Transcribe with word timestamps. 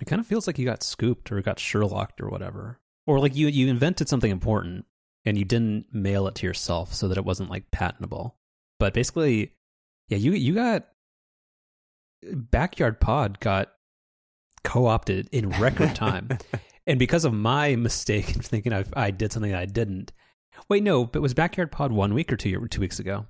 It 0.00 0.06
kind 0.06 0.20
of 0.20 0.26
feels 0.26 0.46
like 0.46 0.58
you 0.58 0.64
got 0.64 0.82
scooped 0.82 1.32
or 1.32 1.40
got 1.40 1.58
Sherlocked 1.58 2.20
or 2.20 2.28
whatever, 2.28 2.78
or 3.06 3.20
like 3.20 3.34
you 3.34 3.48
you 3.48 3.68
invented 3.68 4.08
something 4.08 4.30
important 4.30 4.84
and 5.24 5.36
you 5.36 5.44
didn't 5.44 5.86
mail 5.92 6.26
it 6.26 6.34
to 6.36 6.46
yourself 6.46 6.94
so 6.94 7.08
that 7.08 7.18
it 7.18 7.24
wasn't 7.24 7.50
like 7.50 7.70
patentable. 7.70 8.36
But 8.78 8.94
basically, 8.94 9.52
yeah, 10.08 10.18
you 10.18 10.32
you 10.32 10.54
got 10.54 10.86
backyard 12.32 13.00
pod 13.00 13.40
got 13.40 13.72
co-opted 14.64 15.28
in 15.32 15.50
record 15.50 15.94
time, 15.94 16.38
and 16.86 16.98
because 16.98 17.24
of 17.24 17.32
my 17.32 17.76
mistake 17.76 18.34
in 18.34 18.42
thinking 18.42 18.72
I, 18.72 18.84
I 18.94 19.10
did 19.10 19.32
something 19.32 19.52
that 19.52 19.60
I 19.60 19.66
didn't. 19.66 20.12
Wait, 20.68 20.82
no, 20.82 21.04
but 21.04 21.22
was 21.22 21.34
backyard 21.34 21.72
pod 21.72 21.92
one 21.92 22.14
week 22.14 22.32
or 22.32 22.36
two 22.36 22.66
two 22.68 22.80
weeks 22.80 22.98
ago? 22.98 23.26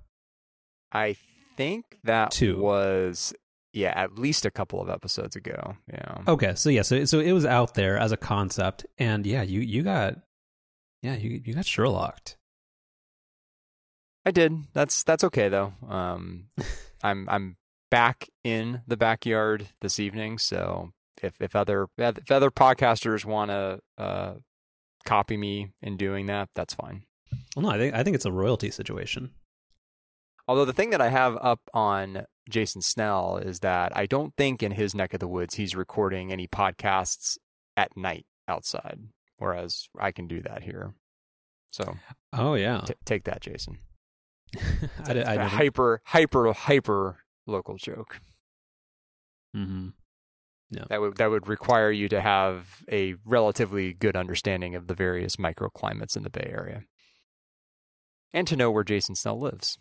I 0.93 1.17
think 1.57 1.99
that 2.05 2.31
Two. 2.31 2.59
was 2.59 3.35
yeah, 3.73 3.93
at 3.95 4.19
least 4.19 4.47
a 4.47 4.51
couple 4.51 4.81
of 4.81 4.89
episodes 4.89 5.37
ago. 5.37 5.77
Yeah. 5.93 6.19
Okay, 6.27 6.55
so 6.55 6.71
yeah, 6.71 6.83
so 6.83 7.05
so 7.05 7.21
it 7.21 7.33
was 7.33 7.45
out 7.45 7.75
there 7.75 7.99
as 7.99 8.13
a 8.13 8.17
concept, 8.17 8.87
and 8.99 9.27
yeah, 9.27 9.43
you 9.43 9.61
you 9.61 9.83
got 9.83 10.17
yeah 11.03 11.17
you 11.17 11.41
you 11.45 11.55
got 11.55 11.65
Sherlocked. 11.65 12.37
I 14.25 14.31
did. 14.31 14.53
That's 14.75 15.05
that's 15.05 15.25
okay 15.25 15.49
though. 15.49 15.73
Um, 15.89 16.49
I'm 17.03 17.29
I'm 17.29 17.57
back 17.91 18.29
in 18.45 18.83
the 18.87 18.97
backyard 18.97 19.69
this 19.81 19.99
evening, 19.99 20.39
so 20.39 20.93
if 21.23 21.41
if 21.41 21.55
other 21.55 21.89
if 21.97 22.31
other 22.31 22.51
podcasters 22.51 23.25
want 23.25 23.51
to 23.51 23.81
uh, 23.97 24.35
copy 25.05 25.37
me 25.37 25.71
in 25.83 25.97
doing 25.97 26.27
that, 26.27 26.49
that's 26.55 26.75
fine. 26.75 27.05
Well, 27.57 27.65
no, 27.65 27.71
I 27.71 27.79
think 27.79 27.95
I 27.95 28.03
think 28.03 28.15
it's 28.17 28.27
a 28.27 28.33
royalty 28.33 28.71
situation. 28.71 29.31
Although 30.47 30.65
the 30.65 30.73
thing 30.73 30.91
that 30.91 31.01
I 31.03 31.11
have 31.11 31.37
up 31.43 31.61
on 31.75 32.25
Jason 32.49 32.81
Snell 32.83 33.37
is 33.37 33.61
that 33.61 33.97
I 33.97 34.07
don't 34.07 34.35
think 34.37 34.63
in 34.63 34.73
his 34.73 34.95
neck 34.95 35.13
of 35.15 35.21
the 35.21 35.29
woods 35.29 35.55
he's 35.57 35.77
recording 35.77 36.33
any 36.33 36.47
podcasts 36.47 37.37
at 37.77 37.97
night 37.97 38.27
outside, 38.49 38.99
whereas 39.37 39.89
I 39.99 40.13
can 40.13 40.27
do 40.27 40.41
that 40.43 40.63
here. 40.63 40.95
So 41.71 41.97
Oh 42.33 42.55
yeah, 42.55 42.81
t- 42.87 42.95
take 43.05 43.25
that, 43.25 43.41
Jason. 43.41 43.79
I, 45.05 45.13
did- 45.13 45.27
I 45.27 45.35
a 45.35 45.49
hyper, 45.49 46.01
hyper, 46.07 46.53
hyper 46.53 47.19
local 47.47 47.77
joke. 47.77 48.21
Mhm. 49.57 49.93
That 50.91 51.01
would 51.01 51.17
that 51.17 51.31
would 51.31 51.49
require 51.49 51.91
you 51.91 52.09
to 52.11 52.21
have 52.21 52.83
a 52.93 53.15
relatively 53.25 53.95
good 53.95 54.17
understanding 54.17 54.75
of 54.75 54.87
the 54.87 54.95
various 54.95 55.37
microclimates 55.37 56.17
in 56.17 56.23
the 56.25 56.31
Bay 56.31 56.47
Area, 56.53 56.85
and 58.35 58.47
to 58.49 58.57
know 58.57 58.71
where 58.71 58.85
Jason 58.85 59.15
Snell 59.15 59.39
lives. 59.41 59.79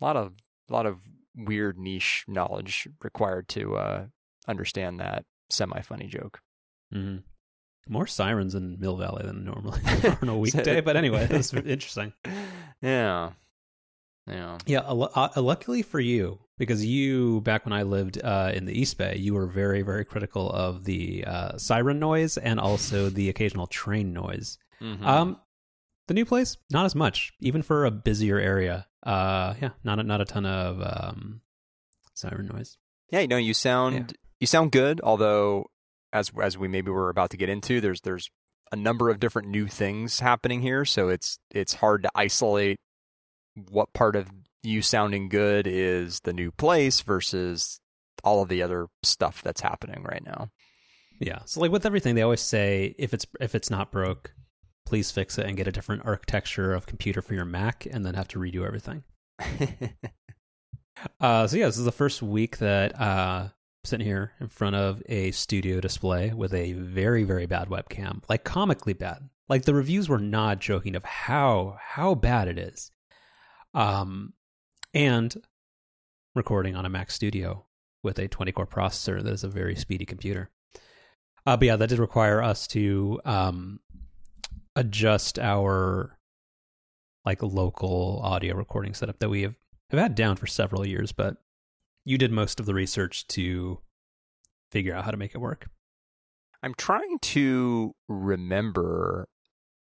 A 0.00 0.04
lot 0.04 0.16
of 0.16 0.32
a 0.68 0.72
lot 0.72 0.86
of 0.86 1.00
weird 1.46 1.78
niche 1.78 2.24
knowledge 2.28 2.88
required 3.02 3.48
to 3.48 3.76
uh, 3.76 4.06
understand 4.46 5.00
that 5.00 5.24
semi 5.50 5.80
funny 5.80 6.06
joke. 6.06 6.40
Mhm. 6.94 7.22
More 7.88 8.06
sirens 8.06 8.54
in 8.54 8.78
Mill 8.78 8.96
Valley 8.96 9.24
than 9.24 9.44
normally 9.44 9.80
on 10.22 10.28
a 10.28 10.36
weekday, 10.36 10.80
but 10.80 10.96
anyway, 10.96 11.26
that's 11.26 11.52
interesting. 11.54 12.12
Yeah, 12.82 13.30
yeah. 14.26 14.58
Yeah, 14.66 14.80
uh, 14.80 15.28
uh, 15.36 15.42
luckily 15.42 15.82
for 15.82 15.98
you, 15.98 16.38
because 16.58 16.84
you 16.84 17.40
back 17.40 17.64
when 17.64 17.72
I 17.72 17.82
lived 17.82 18.20
uh, 18.22 18.52
in 18.54 18.64
the 18.66 18.78
East 18.78 18.98
Bay, 18.98 19.16
you 19.16 19.34
were 19.34 19.46
very 19.46 19.82
very 19.82 20.04
critical 20.04 20.50
of 20.50 20.84
the 20.84 21.24
uh, 21.26 21.56
siren 21.58 21.98
noise 21.98 22.36
and 22.38 22.60
also 22.60 23.08
the 23.08 23.28
occasional 23.28 23.66
train 23.66 24.12
noise. 24.12 24.58
Mhm. 24.80 25.04
Um, 25.04 25.40
the 26.10 26.14
new 26.14 26.24
place, 26.24 26.56
not 26.72 26.86
as 26.86 26.96
much, 26.96 27.32
even 27.38 27.62
for 27.62 27.84
a 27.84 27.90
busier 27.92 28.36
area. 28.36 28.84
Uh, 29.04 29.54
yeah, 29.62 29.68
not 29.84 30.00
a, 30.00 30.02
not 30.02 30.20
a 30.20 30.24
ton 30.24 30.44
of 30.44 30.82
um, 30.82 31.40
siren 32.14 32.48
noise. 32.52 32.78
Yeah, 33.12 33.20
you 33.20 33.28
know, 33.28 33.36
you 33.36 33.54
sound 33.54 34.16
you 34.40 34.48
sound 34.48 34.72
good. 34.72 35.00
Although, 35.04 35.70
as 36.12 36.32
as 36.42 36.58
we 36.58 36.66
maybe 36.66 36.90
were 36.90 37.10
about 37.10 37.30
to 37.30 37.36
get 37.36 37.48
into, 37.48 37.80
there's 37.80 38.00
there's 38.00 38.28
a 38.72 38.76
number 38.76 39.08
of 39.08 39.20
different 39.20 39.50
new 39.50 39.68
things 39.68 40.18
happening 40.18 40.62
here, 40.62 40.84
so 40.84 41.10
it's 41.10 41.38
it's 41.52 41.74
hard 41.74 42.02
to 42.02 42.10
isolate 42.16 42.80
what 43.70 43.92
part 43.92 44.16
of 44.16 44.28
you 44.64 44.82
sounding 44.82 45.28
good 45.28 45.68
is 45.68 46.18
the 46.24 46.32
new 46.32 46.50
place 46.50 47.02
versus 47.02 47.78
all 48.24 48.42
of 48.42 48.48
the 48.48 48.64
other 48.64 48.88
stuff 49.04 49.42
that's 49.44 49.60
happening 49.60 50.02
right 50.02 50.24
now. 50.24 50.48
Yeah, 51.20 51.38
so 51.44 51.60
like 51.60 51.70
with 51.70 51.86
everything, 51.86 52.16
they 52.16 52.22
always 52.22 52.40
say 52.40 52.96
if 52.98 53.14
it's 53.14 53.26
if 53.40 53.54
it's 53.54 53.70
not 53.70 53.92
broke, 53.92 54.34
please 54.90 55.12
fix 55.12 55.38
it 55.38 55.46
and 55.46 55.56
get 55.56 55.68
a 55.68 55.72
different 55.72 56.04
architecture 56.04 56.74
of 56.74 56.84
computer 56.84 57.22
for 57.22 57.34
your 57.34 57.44
Mac, 57.44 57.86
and 57.88 58.04
then 58.04 58.14
have 58.14 58.26
to 58.26 58.40
redo 58.40 58.66
everything. 58.66 59.04
Uh, 61.18 61.46
so 61.46 61.56
yeah, 61.56 61.64
this 61.64 61.78
is 61.78 61.86
the 61.86 61.92
first 61.92 62.20
week 62.20 62.58
that 62.58 62.94
uh, 63.00 63.44
I'm 63.44 63.50
sitting 63.84 64.06
here 64.06 64.32
in 64.38 64.48
front 64.48 64.76
of 64.76 65.02
a 65.06 65.30
studio 65.30 65.80
display 65.80 66.30
with 66.34 66.52
a 66.52 66.74
very 66.74 67.24
very 67.24 67.46
bad 67.46 67.68
webcam, 67.70 68.22
like 68.28 68.44
comically 68.44 68.92
bad. 68.92 69.30
Like 69.48 69.64
the 69.64 69.72
reviews 69.72 70.10
were 70.10 70.18
not 70.18 70.58
joking 70.58 70.94
of 70.94 71.04
how 71.04 71.78
how 71.80 72.14
bad 72.14 72.48
it 72.48 72.58
is. 72.58 72.90
Um, 73.72 74.34
and 74.92 75.34
recording 76.34 76.76
on 76.76 76.84
a 76.84 76.90
Mac 76.90 77.10
Studio 77.10 77.64
with 78.02 78.18
a 78.18 78.28
20 78.28 78.52
core 78.52 78.66
processor 78.66 79.22
that 79.22 79.32
is 79.32 79.42
a 79.42 79.48
very 79.48 79.76
speedy 79.76 80.04
computer. 80.04 80.50
Uh, 81.46 81.56
but 81.56 81.64
yeah, 81.64 81.76
that 81.76 81.88
did 81.88 81.98
require 81.98 82.42
us 82.42 82.66
to 82.66 83.18
um, 83.24 83.80
adjust 84.76 85.38
our 85.38 86.18
like 87.24 87.42
local 87.42 88.20
audio 88.22 88.54
recording 88.54 88.94
setup 88.94 89.18
that 89.18 89.28
we 89.28 89.42
have, 89.42 89.54
have 89.90 90.00
had 90.00 90.14
down 90.14 90.36
for 90.36 90.46
several 90.46 90.86
years, 90.86 91.12
but 91.12 91.36
you 92.04 92.16
did 92.16 92.32
most 92.32 92.60
of 92.60 92.66
the 92.66 92.74
research 92.74 93.26
to 93.28 93.80
figure 94.70 94.94
out 94.94 95.04
how 95.04 95.10
to 95.10 95.16
make 95.16 95.34
it 95.34 95.38
work. 95.38 95.66
I'm 96.62 96.74
trying 96.74 97.18
to 97.20 97.94
remember 98.08 99.28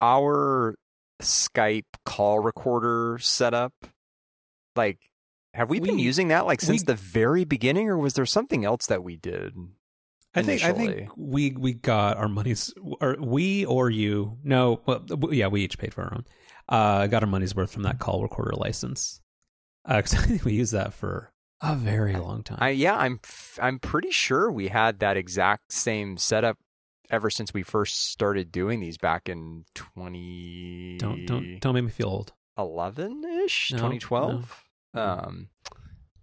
our 0.01 0.75
Skype 1.21 1.83
call 2.05 2.39
recorder 2.39 3.17
setup. 3.19 3.73
Like, 4.75 4.99
have 5.53 5.69
we, 5.69 5.79
been 5.79 5.99
using 5.99 6.27
that 6.29 6.45
like 6.45 6.59
since 6.61 6.81
we- 6.81 6.85
the 6.85 6.95
very 6.95 7.45
beginning, 7.45 7.89
or 7.89 7.97
was 7.97 8.13
there 8.13 8.25
something 8.25 8.65
else 8.65 8.85
that 8.87 9.03
we 9.03 9.15
did? 9.15 9.53
I 10.35 10.41
think 10.43 10.63
I 10.63 10.73
think 10.73 11.09
we 11.15 11.51
we 11.51 11.73
got 11.73 12.17
our 12.17 12.27
money's 12.27 12.73
or 13.01 13.15
we 13.19 13.65
or 13.65 13.89
you 13.89 14.37
no 14.43 14.81
well 14.85 15.03
yeah 15.31 15.47
we 15.47 15.61
each 15.61 15.77
paid 15.77 15.93
for 15.93 16.03
our 16.03 16.13
own 16.13 16.25
uh 16.69 17.07
got 17.07 17.23
our 17.23 17.29
money's 17.29 17.55
worth 17.55 17.71
from 17.71 17.83
that 17.83 17.99
call 17.99 18.21
recorder 18.21 18.53
license 18.55 19.21
because 19.87 20.13
I 20.13 20.17
think 20.21 20.43
we 20.45 20.53
used 20.53 20.73
that 20.73 20.93
for 20.93 21.31
a 21.61 21.75
very 21.75 22.15
long 22.17 22.43
time. 22.43 22.57
I 22.59 22.69
yeah, 22.69 22.95
I'm 22.95 23.19
I'm 23.61 23.79
pretty 23.79 24.11
sure 24.11 24.51
we 24.51 24.67
had 24.67 24.99
that 24.99 25.15
exact 25.15 25.71
same 25.71 26.17
setup 26.17 26.57
ever 27.09 27.29
since 27.29 27.53
we 27.53 27.63
first 27.63 28.09
started 28.09 28.51
doing 28.51 28.79
these 28.81 28.97
back 28.97 29.29
in 29.29 29.63
20 29.75 30.97
don't 30.99 31.25
don't 31.25 31.59
don't 31.59 31.73
make 31.75 31.83
me 31.85 31.89
feel 31.91 32.09
old. 32.09 32.33
11 32.57 33.23
ish, 33.45 33.71
No, 33.71 33.77
2012. 33.77 34.63
no. 34.93 35.01
Um, 35.01 35.49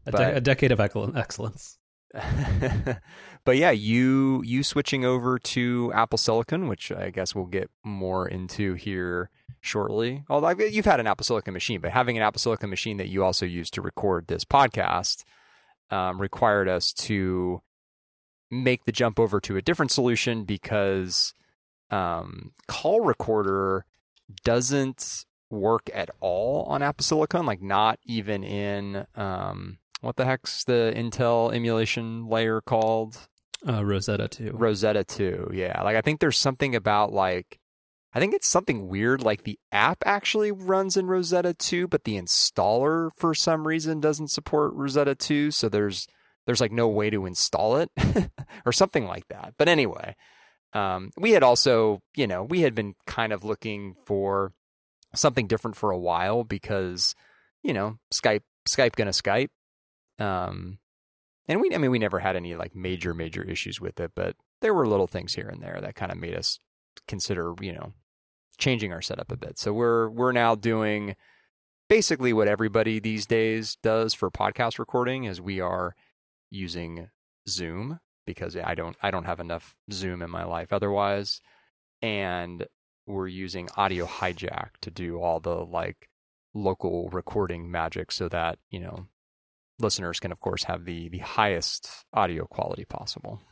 A, 0.06 0.12
de- 0.12 0.36
a 0.36 0.40
decade 0.40 0.72
of 0.72 0.80
excellence. 0.80 1.78
but 3.44 3.56
yeah, 3.56 3.70
you 3.70 4.42
you 4.44 4.62
switching 4.62 5.04
over 5.04 5.38
to 5.38 5.92
Apple 5.94 6.18
Silicon, 6.18 6.68
which 6.68 6.92
I 6.92 7.10
guess 7.10 7.34
we'll 7.34 7.46
get 7.46 7.70
more 7.84 8.28
into 8.28 8.74
here 8.74 9.30
shortly. 9.60 10.24
Although 10.28 10.50
you've 10.64 10.84
had 10.84 11.00
an 11.00 11.06
Apple 11.06 11.24
Silicon 11.24 11.54
machine, 11.54 11.80
but 11.80 11.92
having 11.92 12.16
an 12.16 12.22
Apple 12.22 12.38
Silicon 12.38 12.70
machine 12.70 12.98
that 12.98 13.08
you 13.08 13.24
also 13.24 13.46
use 13.46 13.70
to 13.70 13.82
record 13.82 14.26
this 14.26 14.44
podcast 14.44 15.24
um, 15.90 16.20
required 16.20 16.68
us 16.68 16.92
to 16.92 17.62
make 18.50 18.84
the 18.84 18.92
jump 18.92 19.18
over 19.18 19.40
to 19.40 19.56
a 19.56 19.62
different 19.62 19.90
solution 19.90 20.44
because 20.44 21.32
um, 21.90 22.52
call 22.68 23.00
recorder 23.00 23.86
doesn't 24.44 25.24
work 25.50 25.90
at 25.94 26.10
all 26.20 26.64
on 26.64 26.82
Apple 26.82 27.04
Silicon, 27.04 27.46
like 27.46 27.62
not 27.62 27.98
even 28.04 28.42
in 28.42 29.06
um, 29.14 29.78
what 30.02 30.16
the 30.16 30.24
heck's 30.24 30.64
the 30.64 30.92
Intel 30.94 31.54
emulation 31.54 32.28
layer 32.28 32.60
called? 32.60 33.28
Uh, 33.66 33.84
Rosetta 33.84 34.28
2. 34.28 34.50
Rosetta 34.52 35.04
2. 35.04 35.52
Yeah. 35.54 35.82
Like 35.82 35.96
I 35.96 36.02
think 36.02 36.20
there's 36.20 36.38
something 36.38 36.74
about 36.74 37.12
like 37.12 37.58
I 38.12 38.20
think 38.20 38.34
it's 38.34 38.48
something 38.48 38.88
weird 38.88 39.22
like 39.22 39.44
the 39.44 39.58
app 39.70 39.98
actually 40.04 40.52
runs 40.52 40.96
in 40.96 41.06
Rosetta 41.06 41.54
2 41.54 41.88
but 41.88 42.04
the 42.04 42.20
installer 42.20 43.10
for 43.16 43.34
some 43.34 43.66
reason 43.66 44.00
doesn't 44.00 44.30
support 44.30 44.74
Rosetta 44.74 45.14
2 45.14 45.50
so 45.50 45.68
there's 45.68 46.06
there's 46.46 46.60
like 46.60 46.72
no 46.72 46.88
way 46.88 47.10
to 47.10 47.26
install 47.26 47.76
it 47.76 47.90
or 48.66 48.72
something 48.72 49.06
like 49.06 49.28
that. 49.28 49.54
But 49.58 49.68
anyway, 49.68 50.16
um, 50.72 51.10
we 51.16 51.32
had 51.32 51.42
also, 51.42 52.00
you 52.16 52.26
know, 52.26 52.42
we 52.42 52.62
had 52.62 52.74
been 52.74 52.94
kind 53.06 53.32
of 53.32 53.44
looking 53.44 53.94
for 54.06 54.52
something 55.14 55.46
different 55.46 55.76
for 55.76 55.90
a 55.90 55.98
while 55.98 56.44
because, 56.44 57.14
you 57.62 57.72
know, 57.72 57.98
Skype 58.12 58.42
Skype 58.68 58.96
gonna 58.96 59.10
Skype. 59.10 59.48
Um, 60.18 60.78
and 61.48 61.60
we, 61.60 61.74
I 61.74 61.78
mean, 61.78 61.90
we 61.90 61.98
never 61.98 62.20
had 62.20 62.36
any 62.36 62.54
like 62.54 62.74
major, 62.74 63.14
major 63.14 63.42
issues 63.42 63.80
with 63.80 63.98
it, 64.00 64.12
but 64.14 64.36
there 64.60 64.74
were 64.74 64.86
little 64.86 65.06
things 65.06 65.34
here 65.34 65.48
and 65.48 65.62
there 65.62 65.78
that 65.80 65.94
kind 65.94 66.12
of 66.12 66.18
made 66.18 66.34
us 66.34 66.58
consider, 67.08 67.54
you 67.60 67.72
know, 67.72 67.92
changing 68.58 68.92
our 68.92 69.02
setup 69.02 69.32
a 69.32 69.36
bit. 69.36 69.58
So 69.58 69.72
we're 69.72 70.08
we're 70.08 70.32
now 70.32 70.54
doing 70.54 71.16
basically 71.88 72.32
what 72.32 72.48
everybody 72.48 73.00
these 73.00 73.26
days 73.26 73.76
does 73.82 74.14
for 74.14 74.30
podcast 74.30 74.78
recording, 74.78 75.24
is 75.24 75.40
we 75.40 75.60
are 75.60 75.94
using 76.50 77.08
Zoom 77.48 78.00
because 78.24 78.56
I 78.56 78.74
don't 78.74 78.96
I 79.02 79.10
don't 79.10 79.24
have 79.24 79.40
enough 79.40 79.74
Zoom 79.90 80.22
in 80.22 80.30
my 80.30 80.44
life 80.44 80.72
otherwise, 80.72 81.40
and 82.00 82.66
we're 83.06 83.28
using 83.28 83.68
Audio 83.76 84.06
Hijack 84.06 84.70
to 84.82 84.90
do 84.90 85.20
all 85.20 85.40
the 85.40 85.64
like 85.64 86.08
local 86.54 87.08
recording 87.10 87.70
magic, 87.70 88.12
so 88.12 88.28
that 88.28 88.58
you 88.70 88.78
know 88.78 89.06
listeners 89.82 90.20
can 90.20 90.32
of 90.32 90.40
course 90.40 90.64
have 90.64 90.84
the 90.84 91.08
the 91.08 91.18
highest 91.18 91.90
audio 92.12 92.46
quality 92.46 92.84
possible. 92.84 93.42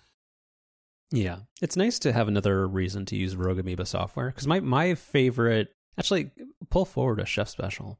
Yeah, 1.13 1.39
it's 1.61 1.77
nice 1.77 1.99
to 2.01 2.13
have 2.13 2.29
another 2.29 2.67
reason 2.69 3.05
to 3.07 3.17
use 3.17 3.35
Rogue 3.35 3.59
Amoeba 3.59 3.85
software 3.85 4.29
because 4.29 4.47
my 4.47 4.61
my 4.61 4.95
favorite 4.95 5.69
actually 5.99 6.31
pull 6.71 6.85
forward 6.85 7.21
a 7.21 7.27
chef 7.27 7.49
special. 7.49 7.99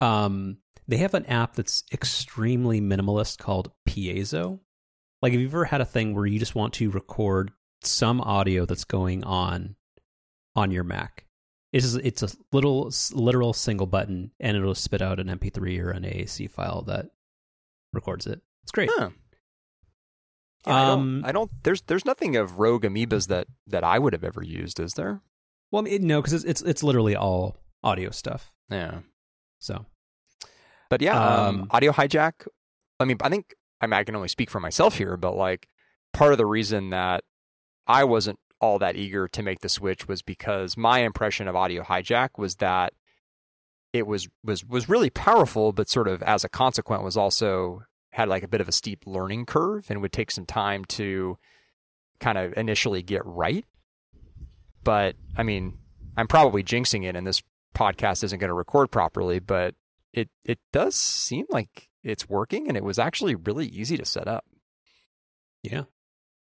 Um, 0.00 0.58
they 0.86 0.98
have 0.98 1.14
an 1.14 1.26
app 1.26 1.54
that's 1.54 1.82
extremely 1.92 2.80
minimalist 2.80 3.38
called 3.38 3.72
Piezo. 3.88 4.60
Like, 5.22 5.32
have 5.32 5.40
you 5.40 5.48
ever 5.48 5.64
had 5.64 5.80
a 5.80 5.86
thing 5.86 6.14
where 6.14 6.26
you 6.26 6.38
just 6.38 6.54
want 6.54 6.74
to 6.74 6.90
record 6.90 7.50
some 7.82 8.20
audio 8.20 8.66
that's 8.66 8.84
going 8.84 9.24
on 9.24 9.76
on 10.54 10.70
your 10.70 10.84
Mac? 10.84 11.26
It's 11.72 11.94
it's 11.94 12.22
a 12.22 12.28
little 12.52 12.92
literal 13.12 13.52
single 13.52 13.86
button, 13.86 14.30
and 14.38 14.56
it'll 14.56 14.74
spit 14.74 15.02
out 15.02 15.18
an 15.18 15.28
MP3 15.28 15.80
or 15.82 15.90
an 15.90 16.04
AAC 16.04 16.50
file 16.50 16.82
that 16.82 17.06
records 17.96 18.26
it. 18.26 18.40
It's 18.62 18.72
great. 18.72 18.90
Huh. 18.92 19.10
Yeah, 20.66 20.74
I, 20.74 20.90
Um, 20.90 21.20
don't, 21.20 21.28
I 21.28 21.32
don't. 21.32 21.50
There's 21.64 21.82
there's 21.82 22.04
nothing 22.04 22.36
of 22.36 22.58
Rogue 22.58 22.84
Amoebas 22.84 23.26
that 23.28 23.46
that 23.66 23.82
I 23.84 23.98
would 23.98 24.12
have 24.12 24.24
ever 24.24 24.42
used, 24.42 24.78
is 24.80 24.94
there? 24.94 25.20
Well, 25.70 25.82
I 25.82 25.84
mean, 25.84 26.06
no, 26.06 26.20
because 26.20 26.32
it's, 26.32 26.44
it's 26.44 26.62
it's 26.62 26.82
literally 26.82 27.16
all 27.16 27.56
audio 27.82 28.10
stuff. 28.10 28.52
Yeah. 28.70 29.00
So 29.58 29.86
But 30.90 31.02
yeah, 31.02 31.18
um, 31.18 31.60
Um, 31.62 31.66
audio 31.70 31.92
hijack. 31.92 32.46
I 33.00 33.04
mean, 33.04 33.16
I 33.20 33.28
think 33.28 33.54
I, 33.80 33.86
mean, 33.86 33.94
I 33.94 34.04
can 34.04 34.16
only 34.16 34.28
speak 34.28 34.50
for 34.50 34.60
myself 34.60 34.98
here, 34.98 35.16
but 35.16 35.36
like 35.36 35.68
part 36.12 36.32
of 36.32 36.38
the 36.38 36.46
reason 36.46 36.90
that 36.90 37.24
I 37.86 38.04
wasn't 38.04 38.38
all 38.60 38.78
that 38.78 38.96
eager 38.96 39.28
to 39.28 39.42
make 39.42 39.60
the 39.60 39.68
switch 39.68 40.08
was 40.08 40.22
because 40.22 40.76
my 40.76 41.00
impression 41.00 41.46
of 41.46 41.54
audio 41.54 41.82
hijack 41.82 42.30
was 42.38 42.56
that 42.56 42.94
it 43.98 44.06
was 44.06 44.28
was 44.44 44.64
was 44.64 44.88
really 44.88 45.10
powerful, 45.10 45.72
but 45.72 45.88
sort 45.88 46.08
of 46.08 46.22
as 46.22 46.44
a 46.44 46.48
consequence 46.48 47.02
was 47.02 47.16
also 47.16 47.82
had 48.10 48.28
like 48.28 48.42
a 48.42 48.48
bit 48.48 48.60
of 48.60 48.68
a 48.68 48.72
steep 48.72 49.02
learning 49.06 49.46
curve 49.46 49.86
and 49.90 50.00
would 50.00 50.12
take 50.12 50.30
some 50.30 50.46
time 50.46 50.84
to 50.86 51.36
kind 52.18 52.38
of 52.38 52.54
initially 52.56 53.02
get 53.02 53.22
right. 53.24 53.64
But 54.82 55.16
I 55.36 55.42
mean, 55.42 55.78
I'm 56.16 56.28
probably 56.28 56.62
jinxing 56.62 57.04
it, 57.04 57.16
and 57.16 57.26
this 57.26 57.42
podcast 57.74 58.24
isn't 58.24 58.38
going 58.38 58.48
to 58.48 58.54
record 58.54 58.90
properly, 58.90 59.38
but 59.38 59.74
it 60.12 60.30
it 60.44 60.58
does 60.72 60.94
seem 60.94 61.46
like 61.50 61.88
it's 62.02 62.28
working, 62.28 62.68
and 62.68 62.76
it 62.76 62.84
was 62.84 62.98
actually 62.98 63.34
really 63.34 63.66
easy 63.66 63.96
to 63.96 64.04
set 64.04 64.28
up. 64.28 64.44
Yeah. 65.62 65.82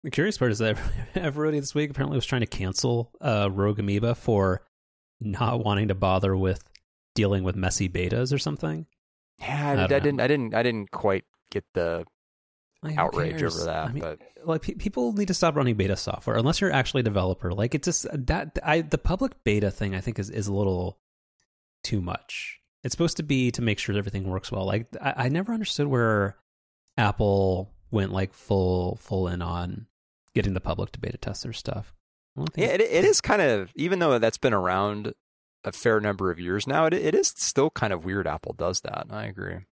The 0.05 0.11
curious 0.11 0.39
part 0.39 0.53
is 0.53 0.59
that 0.59 0.79
everybody 1.15 1.59
this 1.59 1.75
week 1.75 1.91
apparently 1.91 2.17
was 2.17 2.27
trying 2.27 2.43
to 2.43 2.47
cancel 2.47 3.11
uh, 3.21 3.49
Rogue 3.51 3.81
Amoeba 3.81 4.15
for 4.15 4.63
not 5.21 5.65
wanting 5.65 5.89
to 5.89 5.95
bother 5.95 6.37
with 6.37 6.63
dealing 7.17 7.43
with 7.43 7.57
messy 7.57 7.89
betas 7.89 8.33
or 8.33 8.39
something. 8.39 8.87
Yeah, 9.41 9.71
I, 9.71 9.81
I 9.81 9.85
I 9.85 9.87
didn't, 10.01 10.21
I 10.21 10.27
didn't, 10.29 10.55
I 10.55 10.63
didn't 10.63 10.91
quite 10.93 11.25
get 11.51 11.65
the 11.75 12.05
Like, 12.83 12.97
outrage 12.97 13.39
cares? 13.39 13.57
over 13.57 13.65
that, 13.67 13.89
I 13.89 13.93
mean, 13.93 14.01
but 14.03 14.21
like 14.45 14.63
pe- 14.63 14.75
people 14.75 15.13
need 15.13 15.29
to 15.29 15.35
stop 15.35 15.57
running 15.57 15.75
beta 15.75 15.97
software 15.97 16.37
unless 16.37 16.61
you're 16.61 16.73
actually 16.73 17.01
a 17.01 17.05
developer. 17.05 17.53
Like 17.53 17.75
it 17.75 17.83
just 17.83 18.07
that 18.13 18.59
I 18.65 18.83
the 18.83 18.99
public 18.99 19.33
beta 19.43 19.71
thing 19.73 19.95
I 19.97 20.01
think 20.01 20.19
is 20.21 20.31
is 20.31 20.47
a 20.47 20.55
little 20.55 20.99
too 21.83 22.01
much. 22.01 22.61
It's 22.85 22.93
supposed 22.93 23.17
to 23.17 23.23
be 23.25 23.51
to 23.51 23.63
make 23.63 23.79
sure 23.81 23.97
everything 23.99 24.29
works 24.31 24.53
well. 24.53 24.65
Like 24.65 24.87
I, 25.01 25.25
I 25.25 25.29
never 25.29 25.53
understood 25.53 25.89
where 25.89 26.37
Apple 26.97 27.73
went 27.91 28.13
like 28.13 28.33
full 28.33 28.97
full 28.97 29.29
in 29.29 29.43
on 29.43 29.87
getting 30.35 30.55
the 30.55 30.61
public 30.61 30.93
to 30.93 31.01
beta 31.01 31.19
test 31.19 31.43
their 31.43 31.53
stuff. 31.53 31.93
I 32.37 32.41
don't 32.41 32.53
think- 32.53 32.67
yeah, 32.69 32.75
it, 32.75 32.81
it 32.81 33.05
is 33.05 33.21
kind 33.21 33.43
of 33.43 33.73
even 33.75 33.99
though 33.99 34.19
that's 34.19 34.39
been 34.39 34.55
around 34.55 35.13
a 35.67 35.73
fair 35.73 36.01
number 36.01 36.31
of 36.31 36.41
years 36.41 36.67
now, 36.67 36.87
it 36.87 36.95
it 36.95 37.15
is 37.15 37.35
still 37.37 37.71
kind 37.71 37.93
of 37.93 38.05
weird. 38.05 38.27
Apple 38.27 38.55
does 38.57 38.81
that. 38.83 39.07
I 39.11 39.27
agree. 39.27 39.67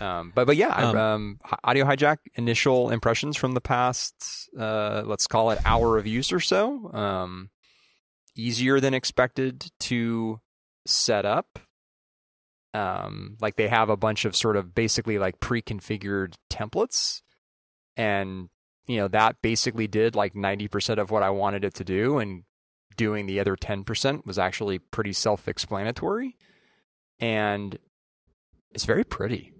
Um, 0.00 0.32
but 0.34 0.46
but 0.46 0.56
yeah, 0.56 0.74
Um, 0.74 0.96
um, 0.96 1.38
audio 1.64 1.86
hijack 1.86 2.18
initial 2.34 2.90
impressions 2.90 3.36
from 3.36 3.52
the 3.52 3.62
past, 3.62 4.50
uh, 4.58 5.02
let's 5.06 5.26
call 5.26 5.50
it 5.52 5.58
hour 5.64 5.96
of 5.96 6.06
use 6.06 6.32
or 6.32 6.40
so. 6.40 6.92
Um, 6.92 7.50
easier 8.34 8.80
than 8.80 8.92
expected 8.92 9.70
to 9.80 10.40
set 10.86 11.24
up. 11.24 11.58
Um, 12.74 13.38
like 13.40 13.56
they 13.56 13.68
have 13.68 13.88
a 13.88 13.96
bunch 13.96 14.26
of 14.26 14.36
sort 14.36 14.56
of 14.56 14.74
basically 14.74 15.18
like 15.18 15.40
pre-configured 15.40 16.34
templates, 16.50 17.22
and 17.96 18.50
you 18.86 18.98
know 18.98 19.08
that 19.08 19.36
basically 19.40 19.86
did 19.86 20.14
like 20.14 20.34
ninety 20.34 20.68
percent 20.68 21.00
of 21.00 21.10
what 21.10 21.22
I 21.22 21.30
wanted 21.30 21.64
it 21.64 21.72
to 21.74 21.84
do, 21.84 22.18
and 22.18 22.42
doing 22.96 23.26
the 23.26 23.40
other 23.40 23.56
ten 23.56 23.84
percent 23.84 24.26
was 24.26 24.38
actually 24.38 24.78
pretty 24.78 25.12
self-explanatory, 25.12 26.36
and 27.20 27.78
it's 28.72 28.84
very 28.84 29.04
pretty. 29.04 29.52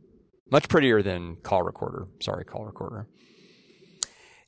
Much 0.51 0.69
prettier 0.69 1.03
than 1.03 1.37
call 1.37 1.63
recorder. 1.63 2.07
Sorry, 2.21 2.45
call 2.45 2.65
recorder. 2.65 3.09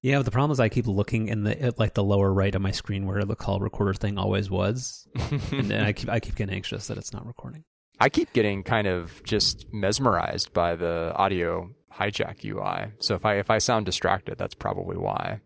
Yeah, 0.01 0.19
but 0.19 0.27
the 0.27 0.31
problem 0.31 0.53
is 0.53 0.61
I 0.61 0.69
keep 0.69 0.87
looking 0.87 1.29
in 1.29 1.43
the 1.43 1.61
at 1.61 1.79
like 1.79 1.95
the 1.95 2.05
lower 2.05 2.33
right 2.33 2.55
of 2.55 2.63
my 2.63 2.71
screen 2.71 3.05
where 3.07 3.25
the 3.25 3.35
call 3.35 3.59
recorder 3.59 3.95
thing 3.95 4.17
always 4.17 4.49
was, 4.49 5.09
and 5.51 5.71
then 5.71 5.85
I 5.85 5.93
keep 5.93 6.09
I 6.09 6.21
keep 6.21 6.37
getting 6.37 6.55
anxious 6.55 6.87
that 6.87 6.99
it's 6.99 7.13
not 7.13 7.27
recording. 7.27 7.65
I 7.99 8.09
keep 8.09 8.33
getting 8.33 8.63
kind 8.63 8.87
of 8.87 9.21
just 9.25 9.67
mesmerized 9.73 10.53
by 10.53 10.77
the 10.77 11.13
audio 11.17 11.71
hijack 11.93 12.45
UI. 12.45 12.93
So 13.01 13.17
if 13.17 13.25
I 13.25 13.35
if 13.35 13.51
I 13.51 13.59
sound 13.59 13.87
distracted, 13.87 14.39
that's 14.39 14.55
probably 14.55 14.97
why. 14.97 15.41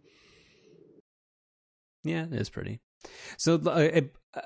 Yeah, 2.05 2.25
it 2.25 2.35
is 2.35 2.51
pretty. 2.51 2.81
So 3.37 3.57
uh, 3.57 4.01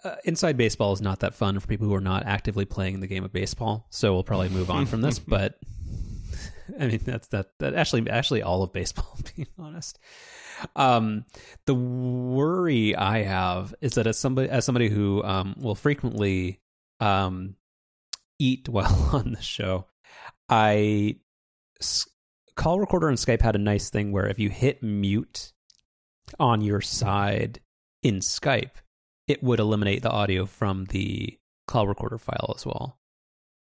uh, 0.05 0.17
inside 0.25 0.57
baseball 0.57 0.93
is 0.93 1.01
not 1.01 1.21
that 1.21 1.35
fun 1.35 1.59
for 1.61 1.67
people 1.67 1.87
who 1.87 1.95
are 1.95 2.01
not 2.01 2.27
actively 2.27 2.65
playing 2.65 3.01
the 3.01 3.07
game 3.07 3.25
of 3.25 3.33
baseball. 3.33 3.87
So 3.91 4.15
we'll 4.15 4.25
probably 4.25 4.49
move 4.49 4.71
on 4.71 4.87
from 4.87 5.01
this. 5.03 5.19
But 5.29 5.59
I 6.81 6.87
mean, 6.87 7.01
that's 7.05 7.29
that. 7.29 7.51
That 7.59 7.75
actually, 7.75 8.09
actually, 8.11 8.43
all 8.43 8.63
of 8.63 8.73
baseball. 8.73 9.17
Being 9.37 9.49
honest, 9.59 9.99
um, 10.75 11.25
the 11.67 11.75
worry 11.75 12.95
I 12.97 13.23
have 13.23 13.75
is 13.81 13.95
that 13.95 14.07
as 14.07 14.19
somebody 14.19 14.49
as 14.49 14.65
somebody 14.65 14.89
who 14.89 15.23
um, 15.23 15.55
will 15.59 15.75
frequently 15.75 16.61
um, 17.01 17.57
eat 18.39 18.69
while 18.69 19.11
on 19.13 19.33
the 19.33 19.43
show, 19.43 19.87
I 20.49 21.17
call 22.57 22.81
recorder 22.81 23.09
and 23.09 23.19
Skype 23.19 23.43
had 23.43 23.55
a 23.55 23.61
nice 23.61 23.91
thing 23.91 24.13
where 24.13 24.27
if 24.27 24.39
you 24.39 24.49
hit 24.49 24.83
mute 24.83 25.53
on 26.39 26.63
your 26.63 26.81
side 26.81 27.61
in 28.07 28.21
Skype, 28.21 28.71
it 29.29 29.43
would 29.43 29.59
eliminate 29.61 30.03
the 30.03 30.11
audio 30.11 30.47
from 30.47 30.85
the 30.87 31.39
call 31.67 31.87
recorder 31.87 32.19
file 32.19 32.55
as 32.57 32.65
well. 32.65 32.99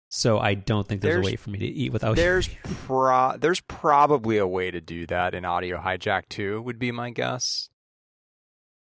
So 0.09 0.39
I 0.39 0.53
don't 0.53 0.87
think 0.87 1.01
there's, 1.01 1.15
There's- 1.15 1.27
a 1.27 1.31
way 1.31 1.35
for 1.35 1.49
me 1.49 1.59
to 1.59 1.65
eat 1.65 1.91
without. 1.91 2.15
There's 2.15 2.47
pro- 2.63 3.37
there's 3.37 3.61
probably 3.61 4.37
a 4.37 4.47
way 4.47 4.71
to 4.71 4.79
do 4.79 5.05
that 5.07 5.33
in 5.33 5.45
audio 5.45 5.77
hijack 5.77 6.29
too. 6.29 6.61
Would 6.61 6.79
be 6.79 6.91
my 6.91 7.09
guess. 7.09 7.69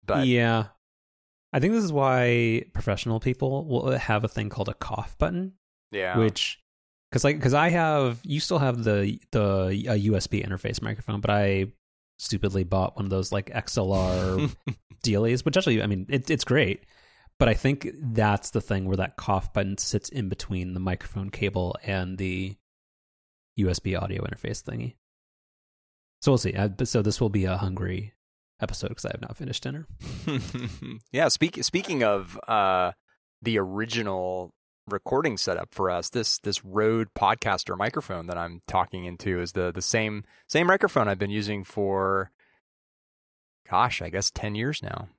But 0.05 0.27
yeah, 0.27 0.65
I 1.53 1.59
think 1.59 1.73
this 1.73 1.83
is 1.83 1.93
why 1.93 2.65
professional 2.73 3.19
people 3.19 3.65
will 3.65 3.91
have 3.97 4.23
a 4.23 4.27
thing 4.27 4.49
called 4.49 4.69
a 4.69 4.73
cough 4.73 5.17
button, 5.17 5.53
yeah, 5.91 6.17
which 6.17 6.59
because 7.09 7.23
like 7.23 7.37
because 7.37 7.53
I 7.53 7.69
have 7.69 8.19
you 8.23 8.39
still 8.39 8.59
have 8.59 8.83
the 8.83 9.19
the 9.31 9.85
uh, 9.87 9.93
USB 9.93 10.45
interface 10.45 10.81
microphone, 10.81 11.21
but 11.21 11.29
I 11.31 11.67
stupidly 12.23 12.63
bought 12.63 12.95
one 12.95 13.05
of 13.05 13.11
those 13.11 13.31
like 13.31 13.49
XLR 13.49 14.55
DLAs, 15.03 15.45
which 15.45 15.57
actually 15.57 15.81
I 15.81 15.87
mean 15.87 16.05
it, 16.09 16.29
it's 16.29 16.43
great, 16.43 16.85
but 17.39 17.49
I 17.49 17.53
think 17.53 17.89
that's 18.01 18.51
the 18.51 18.61
thing 18.61 18.85
where 18.85 18.97
that 18.97 19.17
cough 19.17 19.53
button 19.53 19.77
sits 19.77 20.09
in 20.09 20.29
between 20.29 20.73
the 20.73 20.79
microphone 20.79 21.29
cable 21.29 21.75
and 21.83 22.17
the 22.17 22.55
USB 23.59 23.99
audio 23.99 24.23
interface 24.23 24.63
thingy. 24.63 24.95
So 26.21 26.31
we'll 26.31 26.37
see. 26.37 26.55
So 26.85 27.01
this 27.01 27.19
will 27.19 27.29
be 27.29 27.45
a 27.45 27.57
hungry 27.57 28.13
episode 28.61 28.89
because 28.89 29.05
I 29.05 29.11
have 29.11 29.21
not 29.21 29.35
finished 29.35 29.63
dinner. 29.63 29.85
yeah. 31.11 31.27
Speak, 31.27 31.61
speaking 31.63 32.03
of 32.03 32.39
uh, 32.47 32.93
the 33.41 33.59
original 33.59 34.53
recording 34.87 35.37
setup 35.37 35.73
for 35.73 35.89
us, 35.89 36.09
this 36.09 36.39
this 36.39 36.63
Rode 36.63 37.13
Podcaster 37.13 37.77
microphone 37.77 38.27
that 38.27 38.37
I'm 38.37 38.61
talking 38.67 39.05
into 39.05 39.39
is 39.39 39.53
the 39.53 39.71
the 39.71 39.81
same 39.81 40.23
same 40.47 40.67
microphone 40.67 41.07
I've 41.07 41.19
been 41.19 41.29
using 41.31 41.63
for, 41.63 42.31
gosh, 43.69 44.01
I 44.01 44.09
guess 44.09 44.31
ten 44.31 44.55
years 44.55 44.81
now. 44.83 45.09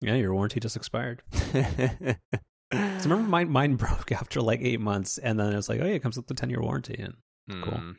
Yeah, 0.00 0.14
your 0.16 0.34
warranty 0.34 0.60
just 0.60 0.76
expired. 0.76 1.22
So 2.72 3.08
remember 3.08 3.28
mine 3.30 3.50
mine 3.50 3.76
broke 3.76 4.10
after 4.10 4.42
like 4.42 4.60
eight 4.60 4.80
months, 4.80 5.18
and 5.18 5.38
then 5.38 5.52
it 5.52 5.56
was 5.56 5.68
like, 5.68 5.80
oh 5.80 5.84
yeah, 5.84 5.92
it 5.92 6.02
comes 6.02 6.16
with 6.16 6.26
the 6.26 6.34
ten 6.34 6.50
year 6.50 6.60
warranty. 6.60 6.96
And 6.98 7.14
Cool. 7.62 7.74
Hmm. 7.74 7.90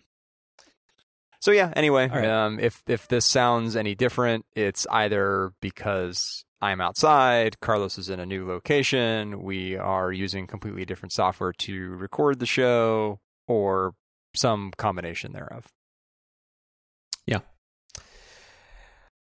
So 1.39 1.51
yeah, 1.51 1.71
anyway, 1.75 2.07
right. 2.07 2.27
um, 2.27 2.59
if 2.59 2.83
if 2.87 3.07
this 3.07 3.25
sounds 3.25 3.75
any 3.75 3.95
different, 3.95 4.45
it's 4.55 4.87
either 4.89 5.51
because 5.61 6.45
I'm 6.61 6.81
outside, 6.81 7.59
Carlos 7.59 7.97
is 7.97 8.09
in 8.09 8.19
a 8.19 8.25
new 8.25 8.47
location, 8.47 9.43
we 9.43 9.77
are 9.77 10.11
using 10.11 10.47
completely 10.47 10.85
different 10.85 11.13
software 11.13 11.53
to 11.53 11.89
record 11.95 12.39
the 12.39 12.45
show, 12.45 13.19
or 13.47 13.93
some 14.35 14.71
combination 14.77 15.33
thereof. 15.33 15.67
Yeah. 17.25 17.39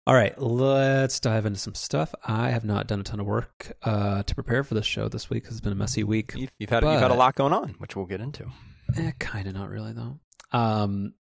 All 0.08 0.16
right, 0.16 0.40
let's 0.42 1.20
dive 1.20 1.46
into 1.46 1.60
some 1.60 1.76
stuff. 1.76 2.14
I 2.26 2.50
have 2.50 2.66
not 2.66 2.88
done 2.88 3.00
a 3.00 3.04
ton 3.04 3.20
of 3.20 3.28
work 3.28 3.74
uh, 3.84 4.24
to 4.24 4.36
prepare 4.36 4.64
for 4.64 4.74
this 4.74 4.86
show 4.86 5.08
this 5.08 5.30
week. 5.30 5.46
It's 5.48 5.62
been 5.62 5.72
a 5.72 5.76
messy 5.76 6.04
week. 6.04 6.34
You've, 6.36 6.52
you've 6.58 6.70
had 6.70 6.84
you've 6.84 7.00
had 7.00 7.12
a 7.12 7.16
lot 7.16 7.36
going 7.36 7.54
on, 7.54 7.76
which 7.78 7.96
we'll 7.96 8.08
get 8.08 8.20
into. 8.20 8.48
Eh, 8.98 9.12
kind 9.20 9.48
of 9.48 9.54
not 9.54 9.70
really 9.70 9.94
though. 9.94 10.20
Um, 10.52 11.14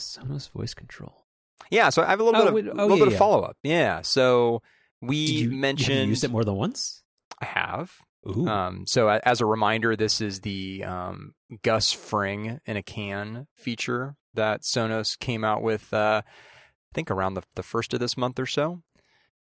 Sonos 0.00 0.50
voice 0.50 0.74
control. 0.74 1.26
Yeah, 1.70 1.90
so 1.90 2.02
I 2.02 2.06
have 2.06 2.20
a 2.20 2.24
little 2.24 2.40
Oh, 2.40 2.44
bit 2.44 2.48
of 2.48 2.54
wait, 2.54 2.68
oh, 2.68 2.72
little 2.86 2.98
yeah, 2.98 3.04
bit 3.04 3.10
yeah. 3.10 3.14
of 3.14 3.18
follow 3.18 3.42
up. 3.42 3.56
Yeah, 3.62 4.02
so 4.02 4.62
we 5.00 5.16
you 5.16 5.50
mentioned 5.50 5.98
have 5.98 6.04
you 6.06 6.10
used 6.10 6.24
it 6.24 6.30
more 6.30 6.44
than 6.44 6.54
once? 6.56 7.02
I 7.40 7.44
have. 7.46 7.92
Um, 8.26 8.84
so 8.86 9.08
as 9.08 9.40
a 9.40 9.46
reminder, 9.46 9.96
this 9.96 10.20
is 10.20 10.40
the 10.40 10.84
um, 10.84 11.32
Gus 11.62 11.90
Fring 11.92 12.60
in 12.66 12.76
a 12.76 12.82
can 12.82 13.46
feature 13.56 14.16
that 14.34 14.60
Sonos 14.62 15.18
came 15.18 15.42
out 15.44 15.62
with. 15.62 15.92
Uh, 15.94 16.20
I 16.24 16.94
think 16.94 17.10
around 17.10 17.34
the 17.34 17.42
the 17.54 17.62
first 17.62 17.94
of 17.94 18.00
this 18.00 18.16
month 18.16 18.38
or 18.38 18.46
so. 18.46 18.82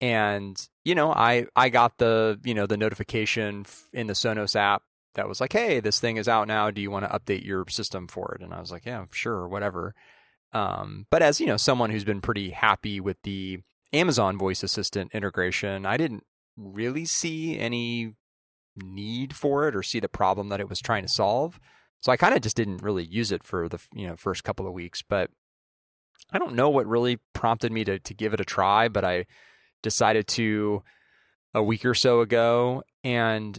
And 0.00 0.60
you 0.84 0.94
know, 0.94 1.12
I 1.12 1.46
I 1.56 1.70
got 1.70 1.98
the 1.98 2.38
you 2.44 2.52
know 2.54 2.66
the 2.66 2.76
notification 2.76 3.64
in 3.92 4.06
the 4.06 4.12
Sonos 4.12 4.54
app 4.54 4.82
that 5.14 5.28
was 5.28 5.40
like, 5.40 5.52
hey, 5.52 5.80
this 5.80 5.98
thing 5.98 6.16
is 6.18 6.28
out 6.28 6.46
now. 6.46 6.70
Do 6.70 6.80
you 6.80 6.90
want 6.90 7.04
to 7.10 7.18
update 7.18 7.44
your 7.44 7.64
system 7.68 8.06
for 8.06 8.34
it? 8.34 8.42
And 8.44 8.52
I 8.52 8.60
was 8.60 8.70
like, 8.70 8.84
yeah, 8.86 9.06
sure, 9.10 9.48
whatever. 9.48 9.94
Um, 10.52 11.06
but 11.10 11.22
as 11.22 11.40
you 11.40 11.46
know, 11.46 11.56
someone 11.56 11.90
who's 11.90 12.04
been 12.04 12.20
pretty 12.20 12.50
happy 12.50 13.00
with 13.00 13.20
the 13.22 13.60
Amazon 13.92 14.38
voice 14.38 14.62
assistant 14.62 15.12
integration, 15.12 15.86
I 15.86 15.96
didn't 15.96 16.24
really 16.56 17.04
see 17.04 17.58
any 17.58 18.14
need 18.76 19.34
for 19.34 19.68
it 19.68 19.76
or 19.76 19.82
see 19.82 20.00
the 20.00 20.08
problem 20.08 20.48
that 20.48 20.60
it 20.60 20.68
was 20.68 20.80
trying 20.80 21.02
to 21.02 21.08
solve. 21.08 21.58
So 22.00 22.12
I 22.12 22.16
kind 22.16 22.34
of 22.34 22.42
just 22.42 22.56
didn't 22.56 22.82
really 22.82 23.04
use 23.04 23.32
it 23.32 23.42
for 23.42 23.68
the 23.68 23.80
you 23.92 24.06
know 24.06 24.16
first 24.16 24.44
couple 24.44 24.66
of 24.66 24.72
weeks, 24.72 25.02
but 25.02 25.30
I 26.32 26.38
don't 26.38 26.54
know 26.54 26.68
what 26.68 26.86
really 26.86 27.18
prompted 27.32 27.72
me 27.72 27.84
to 27.84 27.98
to 27.98 28.14
give 28.14 28.34
it 28.34 28.40
a 28.40 28.44
try, 28.44 28.88
but 28.88 29.04
I 29.04 29.26
decided 29.82 30.26
to 30.28 30.82
a 31.54 31.62
week 31.62 31.84
or 31.84 31.94
so 31.94 32.20
ago 32.20 32.82
and 33.02 33.58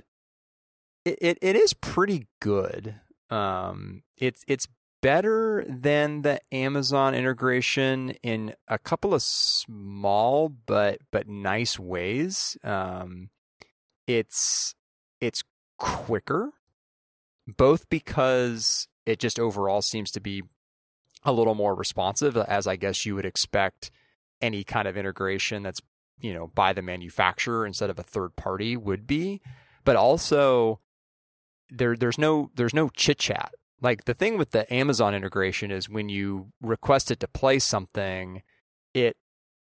it 1.06 1.18
it, 1.22 1.38
it 1.42 1.56
is 1.56 1.74
pretty 1.74 2.28
good. 2.40 2.96
Um 3.30 4.04
it's 4.18 4.44
it's 4.48 4.68
better 5.02 5.66
than 5.68 6.22
the 6.22 6.40
Amazon 6.52 7.16
integration 7.16 8.12
in 8.24 8.54
a 8.68 8.78
couple 8.78 9.14
of 9.14 9.22
small 9.22 10.50
but 10.50 11.00
but 11.12 11.28
nice 11.28 11.80
ways. 11.80 12.58
Um 12.64 13.30
it's 14.08 14.76
it's 15.22 15.44
quicker 15.78 16.52
both 17.48 17.90
because 17.90 18.88
it 19.06 19.20
just 19.20 19.40
overall 19.40 19.82
seems 19.82 20.12
to 20.12 20.20
be 20.20 20.44
a 21.24 21.32
little 21.32 21.56
more 21.56 21.76
responsive 21.76 22.38
as 22.38 22.68
I 22.68 22.76
guess 22.76 23.06
you 23.06 23.16
would 23.16 23.26
expect 23.26 23.92
any 24.42 24.64
kind 24.64 24.88
of 24.88 24.98
integration 24.98 25.64
that's 25.64 25.82
you 26.20 26.34
know 26.34 26.48
by 26.48 26.74
the 26.74 26.82
manufacturer 26.82 27.66
instead 27.66 27.90
of 27.90 28.00
a 28.00 28.04
third 28.04 28.36
party 28.36 28.78
would 28.78 29.08
be 29.08 29.42
but 29.84 29.96
also 29.96 30.80
there 31.70 31.96
there's 31.96 32.18
no 32.18 32.52
there's 32.56 32.74
no 32.74 32.90
chit 32.90 33.20
chat 33.20 33.54
like 33.82 34.06
the 34.06 34.14
thing 34.14 34.38
with 34.38 34.52
the 34.52 34.72
Amazon 34.74 35.16
integration 35.16 35.72
is 35.72 35.90
when 35.90 36.10
you 36.10 36.52
request 36.62 37.12
it 37.12 37.20
to 37.20 37.28
play 37.28 37.60
something 37.60 38.42
it 38.94 39.16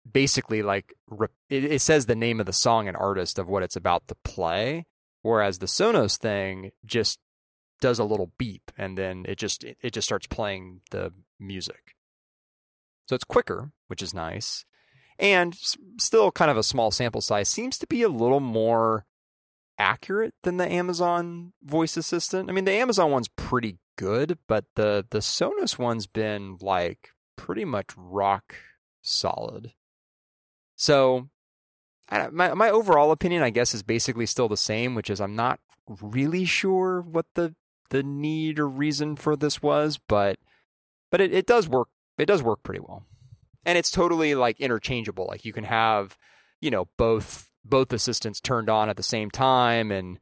basically 0.10 0.62
like 0.62 0.94
it, 1.50 1.80
says 1.82 2.06
the 2.06 2.16
name 2.16 2.40
of 2.40 2.46
the 2.46 2.54
song 2.54 2.88
and 2.88 2.98
artist 2.98 3.40
of 3.40 3.50
what 3.50 3.64
it's 3.64 3.76
about 3.76 4.08
to 4.08 4.16
play 4.24 4.86
whereas 5.22 5.60
the 5.60 5.66
Sonos 5.66 6.18
thing 6.18 6.72
just 6.86 7.20
does 7.80 8.00
a 8.00 8.04
little 8.04 8.32
beep 8.38 8.72
and 8.78 8.98
then 8.98 9.26
it 9.28 9.38
just 9.38 9.64
it 9.64 9.92
just 9.92 10.08
starts 10.08 10.28
playing 10.28 10.82
the 10.92 11.12
music. 11.40 11.96
So 13.08 13.16
it's 13.16 13.24
quicker 13.24 13.72
which 13.88 14.02
is 14.02 14.14
nice 14.14 14.66
and 15.20 15.56
still 16.00 16.32
kind 16.32 16.50
of 16.50 16.58
a 16.58 16.64
small 16.64 16.92
sample 16.92 17.22
size 17.22 17.48
seems 17.48 17.78
to 17.78 17.88
be 17.88 18.02
a 18.02 18.10
little 18.10 18.40
more 18.40 19.06
accurate 19.78 20.34
than 20.44 20.58
the 20.58 20.72
Amazon 20.72 21.54
voice 21.64 21.98
assistant. 21.98 22.50
I 22.50 22.54
mean, 22.54 22.66
the 22.66 22.72
Amazon 22.72 23.12
one's 23.12 23.28
pretty 23.30 23.78
good, 23.98 24.38
but 24.48 24.66
the 24.76 25.06
the 25.10 25.20
Sonos 25.20 25.78
one's 25.78 26.08
been 26.08 26.58
like 26.62 27.10
pretty 27.36 27.66
much 27.66 27.88
rock 27.96 28.56
solid. 29.02 29.74
So, 30.76 31.30
my 32.10 32.54
my 32.54 32.70
overall 32.70 33.12
opinion, 33.12 33.44
I 33.44 33.50
guess, 33.50 33.74
is 33.74 33.84
basically 33.84 34.26
still 34.26 34.50
the 34.50 34.58
same, 34.58 34.96
which 34.96 35.10
is 35.10 35.22
I'm 35.22 35.36
not 35.36 35.60
really 36.02 36.46
sure 36.46 37.02
what 37.02 37.26
the 37.36 37.56
the 37.90 38.04
need 38.04 38.60
or 38.60 38.68
reason 38.68 39.16
for 39.16 39.36
this 39.36 39.62
was, 39.62 40.00
but 40.08 40.38
but 41.12 41.22
it, 41.22 41.34
it 41.34 41.46
does 41.46 41.68
work. 41.68 41.90
It 42.18 42.26
does 42.26 42.44
work 42.44 42.64
pretty 42.64 42.80
well, 42.80 43.06
and 43.66 43.78
it's 43.78 43.92
totally 43.92 44.36
like 44.36 44.60
interchangeable. 44.60 45.26
Like 45.28 45.46
you 45.46 45.54
can 45.54 45.64
have, 45.64 46.18
you 46.60 46.72
know, 46.72 46.88
both 46.98 47.50
both 47.66 47.94
assistants 47.94 48.42
turned 48.42 48.70
on 48.70 48.90
at 48.90 48.98
the 48.98 49.04
same 49.04 49.32
time 49.32 49.92
and 49.92 50.20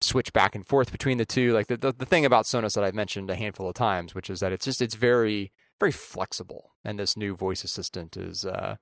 switch 0.00 0.32
back 0.32 0.54
and 0.54 0.66
forth 0.66 0.90
between 0.90 1.18
the 1.18 1.24
two. 1.24 1.52
Like 1.52 1.68
the, 1.68 1.76
the 1.76 1.92
the 1.92 2.06
thing 2.06 2.24
about 2.24 2.44
Sonos 2.44 2.74
that 2.74 2.84
I've 2.84 2.94
mentioned 2.94 3.30
a 3.30 3.36
handful 3.36 3.68
of 3.68 3.74
times, 3.74 4.14
which 4.14 4.30
is 4.30 4.40
that 4.40 4.52
it's 4.52 4.64
just 4.64 4.82
it's 4.82 4.94
very 4.94 5.52
very 5.80 5.92
flexible, 5.92 6.74
and 6.84 6.98
this 6.98 7.16
new 7.16 7.34
voice 7.34 7.64
assistant 7.64 8.16
is 8.16 8.44
uh, 8.44 8.76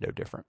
no 0.00 0.10
different. 0.10 0.46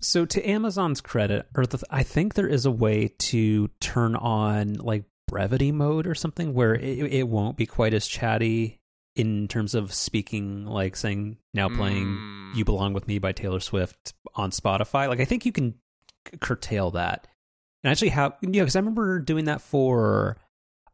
So 0.00 0.24
to 0.26 0.48
Amazon's 0.48 1.00
credit, 1.00 1.46
or 1.56 1.64
I 1.90 2.04
think 2.04 2.34
there 2.34 2.46
is 2.46 2.64
a 2.64 2.70
way 2.70 3.08
to 3.18 3.68
turn 3.80 4.14
on 4.14 4.74
like 4.74 5.04
brevity 5.26 5.72
mode 5.72 6.06
or 6.06 6.14
something 6.14 6.54
where 6.54 6.74
it, 6.74 7.12
it 7.12 7.28
won't 7.28 7.56
be 7.56 7.66
quite 7.66 7.94
as 7.94 8.06
chatty 8.06 8.77
in 9.18 9.48
terms 9.48 9.74
of 9.74 9.92
speaking, 9.92 10.64
like 10.64 10.96
saying 10.96 11.36
now 11.52 11.68
playing 11.68 12.06
Mm. 12.06 12.54
"You 12.56 12.64
Belong 12.64 12.92
with 12.94 13.06
Me" 13.08 13.18
by 13.18 13.32
Taylor 13.32 13.60
Swift 13.60 14.14
on 14.34 14.50
Spotify. 14.50 15.08
Like 15.08 15.20
I 15.20 15.24
think 15.26 15.44
you 15.44 15.52
can 15.52 15.74
c- 16.30 16.38
curtail 16.40 16.92
that, 16.92 17.26
and 17.82 17.90
actually 17.90 18.10
have 18.10 18.34
you 18.40 18.48
know 18.48 18.60
because 18.60 18.76
I 18.76 18.78
remember 18.80 19.18
doing 19.18 19.44
that 19.46 19.60
for 19.60 20.38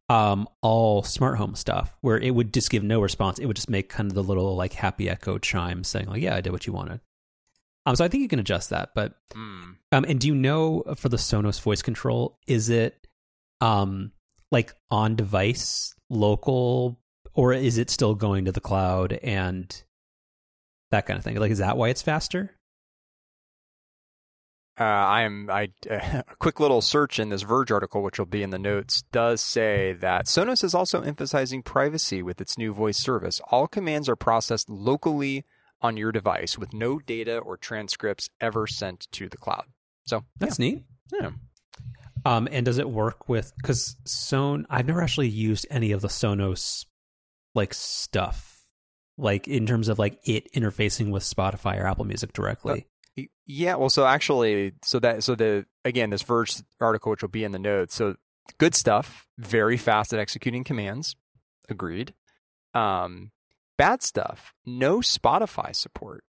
um 0.08 0.46
all 0.60 1.02
smart 1.02 1.38
home 1.38 1.54
stuff 1.54 1.96
where 2.02 2.18
it 2.18 2.34
would 2.34 2.52
just 2.52 2.70
give 2.70 2.82
no 2.82 3.00
response. 3.00 3.38
It 3.38 3.46
would 3.46 3.56
just 3.56 3.70
make 3.70 3.88
kind 3.88 4.10
of 4.10 4.14
the 4.14 4.22
little 4.22 4.56
like 4.56 4.72
happy 4.72 5.08
echo 5.08 5.38
chime 5.38 5.84
saying 5.84 6.06
like 6.08 6.22
yeah 6.22 6.34
I 6.36 6.40
did 6.40 6.52
what 6.52 6.66
you 6.66 6.72
wanted. 6.72 7.00
Um, 7.86 7.96
so 7.96 8.04
I 8.04 8.08
think 8.08 8.22
you 8.22 8.28
can 8.28 8.38
adjust 8.38 8.70
that, 8.70 8.90
but 8.94 9.14
Mm. 9.34 9.76
um, 9.92 10.04
and 10.08 10.18
do 10.18 10.26
you 10.28 10.34
know 10.34 10.82
for 10.96 11.08
the 11.10 11.18
Sonos 11.18 11.60
voice 11.60 11.82
control, 11.82 12.38
is 12.46 12.68
it 12.70 13.06
um 13.60 14.12
like 14.50 14.74
on 14.90 15.16
device, 15.16 15.94
local, 16.10 17.00
or 17.34 17.52
is 17.52 17.78
it 17.78 17.90
still 17.90 18.14
going 18.14 18.44
to 18.44 18.52
the 18.52 18.60
cloud 18.60 19.12
and 19.22 19.82
that 20.90 21.06
kind 21.06 21.18
of 21.18 21.24
thing? 21.24 21.36
Like, 21.36 21.50
is 21.50 21.58
that 21.58 21.76
why 21.76 21.88
it's 21.88 22.02
faster? 22.02 22.56
Uh, 24.78 24.82
I 24.84 25.22
am. 25.22 25.48
I 25.50 25.68
a 25.90 26.24
quick 26.40 26.58
little 26.58 26.80
search 26.80 27.20
in 27.20 27.28
this 27.28 27.42
Verge 27.42 27.70
article, 27.70 28.02
which 28.02 28.18
will 28.18 28.26
be 28.26 28.42
in 28.42 28.50
the 28.50 28.58
notes, 28.58 29.04
does 29.12 29.40
say 29.40 29.92
that 29.92 30.26
Sonos 30.26 30.64
is 30.64 30.74
also 30.74 31.00
emphasizing 31.00 31.62
privacy 31.62 32.22
with 32.22 32.40
its 32.40 32.58
new 32.58 32.72
voice 32.72 32.98
service. 32.98 33.40
All 33.50 33.68
commands 33.68 34.08
are 34.08 34.16
processed 34.16 34.68
locally 34.68 35.44
on 35.80 35.96
your 35.96 36.10
device, 36.10 36.58
with 36.58 36.72
no 36.72 36.98
data 36.98 37.38
or 37.38 37.56
transcripts 37.56 38.30
ever 38.40 38.66
sent 38.66 39.06
to 39.12 39.28
the 39.28 39.36
cloud. 39.36 39.64
So 40.06 40.24
That's 40.38 40.58
neat. 40.58 40.82
yeah. 41.12 41.30
Um, 42.24 42.48
and 42.50 42.64
does 42.64 42.78
it 42.78 42.88
work 42.88 43.28
with 43.28 43.52
because 43.58 43.96
Son? 44.04 44.66
I've 44.70 44.86
never 44.86 45.02
actually 45.02 45.28
used 45.28 45.66
any 45.70 45.92
of 45.92 46.00
the 46.00 46.08
Sonos 46.08 46.84
like 47.54 47.72
stuff, 47.74 48.64
like 49.16 49.46
in 49.48 49.66
terms 49.66 49.88
of 49.88 49.98
like 49.98 50.18
it 50.24 50.52
interfacing 50.54 51.10
with 51.10 51.22
Spotify 51.22 51.80
or 51.80 51.86
Apple 51.86 52.04
Music 52.04 52.32
directly. 52.32 52.86
Y- 53.16 53.28
Yeah, 53.46 53.76
well, 53.76 53.90
so 53.90 54.04
actually, 54.06 54.72
so 54.82 54.98
that 55.00 55.22
so 55.22 55.34
the 55.34 55.66
again 55.84 56.10
this 56.10 56.22
Verge 56.22 56.56
article, 56.80 57.10
which 57.10 57.22
will 57.22 57.28
be 57.28 57.44
in 57.44 57.52
the 57.52 57.58
notes. 57.58 57.94
So 57.94 58.16
good 58.58 58.74
stuff, 58.74 59.26
very 59.38 59.76
fast 59.76 60.12
at 60.12 60.18
executing 60.18 60.64
commands. 60.64 61.14
Agreed. 61.68 62.12
Um, 62.74 63.30
bad 63.78 64.02
stuff, 64.02 64.52
no 64.66 64.98
Spotify 64.98 65.74
support, 65.76 66.24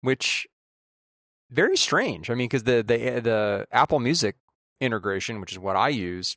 which 0.00 0.46
very 1.50 1.76
strange. 1.76 2.30
I 2.30 2.34
mean, 2.34 2.46
because 2.48 2.64
the 2.64 2.76
the 2.82 3.20
the 3.20 3.66
Apple 3.70 4.00
Music 4.00 4.36
integration, 4.80 5.40
which 5.40 5.52
is 5.52 5.58
what 5.58 5.76
I 5.76 5.88
use, 5.90 6.36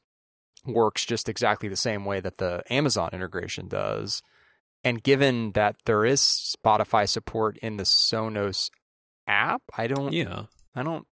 works 0.66 1.06
just 1.06 1.30
exactly 1.30 1.70
the 1.70 1.76
same 1.76 2.06
way 2.06 2.20
that 2.20 2.38
the 2.38 2.64
Amazon 2.70 3.10
integration 3.14 3.68
does. 3.68 4.22
And 4.84 5.02
given 5.02 5.52
that 5.54 5.76
there 5.86 6.06
is 6.06 6.22
Spotify 6.22 7.08
support 7.08 7.58
in 7.58 7.78
the 7.78 7.84
Sonos 7.84 8.70
app, 9.28 9.62
I 9.78 9.88
don't, 9.88 10.12
yeah. 10.14 10.44
I 10.76 10.84
don't, 10.84 11.08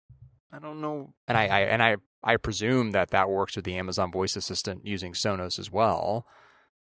I 0.52 0.58
don't 0.58 0.80
know. 0.80 1.14
And 1.26 1.36
I, 1.36 1.46
I 1.46 1.60
and 1.60 1.82
I, 1.82 1.96
I 2.22 2.36
presume 2.36 2.92
that 2.92 3.10
that 3.10 3.28
works 3.28 3.56
with 3.56 3.64
the 3.64 3.76
Amazon 3.76 4.12
Voice 4.12 4.36
Assistant 4.36 4.86
using 4.86 5.12
Sonos 5.12 5.58
as 5.58 5.70
well. 5.70 6.26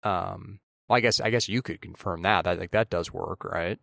Um, 0.03 0.59
well, 0.87 0.97
I 0.97 0.99
guess, 1.01 1.19
I 1.19 1.29
guess 1.29 1.49
you 1.49 1.61
could 1.61 1.81
confirm 1.81 2.21
that. 2.21 2.45
That 2.45 2.59
like 2.59 2.71
that 2.71 2.89
does 2.89 3.11
work, 3.13 3.43
right? 3.45 3.79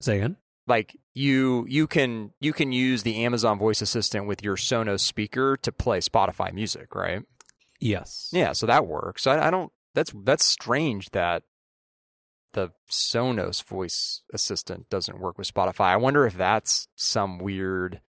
Say 0.00 0.18
again. 0.18 0.36
like 0.68 0.96
you 1.14 1.64
you 1.68 1.86
can 1.86 2.30
you 2.40 2.52
can 2.52 2.70
use 2.72 3.02
the 3.02 3.24
Amazon 3.24 3.58
voice 3.58 3.82
assistant 3.82 4.26
with 4.26 4.44
your 4.44 4.56
Sonos 4.56 5.00
speaker 5.00 5.56
to 5.62 5.72
play 5.72 5.98
Spotify 5.98 6.52
music, 6.52 6.94
right? 6.94 7.22
Yes. 7.80 8.30
Yeah, 8.32 8.52
so 8.52 8.66
that 8.66 8.86
works. 8.86 9.26
I, 9.26 9.46
I 9.46 9.50
don't 9.50 9.72
that's 9.94 10.12
that's 10.24 10.44
strange 10.44 11.10
that 11.10 11.42
the 12.52 12.70
Sonos 12.90 13.62
voice 13.62 14.22
assistant 14.32 14.88
doesn't 14.88 15.20
work 15.20 15.38
with 15.38 15.52
Spotify. 15.52 15.86
I 15.86 15.96
wonder 15.96 16.26
if 16.26 16.36
that's 16.36 16.88
some 16.96 17.38
weird 17.38 18.00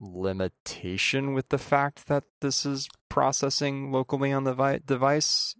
limitation 0.00 1.32
with 1.32 1.48
the 1.50 1.58
fact 1.58 2.08
that 2.08 2.24
this 2.40 2.66
is 2.66 2.88
processing 3.08 3.92
locally 3.92 4.32
on 4.32 4.44
the 4.44 4.54
vi- 4.54 4.80
device. 4.84 5.54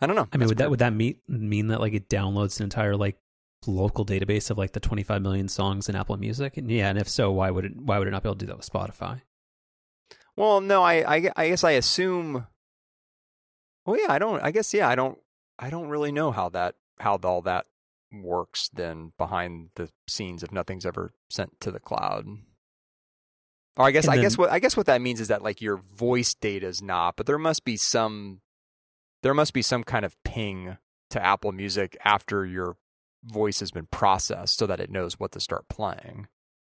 I 0.00 0.06
don't 0.06 0.14
know. 0.14 0.28
I 0.32 0.36
mean, 0.36 0.40
That's 0.40 0.50
would 0.50 0.58
that 0.58 0.70
would 0.70 0.78
that 0.80 0.92
mean 0.92 1.16
mean 1.26 1.68
that 1.68 1.80
like 1.80 1.94
it 1.94 2.08
downloads 2.08 2.58
an 2.60 2.64
entire 2.64 2.96
like 2.96 3.18
local 3.66 4.04
database 4.04 4.50
of 4.50 4.58
like 4.58 4.72
the 4.72 4.80
25 4.80 5.22
million 5.22 5.48
songs 5.48 5.88
in 5.88 5.96
Apple 5.96 6.16
Music? 6.16 6.56
And 6.56 6.70
yeah, 6.70 6.90
and 6.90 6.98
if 6.98 7.08
so, 7.08 7.32
why 7.32 7.50
would 7.50 7.64
it 7.64 7.76
why 7.76 7.98
would 7.98 8.06
it 8.06 8.10
not 8.10 8.22
be 8.22 8.28
able 8.28 8.36
to 8.36 8.44
do 8.44 8.46
that 8.46 8.58
with 8.58 8.70
Spotify? 8.70 9.22
Well, 10.36 10.60
no, 10.60 10.82
I, 10.82 11.16
I, 11.16 11.30
I 11.36 11.48
guess 11.48 11.64
I 11.64 11.72
assume. 11.72 12.46
Well, 13.84 13.98
yeah, 14.00 14.12
I 14.12 14.18
don't. 14.18 14.42
I 14.42 14.50
guess 14.50 14.72
yeah, 14.74 14.88
I 14.88 14.94
don't. 14.94 15.18
I 15.58 15.70
don't 15.70 15.88
really 15.88 16.12
know 16.12 16.30
how 16.30 16.48
that 16.50 16.74
how 16.98 17.16
all 17.22 17.42
that 17.42 17.66
works 18.12 18.70
then 18.72 19.12
behind 19.18 19.70
the 19.74 19.90
scenes 20.08 20.42
if 20.42 20.52
nothing's 20.52 20.86
ever 20.86 21.12
sent 21.30 21.60
to 21.60 21.70
the 21.70 21.80
cloud. 21.80 22.26
Or 23.76 23.84
I 23.84 23.90
guess 23.90 24.04
And 24.04 24.18
I 24.18 24.22
guess 24.22 24.38
what 24.38 24.50
I 24.50 24.58
guess 24.58 24.76
what 24.76 24.86
that 24.86 25.02
means 25.02 25.20
is 25.20 25.28
that 25.28 25.42
like 25.42 25.60
your 25.60 25.76
voice 25.76 26.34
data 26.34 26.66
is 26.66 26.82
not, 26.82 27.16
but 27.16 27.26
there 27.26 27.38
must 27.38 27.64
be 27.64 27.76
some 27.76 28.40
there 29.22 29.34
must 29.34 29.52
be 29.52 29.62
some 29.62 29.84
kind 29.84 30.04
of 30.04 30.22
ping 30.24 30.78
to 31.10 31.24
Apple 31.24 31.52
Music 31.52 31.96
after 32.04 32.44
your 32.44 32.76
voice 33.24 33.60
has 33.60 33.70
been 33.70 33.86
processed 33.86 34.56
so 34.58 34.66
that 34.66 34.80
it 34.80 34.90
knows 34.90 35.18
what 35.18 35.32
to 35.32 35.40
start 35.40 35.68
playing. 35.68 36.28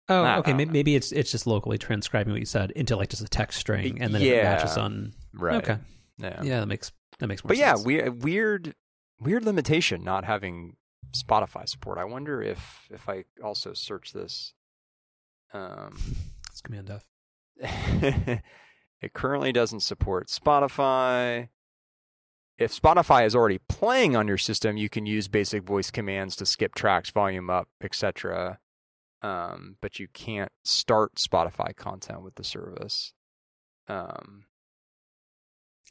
Oh, 0.09 0.23
I- 0.23 0.35
I 0.35 0.39
okay. 0.39 0.53
don't 0.53 0.67
know. 0.67 0.73
Maybe 0.73 0.95
it's 0.95 1.13
it's 1.13 1.31
just 1.31 1.47
locally 1.47 1.79
transcribing 1.79 2.33
what 2.33 2.41
you 2.41 2.47
said 2.47 2.71
into 2.73 2.97
like 2.97 3.11
just 3.11 3.23
a 3.23 3.29
text 3.29 3.59
string, 3.59 4.01
and 4.01 4.15
then 4.15 4.23
if 4.23 4.29
it 4.29 4.43
matches 4.43 4.77
on. 4.77 5.13
Right. 5.35 5.57
Okay. 5.57 5.79
Yeah. 6.19 6.43
Yeah, 6.43 6.61
that 6.61 6.67
makes 6.67 6.93
that 7.19 7.27
makes 7.27 7.45
more 7.45 7.49
sense. 7.55 7.59
But 7.59 7.67
yeah, 7.67 7.75
sense. 7.75 7.87
weird, 7.87 8.23
weird, 8.23 8.75
weird 9.21 9.45
limitation 9.45 10.05
not 10.05 10.25
having 10.25 10.77
Spotify 11.13 11.69
support. 11.69 11.99
I 11.99 12.05
wonder 12.05 12.43
if 12.43 12.89
if 12.91 13.09
I 13.09 13.25
also 13.43 13.73
search 13.75 14.13
this. 14.13 14.55
Um, 15.53 15.99
it's 16.51 16.61
command 16.61 16.91
F. 16.91 17.05
it 19.01 19.13
currently 19.15 19.53
doesn't 19.53 19.81
support 19.81 20.29
Spotify. 20.29 21.49
If 22.59 22.79
Spotify 22.81 23.27
is 23.27 23.35
already 23.35 23.59
playing 23.69 24.17
on 24.17 24.27
your 24.27 24.39
system, 24.39 24.77
you 24.79 24.89
can 24.89 25.05
use 25.05 25.29
basic 25.29 25.63
voice 25.65 25.91
commands 25.91 26.37
to 26.37 26.47
skip 26.47 26.75
tracks, 26.75 27.11
volume 27.11 27.51
up, 27.51 27.69
etc. 27.83 28.59
Um, 29.27 29.77
but 29.81 29.99
you 29.99 30.07
can't 30.13 30.53
start 30.65 31.17
Spotify 31.17 31.75
content 31.75 32.23
with 32.23 32.37
the 32.37 32.45
service. 32.45 33.13
Um, 33.89 34.45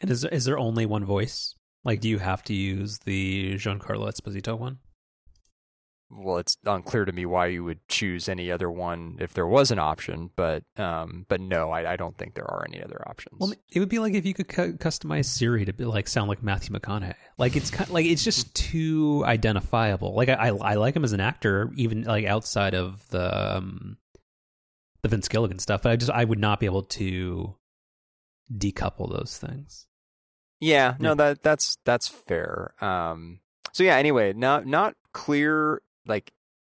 And 0.01 0.09
is 0.09 0.23
is 0.25 0.45
there 0.45 0.57
only 0.57 0.85
one 0.85 1.03
voice? 1.05 1.55
Like, 1.83 1.99
do 1.99 2.09
you 2.09 2.19
have 2.19 2.43
to 2.43 2.53
use 2.53 2.99
the 2.99 3.55
Giancarlo 3.55 4.07
Esposito 4.09 4.57
one? 4.57 4.79
Well, 6.17 6.37
it's 6.37 6.57
unclear 6.65 7.05
to 7.05 7.11
me 7.11 7.25
why 7.25 7.47
you 7.47 7.63
would 7.63 7.85
choose 7.87 8.29
any 8.29 8.49
other 8.51 8.71
one 8.71 9.17
if 9.19 9.33
there 9.33 9.45
was 9.47 9.69
an 9.71 9.79
option, 9.79 10.29
but 10.35 10.63
um, 10.77 11.25
but 11.27 11.41
no, 11.41 11.71
I, 11.71 11.93
I 11.93 11.95
don't 11.97 12.17
think 12.17 12.35
there 12.35 12.49
are 12.49 12.65
any 12.67 12.81
other 12.81 13.03
options. 13.07 13.37
Well, 13.39 13.53
it 13.71 13.79
would 13.79 13.89
be 13.89 13.99
like 13.99 14.13
if 14.13 14.25
you 14.25 14.33
could 14.33 14.47
cu- 14.47 14.77
customize 14.77 15.25
Siri 15.25 15.65
to 15.65 15.73
be 15.73 15.85
like 15.85 16.07
sound 16.07 16.29
like 16.29 16.41
Matthew 16.41 16.75
McConaughey. 16.77 17.15
Like 17.37 17.55
it's 17.55 17.69
kind 17.69 17.89
like 17.89 18.05
it's 18.05 18.23
just 18.23 18.53
too 18.55 19.23
identifiable. 19.25 20.15
Like 20.15 20.29
I, 20.29 20.33
I 20.33 20.47
I 20.47 20.73
like 20.75 20.95
him 20.95 21.03
as 21.03 21.13
an 21.13 21.19
actor, 21.19 21.71
even 21.75 22.03
like 22.03 22.25
outside 22.25 22.73
of 22.75 23.07
the 23.09 23.57
um, 23.57 23.97
the 25.01 25.09
Vince 25.09 25.27
Gilligan 25.27 25.59
stuff. 25.59 25.81
But 25.83 25.91
I 25.91 25.95
just 25.97 26.11
I 26.11 26.23
would 26.23 26.39
not 26.39 26.59
be 26.59 26.65
able 26.65 26.83
to 26.83 27.55
decouple 28.55 29.09
those 29.11 29.37
things. 29.37 29.87
yeah, 30.59 30.95
no, 30.99 31.09
Yeah. 31.09 31.15
that 31.15 31.43
that's 31.43 31.77
that's 31.83 32.07
fair. 32.07 32.73
Um, 32.81 33.39
so 33.73 33.83
yeah, 33.83 33.97
anyway, 33.97 34.33
not 34.33 34.65
not 34.65 34.95
clear 35.11 35.81
like 36.07 36.33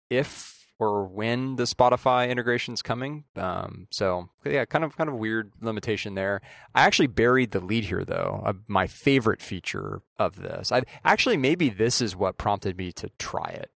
if 0.09 0.57
or 0.79 1.05
when 1.05 1.57
the 1.57 1.65
Spotify 1.65 2.31
integration's 2.31 2.81
coming. 2.81 3.25
Um, 3.37 3.87
so 3.91 4.31
yeah, 4.45 4.65
kind 4.65 4.83
of 4.83 4.97
kind 4.97 5.11
of 5.11 5.17
weird 5.17 5.53
limitation 5.61 6.15
there. 6.15 6.41
I 6.75 6.87
actually 6.87 7.09
buried 7.09 7.51
the 7.51 7.61
lead 7.61 7.85
here 7.85 8.05
though. 8.05 8.43
Uh, 8.45 8.55
my 8.67 8.87
favorite 8.87 9.43
feature 9.43 10.01
of 10.19 10.37
this, 10.37 10.73
I 10.73 10.83
actually 11.05 11.37
maybe 11.37 11.69
this 11.69 12.01
is 12.01 12.17
what 12.17 12.39
prompted 12.39 12.79
me 12.79 12.93
to 12.93 13.11
try 13.19 13.49
it. 13.51 13.71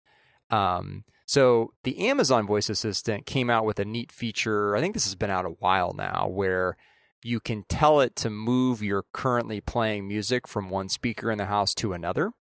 Um, 0.55 1.05
so 1.25 1.73
the 1.83 2.07
Amazon 2.09 2.45
Voice 2.45 2.69
Assistant 2.69 3.25
came 3.25 3.49
out 3.49 3.65
with 3.65 3.79
a 3.79 3.85
neat 3.85 4.11
feature. 4.11 4.75
I 4.75 4.81
think 4.81 4.93
this 4.93 5.05
has 5.05 5.15
been 5.15 5.29
out 5.29 5.45
a 5.45 5.55
while 5.59 5.93
now, 5.93 6.27
where 6.29 6.75
you 7.23 7.39
can 7.39 7.63
tell 7.69 8.01
it 8.01 8.15
to 8.17 8.29
move 8.29 8.83
your 8.83 9.05
currently 9.13 9.61
playing 9.61 10.07
music 10.07 10.47
from 10.47 10.69
one 10.69 10.89
speaker 10.89 11.31
in 11.31 11.37
the 11.37 11.45
house 11.45 11.73
to 11.75 11.93
another. 11.93 12.33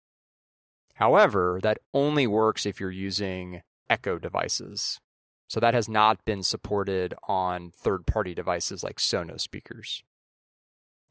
However, 0.98 1.60
that 1.62 1.78
only 1.94 2.26
works 2.26 2.66
if 2.66 2.80
you're 2.80 2.90
using 2.90 3.62
Echo 3.88 4.18
devices. 4.18 4.98
So 5.48 5.60
that 5.60 5.72
has 5.72 5.88
not 5.88 6.24
been 6.24 6.42
supported 6.42 7.14
on 7.28 7.70
third-party 7.70 8.34
devices 8.34 8.82
like 8.82 8.96
Sonos 8.96 9.42
speakers. 9.42 10.02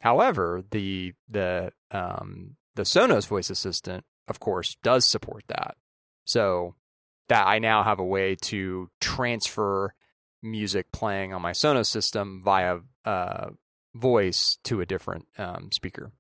However, 0.02 0.62
the 0.70 1.14
the 1.28 1.72
um, 1.90 2.58
the 2.76 2.84
Sonos 2.84 3.28
voice 3.28 3.50
assistant, 3.50 4.04
of 4.28 4.42
course, 4.42 4.76
does 4.84 5.08
support 5.08 5.46
that. 5.48 5.78
So 6.26 6.76
that 7.30 7.48
I 7.48 7.58
now 7.58 7.82
have 7.84 8.00
a 8.00 8.06
way 8.06 8.36
to 8.36 8.90
transfer 9.00 9.94
music 10.44 10.92
playing 10.92 11.34
on 11.34 11.42
my 11.42 11.52
Sonos 11.52 11.88
system 11.88 12.42
via 12.44 12.80
uh, 13.06 13.52
voice 13.96 14.60
to 14.66 14.82
a 14.82 14.86
different 14.86 15.28
um, 15.38 15.72
speaker, 15.72 16.12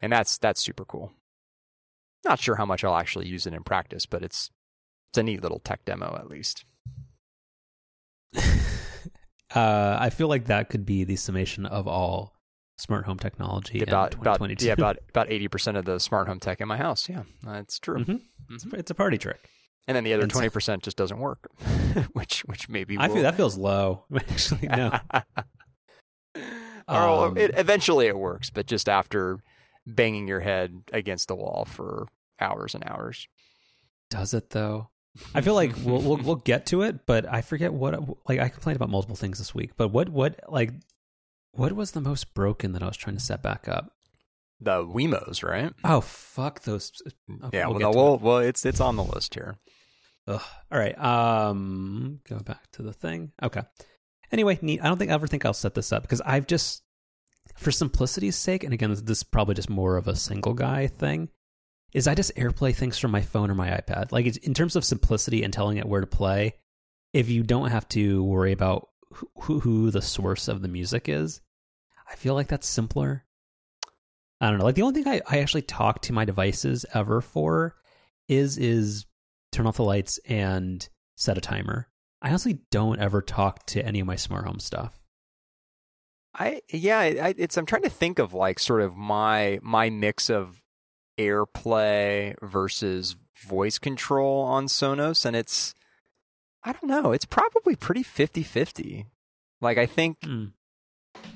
and 0.00 0.12
that's 0.12 0.38
that's 0.38 0.62
super 0.62 0.84
cool. 0.84 1.12
Not 2.26 2.40
sure 2.40 2.56
how 2.56 2.66
much 2.66 2.82
I'll 2.84 2.96
actually 2.96 3.28
use 3.28 3.46
it 3.46 3.54
in 3.54 3.62
practice, 3.62 4.04
but 4.06 4.22
it's 4.22 4.50
it's 5.10 5.18
a 5.18 5.22
neat 5.22 5.42
little 5.42 5.60
tech 5.60 5.84
demo 5.84 6.16
at 6.18 6.28
least. 6.28 6.64
uh, 9.54 9.96
I 10.00 10.10
feel 10.10 10.28
like 10.28 10.46
that 10.46 10.68
could 10.68 10.84
be 10.84 11.04
the 11.04 11.16
summation 11.16 11.66
of 11.66 11.86
all 11.86 12.32
smart 12.78 13.06
home 13.06 13.18
technology 13.18 13.80
about 13.80 14.12
in 14.14 14.20
about 14.20 14.38
2022. 14.38 14.66
yeah 14.66 14.72
about 14.74 14.98
about 15.10 15.30
eighty 15.30 15.48
percent 15.48 15.76
of 15.76 15.84
the 15.84 15.98
smart 16.00 16.28
home 16.28 16.40
tech 16.40 16.60
in 16.60 16.68
my 16.68 16.76
house. 16.76 17.08
Yeah, 17.08 17.22
that's 17.42 17.78
true. 17.78 18.04
Mhm. 18.04 18.20
It's, 18.50 18.66
a- 18.66 18.76
it's 18.76 18.90
a 18.90 18.94
party 18.94 19.18
trick. 19.18 19.48
And 19.88 19.94
then 19.96 20.02
the 20.04 20.12
other 20.14 20.24
And 20.24 20.32
twenty 20.32 20.48
percent 20.48 20.82
just 20.82 20.96
doesn't 20.96 21.18
work, 21.18 21.48
which 22.12 22.40
which 22.40 22.68
maybe 22.68 22.96
I 22.98 23.06
will- 23.06 23.14
feel 23.14 23.22
that 23.22 23.36
feels 23.36 23.56
low. 23.56 24.04
Actually, 24.14 24.66
no. 24.68 24.98
or 26.88 27.26
Um, 27.28 27.36
it, 27.38 27.52
eventually 27.56 28.06
it 28.08 28.18
works, 28.18 28.50
but 28.50 28.66
just 28.66 28.88
after 28.88 29.38
banging 29.86 30.26
your 30.26 30.40
head 30.40 30.82
against 30.92 31.28
the 31.28 31.36
wall 31.36 31.64
for 31.64 32.08
hours 32.40 32.74
and 32.74 32.84
hours. 32.86 33.28
Does 34.10 34.34
it 34.34 34.50
though? 34.50 34.90
I 35.34 35.40
feel 35.40 35.54
like 35.54 35.72
we'll, 35.82 36.02
we'll 36.02 36.16
we'll 36.24 36.36
get 36.36 36.66
to 36.66 36.82
it, 36.82 37.06
but 37.06 37.30
I 37.30 37.40
forget 37.40 37.72
what 37.72 38.28
like 38.28 38.38
I 38.40 38.48
complained 38.48 38.76
about 38.76 38.90
multiple 38.90 39.16
things 39.16 39.38
this 39.38 39.54
week. 39.54 39.72
But 39.76 39.88
what 39.88 40.08
what 40.08 40.40
like 40.48 40.72
what 41.52 41.72
was 41.72 41.92
the 41.92 42.00
most 42.00 42.34
broken 42.34 42.72
that 42.72 42.82
I 42.82 42.86
was 42.86 42.96
trying 42.96 43.16
to 43.16 43.22
set 43.22 43.42
back 43.42 43.68
up? 43.68 43.92
the 44.60 44.84
Wemos, 44.84 45.42
right? 45.42 45.72
Oh 45.84 46.00
fuck 46.00 46.62
those! 46.62 46.92
Okay, 47.44 47.58
yeah, 47.58 47.66
we'll 47.66 47.78
well, 47.78 47.80
no, 47.80 47.92
to 47.92 47.98
well, 47.98 48.18
well, 48.18 48.38
it's 48.38 48.64
it's 48.64 48.80
on 48.80 48.96
the 48.96 49.04
list 49.04 49.34
here. 49.34 49.56
Ugh. 50.28 50.42
All 50.72 50.78
right, 50.78 50.98
um, 50.98 52.20
go 52.28 52.38
back 52.40 52.70
to 52.72 52.82
the 52.82 52.92
thing. 52.92 53.32
Okay. 53.42 53.62
Anyway, 54.32 54.58
neat. 54.62 54.80
I 54.82 54.88
don't 54.88 54.98
think 54.98 55.10
I 55.10 55.14
ever 55.14 55.26
think 55.26 55.44
I'll 55.44 55.52
set 55.52 55.74
this 55.74 55.92
up 55.92 56.02
because 56.02 56.20
I've 56.22 56.48
just, 56.48 56.82
for 57.56 57.70
simplicity's 57.70 58.34
sake, 58.34 58.64
and 58.64 58.72
again, 58.72 58.90
this 58.90 59.18
is 59.18 59.22
probably 59.22 59.54
just 59.54 59.70
more 59.70 59.96
of 59.96 60.08
a 60.08 60.16
single 60.16 60.52
guy 60.52 60.88
thing. 60.88 61.28
Is 61.92 62.06
I 62.06 62.14
just 62.14 62.34
AirPlay 62.36 62.74
things 62.74 62.98
from 62.98 63.10
my 63.10 63.22
phone 63.22 63.50
or 63.50 63.54
my 63.54 63.70
iPad. 63.70 64.12
Like 64.12 64.36
in 64.44 64.54
terms 64.54 64.76
of 64.76 64.84
simplicity 64.84 65.42
and 65.42 65.52
telling 65.52 65.78
it 65.78 65.86
where 65.86 66.00
to 66.00 66.06
play, 66.06 66.54
if 67.12 67.28
you 67.28 67.42
don't 67.42 67.70
have 67.70 67.88
to 67.90 68.22
worry 68.24 68.52
about 68.52 68.88
who, 69.12 69.28
who, 69.38 69.60
who 69.60 69.90
the 69.90 70.02
source 70.02 70.48
of 70.48 70.60
the 70.62 70.68
music 70.68 71.08
is, 71.08 71.40
I 72.10 72.16
feel 72.16 72.34
like 72.34 72.48
that's 72.48 72.68
simpler. 72.68 73.24
I 74.40 74.50
don't 74.50 74.58
know. 74.58 74.64
Like 74.64 74.74
the 74.74 74.82
only 74.82 75.02
thing 75.02 75.12
I, 75.12 75.20
I 75.28 75.38
actually 75.40 75.62
talk 75.62 76.02
to 76.02 76.12
my 76.12 76.24
devices 76.24 76.84
ever 76.92 77.20
for 77.20 77.76
is 78.28 78.58
is 78.58 79.06
turn 79.52 79.66
off 79.66 79.76
the 79.76 79.84
lights 79.84 80.18
and 80.26 80.86
set 81.16 81.38
a 81.38 81.40
timer. 81.40 81.88
I 82.20 82.28
honestly 82.28 82.58
don't 82.70 83.00
ever 83.00 83.22
talk 83.22 83.64
to 83.66 83.84
any 83.84 84.00
of 84.00 84.06
my 84.06 84.16
smart 84.16 84.46
home 84.46 84.58
stuff. 84.58 85.00
I 86.34 86.60
yeah, 86.70 86.98
I, 86.98 87.34
it's 87.38 87.56
I'm 87.56 87.66
trying 87.66 87.82
to 87.82 87.90
think 87.90 88.18
of 88.18 88.34
like 88.34 88.58
sort 88.58 88.82
of 88.82 88.96
my 88.96 89.58
my 89.62 89.88
mix 89.88 90.28
of 90.28 90.60
AirPlay 91.18 92.34
versus 92.42 93.16
voice 93.34 93.78
control 93.78 94.42
on 94.42 94.66
Sonos, 94.66 95.24
and 95.24 95.36
it's 95.36 95.74
I 96.64 96.72
don't 96.72 96.84
know, 96.84 97.12
it's 97.12 97.24
probably 97.24 97.76
pretty 97.76 98.02
50-50. 98.02 99.06
Like 99.60 99.78
I 99.78 99.86
think 99.86 100.20
Mm. 100.20 100.52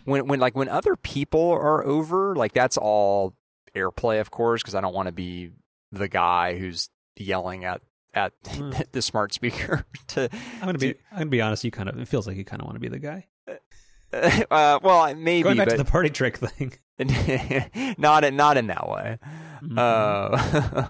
when 0.05 0.27
when 0.27 0.40
like 0.40 0.57
when 0.57 0.69
other 0.69 0.97
people 0.97 1.51
are 1.51 1.85
over, 1.85 2.35
like 2.35 2.53
that's 2.53 2.77
all 2.77 3.35
AirPlay, 3.75 4.21
of 4.21 4.31
course, 4.31 4.62
because 4.62 4.75
I 4.75 4.81
don't 4.81 4.95
want 4.95 5.07
to 5.07 5.12
be 5.12 5.51
the 5.93 6.09
guy 6.09 6.59
who's 6.59 6.90
yelling 7.16 7.64
at 7.64 7.81
at 8.12 8.33
Mm. 8.45 8.85
the 8.93 9.03
smart 9.03 9.33
speaker 9.33 9.85
to 10.09 10.29
I'm 10.61 10.66
gonna 10.66 10.79
be 10.79 10.95
I'm 11.12 11.19
gonna 11.19 11.27
be 11.27 11.40
honest. 11.40 11.64
You 11.64 11.71
kind 11.71 11.88
of 11.88 11.99
it 11.99 12.09
feels 12.09 12.27
like 12.27 12.37
you 12.37 12.45
kind 12.45 12.61
of 12.61 12.66
want 12.66 12.77
to 12.77 12.81
be 12.81 12.88
the 12.88 12.99
guy. 12.99 13.27
uh, 14.51 14.79
well 14.83 15.14
maybe 15.14 15.45
Going 15.45 15.57
back 15.57 15.69
but 15.69 15.77
to 15.77 15.83
the 15.85 15.90
party 15.90 16.11
trick 16.11 16.37
thing. 16.38 16.73
not 17.99 18.25
in 18.25 18.37
not 18.37 18.57
in 18.57 18.67
that 18.69 18.89
way. 18.89 19.19
Mhm. 19.63 19.79
Uh, 19.79 20.89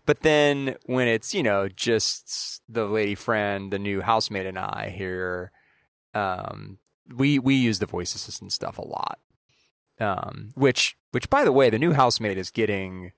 but 0.06 0.20
then 0.20 0.76
when 0.86 1.08
it's 1.08 1.34
you 1.34 1.42
know 1.42 1.68
just 1.68 2.62
the 2.68 2.84
lady 2.86 3.14
friend, 3.14 3.72
the 3.72 3.78
new 3.78 4.00
housemate, 4.00 4.46
and 4.46 4.58
I 4.58 4.92
here, 4.96 5.52
um, 6.14 6.78
we 7.14 7.38
we 7.38 7.54
use 7.54 7.78
the 7.78 7.86
voice 7.86 8.14
assistant 8.14 8.52
stuff 8.52 8.78
a 8.78 8.86
lot. 8.86 9.18
Um, 10.00 10.50
which 10.54 10.96
which 11.10 11.28
by 11.30 11.44
the 11.44 11.52
way, 11.52 11.70
the 11.70 11.78
new 11.78 11.92
housemate 11.92 12.38
is 12.38 12.50
getting 12.50 13.12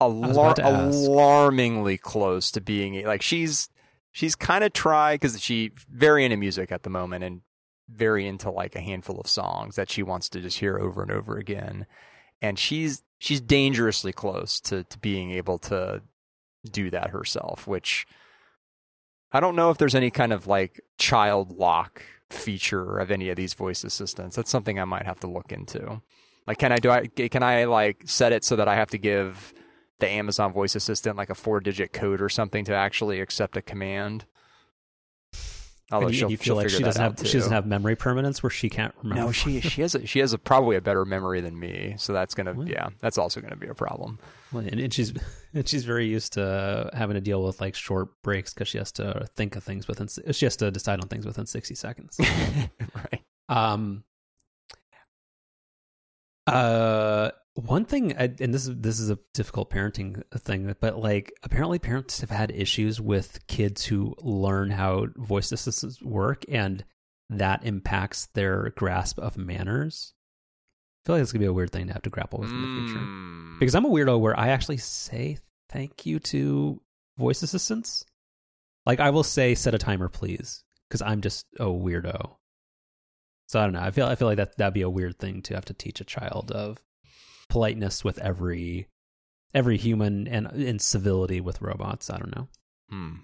alar- 0.00 0.32
about 0.32 0.56
to 0.56 0.64
ask. 0.64 0.96
alarmingly 1.08 1.98
close 1.98 2.50
to 2.52 2.60
being 2.60 3.04
like 3.06 3.22
she's 3.22 3.68
she's 4.10 4.34
kind 4.34 4.64
of 4.64 4.72
tried 4.72 5.20
because 5.20 5.40
she 5.40 5.70
very 5.88 6.24
into 6.24 6.36
music 6.36 6.72
at 6.72 6.82
the 6.82 6.90
moment 6.90 7.22
and 7.22 7.42
very 7.92 8.26
into 8.26 8.50
like 8.50 8.76
a 8.76 8.80
handful 8.80 9.20
of 9.20 9.26
songs 9.26 9.76
that 9.76 9.90
she 9.90 10.02
wants 10.02 10.28
to 10.30 10.40
just 10.40 10.58
hear 10.58 10.78
over 10.78 11.02
and 11.02 11.10
over 11.10 11.36
again. 11.36 11.86
And 12.42 12.58
she's 12.58 13.02
she's 13.18 13.40
dangerously 13.40 14.12
close 14.12 14.60
to 14.60 14.84
to 14.84 14.98
being 14.98 15.30
able 15.30 15.58
to 15.58 16.02
do 16.70 16.90
that 16.90 17.10
herself 17.10 17.66
which 17.66 18.06
i 19.32 19.40
don't 19.40 19.56
know 19.56 19.70
if 19.70 19.78
there's 19.78 19.94
any 19.94 20.10
kind 20.10 20.32
of 20.32 20.46
like 20.46 20.80
child 20.98 21.56
lock 21.56 22.02
feature 22.30 22.98
of 22.98 23.10
any 23.10 23.28
of 23.28 23.36
these 23.36 23.54
voice 23.54 23.84
assistants. 23.84 24.36
That's 24.36 24.50
something 24.50 24.78
i 24.78 24.84
might 24.84 25.06
have 25.06 25.20
to 25.20 25.26
look 25.26 25.52
into. 25.52 26.00
Like 26.46 26.58
can 26.58 26.72
i 26.72 26.76
do 26.76 26.90
i 26.90 27.06
can 27.06 27.42
i 27.42 27.64
like 27.64 28.02
set 28.06 28.32
it 28.32 28.44
so 28.44 28.56
that 28.56 28.66
i 28.66 28.74
have 28.74 28.90
to 28.90 28.98
give 28.98 29.52
the 30.00 30.08
amazon 30.08 30.52
voice 30.52 30.74
assistant 30.74 31.16
like 31.16 31.30
a 31.30 31.34
four 31.34 31.60
digit 31.60 31.92
code 31.92 32.20
or 32.20 32.28
something 32.28 32.64
to 32.64 32.74
actually 32.74 33.20
accept 33.20 33.56
a 33.56 33.62
command 33.62 34.24
Although 35.92 36.06
and 36.06 36.16
you, 36.16 36.22
and 36.22 36.30
you 36.30 36.36
feel 36.36 36.54
like 36.54 36.68
she 36.68 36.82
doesn't 36.82 37.02
have 37.02 37.26
she 37.26 37.38
doesn't 37.38 37.52
have 37.52 37.66
memory 37.66 37.96
permanence 37.96 38.42
where 38.42 38.50
she 38.50 38.70
can't 38.70 38.94
remember. 39.02 39.22
No, 39.22 39.32
she 39.32 39.60
she 39.60 39.82
has 39.82 39.94
a, 39.94 40.06
she 40.06 40.20
has 40.20 40.32
a, 40.32 40.38
probably 40.38 40.76
a 40.76 40.80
better 40.80 41.04
memory 41.04 41.40
than 41.40 41.58
me, 41.58 41.94
so 41.98 42.12
that's 42.12 42.34
gonna 42.34 42.54
What? 42.54 42.68
yeah, 42.68 42.90
that's 43.00 43.18
also 43.18 43.40
gonna 43.40 43.56
be 43.56 43.66
a 43.66 43.74
problem. 43.74 44.18
Well, 44.52 44.64
and, 44.64 44.78
and 44.78 44.94
she's 44.94 45.12
and 45.54 45.68
she's 45.68 45.84
very 45.84 46.06
used 46.06 46.34
to 46.34 46.90
having 46.92 47.14
to 47.14 47.20
deal 47.20 47.42
with 47.42 47.60
like 47.60 47.74
short 47.74 48.10
breaks 48.22 48.54
because 48.54 48.68
she 48.68 48.78
has 48.78 48.92
to 48.92 49.26
think 49.34 49.56
of 49.56 49.64
things 49.64 49.88
within 49.88 50.08
she 50.32 50.46
has 50.46 50.56
to 50.58 50.70
decide 50.70 51.00
on 51.00 51.08
things 51.08 51.26
within 51.26 51.46
sixty 51.46 51.74
seconds. 51.74 52.18
right. 52.94 53.22
Um. 53.48 54.04
Uh, 56.46 57.30
one 57.54 57.84
thing, 57.84 58.12
and 58.12 58.36
this 58.38 58.66
is 58.68 58.76
this 58.76 59.00
is 59.00 59.10
a 59.10 59.18
difficult 59.34 59.70
parenting 59.70 60.22
thing, 60.38 60.74
but 60.80 60.98
like 60.98 61.32
apparently 61.42 61.78
parents 61.78 62.20
have 62.20 62.30
had 62.30 62.50
issues 62.50 63.00
with 63.00 63.46
kids 63.48 63.84
who 63.84 64.14
learn 64.20 64.70
how 64.70 65.06
voice 65.16 65.52
assistants 65.52 66.00
work, 66.02 66.44
and 66.48 66.84
that 67.28 67.64
impacts 67.64 68.26
their 68.34 68.70
grasp 68.76 69.18
of 69.18 69.36
manners. 69.36 70.14
I 71.04 71.06
feel 71.06 71.16
like 71.16 71.22
it's 71.22 71.32
gonna 71.32 71.40
be 71.40 71.46
a 71.46 71.52
weird 71.52 71.70
thing 71.72 71.86
to 71.86 71.92
have 71.92 72.02
to 72.02 72.10
grapple 72.10 72.40
with 72.40 72.50
in 72.50 72.60
the 72.60 72.80
future 72.86 73.00
Mm. 73.00 73.58
because 73.58 73.74
I'm 73.74 73.84
a 73.84 73.88
weirdo 73.90 74.20
where 74.20 74.38
I 74.38 74.48
actually 74.48 74.76
say 74.76 75.38
thank 75.70 76.04
you 76.06 76.18
to 76.20 76.80
voice 77.18 77.42
assistants. 77.42 78.04
Like 78.86 79.00
I 79.00 79.10
will 79.10 79.22
say 79.22 79.54
set 79.54 79.74
a 79.74 79.78
timer 79.78 80.08
please 80.08 80.62
because 80.88 81.02
I'm 81.02 81.20
just 81.20 81.46
a 81.58 81.64
weirdo. 81.66 82.36
So 83.48 83.60
I 83.60 83.64
don't 83.64 83.72
know. 83.72 83.80
I 83.80 83.90
feel 83.90 84.06
I 84.06 84.14
feel 84.14 84.28
like 84.28 84.36
that 84.36 84.56
that'd 84.56 84.74
be 84.74 84.82
a 84.82 84.90
weird 84.90 85.18
thing 85.18 85.42
to 85.42 85.54
have 85.54 85.64
to 85.66 85.74
teach 85.74 86.00
a 86.00 86.04
child 86.04 86.52
of 86.52 86.78
politeness 87.50 88.02
with 88.02 88.18
every 88.18 88.88
every 89.52 89.76
human 89.76 90.26
and 90.26 90.46
and 90.46 90.80
civility 90.80 91.40
with 91.40 91.60
robots. 91.60 92.08
I 92.08 92.18
don't 92.18 92.34
know. 92.34 92.48
Hmm. 92.88 93.14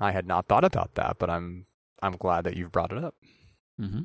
I 0.00 0.12
had 0.12 0.26
not 0.26 0.46
thought 0.46 0.64
about 0.64 0.94
that, 0.94 1.16
but 1.18 1.28
I'm 1.28 1.66
I'm 2.02 2.12
glad 2.12 2.44
that 2.44 2.56
you've 2.56 2.72
brought 2.72 2.92
it 2.92 3.02
up. 3.02 3.14
Mm-hmm. 3.80 4.02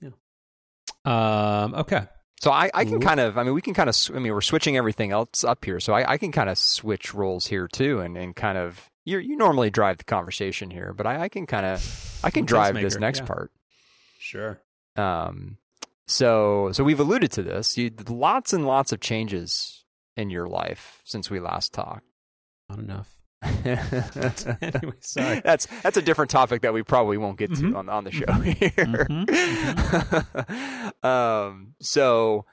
Yeah. 0.00 1.64
Um. 1.64 1.74
Okay. 1.74 2.06
So 2.40 2.50
I, 2.50 2.70
I 2.74 2.84
can 2.84 2.96
Ooh. 2.96 3.00
kind 3.00 3.18
of 3.18 3.38
I 3.38 3.42
mean 3.42 3.54
we 3.54 3.62
can 3.62 3.74
kind 3.74 3.88
of 3.88 3.96
I 4.14 4.18
mean 4.18 4.32
we're 4.32 4.40
switching 4.40 4.76
everything 4.76 5.10
else 5.10 5.42
up 5.42 5.64
here, 5.64 5.80
so 5.80 5.94
I, 5.94 6.12
I 6.12 6.18
can 6.18 6.32
kind 6.32 6.50
of 6.50 6.58
switch 6.58 7.14
roles 7.14 7.46
here 7.46 7.66
too, 7.66 8.00
and, 8.00 8.16
and 8.16 8.36
kind 8.36 8.58
of 8.58 8.90
you 9.04 9.18
you 9.18 9.36
normally 9.36 9.70
drive 9.70 9.98
the 9.98 10.04
conversation 10.04 10.70
here, 10.70 10.92
but 10.92 11.06
I, 11.06 11.22
I 11.22 11.28
can 11.28 11.46
kind 11.46 11.66
of 11.66 12.20
I 12.22 12.30
can 12.30 12.44
drive 12.44 12.74
this 12.74 12.98
next 12.98 13.20
yeah. 13.20 13.26
part. 13.26 13.52
Sure. 14.18 14.60
Um, 14.96 15.58
so 16.06 16.70
so 16.72 16.84
we've 16.84 17.00
alluded 17.00 17.32
to 17.32 17.42
this. 17.42 17.76
You 17.78 17.90
lots 18.08 18.52
and 18.52 18.66
lots 18.66 18.92
of 18.92 19.00
changes 19.00 19.84
in 20.16 20.30
your 20.30 20.46
life 20.46 21.00
since 21.04 21.30
we 21.30 21.40
last 21.40 21.72
talked. 21.72 22.06
Not 22.68 22.78
enough. 22.78 23.12
anyway, 23.42 24.92
sorry. 25.00 25.40
That's 25.44 25.66
that's 25.82 25.96
a 25.96 26.02
different 26.02 26.30
topic 26.30 26.62
that 26.62 26.72
we 26.72 26.82
probably 26.82 27.16
won't 27.18 27.38
get 27.38 27.54
to 27.54 27.62
Mhm. 27.62 27.76
on 27.76 27.88
on 27.88 28.04
the 28.04 28.10
show 28.10 28.32
here. 28.32 28.70
Mhm, 28.70 29.28
um, 31.04 31.74
so 31.80 32.44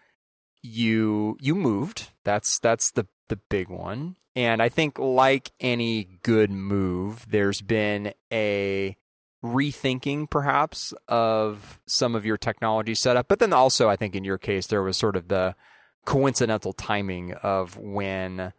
you 0.62 1.38
you 1.40 1.56
moved. 1.56 2.10
That's 2.24 2.60
that's 2.60 2.92
the 2.92 3.08
the 3.30 3.38
big 3.50 3.70
one. 3.70 4.18
And 4.36 4.62
I 4.62 4.70
think 4.70 5.00
like 5.00 5.52
any 5.60 6.20
good 6.24 6.52
move, 6.52 7.26
there's 7.30 7.62
been 7.62 8.14
a 8.32 8.98
rethinking 9.44 10.30
perhaps 10.30 10.94
of 11.08 11.80
some 11.86 12.16
of 12.16 12.26
your 12.26 12.38
technology 12.38 12.96
setup. 12.96 13.28
But 13.28 13.40
then 13.40 13.54
also 13.54 13.90
I 13.90 13.96
think 13.96 14.16
in 14.16 14.24
your 14.24 14.38
case 14.38 14.68
there 14.68 14.84
was 14.84 14.98
sort 14.98 15.16
of 15.16 15.28
the 15.28 15.56
coincidental 16.06 16.74
timing 16.74 17.34
of 17.34 17.78
when 17.78 18.54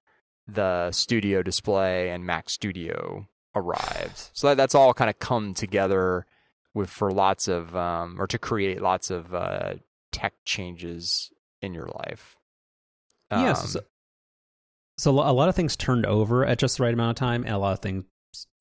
the 0.47 0.90
studio 0.90 1.42
display 1.42 2.11
and 2.11 2.25
Mac 2.25 2.51
Studio 2.51 3.29
arrived. 3.55 4.31
So 4.33 4.49
that, 4.49 4.57
that's 4.57 4.75
all 4.75 4.92
kind 4.94 5.09
of 5.11 5.18
come 5.18 5.55
together 5.55 6.27
with 6.75 6.90
for 6.90 7.11
lots 7.11 7.49
of 7.49 7.75
um, 7.75 8.20
or 8.20 8.27
to 8.27 8.38
create 8.38 8.83
lots 8.83 9.11
of 9.11 9.33
uh, 9.35 9.75
tech 10.12 10.35
changes 10.44 11.31
in 11.62 11.73
your 11.73 11.87
life. 11.87 12.37
Yes. 13.31 13.62
Um, 13.62 13.68
so, 13.68 13.81
so 14.99 15.11
a 15.11 15.33
lot 15.33 15.49
of 15.49 15.55
things 15.55 15.77
turned 15.77 16.07
over 16.07 16.44
at 16.44 16.59
just 16.59 16.77
the 16.77 16.83
right 16.83 16.92
amount 16.92 17.11
of 17.11 17.20
time, 17.20 17.44
and 17.44 17.55
a 17.55 17.59
lot 17.59 17.73
of 17.73 17.81
things 17.81 18.05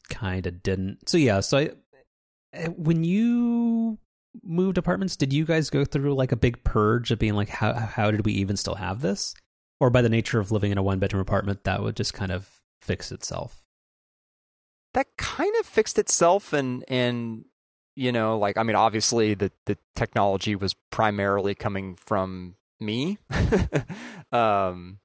kind 0.10 0.48
of 0.48 0.64
didn't. 0.64 1.10
So 1.10 1.18
yeah. 1.18 1.42
So 1.42 1.58
I, 1.58 1.72
when 2.76 3.04
you 3.04 3.98
moved 4.44 4.78
apartments, 4.78 5.16
did 5.16 5.32
you 5.34 5.46
guys 5.46 5.70
go 5.70 5.86
through 5.86 6.14
like 6.16 6.32
a 6.32 6.36
big 6.38 6.64
purge 6.64 7.12
of 7.12 7.20
being 7.20 7.34
like, 7.36 7.50
how 7.50 7.74
how 7.74 8.12
did 8.12 8.26
we 8.26 8.34
even 8.34 8.58
still 8.58 8.76
have 8.76 9.02
this? 9.02 9.34
Or 9.80 9.90
by 9.90 10.02
the 10.02 10.10
nature 10.10 10.40
of 10.40 10.52
living 10.52 10.72
in 10.72 10.78
a 10.78 10.84
one 10.84 11.00
bedroom 11.00 11.22
apartment, 11.22 11.64
that 11.66 11.82
would 11.84 11.96
just 11.96 12.14
kind 12.14 12.32
of 12.32 12.62
fix 12.82 13.12
itself. 13.12 13.64
that 14.94 15.08
kind 15.18 15.54
of 15.60 15.66
fixed 15.66 15.98
itself 15.98 16.54
and 16.54 16.84
and 16.88 17.46
you 17.96 18.12
know 18.12 18.38
like 18.38 18.58
i 18.58 18.64
mean 18.64 18.76
obviously 18.76 19.34
the 19.34 19.52
the 19.66 19.78
technology 19.96 20.56
was 20.56 20.76
primarily 20.92 21.56
coming 21.56 21.96
from 21.96 22.56
me 22.80 23.18
um 24.32 25.00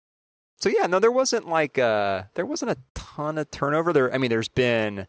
so 0.58 0.68
yeah 0.68 0.86
no 0.86 0.98
there 0.98 1.10
wasn't 1.12 1.46
like 1.48 1.78
uh 1.78 2.22
there 2.34 2.46
wasn't 2.46 2.70
a 2.70 2.76
ton 2.94 3.38
of 3.38 3.50
turnover 3.50 3.92
there 3.92 4.12
i 4.12 4.18
mean 4.18 4.30
there's 4.30 4.48
been 4.48 5.06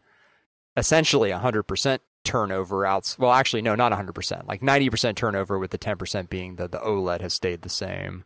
essentially 0.76 1.30
100% 1.30 1.98
turnover 2.30 2.86
outs 2.86 3.18
well 3.18 3.32
actually 3.32 3.62
no 3.62 3.74
not 3.74 3.92
100% 3.92 4.46
like 4.46 4.60
90% 4.60 5.16
turnover 5.16 5.58
with 5.58 5.70
the 5.70 5.78
10% 5.78 6.28
being 6.28 6.56
the 6.56 6.68
the 6.68 6.78
oled 6.78 7.20
has 7.20 7.34
stayed 7.34 7.62
the 7.62 7.68
same 7.68 8.24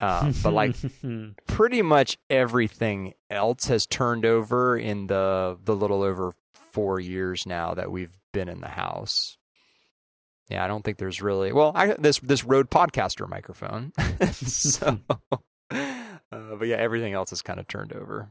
um, 0.00 0.34
but 0.42 0.52
like 0.52 0.76
pretty 1.46 1.82
much 1.82 2.18
everything 2.28 3.14
else 3.30 3.66
has 3.66 3.86
turned 3.86 4.26
over 4.26 4.76
in 4.76 5.06
the 5.06 5.58
the 5.64 5.74
little 5.74 6.02
over 6.02 6.34
four 6.52 7.00
years 7.00 7.46
now 7.46 7.72
that 7.72 7.90
we've 7.90 8.16
been 8.32 8.48
in 8.48 8.60
the 8.60 8.68
house. 8.68 9.38
Yeah, 10.50 10.62
I 10.62 10.68
don't 10.68 10.84
think 10.84 10.98
there's 10.98 11.22
really 11.22 11.52
well 11.52 11.72
I, 11.74 11.94
this 11.98 12.18
this 12.18 12.44
Rode 12.44 12.70
Podcaster 12.70 13.26
microphone. 13.26 13.92
so, 14.32 14.98
uh, 15.70 15.98
but 16.30 16.68
yeah, 16.68 16.76
everything 16.76 17.14
else 17.14 17.32
is 17.32 17.40
kind 17.40 17.58
of 17.58 17.66
turned 17.66 17.94
over. 17.94 18.30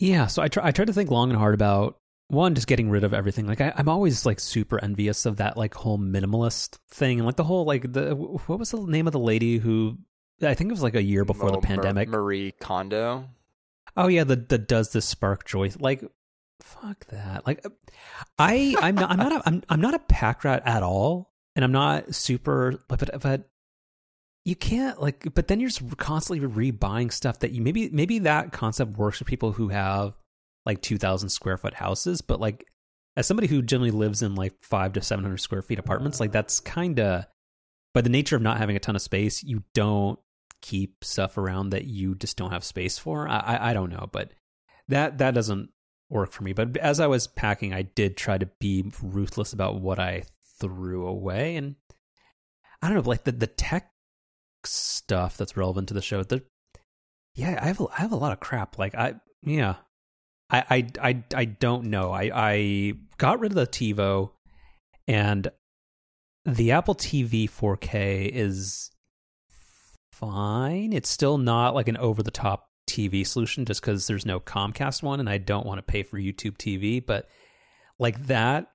Yeah, 0.00 0.26
so 0.26 0.42
I 0.42 0.48
try 0.48 0.66
I 0.66 0.70
tried 0.72 0.88
to 0.88 0.92
think 0.92 1.10
long 1.10 1.30
and 1.30 1.38
hard 1.38 1.54
about 1.54 1.98
one 2.28 2.54
just 2.54 2.66
getting 2.66 2.90
rid 2.90 3.04
of 3.04 3.14
everything. 3.14 3.46
Like 3.46 3.60
I, 3.60 3.72
I'm 3.76 3.88
always 3.88 4.26
like 4.26 4.40
super 4.40 4.82
envious 4.82 5.26
of 5.26 5.36
that 5.36 5.56
like 5.56 5.74
whole 5.74 5.98
minimalist 5.98 6.78
thing 6.88 7.18
and 7.18 7.26
like 7.26 7.36
the 7.36 7.44
whole 7.44 7.64
like 7.64 7.92
the 7.92 8.14
what 8.14 8.58
was 8.58 8.70
the 8.70 8.80
name 8.84 9.06
of 9.06 9.12
the 9.12 9.18
lady 9.18 9.58
who 9.58 9.98
I 10.42 10.54
think 10.54 10.68
it 10.68 10.72
was 10.74 10.82
like 10.82 10.96
a 10.96 11.02
year 11.02 11.24
before 11.24 11.48
Oh, 11.50 11.52
the 11.52 11.60
pandemic. 11.66 12.08
Marie 12.08 12.52
Kondo. 12.60 13.28
oh 13.96 14.08
yeah, 14.08 14.24
the 14.24 14.36
the 14.36 14.58
does 14.58 14.92
this 14.92 15.06
spark 15.06 15.46
joy 15.46 15.70
like 15.78 16.04
fuck 16.60 17.06
that. 17.06 17.46
Like 17.46 17.64
I 18.38 18.74
I'm 18.80 18.96
not 18.96 19.10
I'm 19.10 19.18
not 19.18 19.32
a, 19.32 19.42
I'm 19.46 19.62
I'm 19.68 19.80
not 19.80 19.94
a 19.94 19.98
pack 20.00 20.42
rat 20.44 20.62
at 20.66 20.82
all, 20.82 21.32
and 21.54 21.64
I'm 21.64 21.72
not 21.72 22.14
super 22.14 22.74
but 22.88 22.98
but, 22.98 23.20
but 23.22 23.48
you 24.44 24.56
can't 24.56 25.00
like 25.00 25.32
but 25.34 25.48
then 25.48 25.60
you're 25.60 25.70
just 25.70 25.96
constantly 25.96 26.46
rebuying 26.46 27.12
stuff 27.12 27.38
that 27.40 27.52
you 27.52 27.62
maybe 27.62 27.88
maybe 27.90 28.18
that 28.20 28.52
concept 28.52 28.96
works 28.96 29.18
for 29.18 29.24
people 29.24 29.52
who 29.52 29.68
have 29.68 30.14
like 30.66 30.82
2000 30.82 31.28
square 31.28 31.56
foot 31.56 31.74
houses 31.74 32.20
but 32.20 32.40
like 32.40 32.66
as 33.16 33.26
somebody 33.26 33.48
who 33.48 33.62
generally 33.62 33.90
lives 33.90 34.22
in 34.22 34.34
like 34.34 34.52
5 34.62 34.94
to 34.94 35.02
700 35.02 35.38
square 35.38 35.62
feet 35.62 35.78
apartments 35.78 36.20
like 36.20 36.32
that's 36.32 36.60
kind 36.60 37.00
of 37.00 37.24
by 37.94 38.00
the 38.02 38.10
nature 38.10 38.36
of 38.36 38.42
not 38.42 38.58
having 38.58 38.76
a 38.76 38.80
ton 38.80 38.96
of 38.96 39.02
space 39.02 39.42
you 39.42 39.62
don't 39.74 40.18
keep 40.60 41.04
stuff 41.04 41.38
around 41.38 41.70
that 41.70 41.84
you 41.84 42.14
just 42.14 42.36
don't 42.36 42.50
have 42.52 42.64
space 42.64 42.98
for 42.98 43.28
i 43.28 43.38
i, 43.38 43.70
I 43.70 43.72
don't 43.72 43.90
know 43.90 44.08
but 44.10 44.32
that 44.88 45.18
that 45.18 45.34
doesn't 45.34 45.70
work 46.10 46.32
for 46.32 46.44
me 46.44 46.52
but 46.52 46.76
as 46.76 47.00
i 47.00 47.06
was 47.06 47.26
packing 47.26 47.72
i 47.72 47.82
did 47.82 48.16
try 48.16 48.38
to 48.38 48.48
be 48.60 48.90
ruthless 49.02 49.52
about 49.52 49.80
what 49.80 49.98
i 49.98 50.22
threw 50.60 51.06
away 51.06 51.56
and 51.56 51.76
i 52.82 52.88
don't 52.88 52.96
know 52.96 53.08
like 53.08 53.24
the, 53.24 53.32
the 53.32 53.46
tech 53.46 53.90
stuff 54.66 55.36
that's 55.36 55.56
relevant 55.56 55.88
to 55.88 55.94
the 55.94 56.02
show. 56.02 56.22
The, 56.22 56.42
yeah, 57.34 57.58
I 57.60 57.66
have 57.66 57.80
a, 57.80 57.86
I 57.86 58.00
have 58.00 58.12
a 58.12 58.16
lot 58.16 58.32
of 58.32 58.40
crap. 58.40 58.78
Like 58.78 58.94
I 58.94 59.14
yeah, 59.42 59.76
I 60.50 60.64
I 60.70 61.08
I, 61.10 61.24
I 61.34 61.44
don't 61.44 61.84
know. 61.84 62.12
I 62.12 62.30
I 62.34 62.92
got 63.18 63.40
rid 63.40 63.52
of 63.52 63.56
the 63.56 63.66
TiVo, 63.66 64.30
and 65.08 65.48
the 66.44 66.72
Apple 66.72 66.94
TV 66.94 67.50
4K 67.50 68.28
is 68.28 68.90
fine. 70.12 70.92
It's 70.92 71.10
still 71.10 71.38
not 71.38 71.74
like 71.74 71.88
an 71.88 71.96
over 71.96 72.22
the 72.22 72.30
top 72.30 72.70
TV 72.88 73.26
solution 73.26 73.64
just 73.64 73.80
because 73.80 74.06
there's 74.06 74.26
no 74.26 74.40
Comcast 74.40 75.02
one, 75.02 75.20
and 75.20 75.28
I 75.28 75.38
don't 75.38 75.66
want 75.66 75.78
to 75.78 75.82
pay 75.82 76.02
for 76.02 76.18
YouTube 76.18 76.56
TV. 76.56 77.04
But 77.04 77.28
like 77.98 78.26
that 78.26 78.70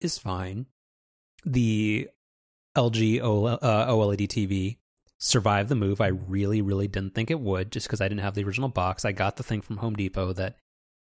is 0.00 0.18
fine. 0.18 0.66
The 1.44 2.08
LG 2.76 3.20
OLED 3.20 3.58
uh, 3.62 4.26
TV 4.26 4.78
survived 5.18 5.68
the 5.68 5.74
move. 5.74 6.00
I 6.00 6.08
really, 6.08 6.62
really 6.62 6.88
didn't 6.88 7.14
think 7.14 7.30
it 7.30 7.40
would 7.40 7.72
just 7.72 7.86
because 7.86 8.00
I 8.00 8.08
didn't 8.08 8.22
have 8.22 8.34
the 8.34 8.44
original 8.44 8.68
box. 8.68 9.04
I 9.04 9.12
got 9.12 9.36
the 9.36 9.42
thing 9.42 9.60
from 9.60 9.78
Home 9.78 9.94
Depot 9.94 10.32
that 10.34 10.56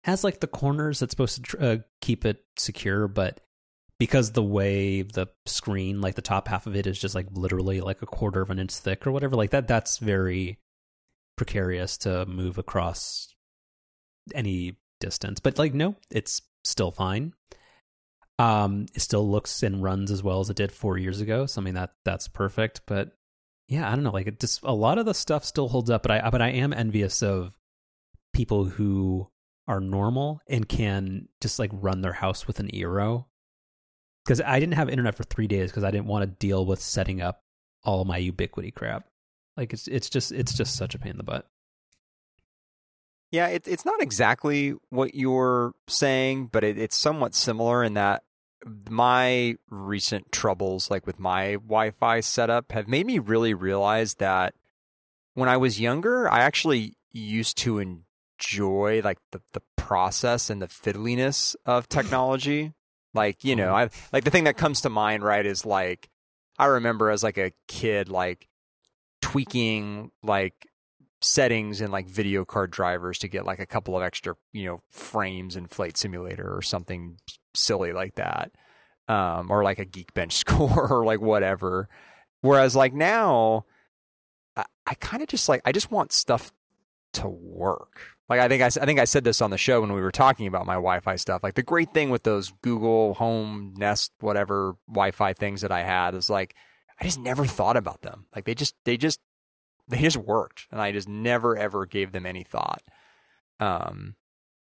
has 0.04 0.22
like 0.22 0.40
the 0.40 0.46
corners 0.46 0.98
that's 0.98 1.12
supposed 1.12 1.36
to 1.36 1.42
tr- 1.42 1.62
uh, 1.62 1.76
keep 2.00 2.24
it 2.24 2.44
secure, 2.58 3.08
but 3.08 3.40
because 3.98 4.32
the 4.32 4.42
way 4.42 5.02
the 5.02 5.26
screen, 5.46 6.00
like 6.00 6.14
the 6.14 6.22
top 6.22 6.48
half 6.48 6.66
of 6.66 6.76
it, 6.76 6.86
is 6.86 6.98
just 6.98 7.14
like 7.14 7.26
literally 7.32 7.80
like 7.80 8.02
a 8.02 8.06
quarter 8.06 8.42
of 8.42 8.50
an 8.50 8.58
inch 8.58 8.74
thick 8.74 9.06
or 9.06 9.12
whatever, 9.12 9.34
like 9.34 9.50
that, 9.50 9.66
that's 9.66 9.98
very 9.98 10.58
precarious 11.36 11.96
to 11.98 12.26
move 12.26 12.58
across 12.58 13.34
any 14.34 14.76
distance. 15.00 15.40
But 15.40 15.58
like, 15.58 15.74
no, 15.74 15.96
it's 16.10 16.42
still 16.64 16.90
fine. 16.90 17.32
Um, 18.38 18.86
it 18.94 19.00
still 19.00 19.28
looks 19.28 19.62
and 19.62 19.82
runs 19.82 20.10
as 20.10 20.22
well 20.22 20.40
as 20.40 20.50
it 20.50 20.56
did 20.56 20.72
four 20.72 20.98
years 20.98 21.20
ago. 21.20 21.46
So 21.46 21.60
I 21.60 21.64
mean 21.64 21.74
that 21.74 21.92
that's 22.04 22.28
perfect. 22.28 22.82
But 22.86 23.12
yeah, 23.68 23.90
I 23.90 23.94
don't 23.94 24.04
know. 24.04 24.10
Like 24.10 24.26
it 24.26 24.40
just 24.40 24.60
a 24.64 24.74
lot 24.74 24.98
of 24.98 25.06
the 25.06 25.14
stuff 25.14 25.44
still 25.44 25.68
holds 25.68 25.88
up. 25.88 26.02
But 26.02 26.10
I 26.10 26.30
but 26.30 26.42
I 26.42 26.48
am 26.48 26.72
envious 26.72 27.22
of 27.22 27.52
people 28.32 28.64
who 28.64 29.28
are 29.66 29.80
normal 29.80 30.40
and 30.48 30.68
can 30.68 31.28
just 31.40 31.58
like 31.58 31.70
run 31.72 32.02
their 32.02 32.12
house 32.12 32.46
with 32.46 32.60
an 32.60 32.68
Eero. 32.68 33.26
Because 34.24 34.40
I 34.40 34.58
didn't 34.58 34.74
have 34.74 34.88
internet 34.88 35.14
for 35.14 35.24
three 35.24 35.46
days 35.46 35.70
because 35.70 35.84
I 35.84 35.90
didn't 35.90 36.06
want 36.06 36.22
to 36.22 36.46
deal 36.46 36.64
with 36.64 36.80
setting 36.80 37.20
up 37.20 37.42
all 37.84 38.04
my 38.04 38.20
Ubiquiti 38.20 38.74
crap. 38.74 39.06
Like 39.56 39.72
it's 39.72 39.86
it's 39.86 40.08
just 40.08 40.32
it's 40.32 40.54
just 40.54 40.76
such 40.76 40.94
a 40.94 40.98
pain 40.98 41.12
in 41.12 41.16
the 41.18 41.22
butt. 41.22 41.46
Yeah, 43.30 43.48
it, 43.48 43.66
it's 43.66 43.84
not 43.84 44.00
exactly 44.00 44.74
what 44.90 45.14
you're 45.14 45.74
saying, 45.88 46.50
but 46.52 46.62
it, 46.62 46.78
it's 46.78 46.96
somewhat 46.96 47.34
similar 47.34 47.82
in 47.82 47.94
that 47.94 48.22
my 48.88 49.56
recent 49.68 50.32
troubles, 50.32 50.90
like 50.90 51.06
with 51.06 51.18
my 51.18 51.54
Wi 51.54 51.90
Fi 51.90 52.20
setup, 52.20 52.72
have 52.72 52.88
made 52.88 53.06
me 53.06 53.18
really 53.18 53.52
realize 53.52 54.14
that 54.14 54.54
when 55.34 55.48
I 55.48 55.56
was 55.56 55.80
younger, 55.80 56.30
I 56.30 56.40
actually 56.40 56.96
used 57.12 57.58
to 57.58 57.78
enjoy 58.44 59.00
like 59.04 59.18
the, 59.32 59.40
the 59.52 59.62
process 59.76 60.50
and 60.50 60.60
the 60.60 60.66
fiddliness 60.66 61.56
of 61.66 61.88
technology. 61.88 62.72
like, 63.12 63.44
you 63.44 63.56
know, 63.56 63.72
mm-hmm. 63.72 63.94
I 63.94 64.08
like 64.12 64.24
the 64.24 64.30
thing 64.30 64.44
that 64.44 64.56
comes 64.56 64.80
to 64.82 64.90
mind, 64.90 65.22
right, 65.22 65.44
is 65.44 65.64
like 65.64 66.08
I 66.58 66.66
remember 66.66 67.10
as 67.10 67.22
like 67.22 67.38
a 67.38 67.52
kid, 67.68 68.08
like 68.08 68.48
tweaking 69.20 70.10
like 70.22 70.68
settings 71.20 71.80
in 71.80 71.90
like 71.90 72.08
video 72.08 72.44
card 72.44 72.70
drivers 72.70 73.18
to 73.18 73.28
get 73.28 73.46
like 73.46 73.58
a 73.58 73.66
couple 73.66 73.96
of 73.96 74.02
extra, 74.02 74.34
you 74.52 74.66
know, 74.66 74.80
frames 74.90 75.56
in 75.56 75.66
Flight 75.66 75.96
Simulator 75.96 76.54
or 76.54 76.62
something 76.62 77.16
silly 77.54 77.92
like 77.92 78.16
that. 78.16 78.52
Um, 79.06 79.50
or 79.50 79.62
like 79.62 79.78
a 79.78 79.84
Geekbench 79.84 80.32
score 80.44 80.88
or 80.88 81.04
like 81.04 81.20
whatever. 81.20 81.88
Whereas 82.40 82.74
like 82.74 82.94
now, 82.94 83.64
I, 84.56 84.64
I 84.86 84.94
kind 84.94 85.22
of 85.22 85.28
just 85.28 85.48
like 85.48 85.62
I 85.64 85.72
just 85.72 85.90
want 85.90 86.12
stuff 86.12 86.52
to 87.14 87.28
work. 87.28 88.13
Like 88.28 88.40
I 88.40 88.48
think 88.48 88.62
I, 88.62 88.66
I 88.66 88.86
think 88.86 88.98
I 88.98 89.04
said 89.04 89.24
this 89.24 89.42
on 89.42 89.50
the 89.50 89.58
show 89.58 89.80
when 89.80 89.92
we 89.92 90.00
were 90.00 90.10
talking 90.10 90.46
about 90.46 90.66
my 90.66 90.74
Wi-Fi 90.74 91.16
stuff. 91.16 91.42
Like 91.42 91.54
the 91.54 91.62
great 91.62 91.92
thing 91.92 92.10
with 92.10 92.22
those 92.22 92.52
Google 92.62 93.14
Home 93.14 93.74
Nest 93.76 94.12
whatever 94.20 94.76
Wi-Fi 94.88 95.34
things 95.34 95.60
that 95.60 95.72
I 95.72 95.82
had 95.82 96.14
is 96.14 96.30
like 96.30 96.54
I 97.00 97.04
just 97.04 97.18
never 97.18 97.44
thought 97.44 97.76
about 97.76 98.02
them. 98.02 98.26
Like 98.34 98.44
they 98.44 98.54
just 98.54 98.74
they 98.84 98.96
just 98.96 99.20
they 99.88 99.98
just 99.98 100.16
worked, 100.16 100.66
and 100.70 100.80
I 100.80 100.92
just 100.92 101.08
never 101.08 101.56
ever 101.56 101.86
gave 101.86 102.12
them 102.12 102.26
any 102.26 102.44
thought. 102.44 102.82
Um, 103.60 104.16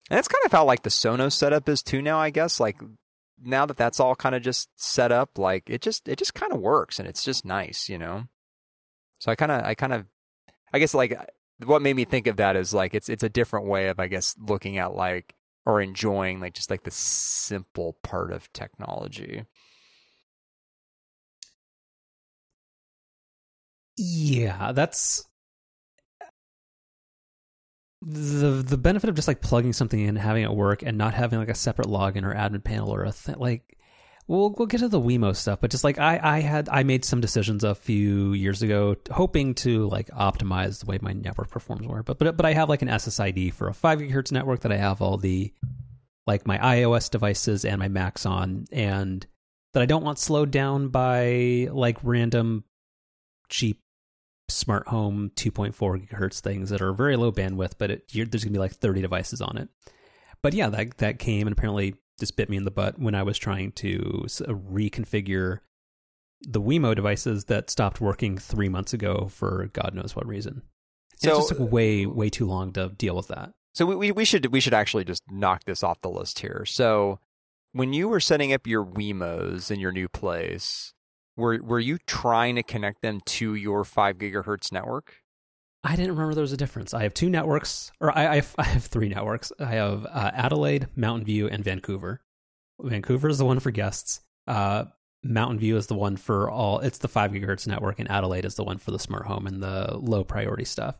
and 0.09 0.17
that's 0.17 0.27
kind 0.27 0.45
of 0.45 0.51
how 0.51 0.65
like 0.65 0.83
the 0.83 0.89
Sonos 0.89 1.33
setup 1.33 1.69
is 1.69 1.81
too 1.81 2.01
now. 2.01 2.19
I 2.19 2.29
guess 2.29 2.59
like 2.59 2.77
now 3.41 3.65
that 3.65 3.77
that's 3.77 3.99
all 3.99 4.15
kind 4.15 4.35
of 4.35 4.41
just 4.41 4.69
set 4.75 5.11
up, 5.11 5.37
like 5.37 5.69
it 5.69 5.81
just 5.81 6.07
it 6.07 6.17
just 6.17 6.33
kind 6.33 6.51
of 6.51 6.59
works, 6.59 6.99
and 6.99 7.07
it's 7.07 7.23
just 7.23 7.45
nice, 7.45 7.87
you 7.87 7.97
know. 7.97 8.25
So 9.19 9.31
I 9.31 9.35
kind 9.35 9.51
of 9.51 9.63
I 9.63 9.75
kind 9.75 9.93
of 9.93 10.05
I 10.73 10.79
guess 10.79 10.93
like 10.93 11.17
what 11.63 11.81
made 11.81 11.95
me 11.95 12.05
think 12.05 12.27
of 12.27 12.37
that 12.37 12.55
is 12.55 12.73
like 12.73 12.93
it's 12.93 13.09
it's 13.09 13.23
a 13.23 13.29
different 13.29 13.67
way 13.67 13.87
of 13.87 13.99
I 13.99 14.07
guess 14.07 14.35
looking 14.39 14.77
at 14.77 14.93
like 14.93 15.35
or 15.65 15.81
enjoying 15.81 16.39
like 16.39 16.53
just 16.53 16.69
like 16.69 16.83
the 16.83 16.91
simple 16.91 17.97
part 18.03 18.31
of 18.31 18.51
technology. 18.53 19.45
Yeah, 23.97 24.71
that's 24.73 25.25
the 28.01 28.63
the 28.65 28.77
benefit 28.77 29.09
of 29.09 29.15
just 29.15 29.27
like 29.27 29.41
plugging 29.41 29.73
something 29.73 29.99
in, 29.99 30.15
having 30.15 30.43
it 30.43 30.51
work, 30.53 30.83
and 30.83 30.97
not 30.97 31.13
having 31.13 31.39
like 31.39 31.49
a 31.49 31.55
separate 31.55 31.87
login 31.87 32.23
or 32.23 32.33
admin 32.35 32.63
panel 32.63 32.93
or 32.93 33.03
a 33.03 33.11
thing. 33.11 33.35
Like, 33.37 33.77
we'll 34.27 34.51
we'll 34.57 34.67
get 34.67 34.79
to 34.79 34.87
the 34.87 34.99
Wemo 34.99 35.35
stuff, 35.35 35.59
but 35.61 35.71
just 35.71 35.83
like 35.83 35.99
I 35.99 36.19
I 36.21 36.39
had 36.41 36.69
I 36.69 36.83
made 36.83 37.05
some 37.05 37.21
decisions 37.21 37.63
a 37.63 37.75
few 37.75 38.33
years 38.33 38.61
ago, 38.61 38.95
hoping 39.11 39.53
to 39.55 39.87
like 39.87 40.07
optimize 40.09 40.79
the 40.79 40.85
way 40.87 40.99
my 41.01 41.13
network 41.13 41.49
performs 41.49 41.87
were. 41.87 42.03
But 42.03 42.19
but 42.19 42.37
but 42.37 42.45
I 42.45 42.53
have 42.53 42.69
like 42.69 42.81
an 42.81 42.87
SSID 42.87 43.53
for 43.53 43.67
a 43.67 43.73
five 43.73 43.99
gigahertz 43.99 44.31
network 44.31 44.61
that 44.61 44.71
I 44.71 44.77
have 44.77 45.01
all 45.01 45.17
the 45.17 45.53
like 46.27 46.47
my 46.47 46.57
iOS 46.57 47.09
devices 47.09 47.65
and 47.65 47.79
my 47.79 47.87
Macs 47.87 48.25
on, 48.25 48.65
and 48.71 49.25
that 49.73 49.83
I 49.83 49.85
don't 49.85 50.03
want 50.03 50.19
slowed 50.19 50.51
down 50.51 50.89
by 50.89 51.67
like 51.71 51.97
random 52.03 52.63
cheap 53.49 53.81
smart 54.47 54.87
home 54.87 55.31
2.4 55.35 55.73
gigahertz 55.75 56.39
things 56.39 56.69
that 56.69 56.81
are 56.81 56.93
very 56.93 57.15
low 57.15 57.31
bandwidth, 57.31 57.73
but 57.77 57.89
it, 57.91 58.11
there's 58.13 58.43
to 58.43 58.49
be 58.49 58.59
like 58.59 58.73
30 58.73 59.01
devices 59.01 59.41
on 59.41 59.57
it. 59.57 59.69
But 60.41 60.53
yeah, 60.53 60.69
that 60.69 60.97
that 60.97 61.19
came 61.19 61.47
and 61.47 61.57
apparently 61.57 61.95
just 62.19 62.37
bit 62.37 62.49
me 62.49 62.57
in 62.57 62.65
the 62.65 62.71
butt 62.71 62.99
when 62.99 63.15
I 63.15 63.23
was 63.23 63.37
trying 63.37 63.71
to 63.73 64.25
uh, 64.25 64.53
reconfigure 64.53 65.59
the 66.41 66.61
Wemo 66.61 66.95
devices 66.95 67.45
that 67.45 67.69
stopped 67.69 68.01
working 68.01 68.37
three 68.37 68.69
months 68.69 68.93
ago 68.93 69.27
for 69.31 69.69
God 69.73 69.93
knows 69.93 70.15
what 70.15 70.27
reason. 70.27 70.61
So, 71.17 71.31
it 71.31 71.35
just 71.37 71.49
took 71.49 71.71
way 71.71 72.05
way 72.05 72.29
too 72.29 72.45
long 72.45 72.73
to 72.73 72.89
deal 72.89 73.15
with 73.15 73.29
that. 73.29 73.53
So 73.75 73.85
we 73.85 74.11
we 74.13 74.23
should 74.23 74.45
we 74.47 74.61
should 74.61 74.73
actually 74.73 75.03
just 75.03 75.21
knock 75.29 75.65
this 75.65 75.83
off 75.83 75.99
the 75.99 76.09
list 76.09 76.39
here. 76.39 76.63
So 76.65 77.19
when 77.73 77.91
you 77.91 78.07
were 78.07 78.21
setting 78.21 78.53
up 78.53 78.65
your 78.65 78.85
Wemos 78.85 79.69
in 79.69 79.81
your 79.81 79.91
new 79.91 80.07
place, 80.07 80.93
were 81.35 81.61
were 81.61 81.79
you 81.81 81.97
trying 82.07 82.55
to 82.55 82.63
connect 82.63 83.01
them 83.01 83.19
to 83.25 83.53
your 83.53 83.83
five 83.83 84.17
gigahertz 84.17 84.71
network? 84.71 85.17
I 85.85 85.95
didn't 85.95 86.11
remember 86.11 86.33
there 86.33 86.41
was 86.41 86.51
a 86.51 86.57
difference. 86.57 86.95
I 86.95 87.03
have 87.03 87.13
two 87.13 87.29
networks, 87.29 87.91
or 88.01 88.15
I, 88.17 88.27
I, 88.27 88.35
have, 88.35 88.55
I 88.57 88.63
have 88.63 88.85
three 88.85 89.07
networks. 89.07 89.51
I 89.59 89.65
have 89.65 90.05
uh, 90.05 90.31
Adelaide, 90.33 90.87
Mountain 90.95 91.25
View, 91.25 91.47
and 91.47 91.63
Vancouver. 91.63 92.21
Vancouver 92.81 93.29
is 93.29 93.37
the 93.37 93.45
one 93.45 93.59
for 93.59 93.69
guests. 93.69 94.21
Uh, 94.47 94.85
Mountain 95.23 95.59
View 95.59 95.77
is 95.77 95.87
the 95.87 95.95
one 95.95 96.17
for 96.17 96.49
all. 96.49 96.79
It's 96.79 96.97
the 96.97 97.07
five 97.07 97.31
gigahertz 97.31 97.67
network, 97.67 97.99
and 97.99 98.09
Adelaide 98.09 98.45
is 98.45 98.55
the 98.55 98.63
one 98.63 98.79
for 98.79 98.91
the 98.91 98.99
smart 98.99 99.27
home 99.27 99.45
and 99.45 99.61
the 99.61 99.97
low 99.97 100.23
priority 100.23 100.65
stuff. 100.65 100.95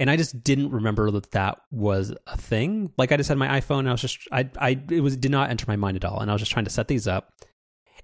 And 0.00 0.10
I 0.10 0.16
just 0.16 0.42
didn't 0.44 0.70
remember 0.70 1.10
that 1.12 1.30
that 1.32 1.58
was 1.70 2.12
a 2.26 2.36
thing. 2.36 2.92
Like 2.98 3.12
I 3.12 3.16
just 3.16 3.28
had 3.28 3.38
my 3.38 3.60
iPhone. 3.60 3.88
I 3.88 3.92
was 3.92 4.00
just 4.00 4.18
I 4.30 4.48
I 4.58 4.80
it 4.90 5.00
was 5.00 5.16
did 5.16 5.30
not 5.30 5.50
enter 5.50 5.64
my 5.68 5.76
mind 5.76 5.96
at 5.96 6.04
all, 6.04 6.20
and 6.20 6.30
I 6.30 6.34
was 6.34 6.42
just 6.42 6.52
trying 6.52 6.66
to 6.66 6.70
set 6.70 6.88
these 6.88 7.08
up. 7.08 7.32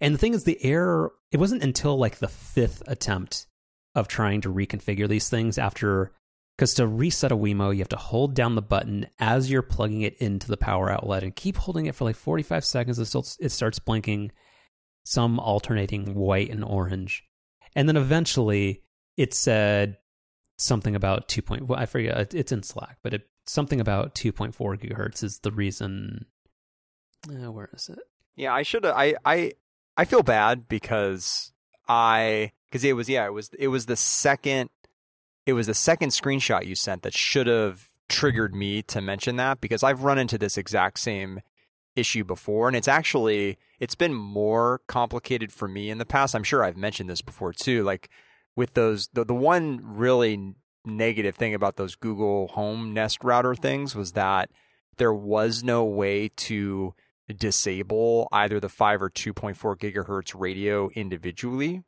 And 0.01 0.15
the 0.15 0.19
thing 0.19 0.35
is, 0.35 0.43
the 0.45 0.63
error, 0.65 1.13
it 1.31 1.39
wasn't 1.39 1.63
until 1.63 1.97
like 1.97 2.19
the 2.19 2.29
fifth 2.29 2.83
attempt 2.87 3.47
of 3.95 4.09
trying 4.09 4.41
to 4.43 4.53
reconfigure 4.53 5.09
these 5.09 5.29
things 5.29 5.59
after, 5.59 6.13
because 6.57 6.75
to 6.75 6.87
reset 6.87 7.33
a 7.33 7.37
Wemo, 7.37 7.73
you 7.73 7.79
have 7.79 7.89
to 7.91 7.97
hold 7.97 8.35
down 8.35 8.55
the 8.55 8.63
button 8.63 9.07
as 9.19 9.51
you're 9.51 9.63
plugging 9.63 10.03
it 10.03 10.17
into 10.19 10.49
the 10.49 10.57
power 10.57 10.91
outlet 10.91 11.23
and 11.23 11.35
keep 11.37 11.57
holding 11.57 11.87
it 11.87 11.95
for 11.95 12.05
like 12.05 12.17
45 12.17 12.65
seconds 12.65 12.99
until 12.99 13.27
it 13.41 13.51
starts 13.51 13.79
blinking 13.79 14.33
some 15.05 15.39
alternating 15.39 16.15
white 16.15 16.51
and 16.51 16.65
orange. 16.65 17.25
And 17.77 17.89
then 17.89 17.97
eventually 17.97 18.83
it 19.17 19.35
said 19.35 19.99
something 20.59 20.95
about 20.95 21.29
2. 21.29 21.43
Well, 21.63 21.79
I 21.79 21.87
forget, 21.87 22.35
it's 22.35 22.53
in 22.53 22.63
Slack, 22.63 22.99
but 23.03 23.15
it, 23.15 23.29
something 23.47 23.81
about 23.81 24.15
2.4 24.15 24.55
gigahertz 24.79 25.23
is 25.23 25.41
the 25.41 25.53
reason. 25.53 26.27
Uh, 27.29 27.51
where 27.51 27.71
is 27.75 27.89
it? 27.89 27.99
Yeah, 28.37 28.53
I 28.53 28.63
should. 28.63 28.85
I, 28.85 29.15
I 29.25 29.53
I 29.97 30.05
feel 30.05 30.23
bad 30.23 30.69
because 30.69 31.53
I 31.89 32.53
because 32.75 32.85
it 32.85 32.97
was 32.97 33.09
yeah 33.09 33.25
it 33.25 33.33
was 33.33 33.51
it 33.57 33.69
was 33.69 33.87
the 33.87 33.95
second 33.95 34.69
it 35.47 35.53
was 35.53 35.69
the 35.69 35.75
second 35.75 36.09
screenshot 36.09 36.67
you 36.67 36.75
sent 36.75 37.03
that 37.03 37.15
should 37.15 37.47
have 37.47 37.87
triggered 38.09 38.53
me 38.53 38.83
to 38.83 39.01
mention 39.01 39.37
that 39.37 39.61
because 39.61 39.85
I've 39.85 40.03
run 40.03 40.19
into 40.19 40.37
this 40.37 40.59
exact 40.59 40.99
same 40.99 41.41
issue 41.95 42.25
before 42.25 42.67
and 42.67 42.77
it's 42.77 42.89
actually 42.89 43.59
it's 43.79 43.95
been 43.95 44.13
more 44.13 44.81
complicated 44.89 45.53
for 45.53 45.69
me 45.69 45.89
in 45.89 45.99
the 45.99 46.05
past. 46.05 46.35
I'm 46.35 46.43
sure 46.43 46.65
I've 46.65 46.77
mentioned 46.77 47.09
this 47.09 47.23
before 47.23 47.53
too. 47.53 47.85
Like 47.85 48.11
with 48.57 48.75
those 48.75 49.09
the, 49.13 49.25
the 49.25 49.35
one 49.35 49.81
really 49.81 50.57
negative 50.85 51.37
thing 51.37 51.55
about 51.55 51.77
those 51.77 51.95
Google 51.95 52.49
Home 52.49 52.93
Nest 52.93 53.23
router 53.23 53.55
things 53.55 53.95
was 53.95 54.13
that 54.13 54.51
there 54.97 55.15
was 55.15 55.63
no 55.63 55.85
way 55.85 56.29
to 56.29 56.93
disable 57.39 58.29
either 58.33 58.59
the 58.59 58.69
5 58.69 59.01
or 59.01 59.11
2.4 59.11 59.77
gigahertz 59.77 60.39
radio 60.39 60.91
individually. 60.91 61.85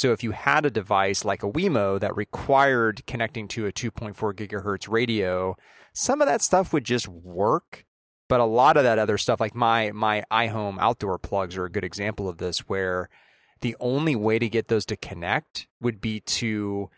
So 0.00 0.12
if 0.12 0.24
you 0.24 0.30
had 0.30 0.64
a 0.64 0.70
device 0.70 1.26
like 1.26 1.42
a 1.42 1.50
Wemo 1.50 2.00
that 2.00 2.16
required 2.16 3.04
connecting 3.06 3.46
to 3.48 3.66
a 3.66 3.72
2.4 3.72 4.14
gigahertz 4.32 4.88
radio, 4.88 5.58
some 5.92 6.22
of 6.22 6.26
that 6.26 6.40
stuff 6.40 6.72
would 6.72 6.84
just 6.84 7.06
work, 7.06 7.84
but 8.26 8.40
a 8.40 8.46
lot 8.46 8.78
of 8.78 8.84
that 8.84 8.98
other 8.98 9.18
stuff 9.18 9.40
like 9.40 9.54
my 9.54 9.92
my 9.92 10.24
iHome 10.32 10.78
outdoor 10.80 11.18
plugs 11.18 11.54
are 11.58 11.66
a 11.66 11.70
good 11.70 11.84
example 11.84 12.30
of 12.30 12.38
this 12.38 12.60
where 12.60 13.10
the 13.60 13.76
only 13.78 14.16
way 14.16 14.38
to 14.38 14.48
get 14.48 14.68
those 14.68 14.86
to 14.86 14.96
connect 14.96 15.66
would 15.82 16.00
be 16.00 16.20
to 16.20 16.88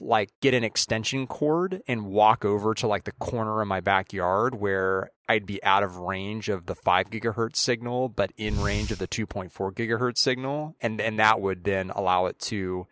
like 0.00 0.30
get 0.40 0.54
an 0.54 0.64
extension 0.64 1.26
cord 1.26 1.82
and 1.86 2.06
walk 2.06 2.44
over 2.44 2.74
to 2.74 2.86
like 2.86 3.04
the 3.04 3.12
corner 3.12 3.60
of 3.60 3.68
my 3.68 3.80
backyard 3.80 4.54
where 4.54 5.10
I'd 5.28 5.46
be 5.46 5.62
out 5.64 5.82
of 5.82 5.96
range 5.96 6.48
of 6.48 6.66
the 6.66 6.74
5 6.74 7.10
gigahertz 7.10 7.56
signal 7.56 8.08
but 8.08 8.32
in 8.36 8.60
range 8.60 8.90
of 8.92 8.98
the 8.98 9.08
2.4 9.08 9.50
gigahertz 9.72 10.18
signal 10.18 10.76
and 10.80 11.00
and 11.00 11.18
that 11.18 11.40
would 11.40 11.64
then 11.64 11.90
allow 11.90 12.26
it 12.26 12.38
to 12.40 12.86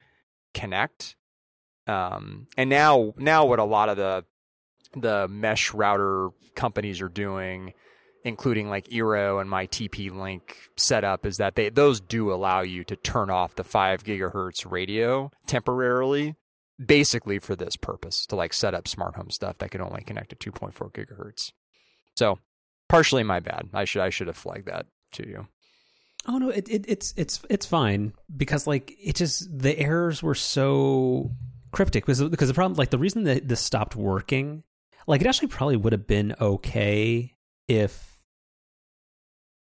connect. 0.52 1.16
Um, 1.86 2.46
and 2.56 2.70
now 2.70 3.14
now 3.16 3.44
what 3.44 3.58
a 3.58 3.64
lot 3.64 3.88
of 3.88 3.96
the 3.96 4.24
the 4.96 5.28
mesh 5.28 5.74
router 5.74 6.30
companies 6.54 7.00
are 7.00 7.08
doing 7.08 7.74
including 8.24 8.70
like 8.70 8.88
Eero 8.88 9.40
and 9.40 9.50
my 9.50 9.66
TP 9.66 10.10
Link 10.10 10.56
setup 10.76 11.26
is 11.26 11.36
that 11.36 11.54
they 11.54 11.68
those 11.68 12.00
do 12.00 12.32
allow 12.32 12.62
you 12.62 12.82
to 12.84 12.96
turn 12.96 13.30
off 13.30 13.54
the 13.54 13.64
5 13.64 14.02
gigahertz 14.02 14.68
radio 14.70 15.30
temporarily 15.46 16.34
basically 16.84 17.38
for 17.38 17.54
this 17.54 17.76
purpose 17.76 18.26
to 18.26 18.36
like 18.36 18.52
set 18.52 18.74
up 18.74 18.88
smart 18.88 19.16
home 19.16 19.30
stuff 19.30 19.58
that 19.58 19.70
can 19.70 19.80
only 19.80 20.02
connect 20.02 20.38
to 20.38 20.52
2.4 20.52 20.92
gigahertz. 20.92 21.52
So, 22.16 22.38
partially 22.88 23.22
my 23.22 23.40
bad. 23.40 23.68
I 23.72 23.84
should 23.84 24.02
I 24.02 24.10
should 24.10 24.26
have 24.26 24.36
flagged 24.36 24.66
that 24.66 24.86
to 25.12 25.26
you. 25.26 25.46
Oh 26.26 26.38
no, 26.38 26.48
it, 26.48 26.68
it 26.68 26.84
it's 26.88 27.12
it's 27.16 27.42
it's 27.50 27.66
fine 27.66 28.14
because 28.34 28.66
like 28.66 28.94
it 28.98 29.16
just 29.16 29.46
the 29.56 29.78
errors 29.78 30.22
were 30.22 30.34
so 30.34 31.30
cryptic 31.72 32.06
because 32.06 32.22
because 32.22 32.48
the 32.48 32.54
problem 32.54 32.76
like 32.76 32.90
the 32.90 32.98
reason 32.98 33.24
that 33.24 33.48
this 33.48 33.60
stopped 33.60 33.96
working 33.96 34.62
like 35.08 35.20
it 35.20 35.26
actually 35.26 35.48
probably 35.48 35.76
would 35.76 35.92
have 35.92 36.06
been 36.06 36.34
okay 36.40 37.34
if 37.66 38.16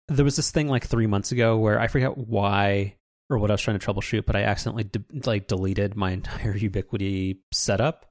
there 0.06 0.24
was 0.24 0.36
this 0.36 0.50
thing 0.50 0.68
like 0.68 0.86
three 0.86 1.06
months 1.06 1.32
ago 1.32 1.58
where 1.58 1.78
I 1.78 1.88
forget 1.88 2.16
why 2.16 2.94
or 3.30 3.38
what 3.38 3.50
I 3.50 3.54
was 3.54 3.60
trying 3.60 3.78
to 3.78 3.86
troubleshoot, 3.86 4.26
but 4.26 4.36
I 4.36 4.42
accidentally 4.42 4.84
de- 4.84 5.04
like 5.24 5.46
deleted 5.46 5.96
my 5.96 6.10
entire 6.12 6.54
Ubiquiti 6.54 7.38
setup, 7.52 8.06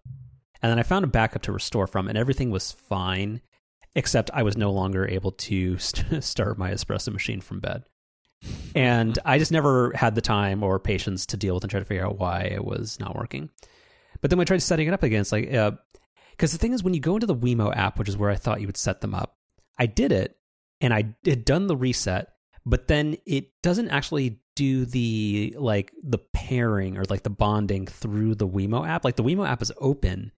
and 0.61 0.71
then 0.71 0.79
I 0.79 0.83
found 0.83 1.05
a 1.05 1.09
backup 1.09 1.43
to 1.43 1.51
restore 1.51 1.87
from, 1.87 2.07
and 2.07 2.17
everything 2.17 2.51
was 2.51 2.71
fine, 2.71 3.41
except 3.95 4.31
I 4.33 4.43
was 4.43 4.57
no 4.57 4.71
longer 4.71 5.07
able 5.07 5.31
to 5.31 5.77
st- 5.79 6.23
start 6.23 6.57
my 6.57 6.71
espresso 6.71 7.11
machine 7.11 7.41
from 7.41 7.59
bed, 7.59 7.83
and 8.75 9.17
I 9.25 9.39
just 9.39 9.51
never 9.51 9.91
had 9.95 10.15
the 10.15 10.21
time 10.21 10.63
or 10.63 10.79
patience 10.79 11.25
to 11.27 11.37
deal 11.37 11.55
with 11.55 11.63
and 11.63 11.71
try 11.71 11.79
to 11.79 11.85
figure 11.85 12.05
out 12.05 12.19
why 12.19 12.41
it 12.41 12.63
was 12.63 12.99
not 12.99 13.15
working. 13.15 13.49
But 14.21 14.29
then 14.29 14.39
I 14.39 14.45
tried 14.45 14.63
setting 14.63 14.87
it 14.87 14.93
up 14.93 15.03
again, 15.03 15.21
it's 15.21 15.31
like, 15.31 15.45
because 15.45 16.53
uh, 16.53 16.55
the 16.55 16.57
thing 16.57 16.73
is, 16.73 16.83
when 16.83 16.93
you 16.93 16.99
go 16.99 17.15
into 17.15 17.27
the 17.27 17.35
Wemo 17.35 17.75
app, 17.75 17.99
which 17.99 18.09
is 18.09 18.17
where 18.17 18.31
I 18.31 18.35
thought 18.35 18.61
you 18.61 18.67
would 18.67 18.77
set 18.77 19.01
them 19.01 19.13
up, 19.13 19.37
I 19.77 19.85
did 19.85 20.11
it, 20.11 20.37
and 20.81 20.93
I 20.93 21.15
had 21.25 21.45
done 21.45 21.67
the 21.67 21.77
reset, 21.77 22.29
but 22.65 22.87
then 22.87 23.17
it 23.25 23.51
doesn't 23.61 23.89
actually 23.89 24.39
do 24.57 24.85
the 24.85 25.55
like 25.57 25.93
the 26.03 26.17
pairing 26.17 26.97
or 26.97 27.03
like 27.09 27.21
the 27.21 27.29
bonding 27.29 27.85
through 27.85 28.33
the 28.33 28.47
Wemo 28.47 28.85
app. 28.87 29.05
Like 29.05 29.15
the 29.15 29.23
Wemo 29.23 29.47
app 29.47 29.61
is 29.61 29.71
open, 29.77 30.31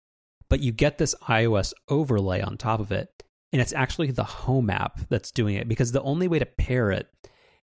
but 0.49 0.60
you 0.60 0.73
get 0.73 0.97
this 0.97 1.15
iOS 1.29 1.73
overlay 1.88 2.41
on 2.41 2.58
top 2.58 2.82
of 2.82 2.91
it. 2.91 3.10
And 3.53 3.62
it's 3.62 3.73
actually 3.73 4.12
the 4.12 4.25
home 4.25 4.69
app 4.69 4.99
that's 5.10 5.32
doing 5.32 5.55
it 5.55 5.69
because 5.69 5.93
the 5.93 6.01
only 6.01 6.27
way 6.27 6.38
to 6.38 6.45
pair 6.45 6.91
it 6.91 7.08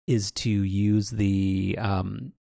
is 0.06 0.32
to 0.32 0.50
use 0.50 1.10
the 1.10 1.76
um 1.82 2.32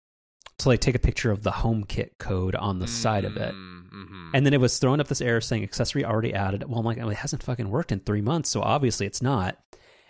to 0.59 0.69
like 0.69 0.79
take 0.79 0.95
a 0.95 0.99
picture 0.99 1.31
of 1.31 1.41
the 1.41 1.51
HomeKit 1.51 2.11
code 2.19 2.55
on 2.55 2.77
the 2.79 2.85
mm-hmm. 2.85 2.93
side 2.93 3.25
of 3.25 3.35
it. 3.35 3.53
Mm-hmm. 3.53 4.29
And 4.35 4.45
then 4.45 4.53
it 4.53 4.61
was 4.61 4.77
throwing 4.77 4.99
up 4.99 5.07
this 5.07 5.19
error 5.19 5.41
saying 5.41 5.63
accessory 5.63 6.05
already 6.05 6.33
added. 6.33 6.63
Well, 6.69 6.79
I'm 6.79 6.85
like, 6.85 6.97
it 6.97 7.17
hasn't 7.17 7.43
fucking 7.43 7.69
worked 7.69 7.91
in 7.91 7.99
three 7.99 8.21
months, 8.21 8.51
so 8.51 8.61
obviously 8.61 9.05
it's 9.05 9.21
not. 9.21 9.57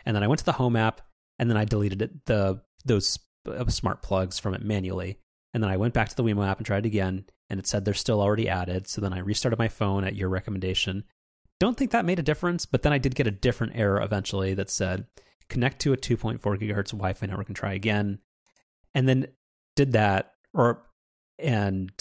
And 0.05 0.15
then 0.15 0.21
I 0.21 0.27
went 0.27 0.39
to 0.39 0.45
the 0.45 0.51
home 0.51 0.75
app 0.75 1.01
and 1.39 1.49
then 1.49 1.57
I 1.57 1.65
deleted 1.65 2.01
it, 2.01 2.25
the 2.25 2.61
those 2.83 3.17
uh, 3.47 3.67
smart 3.67 4.01
plugs 4.01 4.39
from 4.39 4.53
it 4.53 4.63
manually. 4.63 5.19
And 5.53 5.63
then 5.63 5.71
I 5.71 5.77
went 5.77 5.93
back 5.93 6.09
to 6.09 6.15
the 6.15 6.23
Wemo 6.23 6.45
app 6.45 6.57
and 6.57 6.65
tried 6.65 6.85
again, 6.85 7.25
and 7.49 7.59
it 7.59 7.67
said 7.67 7.85
they're 7.85 7.93
still 7.93 8.21
already 8.21 8.49
added. 8.49 8.87
So 8.87 8.99
then 8.99 9.13
I 9.13 9.19
restarted 9.19 9.57
my 9.57 9.69
phone 9.69 10.03
at 10.03 10.15
your 10.15 10.29
recommendation. 10.29 11.05
Don't 11.59 11.77
think 11.77 11.91
that 11.91 12.05
made 12.05 12.19
a 12.19 12.23
difference, 12.23 12.65
but 12.65 12.81
then 12.81 12.91
I 12.91 12.97
did 12.97 13.15
get 13.15 13.27
a 13.27 13.31
different 13.31 13.73
error 13.75 14.01
eventually 14.01 14.53
that 14.55 14.69
said 14.69 15.05
connect 15.47 15.79
to 15.79 15.93
a 15.93 15.97
2.4 15.97 16.39
gigahertz 16.41 16.91
Wi-Fi 16.91 17.25
network 17.27 17.47
and 17.47 17.55
try 17.55 17.73
again. 17.73 18.19
And 18.93 19.07
then 19.07 19.27
did 19.75 19.93
that, 19.93 20.33
or 20.53 20.83
and 21.39 21.91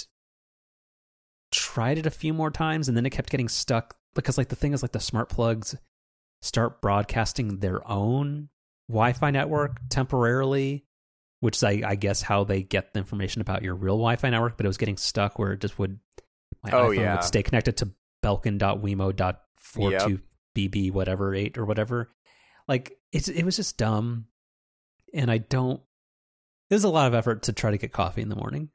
tried 1.52 1.98
it 1.98 2.06
a 2.06 2.10
few 2.10 2.32
more 2.32 2.50
times, 2.50 2.88
and 2.88 2.96
then 2.96 3.06
it 3.06 3.10
kept 3.10 3.30
getting 3.30 3.48
stuck 3.48 3.96
because 4.14 4.38
like 4.38 4.48
the 4.48 4.56
thing 4.56 4.72
is 4.72 4.82
like 4.82 4.92
the 4.92 5.00
smart 5.00 5.28
plugs 5.28 5.76
start 6.42 6.80
broadcasting 6.80 7.58
their 7.58 7.86
own 7.88 8.48
Wi-Fi 8.88 9.30
network 9.30 9.80
temporarily 9.88 10.84
which 11.44 11.56
is 11.56 11.62
I, 11.62 11.82
I, 11.84 11.94
guess 11.94 12.22
how 12.22 12.44
they 12.44 12.62
get 12.62 12.94
the 12.94 13.00
information 13.00 13.42
about 13.42 13.62
your 13.62 13.74
real 13.74 13.96
Wi-Fi 13.96 14.30
network. 14.30 14.56
But 14.56 14.64
it 14.64 14.68
was 14.70 14.78
getting 14.78 14.96
stuck 14.96 15.38
where 15.38 15.52
it 15.52 15.60
just 15.60 15.78
would 15.78 15.98
my 16.62 16.70
oh, 16.70 16.88
iPhone 16.88 16.96
yeah. 16.96 17.16
would 17.16 17.24
stay 17.24 17.42
connected 17.42 17.76
to 17.76 17.90
Belkin.wemo.42 18.24 20.22
BB 20.56 20.90
whatever 20.90 21.34
eight 21.34 21.58
or 21.58 21.66
whatever. 21.66 22.10
Like 22.66 22.96
it's 23.12 23.28
it 23.28 23.44
was 23.44 23.56
just 23.56 23.76
dumb, 23.76 24.24
and 25.12 25.30
I 25.30 25.36
don't. 25.36 25.82
It 26.70 26.76
was 26.76 26.84
a 26.84 26.88
lot 26.88 27.08
of 27.08 27.14
effort 27.14 27.42
to 27.42 27.52
try 27.52 27.72
to 27.72 27.76
get 27.76 27.92
coffee 27.92 28.22
in 28.22 28.30
the 28.30 28.36
morning. 28.36 28.70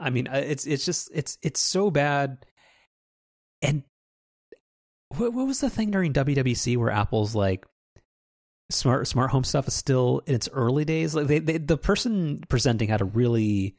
I 0.00 0.08
mean, 0.08 0.26
it's 0.32 0.66
it's 0.66 0.86
just 0.86 1.10
it's 1.12 1.36
it's 1.42 1.60
so 1.60 1.90
bad. 1.90 2.46
And 3.60 3.82
what 5.08 5.34
what 5.34 5.46
was 5.46 5.60
the 5.60 5.68
thing 5.68 5.90
during 5.90 6.14
WWDC 6.14 6.78
where 6.78 6.90
Apple's 6.90 7.34
like, 7.34 7.66
smart 8.70 9.06
smart 9.08 9.30
home 9.30 9.44
stuff 9.44 9.68
is 9.68 9.74
still 9.74 10.22
in 10.26 10.34
its 10.34 10.48
early 10.52 10.84
days. 10.84 11.14
Like 11.14 11.26
they, 11.26 11.38
they 11.38 11.58
the 11.58 11.76
person 11.76 12.42
presenting 12.48 12.88
had 12.88 13.00
a 13.00 13.06
really 13.06 13.76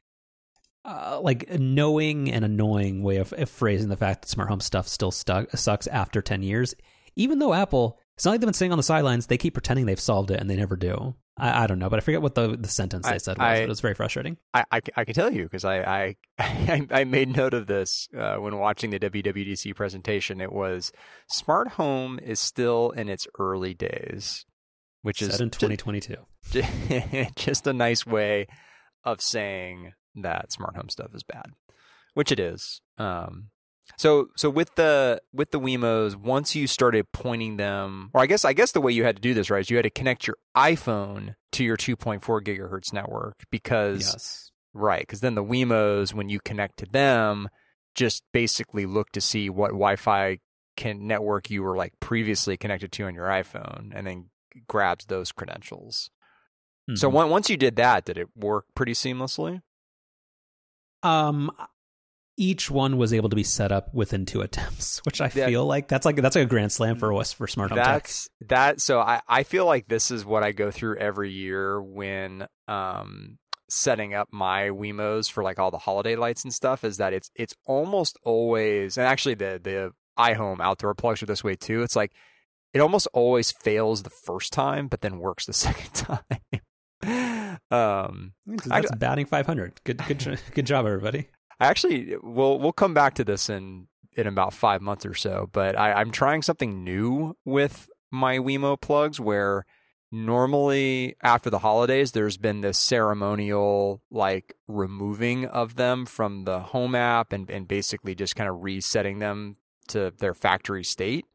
uh, 0.86 1.20
like 1.22 1.50
knowing 1.60 2.32
and 2.32 2.46
annoying 2.46 3.04
way 3.04 3.18
of, 3.18 3.34
of, 3.34 3.50
phrasing 3.50 3.90
the 3.90 3.98
fact 3.98 4.22
that 4.22 4.30
smart 4.30 4.50
home 4.50 4.62
stuff 4.62 4.88
still 4.88 5.12
stuck, 5.12 5.52
sucks 5.52 5.88
after 5.88 6.22
10 6.22 6.42
years. 6.42 6.74
Even 7.16 7.38
though 7.38 7.54
Apple, 7.54 8.00
it's 8.16 8.26
not 8.26 8.32
like 8.32 8.40
they've 8.40 8.48
been 8.48 8.54
sitting 8.54 8.72
on 8.72 8.78
the 8.78 8.84
sidelines, 8.84 9.28
they 9.28 9.38
keep 9.38 9.54
pretending 9.54 9.86
they've 9.86 10.00
solved 10.00 10.32
it 10.32 10.40
and 10.40 10.50
they 10.50 10.56
never 10.56 10.78
do. 10.78 11.16
I, 11.38 11.64
I 11.64 11.68
don't 11.68 11.80
know, 11.80 11.90
but 11.90 11.98
I 11.98 12.00
forget 12.00 12.22
what 12.22 12.34
the, 12.34 12.56
the 12.58 12.70
sentence 12.70 13.06
I, 13.06 13.12
they 13.12 13.20
said 13.20 13.38
was. 13.38 13.46
I, 13.46 13.56
it 13.56 13.70
was 13.70 13.82
very 13.82 13.94
frustrating. 13.94 14.38
I, 14.54 14.64
I, 14.72 14.82
I 14.96 15.06
can 15.06 15.14
tell 15.14 15.32
you 15.32 15.44
because 15.44 15.66
I, 15.66 16.16
I, 16.40 16.88
I 16.90 17.04
made 17.04 17.36
note 17.36 17.54
of 17.54 17.68
this 17.68 18.08
uh, 18.18 18.38
when 18.38 18.58
watching 18.58 18.90
the 18.90 19.00
WWDC 19.00 19.76
presentation. 19.76 20.42
It 20.42 20.52
was 20.52 20.92
smart 21.28 21.70
home 21.70 22.20
is 22.24 22.40
still 22.40 22.92
in 22.92 23.10
its 23.10 23.28
early 23.38 23.74
days 23.74 24.46
which 25.02 25.20
Set 25.20 25.30
is 25.30 25.42
in 25.42 25.50
2022. 25.50 26.16
Just, 26.52 27.36
just 27.36 27.68
a 27.68 27.74
nice 27.74 28.06
way 28.06 28.48
of 29.04 29.22
saying 29.22 29.94
that 30.16 30.52
smart 30.52 30.76
home 30.76 30.90
stuff 30.90 31.14
is 31.14 31.24
bad, 31.24 31.52
which 32.14 32.32
it 32.32 32.40
is. 32.40 32.82
Um, 32.98 33.50
so 33.98 34.30
so 34.36 34.50
with 34.50 34.76
the 34.76 35.22
with 35.34 35.52
the 35.52 35.60
Wemos, 35.60 36.16
once 36.16 36.56
you 36.56 36.68
started 36.68 37.12
pointing 37.12 37.58
them, 37.58 38.12
or 38.14 38.22
I 38.22 38.26
guess 38.26 38.46
I 38.46 38.54
guess 38.54 38.72
the 38.72 38.82
way 38.82 38.92
you 38.92 39.04
had 39.04 39.16
to 39.16 39.22
do 39.22 39.34
this 39.34 39.50
right 39.50 39.62
is 39.62 39.70
you 39.70 39.78
had 39.78 39.84
to 39.84 39.90
connect 39.90 40.28
your 40.28 40.38
iPhone 40.56 41.36
to 41.54 41.64
your 41.64 41.78
2.4 41.78 42.22
gigahertz 42.42 42.94
network 42.94 43.44
because 43.50 44.02
yes. 44.02 44.52
right 44.74 45.02
because 45.02 45.22
then 45.22 45.36
the 45.36 45.44
Wemos 45.44 46.14
when 46.14 46.30
you 46.30 46.40
connect 46.40 46.78
to 46.78 46.86
them 46.86 47.50
just 47.96 48.24
basically 48.32 48.86
look 48.86 49.12
to 49.12 49.22
see 49.22 49.50
what 49.50 49.70
Wi-Fi 49.70 50.38
can 50.78 51.08
network 51.08 51.50
you 51.50 51.64
were 51.64 51.76
like 51.76 51.94
previously 52.00 52.56
connected 52.56 52.92
to 52.94 53.04
on 53.06 53.16
your 53.16 53.28
iPhone, 53.28 53.92
and 53.94 54.08
then 54.08 54.30
grabs 54.68 55.06
those 55.06 55.32
credentials. 55.32 56.10
Mm-hmm. 56.90 56.96
So 56.96 57.10
once 57.10 57.50
you 57.50 57.58
did 57.58 57.76
that, 57.76 58.06
did 58.06 58.18
it 58.18 58.30
work 58.36 58.66
pretty 58.76 58.94
seamlessly? 58.94 59.62
Um, 61.04 61.52
each 62.40 62.72
one 62.72 62.98
was 62.98 63.14
able 63.14 63.30
to 63.30 63.36
be 63.36 63.44
set 63.44 63.72
up 63.72 63.94
within 63.94 64.26
two 64.26 64.42
attempts, 64.42 65.00
which 65.06 65.22
I 65.22 65.28
that, 65.28 65.50
feel 65.50 65.66
like 65.66 65.88
that's 65.88 66.06
like 66.06 66.16
that's 66.16 66.36
like 66.36 66.46
a 66.46 66.50
grand 66.50 66.72
slam 66.72 66.98
for 66.98 67.14
us 67.16 67.34
for 67.34 67.48
smart 67.48 67.72
home 67.72 67.78
that's, 67.78 68.30
tech. 68.40 68.48
That 68.50 68.82
so 68.82 69.00
I 69.00 69.22
I 69.28 69.44
feel 69.44 69.66
like 69.66 69.88
this 69.88 70.10
is 70.10 70.26
what 70.26 70.44
I 70.44 70.52
go 70.52 70.72
through 70.72 70.98
every 70.98 71.32
year 71.32 71.82
when 71.82 72.48
um 72.68 73.38
setting 73.70 74.16
up 74.16 74.30
my 74.32 74.70
Wemos 74.70 75.30
for 75.30 75.44
like 75.44 75.60
all 75.60 75.70
the 75.70 75.78
holiday 75.78 76.16
lights 76.16 76.44
and 76.44 76.52
stuff 76.54 76.84
is 76.84 76.98
that 76.98 77.14
it's 77.14 77.30
it's 77.36 77.54
almost 77.66 78.18
always 78.24 78.98
and 78.98 79.06
actually 79.06 79.36
the 79.36 79.60
the 79.62 79.92
iHome 80.18 80.60
outdoor 80.60 80.96
plugs 80.96 81.22
are 81.22 81.28
this 81.28 81.44
way 81.44 81.56
too. 81.56 81.82
It's 81.84 81.96
like 81.96 82.14
it 82.74 82.80
almost 82.80 83.08
always 83.14 83.52
fails 83.52 84.04
the 84.04 84.10
first 84.10 84.54
time, 84.54 84.88
but 84.88 85.02
then 85.02 85.20
works 85.20 85.46
the 85.46 85.54
second 85.54 85.92
time. 85.94 87.60
um, 87.72 88.34
that's 88.46 88.92
I, 88.92 88.96
batting 88.96 89.26
500. 89.26 89.82
Good, 89.84 90.02
good, 90.08 90.40
good 90.54 90.66
job, 90.66 90.86
everybody. 90.86 91.28
I 91.60 91.68
actually, 91.68 92.16
we'll 92.24 92.58
we'll 92.60 92.72
come 92.72 92.94
back 92.94 93.16
to 93.16 93.24
this 93.24 93.50
in 93.50 93.88
in 94.14 94.28
about 94.28 94.54
five 94.54 94.82
months 94.82 95.06
or 95.06 95.14
so. 95.14 95.50
But 95.52 95.78
I, 95.78 95.94
I'm 95.94 96.12
trying 96.12 96.42
something 96.42 96.84
new 96.84 97.36
with 97.46 97.90
my 98.12 98.38
Wemo 98.38 98.80
plugs 98.80 99.20
where 99.20 99.66
normally 100.12 101.16
after 101.22 101.50
the 101.50 101.60
holidays 101.60 102.14
there's 102.14 102.38
been 102.38 102.62
this 102.62 102.80
ceremonial 102.80 104.02
like 104.10 104.56
removing 104.68 105.46
of 105.46 105.76
them 105.76 106.06
from 106.06 106.46
the 106.46 106.60
home 106.60 106.96
app 106.96 107.32
and, 107.32 107.50
and 107.52 107.68
basically 107.68 108.16
just 108.16 108.36
kind 108.36 108.50
of 108.50 108.64
resetting 108.64 109.20
them 109.20 109.56
to 109.88 110.12
their 110.18 110.34
factory 110.34 110.84
state 110.84 111.26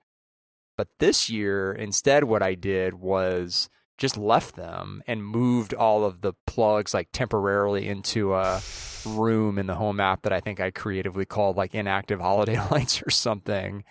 but 0.76 0.88
this 0.98 1.28
year 1.30 1.72
instead 1.72 2.24
what 2.24 2.42
i 2.42 2.54
did 2.54 2.94
was 2.94 3.68
just 3.96 4.16
left 4.16 4.56
them 4.56 5.02
and 5.06 5.24
moved 5.24 5.72
all 5.72 6.04
of 6.04 6.20
the 6.20 6.32
plugs 6.46 6.92
like 6.92 7.08
temporarily 7.12 7.86
into 7.88 8.34
a 8.34 8.60
room 9.06 9.58
in 9.58 9.66
the 9.66 9.74
home 9.74 10.00
app 10.00 10.22
that 10.22 10.32
i 10.32 10.40
think 10.40 10.60
i 10.60 10.70
creatively 10.70 11.24
called 11.24 11.56
like 11.56 11.74
inactive 11.74 12.20
holiday 12.20 12.58
lights 12.70 13.02
or 13.02 13.10
something 13.10 13.84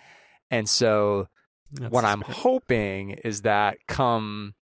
and 0.50 0.68
so 0.68 1.28
That's 1.72 1.92
what 1.92 2.04
i'm 2.04 2.22
hoping 2.22 3.10
is 3.10 3.42
that 3.42 3.78
come 3.86 4.54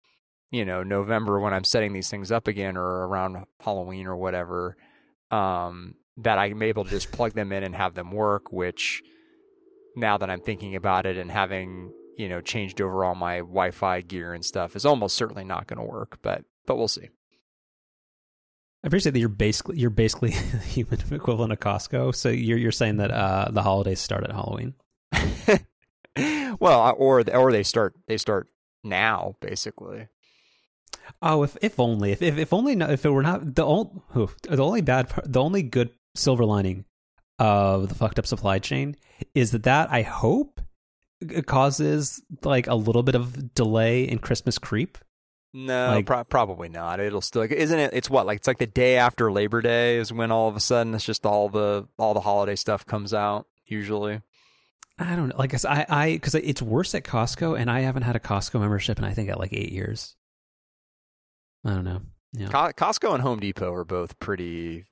you 0.53 0.64
know 0.64 0.85
November 0.85 1.41
when 1.41 1.53
I'm 1.53 1.64
setting 1.64 1.93
these 1.93 2.09
things 2.09 2.31
up 2.31 2.47
again 2.47 2.77
or 2.77 3.09
around 3.09 3.45
Halloween 3.59 4.07
or 4.07 4.16
whatever, 4.16 4.77
um, 5.33 5.95
that 6.18 6.39
I'm 6.39 6.62
able 6.62 6.85
to 6.85 6.91
just 6.91 7.11
plug 7.11 7.33
them 7.33 7.51
in 7.53 7.64
and 7.64 7.75
have 7.75 7.95
them 7.95 8.12
work. 8.12 8.53
Which 8.53 9.03
now 9.97 10.18
that 10.18 10.31
I'm 10.31 10.43
thinking 10.43 10.77
about 10.77 11.07
it 11.07 11.16
and 11.16 11.31
having 11.33 11.93
you 12.23 12.29
know 12.29 12.41
changed 12.41 12.81
over 12.81 13.05
all 13.05 13.16
my 13.16 13.39
Wi-Fi 13.39 14.03
gear 14.03 14.33
and 14.33 14.45
stuff 14.45 14.77
is 14.77 14.87
almost 14.87 15.16
certainly 15.16 15.45
not 15.45 15.66
going 15.66 15.81
to 15.81 15.85
work. 15.85 16.20
But 16.23 16.45
but 16.66 16.77
we'll 16.77 16.87
see. 16.87 17.09
I 18.85 18.87
appreciate 18.87 19.12
that 19.12 19.18
you're 19.18 19.29
basically 19.29 19.79
you're 19.79 19.91
basically 19.91 20.31
the 20.31 20.59
human 20.66 21.01
equivalent 21.11 21.53
of 21.53 21.59
Costco. 21.59 22.14
So 22.14 22.29
you're 22.29 22.59
you're 22.59 22.70
saying 22.70 22.99
that 22.99 23.11
uh, 23.11 23.49
the 23.51 23.62
holidays 23.62 24.01
start 24.01 24.23
at 24.23 24.31
Halloween. 24.31 24.75
well, 26.61 26.95
or 26.97 27.25
or 27.29 27.51
they 27.51 27.64
start 27.64 27.95
they 28.07 28.16
start 28.16 28.47
now 28.85 29.35
basically. 29.41 30.07
Oh, 31.20 31.43
if 31.43 31.57
if 31.61 31.81
only 31.81 32.12
if 32.12 32.23
if, 32.23 32.39
if 32.39 32.53
only 32.53 32.75
if 32.75 33.05
it 33.05 33.11
were 33.11 33.23
not 33.23 33.57
the 33.57 33.64
only 33.64 33.91
the 34.14 34.64
only 34.64 34.81
bad 34.81 35.09
part, 35.09 35.33
the 35.33 35.43
only 35.43 35.64
good 35.64 35.91
silver 36.14 36.45
lining 36.45 36.85
of 37.41 37.89
the 37.89 37.95
fucked 37.97 38.20
up 38.20 38.27
supply 38.27 38.61
chain 38.61 38.95
is 39.35 39.51
that 39.51 39.64
that 39.64 39.91
I 39.91 40.03
hope 40.03 40.61
causes 41.47 42.23
like 42.43 42.66
a 42.66 42.75
little 42.75 43.03
bit 43.03 43.14
of 43.14 43.55
delay 43.55 44.05
in 44.05 44.18
Christmas 44.18 44.59
creep. 44.59 44.99
No, 45.55 45.89
like, 45.89 46.07
pro- 46.07 46.25
probably 46.25 46.68
not. 46.70 46.99
It'll 46.99 47.20
still 47.20 47.43
isn't 47.43 47.79
it? 47.79 47.91
It's 47.93 48.09
what 48.09 48.27
like 48.27 48.39
it's 48.39 48.49
like 48.49 48.59
the 48.59 48.66
day 48.66 48.97
after 48.97 49.31
Labor 49.31 49.61
Day 49.61 49.97
is 49.97 50.12
when 50.12 50.33
all 50.33 50.49
of 50.49 50.57
a 50.57 50.61
sudden 50.61 50.95
it's 50.95 51.05
just 51.05 51.27
all 51.27 51.49
the 51.51 51.87
all 51.99 52.14
the 52.14 52.20
holiday 52.20 52.57
stuff 52.57 52.87
comes 52.87 53.12
out 53.12 53.47
usually. 53.66 54.23
I 54.99 55.16
don't 55.16 55.29
know. 55.29 55.37
Like 55.37 55.55
I 55.64 55.87
I 55.89 56.12
because 56.12 56.35
it's 56.35 56.62
worse 56.62 56.95
at 56.95 57.05
Costco, 57.05 57.59
and 57.59 57.70
I 57.70 57.81
haven't 57.81 58.03
had 58.03 58.16
a 58.16 58.20
Costco 58.20 58.61
membership, 58.61 58.99
and 58.99 59.07
I 59.07 59.12
think 59.12 59.29
at 59.29 59.39
like 59.39 59.53
eight 59.53 59.73
years. 59.73 60.16
I 61.64 61.70
don't 61.70 61.85
know. 61.85 62.01
Yeah. 62.33 62.49
Costco 62.49 63.12
and 63.12 63.23
Home 63.23 63.41
Depot 63.41 63.73
are 63.75 63.85
both 63.85 64.18
pretty 64.18 64.87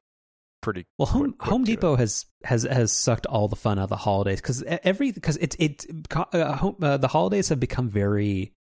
pretty 0.61 0.87
well 0.99 1.07
home 1.07 1.33
quick, 1.33 1.51
home 1.51 1.65
depot 1.65 1.97
has 1.97 2.27
has 2.45 2.65
has 2.65 2.93
sucked 2.93 3.27
all 3.27 3.49
the 3.49 3.57
fun 3.57 3.79
out 3.79 3.85
of 3.85 3.89
the 3.89 3.97
holidays 3.97 4.41
because 4.41 4.63
every 4.63 5.13
because 5.13 5.37
it's 5.39 5.57
it 5.59 5.87
uh, 6.15 6.57
home, 6.57 6.77
uh, 6.83 6.97
the 6.97 7.09
holidays 7.09 7.49
have 7.49 7.61
become 7.61 7.89
very 7.89 8.53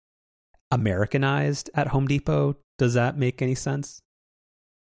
americanized 0.71 1.71
at 1.75 1.89
home 1.89 2.07
depot. 2.07 2.57
Does 2.79 2.95
that 2.95 3.19
make 3.19 3.43
any 3.43 3.55
sense? 3.55 4.03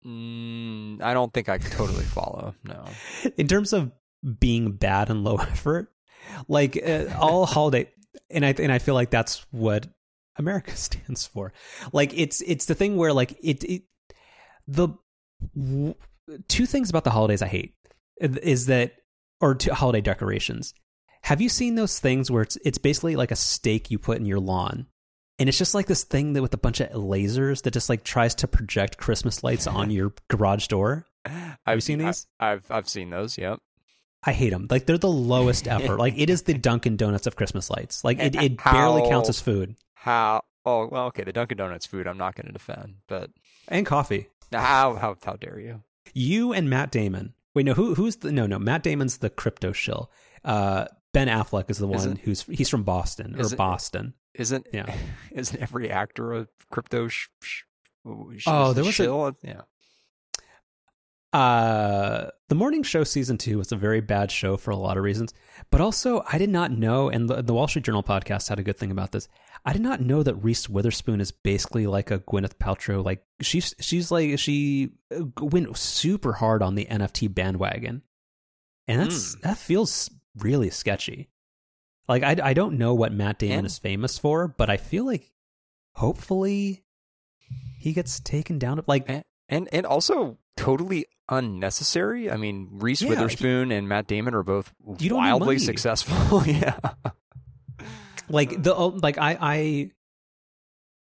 Mm, 0.07 1.01
i 1.01 1.15
don't 1.15 1.33
think 1.33 1.49
i 1.49 1.57
totally 1.59 2.05
follow 2.05 2.55
no. 2.65 2.85
In 3.39 3.49
terms 3.49 3.73
of 3.73 3.91
being 4.39 4.73
bad 4.73 5.09
and 5.11 5.25
low 5.25 5.37
effort 5.41 5.91
like 6.49 6.79
uh, 6.87 7.07
all 7.19 7.47
holiday 7.47 7.91
and 8.31 8.45
i 8.45 8.55
and 8.59 8.71
i 8.71 8.79
feel 8.79 8.95
like 8.95 9.11
that's 9.11 9.47
what 9.51 9.87
America 10.37 10.77
stands 10.77 11.27
for. 11.27 11.53
Like 11.93 12.17
it's 12.17 12.41
it's 12.43 12.67
the 12.67 12.75
thing 12.75 12.97
where 12.97 13.13
like 13.13 13.33
it, 13.43 13.65
it 13.65 13.83
the 14.67 14.89
two 16.49 16.67
things 16.67 16.91
about 16.91 17.05
the 17.05 17.11
holidays 17.11 17.43
I 17.43 17.49
hate 17.49 17.75
is 18.21 18.67
that 18.67 18.95
or 19.41 19.57
holiday 19.73 20.01
decorations. 20.01 20.75
Have 21.23 21.41
you 21.41 21.49
seen 21.49 21.75
those 21.75 21.99
things 22.01 22.31
where 22.31 22.43
it's 22.43 22.59
it's 22.65 22.79
basically 22.79 23.17
like 23.17 23.31
a 23.31 23.37
stake 23.37 23.91
you 23.91 23.99
put 23.99 24.19
in 24.19 24.27
your 24.27 24.41
lawn? 24.41 24.87
And 25.39 25.49
it's 25.49 25.59
just 25.59 25.75
like 25.75 25.87
this 25.87 26.05
thing 26.05 26.35
that 26.35 26.43
with 26.43 26.55
a 26.55 26.59
bunch 26.59 26.81
of 26.81 26.91
lasers 26.91 27.63
that 27.63 27.73
just 27.73 27.89
like 27.89 28.05
tries 28.05 28.35
to 28.37 28.47
project 28.47 28.99
Christmas 28.99 29.43
lights 29.43 29.67
on 29.67 29.91
your 29.91 30.13
garage 30.29 30.69
door. 30.69 31.07
Have 31.25 31.59
I've, 31.67 31.77
you 31.77 31.81
seen 31.81 31.99
these? 31.99 32.27
I've 32.39 32.65
I've 32.71 32.89
seen 32.89 33.11
those. 33.11 33.37
Yep. 33.37 33.59
I 34.27 34.33
hate 34.33 34.51
them. 34.51 34.69
Like 34.71 34.87
they're 34.87 34.97
the 34.97 35.09
lowest 35.09 35.67
effort. 35.67 35.99
like 35.99 36.15
it 36.17 36.31
is 36.31 36.43
the 36.43 36.55
Dunkin' 36.55 36.97
Donuts 36.97 37.27
of 37.27 37.37
Christmas 37.37 37.69
lights. 37.69 38.05
Like 38.05 38.19
it, 38.19 38.35
it 38.37 38.63
barely 38.63 39.09
counts 39.09 39.29
as 39.29 39.41
food 39.41 39.77
how 40.05 40.43
oh 40.67 40.87
well 40.87 41.07
okay 41.07 41.25
the 41.25 41.33
Dunkin' 41.33 41.57
Donuts 41.57 41.87
food 41.87 42.07
I'm 42.07 42.19
not 42.19 42.35
going 42.35 42.47
to 42.47 42.53
defend 42.53 42.97
but 43.09 43.31
and 43.69 43.87
coffee 43.87 44.29
how 44.53 44.95
how 44.95 45.17
how 45.25 45.33
dare 45.35 45.59
you 45.59 45.83
you 46.13 46.53
and 46.53 46.69
Matt 46.69 46.91
Damon. 46.91 47.35
Wait 47.55 47.67
no 47.67 47.75
who 47.75 47.95
who's 47.95 48.17
the 48.17 48.33
no 48.33 48.47
no 48.47 48.59
Matt 48.59 48.83
Damon's 48.83 49.19
the 49.19 49.31
crypto 49.31 49.73
shill. 49.73 50.11
Uh, 50.45 50.87
Ben 51.13 51.29
Affleck 51.29 51.71
is 51.71 51.79
the 51.79 51.87
one 51.87 51.99
isn't, 51.99 52.19
who's 52.19 52.43
he's 52.43 52.69
from 52.69 52.83
Boston 52.83 53.41
or 53.41 53.49
Boston. 53.57 54.15
isn't 54.35 54.67
yeah. 54.73 54.93
isn't 55.33 55.63
every 55.63 55.91
actor 55.91 56.35
a 56.35 56.49
crypto 56.71 57.09
sh, 57.09 57.29
sh, 57.41 57.63
oh 58.47 58.73
there 58.73 58.85
was 58.85 58.95
shill? 58.95 59.27
a 59.27 59.35
yeah. 59.43 59.63
Uh, 61.33 62.31
the 62.55 62.59
morning 62.59 62.85
show 62.85 63.03
season 63.03 63.37
two 63.37 63.59
was 63.59 63.73
a 63.73 63.77
very 63.77 64.01
bad 64.01 64.31
show 64.31 64.57
for 64.57 64.71
a 64.71 64.77
lot 64.77 64.97
of 64.97 65.03
reasons, 65.03 65.35
but 65.73 65.81
also 65.81 66.23
I 66.33 66.39
did 66.39 66.51
not 66.51 66.71
know, 66.71 67.09
and 67.09 67.29
the, 67.29 67.43
the, 67.43 67.53
Wall 67.53 67.67
Street 67.67 67.85
Journal 67.85 68.05
podcast 68.05 68.49
had 68.49 68.61
a 68.61 68.63
good 68.63 68.77
thing 68.77 68.93
about 68.93 69.11
this. 69.11 69.27
I 69.65 69.73
did 69.73 69.83
not 69.83 70.01
know 70.01 70.23
that 70.23 70.37
Reese 70.37 70.69
Witherspoon 70.69 71.21
is 71.21 71.33
basically 71.33 71.89
like 71.89 72.13
a 72.13 72.21
Gwyneth 72.21 72.55
Paltrow. 72.55 73.05
Like 73.05 73.25
she's 73.41 73.75
she's 73.81 74.13
like 74.13 74.39
she 74.39 74.93
uh, 75.13 75.25
went 75.41 75.77
super 75.77 76.35
hard 76.35 76.63
on 76.63 76.77
the 76.77 76.87
NFT 76.89 77.35
bandwagon, 77.35 78.03
and 78.87 79.01
that's 79.01 79.35
mm. 79.35 79.41
that 79.41 79.59
feels 79.59 80.09
really 80.37 80.71
sketchy. 80.71 81.31
Like 82.09 82.23
I 82.23 82.37
I 82.41 82.55
don't 82.55 82.79
know 82.79 82.95
what 82.95 83.13
Matt 83.13 83.41
Damon 83.41 83.59
and, 83.59 83.67
is 83.67 83.81
famous 83.81 84.17
for, 84.17 84.47
but 84.47 84.71
I 84.71 84.77
feel 84.77 85.05
like 85.05 85.33
hopefully 85.95 86.85
he 87.81 87.93
gets 87.93 88.21
taken 88.21 88.61
down. 88.61 88.81
Like 88.87 89.09
and 89.49 89.69
and 89.73 89.87
also 89.87 90.39
totally 90.57 91.07
unnecessary. 91.29 92.31
I 92.31 92.37
mean, 92.37 92.69
Reese 92.73 93.03
yeah, 93.03 93.11
Witherspoon 93.11 93.71
he, 93.71 93.77
and 93.77 93.89
Matt 93.89 94.07
Damon 94.07 94.35
are 94.35 94.43
both 94.43 94.73
wildly 94.81 95.59
successful. 95.59 96.45
yeah. 96.47 96.79
Like 98.29 98.63
the 98.63 98.75
oh, 98.75 98.89
like 98.89 99.19
I 99.19 99.39
I 99.41 99.91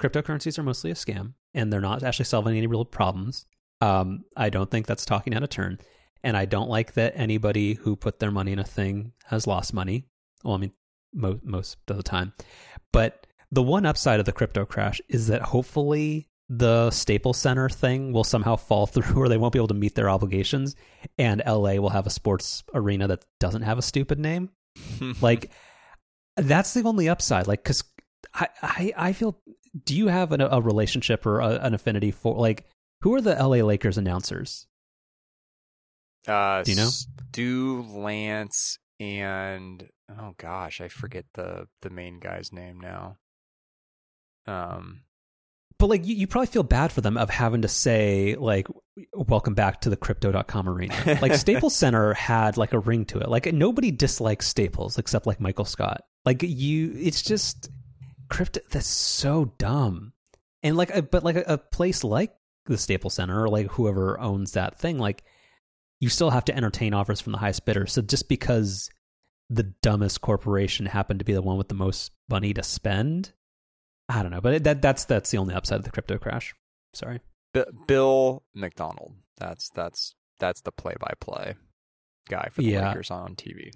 cryptocurrencies 0.02 0.58
are 0.58 0.64
mostly 0.64 0.92
a 0.92 0.96
scam 0.96 1.34
and 1.54 1.72
they're 1.72 1.82
not 1.82 2.04
actually 2.04 2.26
solving 2.26 2.58
any 2.58 2.68
real 2.68 2.86
problems. 2.86 3.46
Um, 3.82 4.24
I 4.36 4.50
don't 4.50 4.70
think 4.70 4.88
that's 4.88 5.06
talking 5.06 5.34
out 5.34 5.44
of 5.44 5.50
turn. 5.50 5.80
And 6.24 6.38
I 6.38 6.46
don't 6.46 6.70
like 6.70 6.94
that 6.94 7.14
anybody 7.16 7.74
who 7.74 7.96
put 7.96 8.20
their 8.20 8.32
money 8.32 8.54
in 8.54 8.60
a 8.60 8.64
thing 8.64 9.12
has 9.26 9.46
lost 9.46 9.74
money. 9.74 10.08
Well, 10.44 10.56
I 10.56 10.58
mean, 10.58 10.72
mo- 11.14 11.40
most 11.44 11.78
of 11.90 11.98
the 11.98 12.04
time. 12.04 12.34
But 12.94 13.28
the 13.52 13.62
one 13.62 13.86
upside 13.86 14.20
of 14.20 14.26
the 14.26 14.32
crypto 14.32 14.66
crash 14.66 15.02
is 15.10 15.28
that 15.28 15.42
hopefully 15.42 16.30
the 16.58 16.92
Staples 16.92 17.38
Center 17.38 17.70
thing 17.70 18.12
will 18.14 18.24
somehow 18.24 18.56
fall 18.56 18.86
through 18.88 19.16
or 19.16 19.30
they 19.30 19.38
won't 19.38 19.54
be 19.54 19.60
able 19.60 19.68
to 19.68 19.74
meet 19.74 19.96
their 19.96 20.10
obligations 20.10 20.76
and 21.18 21.42
LA 21.46 21.76
will 21.76 21.90
have 21.90 22.08
a 22.08 22.12
sports 22.12 22.64
arena 22.74 23.08
that 23.08 23.26
doesn't 23.40 23.64
have 23.64 23.78
a 23.78 23.82
stupid 23.82 24.20
name. 24.20 24.50
like 25.22 25.52
that's 26.36 26.74
the 26.74 26.84
only 26.84 27.08
upside 27.10 27.48
like 27.48 27.64
cuz 27.64 27.84
I, 28.34 28.48
I 28.62 28.94
I 28.98 29.14
feel 29.14 29.40
do 29.86 29.96
you 29.96 30.08
have 30.08 30.32
an, 30.32 30.42
a 30.42 30.62
relationship 30.62 31.26
or 31.26 31.40
a, 31.40 31.50
an 31.60 31.74
affinity 31.74 32.12
for 32.12 32.36
like 32.36 32.66
who 33.02 33.14
are 33.14 33.22
the 33.22 33.36
LA 33.36 33.64
Lakers 33.64 33.98
announcers? 33.98 34.68
Uh 36.28 36.64
do 36.64 36.72
you 36.72 36.78
know? 36.78 36.90
Stu 36.90 37.84
Lantz 37.84 38.78
and 39.00 39.88
oh 40.10 40.34
gosh, 40.38 40.82
I 40.82 40.88
forget 40.88 41.26
the 41.34 41.68
the 41.82 41.90
main 41.90 42.20
guy's 42.20 42.52
name 42.52 42.80
now. 42.80 43.18
Um 44.48 45.04
but 45.84 45.90
like 45.90 46.08
you, 46.08 46.16
you 46.16 46.28
probably 46.28 46.48
feel 46.48 46.64
bad 46.64 46.94
for 46.94 47.02
them 47.02 47.18
of 47.18 47.30
having 47.30 47.64
to 47.64 47.68
say 47.68 48.38
like 48.40 48.70
welcome 49.14 49.54
back 49.54 49.82
to 49.82 49.90
the 49.90 49.98
crypto.com 49.98 50.70
arena. 50.70 50.96
Like 51.22 51.34
staples 51.36 51.76
center 51.76 52.14
had 52.14 52.56
like 52.56 52.72
a 52.72 52.80
ring 52.80 53.04
to 53.08 53.20
it. 53.20 53.28
Like 53.28 53.52
nobody 53.52 53.92
dislikes 53.92 54.48
staples 54.48 54.98
except 54.98 55.28
like 55.28 55.42
michael 55.42 55.66
scott. 55.66 56.06
Like 56.24 56.42
you 56.42 56.94
it's 56.96 57.22
just 57.22 57.70
crypto 58.30 58.62
that's 58.70 58.88
so 58.88 59.52
dumb. 59.58 60.14
And 60.62 60.78
like 60.78 60.96
a, 60.96 61.02
but 61.02 61.26
like 61.26 61.36
a, 61.36 61.44
a 61.46 61.58
place 61.58 62.06
like 62.06 62.34
the 62.66 62.78
staples 62.78 63.16
center 63.16 63.44
or 63.44 63.50
like 63.50 63.68
whoever 63.68 64.18
owns 64.22 64.54
that 64.54 64.80
thing 64.80 65.00
like 65.00 65.26
you 66.00 66.08
still 66.08 66.30
have 66.30 66.46
to 66.46 66.56
entertain 66.56 66.94
offers 66.94 67.20
from 67.20 67.34
the 67.34 67.40
highest 67.40 67.66
bidder. 67.66 67.88
So 67.88 68.02
just 68.02 68.30
because 68.30 68.90
the 69.50 69.64
dumbest 69.82 70.22
corporation 70.22 70.86
happened 70.86 71.20
to 71.20 71.26
be 71.26 71.34
the 71.34 71.42
one 71.42 71.58
with 71.58 71.68
the 71.68 71.76
most 71.76 72.14
money 72.30 72.54
to 72.54 72.64
spend 72.64 73.34
I 74.10 74.22
don't 74.22 74.32
know, 74.32 74.42
but 74.42 74.64
that 74.64 74.82
that's 74.82 75.06
that's 75.06 75.32
the 75.32 75.38
only 75.38 75.56
upside 75.56 75.80
of 75.80 75.86
the 75.86 75.92
crypto 75.92 76.18
crash. 76.18 76.54
Sorry. 76.94 77.22
B- 77.54 77.64
Bill 77.88 78.44
Macdonald. 78.54 79.14
That's 79.38 79.70
that's 79.70 80.16
that's 80.40 80.62
the 80.62 80.72
play-by-play 80.72 81.56
guy 82.28 82.50
for 82.52 82.62
the 82.62 82.68
Yeah. 82.70 82.90
Lakers 82.90 83.12
on 83.12 83.36
TV. 83.36 83.72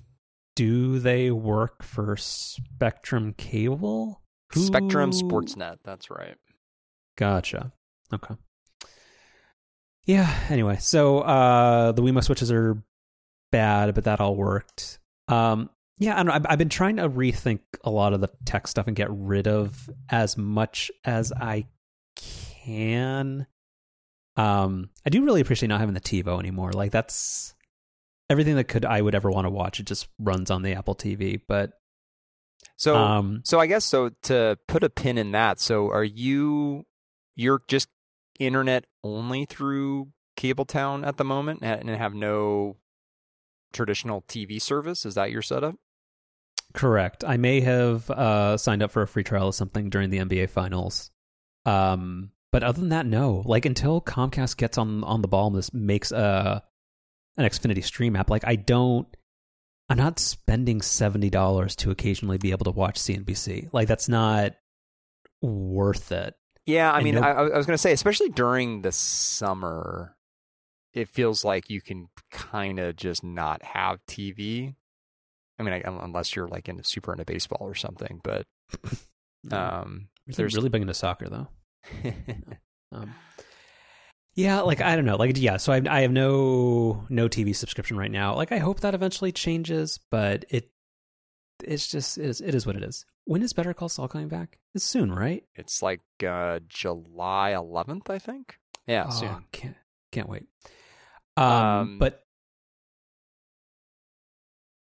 Do 0.55 0.99
they 0.99 1.31
work 1.31 1.83
for 1.83 2.17
Spectrum 2.17 3.33
Cable? 3.37 4.21
Who- 4.53 4.65
Spectrum 4.65 5.11
Sportsnet. 5.11 5.77
That's 5.83 6.09
right. 6.09 6.35
Gotcha. 7.15 7.71
Okay. 8.13 8.35
Yeah. 10.05 10.33
Anyway, 10.49 10.77
so 10.79 11.19
uh, 11.19 11.91
the 11.91 12.01
Wemo 12.01 12.23
switches 12.23 12.51
are 12.51 12.81
bad, 13.51 13.93
but 13.95 14.05
that 14.05 14.19
all 14.19 14.35
worked. 14.35 14.99
Um, 15.27 15.69
yeah, 15.99 16.13
I 16.13 16.17
don't 16.17 16.27
know. 16.27 16.33
I've, 16.33 16.45
I've 16.49 16.59
been 16.59 16.69
trying 16.69 16.97
to 16.97 17.09
rethink 17.09 17.61
a 17.83 17.89
lot 17.89 18.13
of 18.13 18.21
the 18.21 18.29
tech 18.45 18.67
stuff 18.67 18.87
and 18.87 18.95
get 18.95 19.07
rid 19.09 19.47
of 19.47 19.89
as 20.09 20.37
much 20.37 20.91
as 21.03 21.31
I 21.31 21.65
can. 22.15 23.47
Um, 24.35 24.89
I 25.05 25.09
do 25.09 25.23
really 25.25 25.41
appreciate 25.41 25.69
not 25.69 25.79
having 25.79 25.95
the 25.95 26.01
TiVo 26.01 26.39
anymore. 26.39 26.71
Like 26.71 26.91
that's 26.91 27.55
everything 28.29 28.55
that 28.57 28.65
could 28.65 28.85
I 28.85 29.01
would 29.01 29.15
ever 29.15 29.31
want 29.31 29.45
to 29.45 29.51
watch. 29.51 29.79
It 29.79 29.87
just 29.87 30.07
runs 30.19 30.51
on 30.51 30.61
the 30.61 30.73
Apple 30.73 30.95
TV. 30.95 31.41
But 31.47 31.71
So 32.75 32.95
um, 32.95 33.41
so 33.43 33.59
I 33.59 33.65
guess 33.65 33.83
so 33.83 34.11
to 34.23 34.59
put 34.67 34.83
a 34.83 34.89
pin 34.89 35.17
in 35.17 35.31
that. 35.31 35.59
So 35.59 35.89
are 35.89 36.03
you 36.03 36.83
you're 37.35 37.61
just 37.67 37.87
internet 38.39 38.85
only 39.03 39.45
through 39.45 40.09
Cabletown 40.37 41.05
at 41.05 41.17
the 41.17 41.23
moment 41.23 41.63
and 41.63 41.89
have 41.89 42.13
no 42.13 42.77
traditional 43.73 44.21
TV 44.23 44.61
service? 44.61 45.05
Is 45.05 45.15
that 45.15 45.31
your 45.31 45.41
setup? 45.41 45.75
Correct. 46.73 47.23
I 47.25 47.37
may 47.37 47.61
have 47.61 48.09
uh, 48.09 48.57
signed 48.57 48.83
up 48.83 48.91
for 48.91 49.01
a 49.01 49.07
free 49.07 49.23
trial 49.23 49.47
of 49.49 49.55
something 49.55 49.89
during 49.89 50.09
the 50.09 50.19
NBA 50.19 50.49
finals. 50.49 51.09
Um, 51.65 52.31
but 52.51 52.63
other 52.63 52.79
than 52.79 52.89
that, 52.89 53.05
no. 53.05 53.41
Like 53.45 53.65
until 53.65 54.01
Comcast 54.01 54.57
gets 54.57 54.77
on 54.77 55.03
on 55.03 55.21
the 55.21 55.27
ball 55.27 55.47
and 55.47 55.55
this 55.55 55.73
makes 55.73 56.11
a 56.11 56.63
an 57.37 57.45
Xfinity 57.45 57.83
Stream 57.83 58.15
app, 58.15 58.29
like 58.29 58.45
I 58.45 58.55
don't. 58.55 59.07
I'm 59.89 59.97
not 59.97 60.19
spending 60.19 60.81
seventy 60.81 61.29
dollars 61.29 61.75
to 61.77 61.91
occasionally 61.91 62.37
be 62.37 62.51
able 62.51 62.65
to 62.65 62.71
watch 62.71 62.99
CNBC. 62.99 63.69
Like 63.71 63.87
that's 63.87 64.09
not 64.09 64.53
worth 65.41 66.11
it. 66.11 66.35
Yeah, 66.65 66.91
I 66.91 66.97
And 66.97 67.05
mean, 67.05 67.15
no- 67.15 67.21
I, 67.21 67.31
I 67.31 67.57
was 67.57 67.65
going 67.65 67.75
to 67.75 67.81
say, 67.81 67.93
especially 67.93 68.27
during 68.29 68.81
the 68.81 68.91
summer, 68.91 70.17
it 70.93 71.07
feels 71.07 71.45
like 71.45 71.69
you 71.69 71.79
can 71.79 72.09
kind 72.31 72.79
of 72.79 72.97
just 72.97 73.23
not 73.23 73.63
have 73.63 73.99
TV. 74.09 74.75
I 75.59 75.63
mean, 75.63 75.73
I, 75.73 75.81
unless 75.85 76.35
you're 76.35 76.47
like 76.47 76.69
into 76.69 76.83
super 76.83 77.11
into 77.11 77.25
baseball 77.25 77.59
or 77.61 77.75
something, 77.75 78.21
but 78.23 78.45
um, 79.51 80.09
Really- 80.27 80.35
there's 80.35 80.55
really 80.55 80.69
big 80.69 80.81
into 80.81 80.93
soccer 80.93 81.27
though. 81.29 81.47
Um, 82.93 83.13
yeah, 84.33 84.61
like 84.61 84.79
I 84.79 84.95
don't 84.95 85.03
know, 85.03 85.17
like 85.17 85.37
yeah. 85.37 85.57
So 85.57 85.73
I 85.73 85.81
I 85.89 86.01
have 86.01 86.11
no 86.11 87.05
no 87.09 87.27
TV 87.27 87.53
subscription 87.53 87.97
right 87.97 88.09
now. 88.09 88.33
Like 88.35 88.53
I 88.53 88.59
hope 88.59 88.79
that 88.79 88.93
eventually 88.93 89.33
changes, 89.33 89.99
but 90.09 90.45
it 90.49 90.69
it's 91.65 91.87
just 91.87 92.17
it 92.17 92.25
is, 92.27 92.39
it 92.39 92.55
is 92.55 92.65
what 92.65 92.77
it 92.77 92.83
is. 92.83 93.05
When 93.25 93.41
is 93.43 93.51
Better 93.51 93.73
Call 93.73 93.89
Saul 93.89 94.07
coming 94.07 94.29
back? 94.29 94.57
It's 94.73 94.85
soon, 94.85 95.11
right? 95.11 95.43
it's 95.55 95.81
like 95.81 95.99
uh, 96.25 96.59
July 96.69 97.53
11th, 97.57 98.09
I 98.09 98.19
think. 98.19 98.57
Yeah, 98.85 99.07
oh, 99.09 99.11
soon. 99.11 99.43
can't 99.51 99.75
can't 100.13 100.29
wait. 100.29 100.45
Um, 101.35 101.45
Um, 101.45 101.99
but 101.99 102.23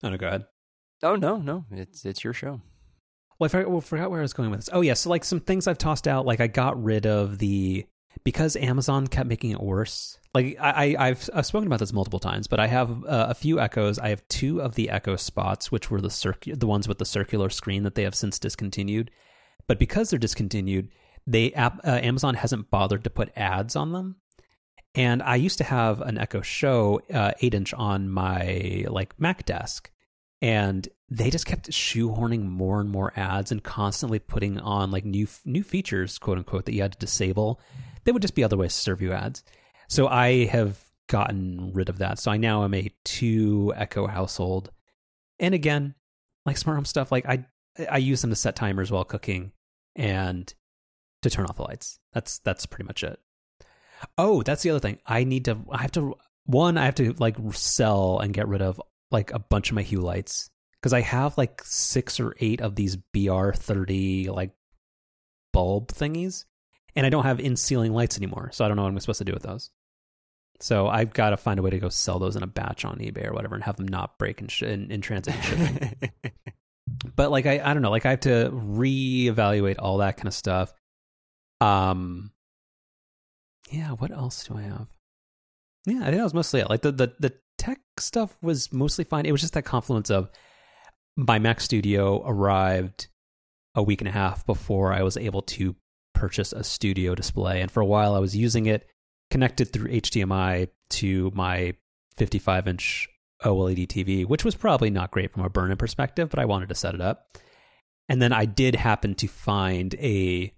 oh 0.02 0.08
no, 0.10 0.16
go 0.16 0.26
ahead. 0.26 0.46
Oh 1.02 1.16
no, 1.16 1.36
no, 1.36 1.66
it's 1.70 2.04
it's 2.04 2.24
your 2.24 2.32
show. 2.32 2.60
Well, 3.38 3.46
I 3.46 3.48
forgot, 3.48 3.70
well, 3.70 3.80
forgot 3.80 4.10
where 4.10 4.20
I 4.20 4.22
was 4.22 4.32
going 4.32 4.50
with 4.50 4.60
this. 4.60 4.70
Oh, 4.72 4.80
yeah. 4.80 4.94
So, 4.94 5.10
like, 5.10 5.24
some 5.24 5.40
things 5.40 5.66
I've 5.66 5.76
tossed 5.76 6.06
out, 6.06 6.24
like, 6.24 6.40
I 6.40 6.46
got 6.46 6.80
rid 6.82 7.04
of 7.04 7.38
the. 7.38 7.84
Because 8.22 8.54
Amazon 8.54 9.08
kept 9.08 9.28
making 9.28 9.50
it 9.50 9.60
worse. 9.60 10.18
Like, 10.34 10.56
I, 10.60 10.94
I, 10.94 11.08
I've, 11.08 11.28
I've 11.34 11.44
spoken 11.44 11.66
about 11.66 11.80
this 11.80 11.92
multiple 11.92 12.20
times, 12.20 12.46
but 12.46 12.60
I 12.60 12.68
have 12.68 12.90
uh, 13.04 13.26
a 13.28 13.34
few 13.34 13.58
Echoes. 13.58 13.98
I 13.98 14.10
have 14.10 14.26
two 14.28 14.62
of 14.62 14.76
the 14.76 14.88
Echo 14.88 15.16
spots, 15.16 15.72
which 15.72 15.90
were 15.90 16.00
the 16.00 16.08
circu- 16.08 16.58
the 16.58 16.66
ones 16.68 16.86
with 16.86 16.98
the 16.98 17.04
circular 17.04 17.50
screen 17.50 17.82
that 17.82 17.96
they 17.96 18.04
have 18.04 18.14
since 18.14 18.38
discontinued. 18.38 19.10
But 19.66 19.80
because 19.80 20.10
they're 20.10 20.18
discontinued, 20.18 20.90
they 21.26 21.52
uh, 21.54 21.70
Amazon 21.84 22.34
hasn't 22.34 22.70
bothered 22.70 23.02
to 23.02 23.10
put 23.10 23.36
ads 23.36 23.74
on 23.74 23.92
them. 23.92 24.16
And 24.94 25.20
I 25.22 25.34
used 25.34 25.58
to 25.58 25.64
have 25.64 26.00
an 26.00 26.16
Echo 26.16 26.40
Show 26.40 27.00
uh, 27.12 27.32
eight 27.40 27.52
inch 27.52 27.74
on 27.74 28.08
my 28.08 28.84
like 28.88 29.18
Mac 29.18 29.44
desk, 29.44 29.90
and 30.44 30.86
they 31.08 31.30
just 31.30 31.46
kept 31.46 31.70
shoehorning 31.70 32.42
more 32.42 32.78
and 32.78 32.90
more 32.90 33.14
ads 33.16 33.50
and 33.50 33.64
constantly 33.64 34.18
putting 34.18 34.58
on 34.60 34.90
like 34.90 35.06
new 35.06 35.26
new 35.46 35.62
features, 35.62 36.18
quote 36.18 36.36
unquote, 36.36 36.66
that 36.66 36.74
you 36.74 36.82
had 36.82 36.92
to 36.92 36.98
disable. 36.98 37.62
They 38.04 38.12
would 38.12 38.20
just 38.20 38.34
be 38.34 38.44
other 38.44 38.58
ways 38.58 38.74
to 38.74 38.80
serve 38.80 39.00
you 39.00 39.14
ads. 39.14 39.42
So 39.88 40.06
I 40.06 40.44
have 40.44 40.78
gotten 41.08 41.72
rid 41.72 41.88
of 41.88 41.96
that. 41.98 42.18
So 42.18 42.30
I 42.30 42.36
now 42.36 42.64
am 42.64 42.74
a 42.74 42.92
two 43.04 43.72
Echo 43.74 44.06
household. 44.06 44.70
And 45.40 45.54
again, 45.54 45.94
like 46.44 46.58
smart 46.58 46.76
home 46.76 46.84
stuff, 46.84 47.10
like 47.10 47.24
I 47.24 47.46
I 47.90 47.96
use 47.96 48.20
them 48.20 48.28
to 48.28 48.36
set 48.36 48.54
timers 48.54 48.92
while 48.92 49.04
cooking 49.04 49.52
and 49.96 50.52
to 51.22 51.30
turn 51.30 51.46
off 51.46 51.56
the 51.56 51.62
lights. 51.62 51.98
That's 52.12 52.40
that's 52.40 52.66
pretty 52.66 52.84
much 52.84 53.02
it. 53.02 53.18
Oh, 54.18 54.42
that's 54.42 54.62
the 54.62 54.68
other 54.68 54.80
thing. 54.80 54.98
I 55.06 55.24
need 55.24 55.46
to 55.46 55.56
I 55.70 55.80
have 55.80 55.92
to 55.92 56.16
one, 56.44 56.76
I 56.76 56.84
have 56.84 56.96
to 56.96 57.14
like 57.14 57.36
sell 57.52 58.18
and 58.18 58.34
get 58.34 58.46
rid 58.46 58.60
of 58.60 58.78
like 59.14 59.32
a 59.32 59.38
bunch 59.38 59.70
of 59.70 59.76
my 59.76 59.82
Hue 59.82 60.00
lights 60.00 60.50
because 60.74 60.92
I 60.92 61.00
have 61.00 61.38
like 61.38 61.62
six 61.64 62.20
or 62.20 62.34
eight 62.40 62.60
of 62.60 62.74
these 62.74 62.98
BR30 63.14 64.28
like 64.28 64.50
bulb 65.54 65.88
thingies, 65.88 66.44
and 66.94 67.06
I 67.06 67.08
don't 67.08 67.24
have 67.24 67.40
in 67.40 67.56
ceiling 67.56 67.94
lights 67.94 68.18
anymore. 68.18 68.50
So 68.52 68.64
I 68.64 68.68
don't 68.68 68.76
know 68.76 68.82
what 68.82 68.90
I'm 68.90 69.00
supposed 69.00 69.20
to 69.20 69.24
do 69.24 69.32
with 69.32 69.44
those. 69.44 69.70
So 70.60 70.86
I've 70.86 71.14
got 71.14 71.30
to 71.30 71.36
find 71.38 71.58
a 71.58 71.62
way 71.62 71.70
to 71.70 71.78
go 71.78 71.88
sell 71.88 72.18
those 72.18 72.36
in 72.36 72.42
a 72.42 72.46
batch 72.46 72.84
on 72.84 72.98
eBay 72.98 73.26
or 73.26 73.32
whatever, 73.32 73.54
and 73.54 73.64
have 73.64 73.76
them 73.76 73.88
not 73.88 74.18
break 74.18 74.40
in, 74.40 74.48
sh- 74.48 74.62
in, 74.62 74.90
in 74.90 75.00
transit 75.00 75.34
and 75.34 75.44
shipping. 75.44 76.10
but 77.16 77.30
like 77.30 77.46
I, 77.46 77.60
I 77.64 77.72
don't 77.72 77.82
know, 77.82 77.90
like 77.90 78.06
I 78.06 78.10
have 78.10 78.20
to 78.20 78.50
reevaluate 78.52 79.76
all 79.78 79.98
that 79.98 80.18
kind 80.18 80.28
of 80.28 80.34
stuff. 80.34 80.72
Um, 81.60 82.30
yeah. 83.70 83.92
What 83.92 84.10
else 84.10 84.44
do 84.44 84.56
I 84.58 84.62
have? 84.62 84.88
Yeah, 85.86 86.00
I 86.00 86.04
think 86.04 86.16
that 86.16 86.24
was 86.24 86.34
mostly 86.34 86.60
it. 86.60 86.70
Like 86.70 86.82
the 86.82 86.92
the 86.92 87.14
the 87.18 87.34
tech 87.64 87.80
stuff 87.98 88.36
was 88.42 88.72
mostly 88.72 89.04
fine. 89.04 89.26
It 89.26 89.32
was 89.32 89.40
just 89.40 89.54
that 89.54 89.64
confluence 89.64 90.10
of 90.10 90.30
my 91.16 91.38
Mac 91.38 91.60
Studio 91.60 92.22
arrived 92.26 93.08
a 93.74 93.82
week 93.82 94.00
and 94.00 94.08
a 94.08 94.12
half 94.12 94.44
before 94.46 94.92
I 94.92 95.02
was 95.02 95.16
able 95.16 95.42
to 95.42 95.74
purchase 96.14 96.52
a 96.52 96.62
studio 96.62 97.14
display, 97.14 97.60
and 97.60 97.70
for 97.70 97.80
a 97.80 97.86
while 97.86 98.14
I 98.14 98.18
was 98.18 98.36
using 98.36 98.66
it 98.66 98.86
connected 99.30 99.72
through 99.72 99.90
HDMI 99.90 100.68
to 100.90 101.32
my 101.34 101.74
55 102.16 102.68
inch 102.68 103.08
OLED 103.42 103.86
TV, 103.88 104.26
which 104.26 104.44
was 104.44 104.54
probably 104.54 104.90
not 104.90 105.10
great 105.10 105.32
from 105.32 105.44
a 105.44 105.50
burn-in 105.50 105.76
perspective, 105.76 106.30
but 106.30 106.38
I 106.38 106.44
wanted 106.44 106.68
to 106.68 106.74
set 106.74 106.94
it 106.94 107.00
up. 107.00 107.38
And 108.08 108.20
then 108.20 108.32
I 108.32 108.44
did 108.44 108.74
happen 108.74 109.14
to 109.16 109.26
find 109.26 109.94
a 109.94 110.52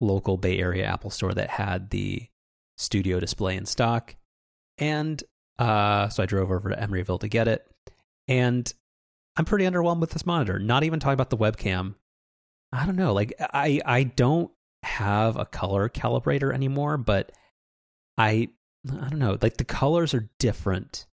local 0.00 0.36
Bay 0.36 0.58
Area 0.58 0.84
Apple 0.86 1.10
store 1.10 1.32
that 1.34 1.50
had 1.50 1.90
the 1.90 2.26
studio 2.76 3.20
display 3.20 3.56
in 3.56 3.66
stock. 3.66 4.16
And 4.76 5.22
uh, 5.58 6.08
so 6.08 6.22
I 6.22 6.26
drove 6.26 6.50
over 6.50 6.70
to 6.70 6.76
Emeryville 6.76 7.20
to 7.20 7.28
get 7.28 7.48
it. 7.48 7.66
And 8.26 8.72
I'm 9.36 9.44
pretty 9.44 9.64
underwhelmed 9.64 10.00
with 10.00 10.10
this 10.10 10.26
monitor. 10.26 10.58
Not 10.58 10.84
even 10.84 11.00
talking 11.00 11.14
about 11.14 11.30
the 11.30 11.36
webcam. 11.36 11.94
I 12.72 12.84
don't 12.84 12.96
know. 12.96 13.12
Like 13.12 13.34
I 13.40 13.80
I 13.84 14.02
don't 14.02 14.50
have 14.82 15.36
a 15.36 15.46
color 15.46 15.88
calibrator 15.88 16.52
anymore, 16.52 16.98
but 16.98 17.32
I 18.18 18.48
I 18.90 19.08
don't 19.08 19.18
know. 19.18 19.38
Like 19.40 19.56
the 19.56 19.64
colors 19.64 20.14
are 20.14 20.28
different 20.38 21.06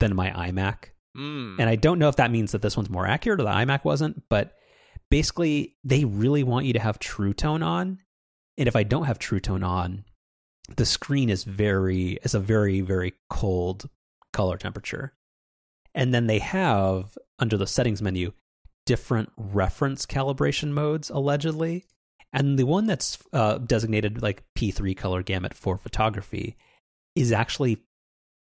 than 0.00 0.16
my 0.16 0.30
iMac. 0.30 0.90
Mm. 1.16 1.56
And 1.58 1.68
I 1.68 1.76
don't 1.76 1.98
know 1.98 2.08
if 2.08 2.16
that 2.16 2.30
means 2.30 2.52
that 2.52 2.62
this 2.62 2.76
one's 2.76 2.90
more 2.90 3.06
accurate 3.06 3.40
or 3.40 3.44
the 3.44 3.50
iMac 3.50 3.84
wasn't, 3.84 4.22
but 4.28 4.54
basically 5.10 5.76
they 5.84 6.04
really 6.04 6.42
want 6.42 6.66
you 6.66 6.72
to 6.72 6.80
have 6.80 6.98
True 6.98 7.32
Tone 7.32 7.62
on. 7.62 7.98
And 8.58 8.68
if 8.68 8.76
I 8.76 8.82
don't 8.82 9.04
have 9.04 9.18
True 9.18 9.40
Tone 9.40 9.62
on, 9.62 10.04
the 10.76 10.86
screen 10.86 11.28
is 11.28 11.44
very 11.44 12.18
is 12.22 12.34
a 12.34 12.40
very 12.40 12.80
very 12.80 13.14
cold 13.28 13.88
color 14.32 14.56
temperature. 14.56 15.12
And 15.94 16.12
then 16.12 16.26
they 16.26 16.40
have 16.40 17.16
under 17.38 17.56
the 17.56 17.66
settings 17.66 18.02
menu 18.02 18.32
different 18.86 19.30
reference 19.36 20.06
calibration 20.06 20.70
modes 20.70 21.10
allegedly. 21.10 21.84
And 22.32 22.58
the 22.58 22.64
one 22.64 22.86
that's 22.86 23.18
uh, 23.32 23.58
designated 23.58 24.22
like 24.22 24.42
P3 24.58 24.96
color 24.96 25.22
gamut 25.22 25.54
for 25.54 25.78
photography 25.78 26.56
is 27.14 27.32
actually 27.32 27.78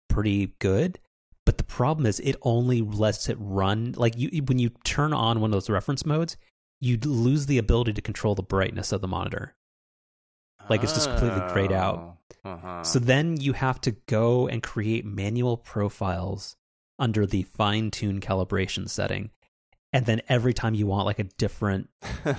pretty 0.09 0.55
good. 0.59 0.99
But 1.45 1.57
the 1.57 1.63
problem 1.63 2.05
is, 2.05 2.19
it 2.21 2.37
only 2.43 2.81
lets 2.81 3.27
it 3.27 3.37
run. 3.39 3.93
Like 3.97 4.17
you, 4.17 4.43
when 4.43 4.59
you 4.59 4.69
turn 4.83 5.11
on 5.11 5.41
one 5.41 5.49
of 5.49 5.53
those 5.53 5.69
reference 5.69 6.05
modes, 6.05 6.37
you 6.79 6.97
lose 6.97 7.47
the 7.47 7.57
ability 7.57 7.93
to 7.93 8.01
control 8.01 8.35
the 8.35 8.43
brightness 8.43 8.91
of 8.91 9.01
the 9.01 9.07
monitor. 9.07 9.55
Like, 10.69 10.83
it's 10.83 10.93
just 10.93 11.09
completely 11.09 11.41
grayed 11.53 11.71
out. 11.71 11.97
Oh, 12.45 12.49
Uh-huh. 12.51 12.83
So 12.83 12.99
then 12.99 13.39
you 13.39 13.53
have 13.53 13.79
to 13.81 13.91
go 14.07 14.47
and 14.47 14.63
create 14.63 15.05
manual 15.05 15.57
profiles 15.57 16.55
under 16.97 17.25
the 17.25 17.43
fine 17.43 17.91
tune 17.91 18.19
calibration 18.21 18.89
setting. 18.89 19.29
And 19.93 20.05
then 20.05 20.21
every 20.29 20.53
time 20.53 20.73
you 20.73 20.87
want 20.87 21.05
like 21.05 21.19
a 21.19 21.25
different 21.25 21.89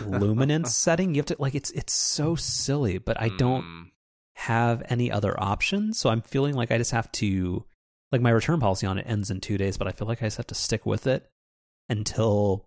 luminance 0.06 0.74
setting, 0.84 1.14
you 1.14 1.18
have 1.20 1.26
to 1.26 1.36
like 1.38 1.54
it's 1.54 1.70
it's 1.72 1.92
so 1.92 2.34
silly, 2.34 2.98
but 2.98 3.20
I 3.20 3.28
don't 3.28 3.62
Mm. 3.64 3.90
have 4.36 4.82
any 4.88 5.10
other 5.12 5.38
options. 5.38 5.98
So 5.98 6.08
I'm 6.10 6.22
feeling 6.22 6.54
like 6.54 6.70
I 6.70 6.78
just 6.78 6.92
have 6.92 7.12
to, 7.12 7.64
like 8.10 8.20
my 8.22 8.30
return 8.30 8.58
policy 8.60 8.86
on 8.86 8.98
it 8.98 9.06
ends 9.06 9.30
in 9.30 9.40
two 9.40 9.58
days, 9.58 9.76
but 9.76 9.86
I 9.86 9.92
feel 9.92 10.08
like 10.08 10.22
I 10.22 10.26
just 10.26 10.38
have 10.38 10.46
to 10.48 10.54
stick 10.54 10.86
with 10.86 11.06
it 11.06 11.30
until 11.88 12.66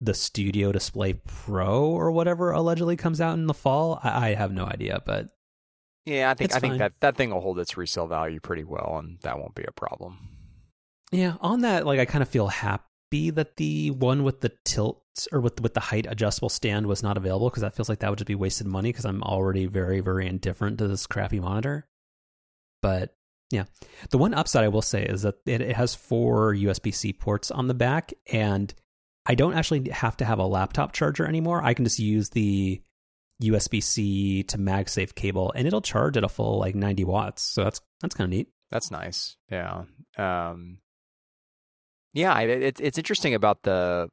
the 0.00 0.14
Studio 0.14 0.72
Display 0.72 1.14
Pro 1.14 1.84
or 1.86 2.10
whatever 2.10 2.50
allegedly 2.50 2.96
comes 2.96 3.20
out 3.20 3.34
in 3.34 3.46
the 3.46 3.54
fall. 3.54 4.00
I, 4.02 4.30
I 4.30 4.34
have 4.34 4.52
no 4.52 4.64
idea, 4.66 5.02
but 5.04 5.28
Yeah, 6.04 6.30
I 6.30 6.34
think 6.34 6.54
I 6.54 6.58
think 6.58 6.78
that 6.78 6.92
that 7.00 7.16
thing 7.16 7.30
will 7.30 7.40
hold 7.40 7.58
its 7.58 7.76
resale 7.76 8.06
value 8.06 8.40
pretty 8.40 8.64
well, 8.64 8.96
and 8.98 9.18
that 9.22 9.38
won't 9.38 9.54
be 9.54 9.64
a 9.64 9.72
problem. 9.72 10.18
yeah, 11.12 11.34
on 11.40 11.60
that, 11.62 11.86
like 11.86 11.98
I 12.00 12.04
kind 12.04 12.22
of 12.22 12.28
feel 12.28 12.48
happy 12.48 13.30
that 13.30 13.56
the 13.56 13.90
one 13.92 14.24
with 14.24 14.40
the 14.40 14.52
tilt 14.64 15.02
or 15.32 15.40
with 15.40 15.60
with 15.60 15.72
the 15.74 15.80
height 15.80 16.06
adjustable 16.08 16.48
stand 16.50 16.86
was 16.86 17.02
not 17.02 17.16
available 17.16 17.48
because 17.48 17.62
that 17.62 17.74
feels 17.74 17.88
like 17.88 18.00
that 18.00 18.10
would 18.10 18.18
just 18.18 18.26
be 18.26 18.34
wasted 18.34 18.66
money 18.66 18.90
because 18.90 19.06
I'm 19.06 19.22
already 19.22 19.66
very 19.66 20.00
very 20.00 20.26
indifferent 20.26 20.78
to 20.78 20.88
this 20.88 21.06
crappy 21.06 21.40
monitor. 21.40 21.88
But 22.82 23.14
yeah, 23.50 23.64
the 24.10 24.18
one 24.18 24.34
upside 24.34 24.64
I 24.64 24.68
will 24.68 24.82
say 24.82 25.04
is 25.04 25.22
that 25.22 25.36
it, 25.46 25.60
it 25.60 25.76
has 25.76 25.94
four 25.94 26.52
USB 26.54 26.92
C 26.92 27.12
ports 27.12 27.50
on 27.50 27.68
the 27.68 27.74
back, 27.74 28.12
and 28.30 28.74
I 29.26 29.34
don't 29.34 29.54
actually 29.54 29.90
have 29.90 30.16
to 30.18 30.24
have 30.24 30.38
a 30.38 30.46
laptop 30.46 30.92
charger 30.92 31.26
anymore. 31.26 31.62
I 31.62 31.74
can 31.74 31.84
just 31.84 31.98
use 31.98 32.30
the 32.30 32.80
USB 33.42 33.82
C 33.82 34.42
to 34.44 34.56
MagSafe 34.58 35.14
cable, 35.14 35.52
and 35.54 35.66
it'll 35.66 35.82
charge 35.82 36.16
at 36.16 36.24
a 36.24 36.28
full 36.28 36.58
like 36.58 36.74
90 36.74 37.04
watts. 37.04 37.42
So 37.42 37.64
that's 37.64 37.80
that's 38.00 38.14
kind 38.14 38.26
of 38.32 38.36
neat. 38.36 38.48
That's 38.70 38.90
nice. 38.90 39.36
Yeah. 39.50 39.84
Um, 40.16 40.78
yeah, 42.14 42.32
I- 42.32 42.42
it, 42.42 42.80
it's 42.80 42.98
interesting 42.98 43.34
about 43.34 43.62
the 43.62 44.08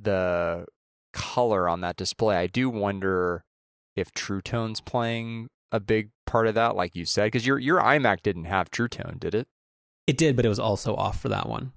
the 0.00 0.66
color 1.12 1.68
on 1.68 1.80
that 1.82 1.96
display. 1.96 2.36
I 2.36 2.46
do 2.46 2.70
wonder 2.70 3.44
if 3.96 4.12
True 4.12 4.40
Tone's 4.40 4.80
playing 4.80 5.48
a 5.70 5.80
big 5.80 6.10
part 6.26 6.46
of 6.46 6.54
that, 6.54 6.76
like 6.76 6.94
you 6.96 7.04
said, 7.04 7.24
because 7.26 7.46
your 7.46 7.58
your 7.58 7.80
iMac 7.80 8.22
didn't 8.22 8.44
have 8.44 8.70
True 8.70 8.88
Tone, 8.88 9.16
did 9.18 9.34
it? 9.34 9.48
It 10.06 10.16
did, 10.16 10.36
but 10.36 10.44
it 10.44 10.48
was 10.48 10.58
also 10.58 10.94
off 10.96 11.20
for 11.20 11.28
that 11.28 11.48
one. 11.48 11.72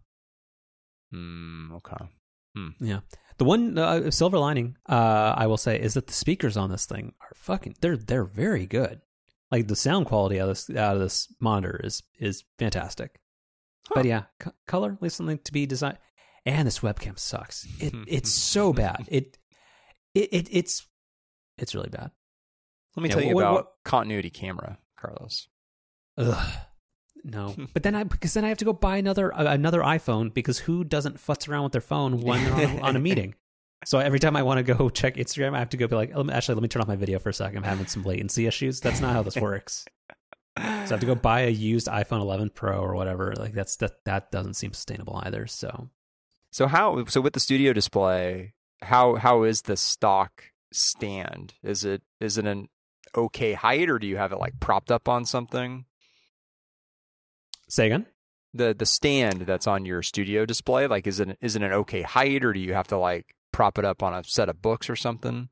Hmm. 1.12 1.74
Okay. 1.76 2.06
Yeah. 2.80 3.00
The 3.38 3.46
one 3.46 3.78
uh, 3.78 4.12
silver 4.12 4.38
lining, 4.40 4.78
uh, 4.88 5.34
I 5.36 5.48
will 5.48 5.58
say, 5.58 5.80
is 5.80 5.96
that 5.96 6.08
the 6.08 6.14
speakers 6.14 6.56
on 6.56 6.70
this 6.72 6.86
thing 6.86 7.14
are 7.22 7.34
fucking. 7.36 7.76
They're 7.82 7.98
they're 7.98 8.24
very 8.24 8.66
good. 8.66 9.02
Like 9.52 9.68
the 9.68 9.76
sound 9.76 10.06
quality 10.06 10.40
out 10.40 10.50
of 10.50 10.56
this 10.56 10.70
out 10.76 10.96
of 10.96 11.02
this 11.02 11.28
monitor 11.40 11.80
is 11.84 12.02
is 12.20 12.44
fantastic. 12.58 13.20
Huh. 13.88 13.94
But 13.96 14.06
yeah, 14.06 14.24
c- 14.42 14.52
color 14.68 14.94
at 14.94 15.02
least 15.02 15.18
something 15.18 15.40
to 15.44 15.52
be 15.52 15.66
designed. 15.66 15.98
And 16.46 16.66
this 16.68 16.80
webcam 16.80 17.20
sucks. 17.20 17.68
It 17.80 17.94
it's 18.08 18.32
so 18.34 18.72
bad. 18.72 19.06
It 19.10 19.38
it, 20.14 20.30
it 20.32 20.48
it's 20.52 20.88
it's 21.58 21.76
really 21.76 21.90
bad. 21.90 22.12
Let 22.96 23.04
me 23.04 23.10
Yeah, 23.10 23.16
tell 23.16 23.24
you 23.24 23.36
what- 23.36 23.42
about 23.42 23.54
what- 23.54 23.72
continuity 23.84 24.30
camera, 24.30 24.78
Carlos. 24.98 25.48
Ugh. 26.18 26.54
No, 27.26 27.56
but 27.74 27.84
then 27.84 27.96
I 27.96 28.04
because 28.04 28.34
then 28.36 28.46
I 28.46 28.50
have 28.50 28.60
to 28.60 28.66
go 28.66 28.74
buy 28.74 28.98
another 28.98 29.34
uh, 29.34 29.52
another 29.52 29.82
iPhone 29.82 30.34
because 30.34 30.60
who 30.60 30.84
doesn't 30.84 31.18
futz 31.18 31.50
around 31.50 31.64
with 31.64 31.72
their 31.72 31.82
phone 31.82 32.22
when 32.22 32.44
they're 32.44 32.54
on, 32.54 32.78
a, 32.78 32.82
on 32.82 32.96
a 32.96 33.00
meeting? 33.10 33.36
So 33.86 34.00
every 34.00 34.20
time 34.20 34.36
I 34.36 34.44
want 34.44 34.66
to 34.66 34.74
go 34.74 34.90
check 35.02 35.16
Instagram, 35.16 35.56
I 35.56 35.60
have 35.60 35.70
to 35.70 35.78
go 35.78 35.88
be 35.88 35.96
like, 35.96 36.16
"Let 36.16 36.30
actually, 36.30 36.56
let 36.56 36.62
me 36.62 36.68
turn 36.70 36.82
off 36.82 36.88
my 36.88 36.96
video 36.96 37.20
for 37.20 37.30
a 37.30 37.34
second. 37.34 37.58
I'm 37.58 37.64
having 37.64 37.88
some 37.88 38.04
latency 38.04 38.46
issues. 38.46 38.80
That's 38.80 39.02
not 39.02 39.14
how 39.14 39.24
this 39.24 39.36
works. 39.36 39.86
So 40.58 40.64
I 40.64 40.88
have 40.88 41.00
to 41.02 41.06
go 41.06 41.16
buy 41.16 41.42
a 41.42 41.50
used 41.50 41.88
iPhone 41.88 42.22
11 42.22 42.52
Pro 42.52 42.80
or 42.80 42.96
whatever. 42.96 43.34
Like 43.36 43.54
that's 43.54 43.76
that 43.78 44.06
that 44.06 44.32
doesn't 44.32 44.54
seem 44.54 44.72
sustainable 44.74 45.20
either. 45.24 45.48
So 45.48 45.90
So 46.52 46.68
how 46.68 47.06
so 47.06 47.20
with 47.22 47.34
the 47.34 47.40
studio 47.42 47.74
display, 47.74 48.54
how 48.82 49.16
how 49.16 49.44
is 49.44 49.64
the 49.64 49.76
stock 49.76 50.46
stand? 50.72 51.56
Is 51.62 51.84
it 51.84 52.04
is 52.22 52.38
it 52.38 52.46
an 52.46 52.70
okay 53.16 53.54
height 53.54 53.90
or 53.90 54.00
do 54.00 54.08
you 54.08 54.18
have 54.18 54.32
it 54.32 54.40
like 54.40 54.60
propped 54.60 54.92
up 54.92 55.10
on 55.10 55.26
something? 55.26 55.86
Say 57.68 57.88
again. 57.88 58.06
The 58.54 58.74
the 58.74 58.86
stand 58.86 59.42
that's 59.42 59.68
on 59.68 59.86
your 59.86 60.02
studio 60.02 60.46
display, 60.46 60.88
like 60.88 61.08
is 61.08 61.20
it 61.20 61.38
is 61.42 61.56
it 61.56 61.62
an 61.62 61.74
okay 61.74 62.04
height 62.04 62.46
or 62.46 62.54
do 62.54 62.60
you 62.60 62.74
have 62.74 62.88
to 62.88 62.98
like 62.98 63.36
prop 63.52 63.78
it 63.78 63.86
up 63.86 64.02
on 64.02 64.14
a 64.14 64.24
set 64.24 64.50
of 64.50 64.62
books 64.62 64.90
or 64.90 64.96
something? 64.96 65.50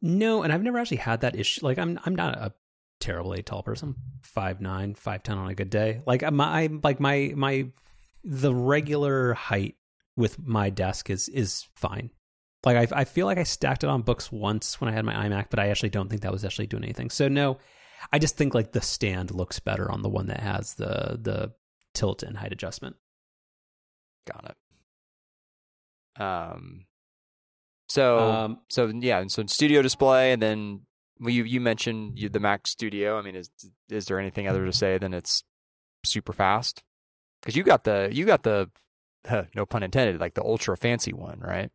No, 0.00 0.42
and 0.42 0.52
I've 0.52 0.62
never 0.62 0.78
actually 0.78 0.98
had 0.98 1.20
that 1.22 1.36
issue. 1.36 1.64
Like 1.64 1.78
I'm 1.78 1.98
I'm 2.04 2.14
not 2.14 2.36
a 2.36 2.52
terribly 3.00 3.42
tall 3.42 3.62
person. 3.62 3.96
Five 4.22 4.60
nine, 4.60 4.94
five 4.94 5.22
ten 5.22 5.38
on 5.38 5.48
a 5.48 5.54
good 5.54 5.70
day. 5.70 6.02
Like 6.06 6.30
my 6.32 6.68
like 6.82 7.00
my 7.00 7.32
my 7.34 7.66
the 8.24 8.54
regular 8.54 9.34
height 9.34 9.76
with 10.16 10.38
my 10.38 10.70
desk 10.70 11.10
is 11.10 11.28
is 11.28 11.66
fine. 11.74 12.10
Like 12.64 12.92
I 12.92 13.00
I 13.00 13.04
feel 13.04 13.26
like 13.26 13.38
I 13.38 13.42
stacked 13.42 13.84
it 13.84 13.90
on 13.90 14.02
books 14.02 14.30
once 14.30 14.80
when 14.80 14.88
I 14.88 14.92
had 14.92 15.04
my 15.04 15.14
iMac, 15.14 15.46
but 15.50 15.58
I 15.58 15.68
actually 15.68 15.90
don't 15.90 16.08
think 16.08 16.22
that 16.22 16.32
was 16.32 16.44
actually 16.44 16.68
doing 16.68 16.84
anything. 16.84 17.10
So 17.10 17.28
no, 17.28 17.58
I 18.12 18.18
just 18.18 18.36
think 18.36 18.54
like 18.54 18.72
the 18.72 18.80
stand 18.80 19.30
looks 19.30 19.60
better 19.60 19.90
on 19.90 20.02
the 20.02 20.08
one 20.08 20.26
that 20.28 20.40
has 20.40 20.74
the 20.74 21.18
the 21.20 21.52
tilt 21.94 22.22
and 22.22 22.36
height 22.36 22.52
adjustment. 22.52 22.96
Got 24.26 24.54
it. 26.18 26.22
Um 26.22 26.86
so 27.88 28.18
Um, 28.18 28.60
so 28.70 28.86
yeah, 28.86 29.18
and 29.18 29.30
so 29.30 29.44
studio 29.46 29.82
display 29.82 30.32
and 30.32 30.40
then 30.40 30.82
well, 31.20 31.30
you 31.30 31.44
you 31.44 31.60
mentioned 31.60 32.18
you, 32.18 32.28
the 32.28 32.40
Mac 32.40 32.66
Studio. 32.66 33.18
I 33.18 33.22
mean, 33.22 33.36
is 33.36 33.50
is 33.88 34.06
there 34.06 34.18
anything 34.18 34.48
other 34.48 34.64
to 34.64 34.72
say 34.72 34.98
than 34.98 35.14
it's 35.14 35.44
super 36.04 36.32
fast? 36.32 36.82
Because 37.40 37.54
you 37.56 37.62
got 37.62 37.84
the 37.84 38.08
you 38.12 38.24
got 38.24 38.42
the 38.42 38.70
huh, 39.26 39.44
no 39.54 39.64
pun 39.64 39.82
intended, 39.84 40.20
like 40.20 40.34
the 40.34 40.42
ultra 40.42 40.76
fancy 40.76 41.12
one, 41.12 41.38
right? 41.38 41.70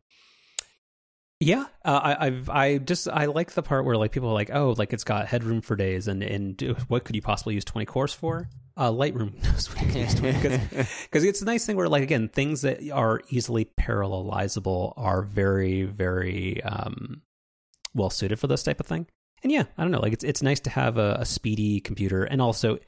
Yeah, 1.40 1.66
uh, 1.84 2.00
I, 2.02 2.26
I've 2.26 2.50
I 2.50 2.78
just 2.78 3.08
I 3.08 3.26
like 3.26 3.52
the 3.52 3.62
part 3.62 3.84
where 3.84 3.96
like 3.96 4.10
people 4.10 4.28
are 4.28 4.34
like, 4.34 4.50
oh, 4.52 4.74
like 4.76 4.92
it's 4.92 5.04
got 5.04 5.28
headroom 5.28 5.60
for 5.60 5.76
days, 5.76 6.08
and 6.08 6.22
and 6.22 6.60
what 6.88 7.04
could 7.04 7.14
you 7.14 7.22
possibly 7.22 7.54
use 7.54 7.64
twenty 7.64 7.86
cores 7.86 8.12
for? 8.12 8.48
Uh, 8.76 8.90
Lightroom 8.90 9.42
knows 9.42 9.68
what 9.68 9.80
you 9.82 9.88
can 9.88 10.00
use 10.02 10.14
20 10.14 10.58
because 11.02 11.24
it's 11.24 11.42
a 11.42 11.44
nice 11.44 11.66
thing 11.66 11.76
where 11.76 11.88
like 11.88 12.02
again 12.02 12.28
things 12.28 12.62
that 12.62 12.88
are 12.90 13.20
easily 13.28 13.64
parallelizable 13.64 14.94
are 14.96 15.22
very 15.22 15.82
very 15.82 16.62
um, 16.62 17.22
well 17.92 18.08
suited 18.10 18.38
for 18.38 18.46
this 18.46 18.62
type 18.62 18.78
of 18.78 18.86
thing. 18.86 19.06
And 19.42 19.52
yeah, 19.52 19.64
I 19.76 19.82
don't 19.82 19.90
know, 19.90 20.00
like 20.00 20.12
it's 20.12 20.24
it's 20.24 20.42
nice 20.42 20.60
to 20.60 20.70
have 20.70 20.96
a, 20.96 21.18
a 21.20 21.24
speedy 21.24 21.80
computer, 21.80 22.24
and 22.24 22.42
also 22.42 22.78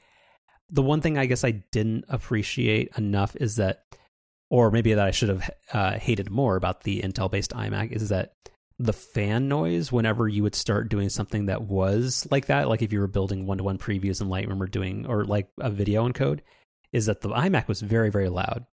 the 0.69 0.81
one 0.81 1.01
thing 1.01 1.17
I 1.17 1.25
guess 1.25 1.43
I 1.43 1.51
didn't 1.51 2.05
appreciate 2.09 2.91
enough 2.97 3.35
is 3.35 3.57
that, 3.57 3.83
or 4.51 4.69
maybe 4.69 4.93
that 4.93 5.07
I 5.07 5.11
should 5.11 5.29
have 5.29 5.49
uh, 5.71 5.97
hated 5.97 6.29
more 6.29 6.57
about 6.57 6.83
the 6.83 7.01
Intel 7.01 7.31
based 7.31 7.51
iMac 7.51 7.93
is 7.93 8.09
that 8.09 8.33
the 8.77 8.93
fan 8.93 9.47
noise 9.47 9.91
whenever 9.91 10.27
you 10.27 10.43
would 10.43 10.55
start 10.55 10.89
doing 10.89 11.07
something 11.07 11.45
that 11.45 11.63
was 11.63 12.27
like 12.29 12.47
that, 12.47 12.67
like 12.67 12.81
if 12.81 12.91
you 12.91 12.99
were 12.99 13.07
building 13.07 13.47
one 13.47 13.59
to 13.59 13.63
one 13.63 13.77
previews 13.77 14.21
in 14.21 14.27
Lightroom 14.27 14.59
or 14.59 14.67
doing 14.67 15.05
or 15.07 15.23
like 15.23 15.47
a 15.59 15.69
video 15.69 16.07
encode, 16.07 16.41
is 16.91 17.05
that 17.05 17.21
the 17.21 17.29
iMac 17.29 17.69
was 17.69 17.81
very 17.81 18.09
very 18.09 18.27
loud, 18.27 18.65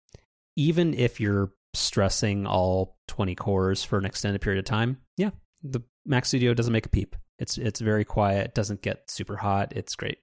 even 0.57 0.95
if 0.95 1.21
you're 1.21 1.53
stressing 1.75 2.45
all 2.45 2.97
20 3.07 3.37
cores 3.37 3.85
for 3.85 3.99
an 3.99 4.05
extended 4.05 4.41
period 4.41 4.59
of 4.59 4.65
time. 4.65 4.99
Yeah, 5.17 5.31
the 5.63 5.81
Mac 6.05 6.25
Studio 6.25 6.55
doesn't 6.55 6.73
make 6.73 6.87
a 6.87 6.91
peep. 6.91 7.15
It's 7.39 7.57
it's 7.57 7.81
very 7.81 8.05
quiet. 8.05 8.53
Doesn't 8.53 8.83
get 8.83 9.09
super 9.11 9.37
hot. 9.37 9.75
It's 9.77 9.95
great. 9.95 10.19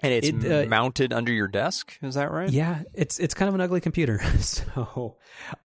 And 0.00 0.12
it's 0.12 0.28
It, 0.28 0.66
uh, 0.66 0.68
mounted 0.68 1.12
under 1.12 1.32
your 1.32 1.48
desk. 1.48 1.98
Is 2.02 2.14
that 2.14 2.30
right? 2.30 2.50
Yeah, 2.50 2.82
it's 2.94 3.18
it's 3.18 3.34
kind 3.34 3.48
of 3.48 3.54
an 3.56 3.60
ugly 3.60 3.80
computer. 3.80 4.20
so, 4.38 5.16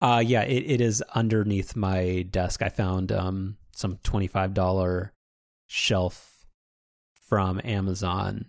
uh, 0.01 0.23
yeah, 0.25 0.41
it, 0.41 0.63
it 0.71 0.81
is 0.81 1.03
underneath 1.13 1.75
my 1.75 2.25
desk. 2.29 2.61
I 2.61 2.69
found 2.69 3.11
um 3.11 3.57
some 3.71 3.99
twenty 4.03 4.27
five 4.27 4.53
dollar 4.53 5.13
shelf 5.67 6.45
from 7.27 7.61
Amazon. 7.63 8.45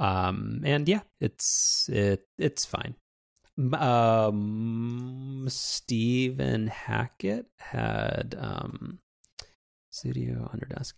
Um, 0.00 0.62
and 0.64 0.88
yeah, 0.88 1.00
it's 1.20 1.88
it 1.92 2.26
it's 2.36 2.64
fine. 2.64 2.96
Um, 3.72 5.46
Stephen 5.48 6.66
Hackett 6.66 7.46
had 7.58 8.34
um 8.36 8.98
studio 9.90 10.50
under 10.52 10.66
desk. 10.66 10.96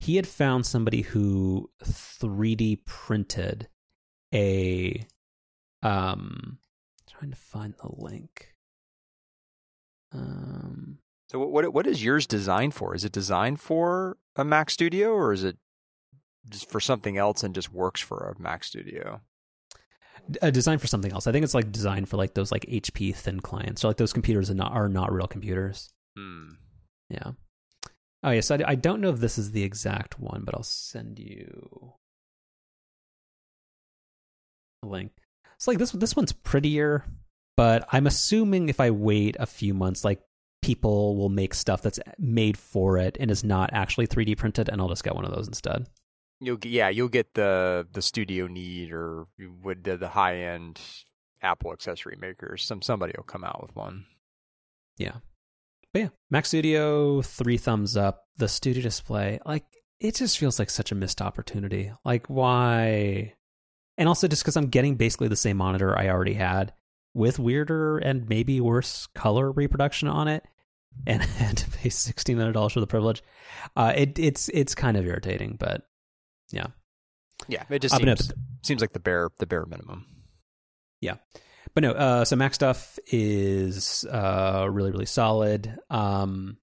He 0.00 0.16
had 0.16 0.26
found 0.26 0.64
somebody 0.66 1.02
who 1.02 1.70
3D 1.84 2.84
printed 2.86 3.68
a 4.34 5.06
um 5.82 6.58
trying 7.08 7.30
to 7.30 7.36
find 7.36 7.74
the 7.82 7.90
link 8.02 8.54
um 10.12 10.98
So 11.30 11.38
what 11.38 11.50
what 11.50 11.72
what 11.72 11.86
is 11.86 12.02
yours 12.04 12.26
designed 12.26 12.74
for? 12.74 12.94
Is 12.94 13.04
it 13.04 13.12
designed 13.12 13.60
for 13.60 14.16
a 14.36 14.44
Mac 14.44 14.70
Studio 14.70 15.10
or 15.12 15.32
is 15.32 15.44
it 15.44 15.56
just 16.48 16.70
for 16.70 16.80
something 16.80 17.16
else 17.16 17.42
and 17.42 17.54
just 17.54 17.72
works 17.72 18.00
for 18.00 18.34
a 18.36 18.40
Mac 18.42 18.64
Studio? 18.64 19.20
a 20.42 20.52
design 20.52 20.78
for 20.78 20.86
something 20.86 21.12
else 21.12 21.26
i 21.26 21.32
think 21.32 21.42
it's 21.42 21.54
like 21.54 21.72
designed 21.72 22.08
for 22.08 22.16
like 22.18 22.34
those 22.34 22.52
like 22.52 22.64
hp 22.66 23.16
thin 23.16 23.40
clients 23.40 23.80
So 23.80 23.88
like 23.88 23.96
those 23.96 24.12
computers 24.12 24.50
are 24.50 24.54
not 24.54 24.70
are 24.72 24.88
not 24.88 25.10
real 25.12 25.26
computers 25.26 25.92
Hmm. 26.16 26.50
yeah 27.08 27.32
oh 28.22 28.30
yes 28.30 28.50
I, 28.50 28.60
I 28.66 28.74
don't 28.74 29.00
know 29.00 29.10
if 29.10 29.18
this 29.20 29.38
is 29.38 29.52
the 29.52 29.62
exact 29.62 30.18
one 30.18 30.42
but 30.44 30.54
i'll 30.54 30.62
send 30.62 31.18
you 31.18 31.94
a 34.82 34.86
link 34.86 35.12
it's 35.56 35.68
like 35.68 35.78
this 35.78 35.92
this 35.92 36.16
one's 36.16 36.32
prettier 36.32 37.04
but 37.56 37.86
i'm 37.92 38.06
assuming 38.06 38.68
if 38.68 38.80
i 38.80 38.90
wait 38.90 39.36
a 39.38 39.46
few 39.46 39.74
months 39.74 40.04
like 40.04 40.20
people 40.62 41.16
will 41.16 41.28
make 41.28 41.54
stuff 41.54 41.82
that's 41.82 41.98
made 42.18 42.56
for 42.56 42.98
it 42.98 43.16
and 43.18 43.30
is 43.30 43.44
not 43.44 43.70
actually 43.72 44.06
3D 44.06 44.36
printed, 44.36 44.68
and 44.68 44.80
I'll 44.80 44.88
just 44.88 45.04
get 45.04 45.14
one 45.14 45.24
of 45.24 45.34
those 45.34 45.48
instead. 45.48 45.86
You'll 46.40 46.58
yeah, 46.62 46.88
you'll 46.88 47.08
get 47.08 47.34
the 47.34 47.86
the 47.92 48.02
Studio 48.02 48.46
Neat 48.46 48.92
or 48.92 49.26
would 49.62 49.84
the, 49.84 49.96
the 49.96 50.08
high 50.08 50.38
end 50.38 50.80
Apple 51.42 51.72
accessory 51.72 52.16
makers. 52.18 52.64
Some 52.64 52.80
somebody 52.82 53.12
will 53.16 53.24
come 53.24 53.44
out 53.44 53.60
with 53.60 53.76
one. 53.76 54.06
Yeah, 54.96 55.16
but 55.92 56.02
yeah, 56.02 56.08
Mac 56.30 56.46
Studio 56.46 57.22
three 57.22 57.56
thumbs 57.56 57.96
up. 57.96 58.24
The 58.36 58.48
Studio 58.48 58.82
Display, 58.82 59.38
like 59.44 59.64
it 59.98 60.14
just 60.14 60.38
feels 60.38 60.58
like 60.58 60.70
such 60.70 60.92
a 60.92 60.94
missed 60.94 61.20
opportunity. 61.20 61.92
Like 62.04 62.26
why? 62.28 63.34
And 63.98 64.08
also 64.08 64.28
just 64.28 64.42
because 64.42 64.56
I'm 64.56 64.68
getting 64.68 64.96
basically 64.96 65.28
the 65.28 65.36
same 65.36 65.58
monitor 65.58 65.96
I 65.98 66.08
already 66.08 66.34
had 66.34 66.72
with 67.12 67.38
weirder 67.38 67.98
and 67.98 68.28
maybe 68.28 68.60
worse 68.60 69.08
color 69.14 69.50
reproduction 69.52 70.08
on 70.08 70.28
it, 70.28 70.44
and 71.06 71.22
had 71.38 71.58
to 71.58 71.70
pay 71.70 71.90
sixteen 71.90 72.38
hundred 72.38 72.52
dollars 72.52 72.72
for 72.72 72.80
the 72.80 72.86
privilege. 72.86 73.22
Uh, 73.76 73.92
it 73.94 74.18
it's 74.18 74.48
it's 74.50 74.74
kind 74.74 74.96
of 74.96 75.06
irritating, 75.06 75.56
but 75.58 75.82
yeah, 76.50 76.68
Yeah, 77.48 77.64
it 77.68 77.80
just 77.80 77.96
seems, 77.96 78.32
seems 78.62 78.80
like 78.80 78.92
the 78.92 79.00
bare 79.00 79.28
the 79.38 79.46
bare 79.46 79.66
minimum. 79.66 80.06
Yeah. 81.00 81.16
But 81.74 81.82
no, 81.82 81.92
uh, 81.92 82.24
so 82.24 82.36
Mac 82.36 82.54
stuff 82.54 82.98
is 83.06 84.04
uh, 84.10 84.66
really, 84.70 84.90
really 84.90 85.06
solid. 85.06 85.78
Um, 85.88 86.58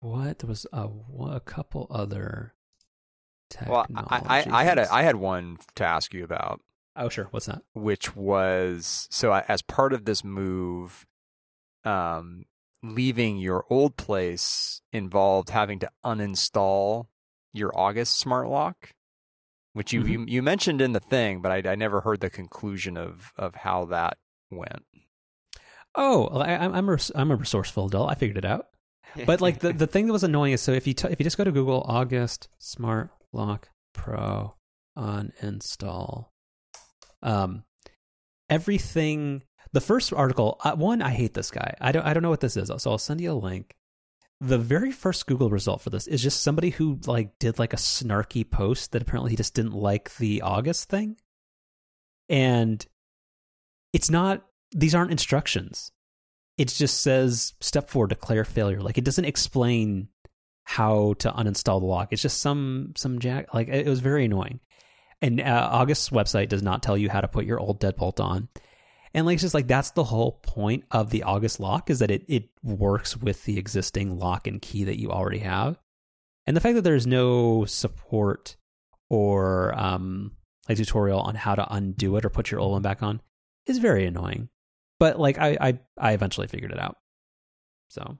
what 0.00 0.40
there 0.40 0.48
was 0.48 0.66
a, 0.72 0.88
a 1.30 1.40
couple 1.40 1.86
other 1.90 2.54
Well. 3.68 3.86
I, 3.94 4.20
I, 4.50 4.60
I 4.60 4.64
had 4.64 4.78
a 4.78 4.92
I 4.92 5.02
had 5.02 5.16
one 5.16 5.58
to 5.76 5.84
ask 5.84 6.12
you 6.12 6.24
about, 6.24 6.60
oh 6.96 7.08
sure, 7.08 7.28
what's 7.30 7.46
that? 7.46 7.62
which 7.74 8.14
was 8.16 9.06
so 9.10 9.32
I- 9.32 9.44
as 9.48 9.62
part 9.62 9.92
of 9.92 10.04
this 10.04 10.24
move, 10.24 11.06
um, 11.84 12.44
leaving 12.82 13.38
your 13.38 13.64
old 13.70 13.96
place 13.96 14.82
involved 14.92 15.50
having 15.50 15.78
to 15.80 15.90
uninstall 16.04 17.06
your 17.52 17.70
August 17.78 18.18
smart 18.18 18.48
lock, 18.48 18.90
which 19.74 19.92
you 19.92 20.00
Mhm. 20.02 20.08
you, 20.08 20.24
you 20.26 20.42
mentioned 20.42 20.80
in 20.80 20.92
the 20.92 21.00
thing, 21.00 21.42
but 21.42 21.52
I, 21.52 21.72
I 21.72 21.74
never 21.74 22.00
heard 22.00 22.20
the 22.20 22.30
conclusion 22.30 22.96
of 22.96 23.32
of 23.36 23.54
how 23.54 23.84
that 23.86 24.16
went. 24.50 24.82
Oh, 25.94 26.26
I, 26.28 26.54
I'm 26.56 26.74
I'm 26.74 26.88
a, 26.88 26.98
I'm 27.14 27.30
a 27.30 27.36
resourceful 27.36 27.86
adult. 27.86 28.10
I 28.10 28.14
figured 28.14 28.38
it 28.38 28.44
out. 28.44 28.66
But 29.26 29.40
like 29.40 29.60
the, 29.60 29.72
the 29.82 29.86
thing 29.86 30.06
that 30.06 30.12
was 30.12 30.24
annoying 30.24 30.52
is 30.54 30.60
so 30.62 30.72
if 30.72 30.86
you 30.86 30.94
t- 30.94 31.08
if 31.08 31.20
you 31.20 31.24
just 31.24 31.36
go 31.36 31.44
to 31.44 31.52
Google 31.52 31.84
August 31.86 32.48
Smart 32.58 33.10
Lock 33.32 33.68
Pro 33.92 34.54
uninstall, 34.96 36.26
um, 37.22 37.64
everything. 38.48 39.42
The 39.72 39.80
first 39.80 40.12
article, 40.12 40.60
uh, 40.62 40.76
one, 40.76 41.02
I 41.02 41.10
hate 41.10 41.34
this 41.34 41.50
guy. 41.50 41.74
I 41.80 41.90
don't 41.90 42.06
I 42.06 42.14
don't 42.14 42.22
know 42.22 42.30
what 42.30 42.40
this 42.40 42.56
is, 42.56 42.70
so 42.78 42.90
I'll 42.92 42.98
send 42.98 43.20
you 43.20 43.32
a 43.32 43.34
link. 43.34 43.74
The 44.40 44.58
very 44.58 44.92
first 44.92 45.26
Google 45.26 45.50
result 45.50 45.80
for 45.80 45.90
this 45.90 46.06
is 46.06 46.22
just 46.22 46.42
somebody 46.42 46.70
who 46.70 46.98
like 47.06 47.38
did 47.38 47.58
like 47.58 47.72
a 47.72 47.76
snarky 47.76 48.48
post 48.48 48.92
that 48.92 49.02
apparently 49.02 49.30
he 49.30 49.36
just 49.36 49.54
didn't 49.54 49.74
like 49.74 50.14
the 50.16 50.42
August 50.42 50.88
thing, 50.88 51.16
and 52.28 52.84
it's 53.92 54.10
not. 54.10 54.44
These 54.72 54.94
aren't 54.94 55.12
instructions. 55.12 55.92
It 56.58 56.68
just 56.68 57.00
says 57.00 57.54
step 57.60 57.88
four 57.88 58.06
declare 58.06 58.44
failure. 58.44 58.80
Like 58.80 58.98
it 58.98 59.04
doesn't 59.04 59.24
explain 59.24 60.08
how 60.64 61.14
to 61.18 61.30
uninstall 61.30 61.80
the 61.80 61.86
lock. 61.86 62.08
It's 62.12 62.22
just 62.22 62.40
some 62.40 62.92
some 62.96 63.18
jack 63.18 63.54
like 63.54 63.68
it 63.68 63.86
was 63.86 64.00
very 64.00 64.24
annoying. 64.24 64.60
And 65.22 65.40
uh, 65.40 65.68
august's 65.72 66.10
website 66.10 66.48
does 66.48 66.62
not 66.62 66.82
tell 66.82 66.98
you 66.98 67.08
how 67.08 67.20
to 67.20 67.28
put 67.28 67.46
your 67.46 67.60
old 67.60 67.80
deadbolt 67.80 68.20
on 68.20 68.48
and 69.14 69.24
like 69.24 69.34
it's 69.34 69.42
just 69.42 69.54
like 69.54 69.68
that's 69.68 69.92
the 69.92 70.04
whole 70.04 70.32
point 70.42 70.84
of 70.90 71.10
the 71.10 71.22
august 71.22 71.60
lock 71.60 71.88
is 71.88 72.00
that 72.00 72.10
it 72.10 72.24
it 72.28 72.50
works 72.62 73.16
with 73.16 73.44
the 73.44 73.58
existing 73.58 74.18
lock 74.18 74.46
and 74.46 74.60
key 74.60 74.84
that 74.84 75.00
you 75.00 75.10
already 75.10 75.38
have 75.38 75.78
and 76.46 76.56
the 76.56 76.60
fact 76.60 76.74
that 76.74 76.82
there's 76.82 77.06
no 77.06 77.64
support 77.64 78.56
or 79.08 79.72
um 79.78 80.32
a 80.68 80.74
tutorial 80.74 81.20
on 81.20 81.34
how 81.34 81.54
to 81.54 81.74
undo 81.74 82.16
it 82.16 82.24
or 82.24 82.30
put 82.30 82.50
your 82.50 82.60
old 82.60 82.72
one 82.72 82.82
back 82.82 83.02
on 83.02 83.20
is 83.66 83.78
very 83.78 84.04
annoying 84.06 84.48
but 84.98 85.18
like 85.18 85.38
I, 85.38 85.56
I 85.60 85.78
I 85.98 86.12
eventually 86.12 86.46
figured 86.46 86.72
it 86.72 86.78
out. 86.78 86.96
So 87.88 88.18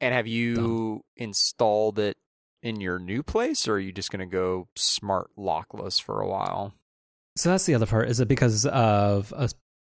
And 0.00 0.14
have 0.14 0.26
you 0.26 1.02
installed 1.16 1.98
it 1.98 2.16
in 2.62 2.80
your 2.80 2.98
new 2.98 3.22
place, 3.22 3.66
or 3.66 3.74
are 3.74 3.80
you 3.80 3.92
just 3.92 4.10
going 4.10 4.20
to 4.20 4.26
go 4.26 4.68
smart 4.76 5.30
lockless 5.36 6.00
for 6.00 6.20
a 6.20 6.28
while? 6.28 6.74
so 7.36 7.50
that's 7.50 7.66
the 7.66 7.74
other 7.74 7.86
part 7.86 8.08
is 8.08 8.18
it 8.18 8.28
because 8.28 8.64
of 8.64 9.32
us 9.34 9.54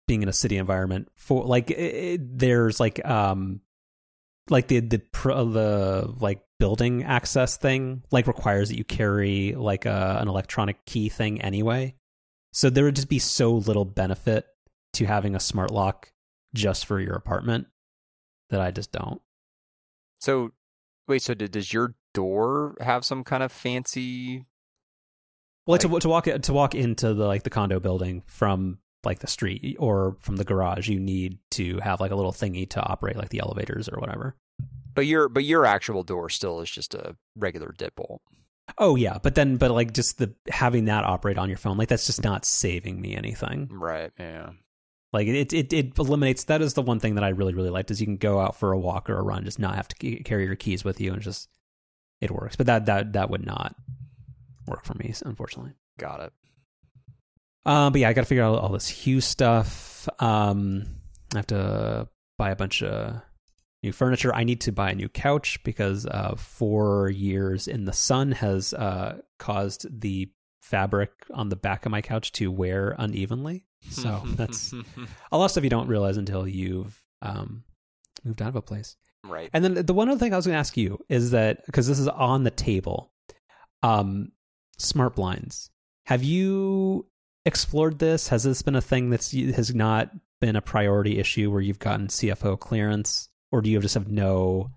being 0.09 0.25
in 0.25 0.29
a 0.29 0.33
city 0.33 0.57
environment 0.57 1.09
for 1.15 1.45
like 1.45 1.71
it, 1.71 2.39
there's 2.39 2.81
like 2.81 3.05
um 3.07 3.61
like 4.51 4.67
the 4.67 4.81
the 4.81 4.99
pro, 4.99 5.45
the 5.45 6.13
like 6.19 6.43
building 6.59 7.05
access 7.05 7.57
thing 7.57 8.03
like 8.11 8.27
requires 8.27 8.71
that 8.71 8.77
you 8.77 8.85
carry 8.85 9.55
like 9.55 9.87
a, 9.87 10.19
an 10.21 10.27
electronic 10.27 10.85
key 10.85 11.09
thing 11.09 11.41
anyway. 11.41 11.95
So 12.53 12.71
there 12.71 12.85
would 12.85 12.97
just 12.97 13.09
be 13.09 13.21
so 13.21 13.53
little 13.53 13.85
benefit 13.85 14.47
to 14.95 15.07
having 15.07 15.37
a 15.37 15.41
smart 15.41 15.71
lock 15.71 16.13
just 16.55 16.87
for 16.87 16.99
your 16.99 17.15
apartment 17.15 17.69
that 18.51 18.61
I 18.61 18.71
just 18.71 18.91
don't. 18.91 19.21
So, 20.19 20.53
wait. 21.07 21.23
So, 21.23 21.35
did, 21.35 21.53
does 21.53 21.73
your 21.73 21.95
door 22.15 22.77
have 22.81 23.05
some 23.05 23.23
kind 23.23 23.43
of 23.43 23.53
fancy? 23.53 24.47
Well, 25.67 25.79
to 25.79 26.01
to 26.01 26.09
walk 26.09 26.25
to 26.25 26.53
walk 26.53 26.75
into 26.75 27.15
the 27.15 27.27
like 27.27 27.43
the 27.43 27.51
condo 27.51 27.79
building 27.79 28.23
from 28.27 28.79
like 29.05 29.21
the 29.21 29.27
street 29.27 29.77
or 29.79 30.17
from 30.21 30.37
the 30.37 30.45
garage, 30.45 30.89
you 30.89 30.99
need 30.99 31.39
to 31.53 31.79
have 31.79 32.01
like 32.01 32.11
a 32.11 32.17
little 32.17 32.33
thingy 32.33 32.69
to 32.71 32.83
operate 32.83 33.17
like 33.17 33.31
the 33.31 33.41
elevators 33.41 33.89
or 33.89 33.99
whatever. 33.99 34.37
But 34.95 35.07
your 35.07 35.29
but 35.29 35.45
your 35.45 35.65
actual 35.65 36.03
door 36.03 36.29
still 36.29 36.61
is 36.61 36.71
just 36.71 36.95
a 36.95 37.17
regular 37.37 37.73
deadbolt. 37.77 38.19
Oh 38.77 38.97
yeah, 38.97 39.19
but 39.23 39.35
then 39.35 39.57
but 39.57 39.71
like 39.71 39.93
just 39.93 40.19
the 40.19 40.35
having 40.49 40.87
that 40.87 41.05
operate 41.05 41.39
on 41.39 41.49
your 41.49 41.59
phone, 41.59 41.79
like 41.79 41.89
that's 41.89 42.07
just 42.07 42.23
not 42.23 42.45
saving 42.45 43.01
me 43.01 43.15
anything. 43.15 43.69
Right. 43.71 44.11
Yeah. 44.19 44.51
Like 45.13 45.27
it 45.29 45.53
it 45.53 45.73
it 45.73 45.99
eliminates 45.99 46.45
that 46.45 46.61
is 46.61 46.75
the 46.75 46.83
one 46.83 47.01
thing 47.01 47.15
that 47.15 47.25
I 47.25 47.29
really 47.29 47.55
really 47.55 47.71
liked 47.71 47.91
is 47.91 48.01
you 48.01 48.07
can 48.07 48.17
go 48.19 48.41
out 48.41 48.57
for 48.57 48.73
a 48.73 48.79
walk 48.79 49.09
or 49.09 49.17
a 49.17 49.23
run, 49.23 49.45
just 49.45 49.59
not 49.59 49.77
have 49.77 49.89
to 49.89 50.17
carry 50.23 50.45
your 50.45 50.57
keys 50.57 50.85
with 50.85 51.01
you 51.01 51.13
and 51.13 51.23
just 51.23 51.49
it 52.21 52.31
works. 52.31 52.57
But 52.57 52.67
that 52.67 52.87
that 52.87 53.13
that 53.15 53.31
would 53.31 53.47
not 53.47 53.75
work 54.67 54.85
for 54.85 54.95
me, 54.95 55.15
unfortunately. 55.25 55.73
Got 55.99 56.21
it. 56.21 56.33
Um, 57.69 57.93
but 57.93 58.01
yeah, 58.01 58.09
I 58.09 58.15
got 58.15 58.23
to 58.23 58.27
figure 58.27 58.45
out 58.45 58.59
all 58.59 58.71
this 58.71 58.89
Hue 58.89 59.21
stuff. 59.21 60.09
Um, 60.21 60.87
I 61.35 61.39
have 61.39 61.47
to 61.49 62.09
buy 62.39 62.51
a 62.51 62.57
bunch 62.57 62.83
of 62.83 63.21
new 63.83 63.93
furniture. 63.93 64.35
I 64.35 64.45
need 64.45 64.63
to 64.63 64.73
buy 64.73 64.91
a 64.91 64.95
new 64.95 65.11
couch 65.11 65.63
because 65.65 66.07
uh, 66.07 66.35
four 66.39 67.11
years 67.11 67.69
in 67.69 67.85
the 67.85 67.93
sun 67.93 68.33
has 68.33 68.73
uh, 68.73 69.19
caused 69.39 70.01
the 70.01 70.33
fabric 70.63 71.11
on 71.35 71.51
the 71.51 71.57
back 71.57 71.85
of 71.85 71.93
my 71.93 72.01
couch 72.01 72.33
to 72.33 72.51
wear 72.51 72.97
unevenly. 72.99 73.67
So 73.91 74.23
that's 74.29 74.73
a 75.31 75.37
lot 75.37 75.45
of 75.45 75.51
stuff 75.51 75.65
you 75.65 75.69
don't 75.69 75.89
realize 75.89 76.17
until 76.17 76.49
you've 76.49 76.99
um, 77.21 77.65
moved 78.25 78.41
out 78.41 78.49
of 78.49 78.57
a 78.57 78.63
place. 78.63 78.97
right. 79.25 79.51
And 79.53 79.63
then 79.63 79.75
the 79.85 79.93
one 79.93 80.09
other 80.09 80.19
thing 80.19 80.33
I 80.33 80.37
was 80.37 80.47
going 80.47 80.55
to 80.55 80.59
ask 80.61 80.79
you 80.79 81.05
is 81.11 81.33
that 81.33 81.67
because 81.67 81.87
this 81.87 81.99
is 81.99 82.09
on 82.09 82.45
the 82.45 82.51
table, 82.51 83.13
um, 83.83 84.33
smart 84.79 85.17
blinds. 85.17 85.71
Have 86.07 86.25
you 86.25 87.05
explored 87.45 87.99
this? 87.99 88.29
Has 88.29 88.45
this 88.45 88.63
been 88.63 88.77
a 88.77 88.81
thing 88.81 89.11
that's 89.11 89.33
has 89.33 89.75
not 89.75 90.11
been 90.41 90.57
a 90.57 90.63
priority 90.63 91.19
issue 91.19 91.51
where 91.51 91.61
you've 91.61 91.79
gotten 91.79 92.09
CFO 92.09 92.59
clearance, 92.59 93.29
or 93.51 93.61
do 93.61 93.71
you 93.71 93.81
just 93.81 93.95
have 93.95 94.11
no 94.11 94.71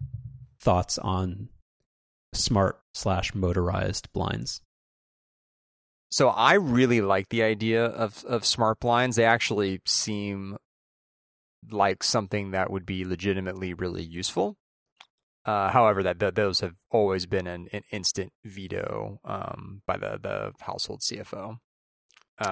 thoughts 0.60 0.98
on 0.98 1.50
smart 2.34 2.80
slash 2.94 3.34
motorized 3.34 4.12
blinds? 4.14 4.62
So 6.10 6.28
I 6.28 6.56
really 6.56 7.02
like 7.02 7.30
the 7.30 7.44
idea 7.44 7.86
of 7.86 8.24
of 8.26 8.46
smart 8.46 8.80
blinds. 8.80 9.16
They 9.16 9.26
actually 9.26 9.82
seem 9.86 10.58
like 11.70 12.04
something 12.04 12.52
that 12.52 12.72
would 12.72 12.86
be 12.86 13.06
legitimately 13.06 13.74
really 13.74 14.04
useful. 14.04 14.58
Uh, 15.44 15.70
however, 15.70 16.04
that, 16.04 16.20
that 16.20 16.36
those 16.36 16.60
have 16.60 16.76
always 16.92 17.26
been 17.26 17.48
an, 17.48 17.68
an 17.74 17.82
instant 17.92 18.32
veto 18.44 19.20
um, 19.26 19.82
by 19.88 19.98
the 19.98 20.20
the 20.22 20.54
household 20.62 21.02
CFO. 21.02 21.58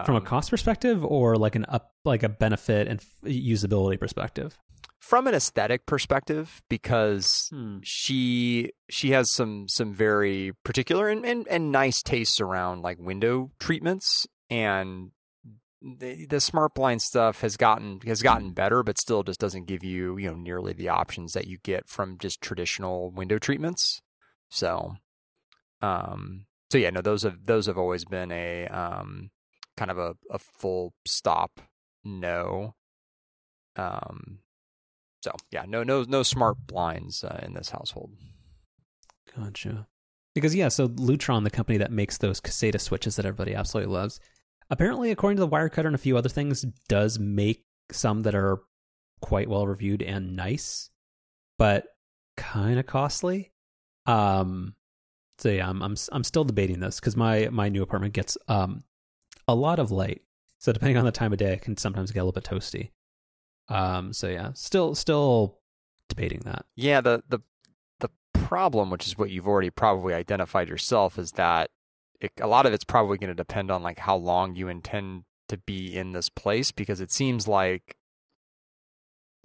From 0.06 0.16
a 0.16 0.20
Um, 0.20 0.26
cost 0.26 0.50
perspective, 0.50 1.04
or 1.04 1.36
like 1.36 1.56
an 1.56 1.66
up 1.68 1.94
like 2.06 2.24
a 2.24 2.30
benefit 2.30 2.88
and 2.88 3.00
f- 3.00 3.08
usability 3.24 4.00
perspective? 4.00 4.58
from 5.00 5.28
an 5.28 5.34
aesthetic 5.34 5.86
perspective, 5.86 6.62
because 6.70 7.50
she 7.84 8.72
she 8.90 9.12
has 9.12 9.32
some 9.32 9.68
some 9.68 9.94
very 9.94 10.52
particular 10.64 11.10
and, 11.10 11.26
and, 11.26 11.48
and 11.48 11.72
nice 11.72 12.04
tastes 12.04 12.40
around 12.40 12.82
like 12.84 13.00
window 13.00 13.50
treatments 13.60 14.28
and 14.50 15.12
the, 15.82 16.26
the 16.26 16.42
smart 16.42 16.74
blind 16.76 17.02
stuff 17.02 17.42
has 17.42 17.56
gotten 17.56 18.02
has 18.02 18.22
gotten 18.22 18.52
better 18.52 18.84
but 18.84 19.00
still 19.00 19.24
just 19.24 19.40
doesn't 19.40 19.66
give 19.66 19.84
you 19.84 20.18
you 20.18 20.30
know 20.30 20.36
nearly 20.36 20.74
the 20.74 20.90
options 20.90 21.32
that 21.34 21.48
you 21.48 21.58
get 21.64 21.88
from 21.88 22.18
just 22.18 22.42
traditional 22.42 23.10
window 23.12 23.40
treatments 23.40 24.02
so 24.50 24.98
um 25.82 26.46
so 26.70 26.78
yeah 26.78 26.90
no 26.90 27.02
those 27.02 27.24
have 27.24 27.46
those 27.46 27.68
have 27.68 27.78
always 27.78 28.04
been 28.04 28.32
a 28.32 28.68
um 28.68 29.32
kind 29.80 29.92
of 29.92 29.98
a, 29.98 30.12
a 30.30 30.40
full 30.40 30.94
stop 31.06 31.62
no 32.04 32.76
um 33.78 34.40
So 35.22 35.32
yeah, 35.52 35.66
no 35.68 35.84
no 35.84 36.04
no 36.04 36.24
smart 36.24 36.58
blinds 36.68 37.24
uh, 37.24 37.40
in 37.46 37.54
this 37.54 37.70
household. 37.70 38.12
Gotcha. 39.36 39.88
Because 40.36 40.56
yeah, 40.56 40.70
so 40.70 40.88
Lutron, 40.88 41.44
the 41.44 41.50
company 41.50 41.78
that 41.80 41.92
makes 41.92 42.18
those 42.18 42.40
Caséta 42.42 42.80
switches 42.80 43.16
that 43.16 43.26
everybody 43.26 43.54
absolutely 43.56 43.94
loves, 43.94 44.20
apparently, 44.70 45.12
according 45.12 45.38
to 45.38 45.42
the 45.42 45.50
Wirecutter 45.50 45.88
and 45.88 45.96
a 45.96 46.06
few 46.06 46.18
other 46.18 46.30
things, 46.30 46.66
does 46.88 47.20
make 47.20 47.66
some 47.92 48.24
that 48.24 48.36
are 48.36 48.60
quite 49.22 49.50
well 49.50 49.68
reviewed 49.68 50.02
and 50.02 50.36
nice, 50.36 50.90
but 51.58 51.86
kind 52.38 52.80
of 52.80 52.86
costly. 52.86 53.52
Um, 54.06 54.76
so 55.40 55.50
yeah, 55.50 55.70
I'm 55.70 55.82
I'm 55.82 55.96
I'm 56.12 56.24
still 56.24 56.46
debating 56.46 56.80
this 56.80 57.00
because 57.00 57.18
my 57.18 57.50
my 57.52 57.70
new 57.70 57.84
apartment 57.84 58.14
gets 58.14 58.38
um 58.48 58.84
a 59.50 59.56
lot 59.56 59.80
of 59.80 59.92
light, 59.92 60.22
so 60.58 60.72
depending 60.72 60.98
on 60.98 61.06
the 61.06 61.12
time 61.12 61.32
of 61.34 61.40
day, 61.40 61.54
it 61.54 61.62
can 61.62 61.78
sometimes 61.78 62.12
get 62.12 62.20
a 62.20 62.26
little 62.26 62.40
bit 62.40 62.44
toasty. 62.44 62.92
Um, 63.68 64.14
so 64.14 64.28
yeah, 64.28 64.52
still 64.54 64.96
still 64.96 65.60
debating 66.08 66.42
that. 66.46 66.66
Yeah, 66.76 67.02
the 67.02 67.24
the 67.30 67.40
the 68.00 68.10
problem, 68.34 68.90
which 68.90 69.08
is 69.08 69.18
what 69.18 69.30
you've 69.30 69.48
already 69.48 69.70
probably 69.70 70.14
identified 70.14 70.68
yourself, 70.70 71.18
is 71.20 71.34
that 71.34 71.70
it, 72.20 72.32
a 72.42 72.48
lot 72.48 72.66
of 72.66 72.74
it's 72.74 72.84
probably 72.84 73.18
going 73.18 73.30
to 73.30 73.34
depend 73.36 73.72
on 73.72 73.84
like 73.84 74.00
how 74.00 74.16
long 74.16 74.56
you 74.56 74.68
intend 74.68 75.24
to 75.48 75.58
be 75.58 75.96
in 75.96 76.12
this 76.12 76.30
place 76.30 76.72
because 76.72 77.02
it 77.02 77.12
seems 77.12 77.48
like 77.48 77.96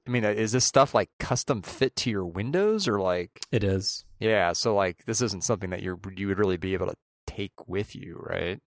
I 0.06 0.10
mean, 0.10 0.24
is 0.24 0.52
this 0.52 0.66
stuff 0.66 0.94
like 0.94 1.08
custom 1.18 1.62
fit 1.62 1.96
to 1.96 2.10
your 2.10 2.26
windows 2.26 2.86
or 2.86 3.00
like 3.00 3.40
It 3.50 3.64
is. 3.64 4.04
yeah, 4.20 4.52
so 4.52 4.74
like 4.74 5.04
this 5.06 5.22
isn't 5.22 5.44
something 5.44 5.70
that 5.70 5.82
you 5.82 5.98
you 6.14 6.28
would 6.28 6.38
really 6.38 6.58
be 6.58 6.74
able 6.74 6.88
to 6.88 6.94
take 7.26 7.66
with 7.66 7.94
you, 7.96 8.20
right? 8.20 8.60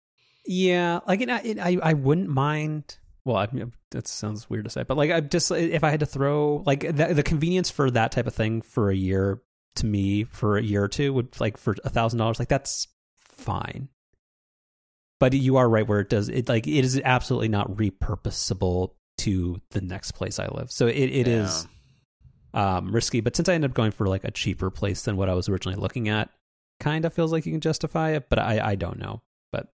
Yeah, 0.48 1.02
like 1.06 1.22
it, 1.22 1.30
it, 1.30 1.60
I 1.60 1.78
I 1.84 1.94
wouldn't 1.94 2.30
mind. 2.30 2.98
Well, 3.26 3.36
I 3.36 3.48
mean, 3.52 3.74
that 3.92 4.08
sounds 4.08 4.50
weird 4.50 4.64
to 4.64 4.70
say, 4.72 4.84
but 4.84 4.96
like 4.96 5.12
I 5.12 5.20
just 5.20 5.52
if 5.52 5.84
I 5.84 5.90
had 5.90 6.00
to 6.00 6.06
throw 6.06 6.64
like 6.66 6.82
the, 6.82 7.14
the 7.14 7.24
convenience 7.24 7.70
for 7.70 7.92
that 7.92 8.14
type 8.14 8.26
of 8.28 8.34
thing 8.34 8.62
for 8.62 8.90
a 8.90 8.96
year 8.96 9.42
to 9.76 9.86
me 9.86 10.24
for 10.24 10.58
a 10.58 10.64
year 10.64 10.84
or 10.84 10.88
two 10.88 11.14
would 11.14 11.40
like 11.40 11.58
for 11.58 11.76
a 11.84 11.90
thousand 11.90 12.20
dollars 12.20 12.40
like 12.40 12.48
that's 12.48 12.88
fine. 13.18 13.90
But 15.20 15.34
you 15.34 15.58
are 15.58 15.68
right 15.68 15.88
where 15.88 16.00
it 16.00 16.10
does 16.10 16.30
it 16.30 16.48
like 16.48 16.66
it 16.68 16.86
is 16.86 17.00
absolutely 17.04 17.50
not 17.50 17.70
repurposable 17.72 18.92
to 19.20 19.60
the 19.72 19.82
next 19.82 20.12
place 20.14 20.40
I 20.40 20.48
live. 20.48 20.72
So 20.72 20.88
it, 20.88 20.96
it 20.96 21.28
Yeah. 21.28 21.44
is 21.44 21.68
um 22.54 22.92
risky. 22.94 23.20
But 23.20 23.36
since 23.36 23.50
I 23.50 23.54
ended 23.56 23.72
up 23.72 23.76
going 23.76 23.92
for 23.92 24.08
like 24.08 24.24
a 24.24 24.32
cheaper 24.32 24.70
place 24.70 25.02
than 25.04 25.18
what 25.18 25.28
I 25.30 25.34
was 25.34 25.50
originally 25.50 25.78
looking 25.80 26.08
at, 26.08 26.30
kind 26.80 27.04
of 27.04 27.14
feels 27.14 27.32
like 27.32 27.46
you 27.46 27.52
can 27.52 27.62
justify 27.62 28.12
it. 28.12 28.30
But 28.30 28.40
I 28.40 28.72
I 28.72 28.76
don't 28.76 29.00
know. 29.00 29.22
But 29.52 29.68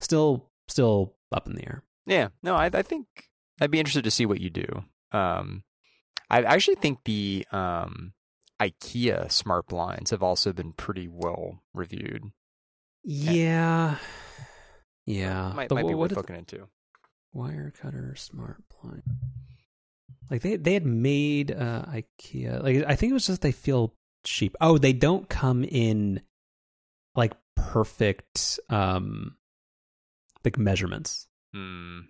still 0.00 0.48
still 0.68 1.14
up 1.32 1.46
in 1.46 1.54
the 1.54 1.64
air. 1.64 1.82
Yeah, 2.06 2.28
no, 2.42 2.54
I, 2.56 2.66
I 2.72 2.82
think 2.82 3.06
I'd 3.60 3.70
be 3.70 3.78
interested 3.78 4.04
to 4.04 4.10
see 4.10 4.26
what 4.26 4.40
you 4.40 4.50
do. 4.50 4.84
Um, 5.12 5.64
I 6.30 6.42
actually 6.42 6.76
think 6.76 7.00
the 7.04 7.46
um, 7.52 8.12
IKEA 8.60 9.30
smart 9.30 9.66
blinds 9.68 10.10
have 10.10 10.22
also 10.22 10.52
been 10.52 10.72
pretty 10.72 11.08
well 11.08 11.62
reviewed. 11.74 12.24
Yeah. 13.04 13.96
Yeah. 15.06 15.52
might, 15.54 15.68
The- 15.68 15.74
might 15.74 15.82
be 15.86 15.94
what 15.94 15.98
worth 15.98 16.08
did- 16.10 16.16
looking 16.18 16.36
into. 16.36 16.68
Wirecutter 17.34 18.18
smart 18.18 18.62
blind. 18.82 19.02
Like 20.30 20.42
they 20.42 20.56
they 20.56 20.74
had 20.74 20.84
made 20.86 21.50
uh 21.52 21.84
IKEA. 21.86 22.62
Like 22.62 22.84
I 22.86 22.96
think 22.96 23.10
it 23.10 23.14
was 23.14 23.26
just 23.26 23.40
they 23.42 23.52
feel 23.52 23.94
cheap. 24.24 24.56
Oh, 24.60 24.78
they 24.78 24.92
don't 24.92 25.28
come 25.28 25.64
in 25.64 26.22
like 27.14 27.32
perfect 27.56 28.58
um 28.68 29.36
like 30.44 30.58
measurements. 30.58 31.26
Hmm. 31.54 32.00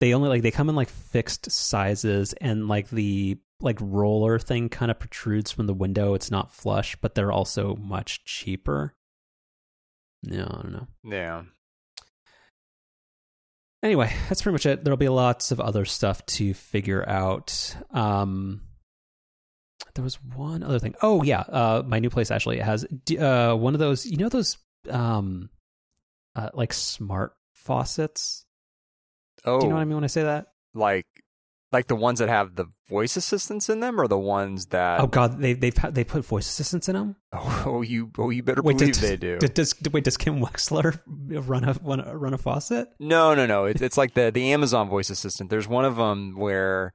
They 0.00 0.14
only 0.14 0.28
like 0.28 0.42
they 0.42 0.50
come 0.50 0.68
in 0.68 0.76
like 0.76 0.88
fixed 0.90 1.50
sizes 1.50 2.32
and 2.34 2.68
like 2.68 2.88
the 2.90 3.38
like 3.60 3.78
roller 3.80 4.38
thing 4.38 4.68
kind 4.68 4.90
of 4.90 4.98
protrudes 4.98 5.50
from 5.50 5.66
the 5.66 5.74
window. 5.74 6.14
It's 6.14 6.30
not 6.30 6.52
flush, 6.52 6.96
but 7.00 7.14
they're 7.14 7.32
also 7.32 7.74
much 7.76 8.24
cheaper. 8.24 8.94
No, 10.22 10.44
I 10.44 10.62
don't 10.62 10.72
know. 10.72 10.86
Yeah. 11.04 11.42
anyway, 13.82 14.12
that's 14.28 14.42
pretty 14.42 14.54
much 14.54 14.66
it. 14.66 14.84
There'll 14.84 14.96
be 14.96 15.08
lots 15.08 15.50
of 15.50 15.60
other 15.60 15.84
stuff 15.84 16.24
to 16.26 16.54
figure 16.54 17.08
out. 17.08 17.76
Um, 17.90 18.62
there 19.94 20.04
was 20.04 20.22
one 20.22 20.62
other 20.62 20.78
thing. 20.78 20.94
Oh 21.02 21.22
yeah, 21.22 21.40
uh, 21.40 21.82
my 21.84 21.98
new 21.98 22.10
place 22.10 22.30
actually 22.30 22.58
has 22.58 22.86
uh, 23.18 23.54
one 23.54 23.74
of 23.74 23.80
those. 23.80 24.06
You 24.06 24.16
know 24.16 24.28
those 24.28 24.58
um, 24.90 25.50
uh, 26.36 26.50
like 26.54 26.72
smart 26.72 27.34
faucets. 27.58 28.44
Oh, 29.44 29.60
Do 29.60 29.66
you 29.66 29.70
know 29.70 29.76
what 29.76 29.80
I 29.80 29.82
oh. 29.82 29.86
mean 29.86 29.94
when 29.96 30.04
I 30.04 30.08
say 30.08 30.22
that? 30.22 30.46
like 30.74 31.06
like 31.70 31.86
the 31.86 31.96
ones 31.96 32.18
that 32.18 32.30
have 32.30 32.54
the 32.54 32.64
voice 32.88 33.16
assistants 33.16 33.68
in 33.68 33.80
them, 33.80 34.00
or 34.00 34.08
the 34.08 34.18
ones 34.18 34.66
that 34.66 35.00
Oh 35.00 35.06
god, 35.06 35.38
they 35.38 35.52
they 35.52 35.70
they 35.70 36.04
put 36.04 36.24
voice 36.24 36.48
assistants 36.48 36.88
in 36.88 36.94
them. 36.94 37.16
oh, 37.32 37.82
you 37.82 38.10
oh 38.18 38.30
you 38.30 38.42
better 38.42 38.62
Wait, 38.62 38.78
believe 38.78 38.94
does, 38.94 39.02
they 39.02 39.16
do. 39.16 39.38
Does, 39.38 39.50
does 39.50 39.92
wait 39.92 40.04
does 40.04 40.16
Kim 40.16 40.40
Wexler 40.40 41.00
run 41.06 41.64
a 41.64 41.74
run 41.82 42.00
a, 42.00 42.16
run 42.16 42.32
a 42.34 42.38
faucet? 42.38 42.88
No, 42.98 43.34
no, 43.34 43.44
no. 43.46 43.66
It's 43.66 43.82
it's 43.82 43.98
like 43.98 44.14
the 44.14 44.30
the 44.30 44.52
Amazon 44.52 44.88
voice 44.88 45.10
assistant. 45.10 45.50
There's 45.50 45.68
one 45.68 45.84
of 45.84 45.96
them 45.96 46.36
where 46.36 46.92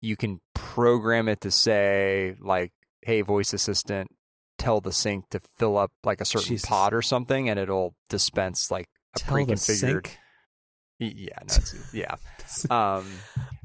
you 0.00 0.16
can 0.16 0.40
program 0.54 1.28
it 1.28 1.40
to 1.42 1.50
say 1.50 2.34
like, 2.40 2.72
"Hey, 3.02 3.20
voice 3.20 3.52
assistant, 3.52 4.10
tell 4.58 4.80
the 4.80 4.92
sink 4.92 5.30
to 5.30 5.40
fill 5.56 5.78
up 5.78 5.92
like 6.02 6.20
a 6.20 6.24
certain 6.24 6.48
Jesus. 6.48 6.68
pot 6.68 6.92
or 6.92 7.02
something," 7.02 7.48
and 7.48 7.60
it'll 7.60 7.94
dispense 8.08 8.72
like 8.72 8.88
a 9.16 9.24
Tell 9.24 9.34
pre-configured. 9.34 10.08
Yeah, 10.98 11.38
no, 11.40 11.54
it's, 11.56 11.74
yeah. 11.94 12.16
Um, 12.70 13.06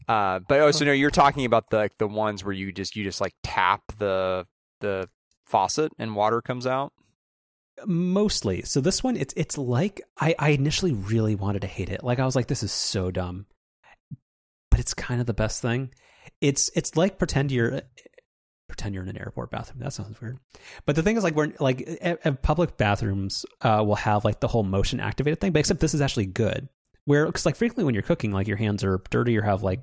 uh, 0.07 0.39
but 0.39 0.59
oh, 0.59 0.71
so 0.71 0.85
no, 0.85 0.91
you're 0.91 1.11
talking 1.11 1.45
about 1.45 1.69
the 1.69 1.77
like 1.77 1.97
the 1.97 2.07
ones 2.07 2.43
where 2.43 2.53
you 2.53 2.71
just 2.71 2.95
you 2.95 3.03
just 3.03 3.21
like 3.21 3.33
tap 3.43 3.81
the 3.97 4.45
the 4.81 5.07
faucet 5.45 5.91
and 5.99 6.15
water 6.15 6.41
comes 6.41 6.65
out. 6.65 6.93
mostly 7.85 8.61
so 8.63 8.79
this 8.81 9.03
one 9.03 9.17
it's 9.17 9.33
it's 9.37 9.57
like 9.57 10.01
I, 10.19 10.35
I 10.37 10.49
initially 10.49 10.93
really 10.93 11.35
wanted 11.35 11.61
to 11.61 11.67
hate 11.67 11.89
it 11.89 12.03
like 12.03 12.19
i 12.19 12.25
was 12.25 12.35
like 12.35 12.47
this 12.47 12.63
is 12.63 12.71
so 12.71 13.11
dumb 13.11 13.45
but 14.69 14.79
it's 14.79 14.93
kind 14.93 15.19
of 15.19 15.27
the 15.27 15.33
best 15.33 15.61
thing 15.61 15.91
it's 16.41 16.69
it's 16.75 16.95
like 16.95 17.17
pretend 17.17 17.51
you're 17.51 17.81
pretend 18.71 18.93
you're 18.95 19.03
in 19.03 19.09
an 19.09 19.17
airport 19.17 19.51
bathroom 19.51 19.79
that 19.79 19.93
sounds 19.93 20.19
weird 20.21 20.37
but 20.85 20.95
the 20.95 21.03
thing 21.03 21.17
is 21.17 21.23
like 21.23 21.35
we're 21.35 21.51
like 21.59 21.99
uh, 22.03 22.15
uh, 22.25 22.31
public 22.41 22.77
bathrooms 22.77 23.45
uh, 23.61 23.83
will 23.85 23.95
have 23.95 24.25
like 24.25 24.39
the 24.39 24.47
whole 24.47 24.63
motion 24.63 24.99
activated 24.99 25.39
thing 25.39 25.51
but 25.51 25.59
except 25.59 25.79
this 25.79 25.93
is 25.93 26.01
actually 26.01 26.25
good 26.25 26.67
where 27.05 27.25
because 27.25 27.45
like 27.45 27.55
frequently 27.55 27.83
when 27.83 27.93
you're 27.93 28.01
cooking 28.01 28.31
like 28.31 28.47
your 28.47 28.57
hands 28.57 28.83
are 28.83 29.01
dirty 29.09 29.37
or 29.37 29.41
have 29.41 29.63
like 29.63 29.81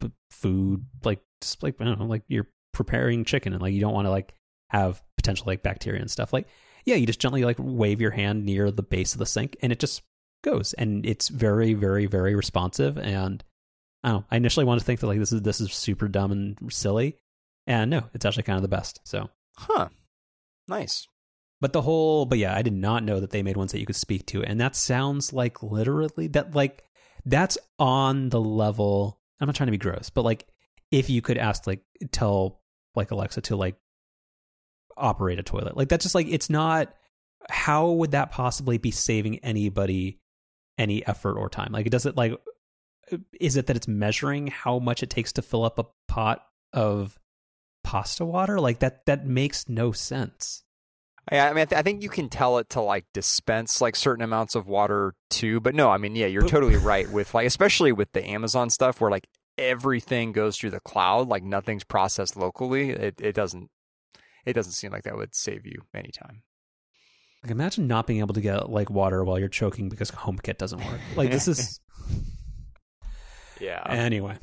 b- 0.00 0.12
food 0.30 0.84
like 1.04 1.20
just 1.40 1.62
like 1.62 1.74
i 1.80 1.84
don't 1.84 1.98
know 1.98 2.06
like 2.06 2.22
you're 2.28 2.48
preparing 2.72 3.24
chicken 3.24 3.52
and 3.52 3.62
like 3.62 3.72
you 3.72 3.80
don't 3.80 3.94
want 3.94 4.06
to 4.06 4.10
like 4.10 4.34
have 4.68 5.02
potential 5.16 5.44
like 5.46 5.62
bacteria 5.62 6.00
and 6.00 6.10
stuff 6.10 6.32
like 6.32 6.46
yeah, 6.86 6.94
you 6.94 7.04
just 7.04 7.20
gently 7.20 7.44
like 7.44 7.56
wave 7.58 8.00
your 8.00 8.12
hand 8.12 8.46
near 8.46 8.70
the 8.70 8.82
base 8.82 9.12
of 9.12 9.18
the 9.18 9.26
sink 9.26 9.56
and 9.60 9.72
it 9.72 9.80
just 9.80 10.02
goes. 10.42 10.72
And 10.74 11.04
it's 11.04 11.28
very, 11.28 11.74
very, 11.74 12.06
very 12.06 12.34
responsive. 12.34 12.96
And 12.96 13.42
I 14.02 14.10
don't 14.10 14.20
know. 14.20 14.24
I 14.30 14.36
initially 14.36 14.64
wanted 14.64 14.80
to 14.80 14.86
think 14.86 15.00
that 15.00 15.08
like 15.08 15.18
this 15.18 15.32
is 15.32 15.42
this 15.42 15.60
is 15.60 15.72
super 15.72 16.06
dumb 16.06 16.30
and 16.30 16.56
silly. 16.72 17.16
And 17.66 17.90
no, 17.90 18.04
it's 18.14 18.24
actually 18.24 18.44
kind 18.44 18.56
of 18.56 18.62
the 18.62 18.68
best. 18.68 19.00
So 19.04 19.30
Huh. 19.58 19.88
Nice. 20.68 21.06
but 21.60 21.72
the 21.72 21.82
whole 21.82 22.26
but 22.26 22.38
yeah, 22.38 22.54
I 22.54 22.62
did 22.62 22.72
not 22.74 23.02
know 23.04 23.20
that 23.20 23.30
they 23.30 23.42
made 23.42 23.56
ones 23.56 23.72
that 23.72 23.80
you 23.80 23.86
could 23.86 23.96
speak 23.96 24.26
to. 24.26 24.42
And 24.42 24.60
that 24.60 24.76
sounds 24.76 25.32
like 25.32 25.62
literally 25.62 26.28
that 26.28 26.54
like 26.54 26.84
that's 27.24 27.58
on 27.78 28.28
the 28.28 28.40
level 28.40 29.20
I'm 29.40 29.46
not 29.46 29.54
trying 29.54 29.66
to 29.68 29.72
be 29.72 29.78
gross, 29.78 30.10
but 30.10 30.24
like 30.24 30.46
if 30.90 31.10
you 31.10 31.20
could 31.22 31.38
ask 31.38 31.66
like 31.66 31.80
tell 32.12 32.60
like 32.94 33.10
Alexa 33.10 33.40
to 33.42 33.56
like 33.56 33.76
operate 34.96 35.38
a 35.38 35.42
toilet. 35.42 35.76
Like 35.76 35.88
that's 35.88 36.04
just 36.04 36.14
like 36.14 36.26
it's 36.28 36.50
not 36.50 36.94
how 37.50 37.90
would 37.90 38.12
that 38.12 38.32
possibly 38.32 38.78
be 38.78 38.90
saving 38.90 39.38
anybody 39.40 40.20
any 40.78 41.06
effort 41.06 41.36
or 41.36 41.48
time? 41.48 41.72
Like 41.72 41.86
it 41.86 41.90
doesn't 41.90 42.16
like 42.16 42.38
is 43.40 43.56
it 43.56 43.66
that 43.66 43.76
it's 43.76 43.88
measuring 43.88 44.48
how 44.48 44.78
much 44.78 45.02
it 45.02 45.10
takes 45.10 45.32
to 45.34 45.42
fill 45.42 45.64
up 45.64 45.78
a 45.78 45.86
pot 46.08 46.44
of 46.72 47.18
pasta 47.86 48.24
water? 48.24 48.58
Like 48.60 48.80
that 48.80 49.06
that 49.06 49.24
makes 49.26 49.68
no 49.68 49.92
sense. 49.92 50.64
Yeah, 51.30 51.46
I 51.46 51.52
mean, 51.52 51.62
I, 51.62 51.64
th- 51.64 51.78
I 51.78 51.82
think 51.82 52.02
you 52.02 52.08
can 52.08 52.28
tell 52.28 52.58
it 52.58 52.68
to 52.70 52.80
like 52.80 53.04
dispense 53.12 53.80
like 53.80 53.96
certain 53.96 54.22
amounts 54.22 54.54
of 54.54 54.68
water 54.68 55.14
too. 55.30 55.58
But 55.60 55.74
no, 55.74 55.90
I 55.90 55.96
mean, 55.98 56.14
yeah, 56.16 56.26
you're 56.26 56.42
But- 56.42 56.50
totally 56.50 56.76
right 56.92 57.08
with 57.10 57.34
like, 57.34 57.46
especially 57.46 57.92
with 57.92 58.12
the 58.12 58.24
Amazon 58.26 58.70
stuff 58.70 59.00
where 59.00 59.10
like 59.10 59.28
everything 59.58 60.32
goes 60.32 60.56
through 60.58 60.70
the 60.70 60.80
cloud, 60.80 61.28
like 61.28 61.42
nothing's 61.42 61.84
processed 61.84 62.36
locally. 62.36 62.90
It 62.90 63.20
it 63.20 63.34
doesn't 63.34 63.70
it 64.44 64.52
doesn't 64.52 64.72
seem 64.72 64.92
like 64.92 65.04
that 65.04 65.16
would 65.16 65.34
save 65.34 65.64
you 65.66 65.82
any 65.94 66.10
time. 66.10 66.42
Like 67.42 67.50
imagine 67.52 67.86
not 67.86 68.06
being 68.06 68.20
able 68.20 68.34
to 68.34 68.40
get 68.40 68.68
like 68.70 68.90
water 68.90 69.24
while 69.24 69.38
you're 69.38 69.48
choking 69.48 69.88
because 69.88 70.10
HomeKit 70.10 70.58
doesn't 70.58 70.84
work. 70.84 71.00
Like 71.16 71.30
this 71.30 71.48
is 71.48 71.80
Yeah. 73.60 73.82
anyway. 73.88 74.36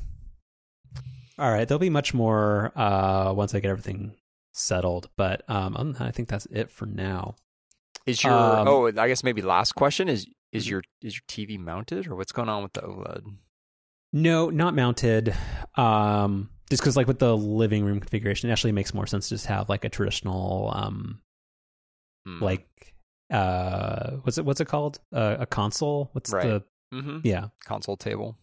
All 1.38 1.50
right, 1.50 1.66
there'll 1.66 1.78
be 1.80 1.90
much 1.90 2.14
more 2.14 2.72
uh 2.76 3.32
once 3.32 3.54
I 3.54 3.60
get 3.60 3.70
everything 3.70 4.14
settled, 4.52 5.08
but 5.16 5.48
um 5.50 5.74
other 5.76 5.84
than 5.84 5.92
that, 5.94 6.08
I 6.08 6.10
think 6.10 6.28
that's 6.28 6.46
it 6.46 6.70
for 6.70 6.86
now. 6.86 7.34
is 8.06 8.22
your 8.22 8.34
um, 8.34 8.68
oh, 8.68 8.86
I 8.88 9.08
guess 9.08 9.24
maybe 9.24 9.42
last 9.42 9.72
question 9.72 10.08
is 10.08 10.26
is 10.52 10.68
your 10.68 10.82
is 11.02 11.14
your 11.16 11.22
TV 11.28 11.58
mounted 11.58 12.06
or 12.06 12.14
what's 12.16 12.32
going 12.32 12.48
on 12.48 12.62
with 12.62 12.72
the 12.74 12.82
OLED? 12.82 13.22
No, 14.12 14.50
not 14.50 14.74
mounted. 14.74 15.34
Um 15.76 16.50
just 16.70 16.82
because 16.82 16.96
like 16.96 17.06
with 17.08 17.18
the 17.18 17.36
living 17.36 17.84
room 17.84 18.00
configuration, 18.00 18.48
it 18.48 18.52
actually 18.52 18.72
makes 18.72 18.94
more 18.94 19.06
sense 19.06 19.28
to 19.28 19.34
just 19.34 19.46
have 19.46 19.68
like 19.68 19.84
a 19.84 19.88
traditional, 19.90 20.72
um, 20.74 21.20
Hmm. 22.26 22.42
like 22.42 22.94
uh, 23.30 24.12
what's 24.22 24.38
it 24.38 24.44
what's 24.46 24.60
it 24.60 24.64
called? 24.68 24.98
Uh, 25.12 25.36
a 25.40 25.46
console. 25.46 26.08
What's 26.12 26.32
Right. 26.32 26.42
the 26.44 26.64
Mhm. 26.96 27.20
yeah 27.24 27.48
console 27.64 27.96
table. 27.98 28.38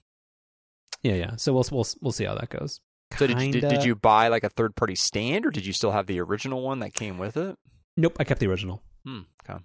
Yeah 1.04 1.14
yeah. 1.14 1.36
So 1.36 1.54
we'll 1.54 1.66
we'll 1.72 1.88
we'll 2.02 2.12
see 2.12 2.26
how 2.26 2.36
that 2.36 2.50
goes. 2.50 2.80
So 3.18 3.28
did 3.28 3.42
you, 3.42 3.52
did, 3.52 3.68
did 3.68 3.84
you 3.84 3.96
buy 3.96 4.30
like 4.30 4.46
a 4.46 4.50
third 4.50 4.76
party 4.76 4.96
stand, 4.96 5.46
or 5.46 5.50
did 5.50 5.66
you 5.66 5.74
still 5.74 5.92
have 5.92 6.08
the 6.08 6.22
original 6.22 6.62
one 6.62 6.80
that 6.80 6.94
came 6.94 7.18
with 7.18 7.36
it? 7.36 7.58
Nope, 7.98 8.16
I 8.20 8.24
kept 8.24 8.40
the 8.40 8.48
original. 8.48 8.82
Hmm. 9.06 9.22
Okay. 9.44 9.60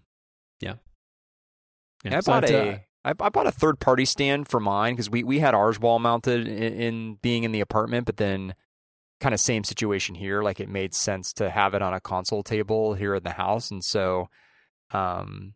Yeah, 2.04 2.18
I 2.18 2.20
so 2.20 2.32
bought 2.32 2.44
it's, 2.44 2.52
a 2.52 2.70
uh, 2.70 2.78
I 3.04 3.10
I 3.20 3.28
bought 3.28 3.46
a 3.46 3.52
third 3.52 3.80
party 3.80 4.04
stand 4.04 4.48
for 4.48 4.60
mine 4.60 4.94
because 4.94 5.10
we, 5.10 5.24
we 5.24 5.38
had 5.40 5.54
ours 5.54 5.80
wall 5.80 5.98
mounted 5.98 6.46
in, 6.46 6.72
in 6.74 7.14
being 7.22 7.44
in 7.44 7.52
the 7.52 7.60
apartment, 7.60 8.06
but 8.06 8.16
then 8.16 8.54
kind 9.20 9.34
of 9.34 9.40
same 9.40 9.64
situation 9.64 10.14
here. 10.14 10.42
Like 10.42 10.60
it 10.60 10.68
made 10.68 10.94
sense 10.94 11.32
to 11.34 11.50
have 11.50 11.74
it 11.74 11.82
on 11.82 11.94
a 11.94 12.00
console 12.00 12.42
table 12.42 12.94
here 12.94 13.14
in 13.14 13.22
the 13.22 13.32
house, 13.32 13.70
and 13.70 13.82
so 13.82 14.28
um, 14.92 15.54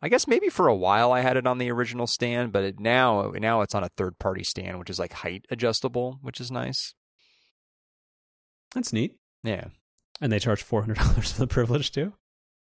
I 0.00 0.08
guess 0.08 0.28
maybe 0.28 0.48
for 0.48 0.68
a 0.68 0.74
while 0.76 1.10
I 1.12 1.20
had 1.22 1.36
it 1.36 1.46
on 1.46 1.58
the 1.58 1.70
original 1.72 2.06
stand, 2.06 2.52
but 2.52 2.62
it, 2.64 2.78
now 2.80 3.32
now 3.36 3.62
it's 3.62 3.74
on 3.74 3.82
a 3.82 3.88
third 3.96 4.18
party 4.18 4.44
stand, 4.44 4.78
which 4.78 4.90
is 4.90 4.98
like 4.98 5.12
height 5.12 5.44
adjustable, 5.50 6.18
which 6.22 6.40
is 6.40 6.50
nice. 6.50 6.94
that's 8.74 8.92
neat. 8.92 9.16
Yeah. 9.42 9.66
And 10.20 10.30
they 10.32 10.38
charge 10.38 10.62
four 10.62 10.82
hundred 10.82 10.98
dollars 10.98 11.32
for 11.32 11.40
the 11.40 11.46
privilege 11.46 11.90
too. 11.92 12.12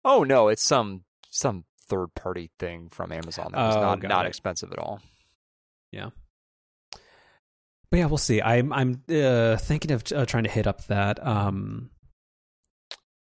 Oh 0.04 0.24
no, 0.24 0.48
it's 0.48 0.62
some 0.64 1.04
some 1.30 1.64
third 1.88 2.14
party 2.14 2.50
thing 2.58 2.88
from 2.88 3.12
Amazon 3.12 3.52
that 3.52 3.58
was 3.66 3.76
Oh, 3.76 3.80
not 3.80 4.02
not 4.02 4.26
it. 4.26 4.28
expensive 4.28 4.72
at 4.72 4.78
all. 4.78 5.00
Yeah. 5.92 6.10
But 7.90 7.98
yeah, 7.98 8.06
we'll 8.06 8.18
see. 8.18 8.40
I'm 8.40 8.72
I'm 8.72 9.02
uh, 9.08 9.56
thinking 9.56 9.90
of 9.90 10.04
uh, 10.14 10.24
trying 10.26 10.44
to 10.44 10.50
hit 10.50 10.66
up 10.66 10.84
that. 10.86 11.24
Um, 11.26 11.90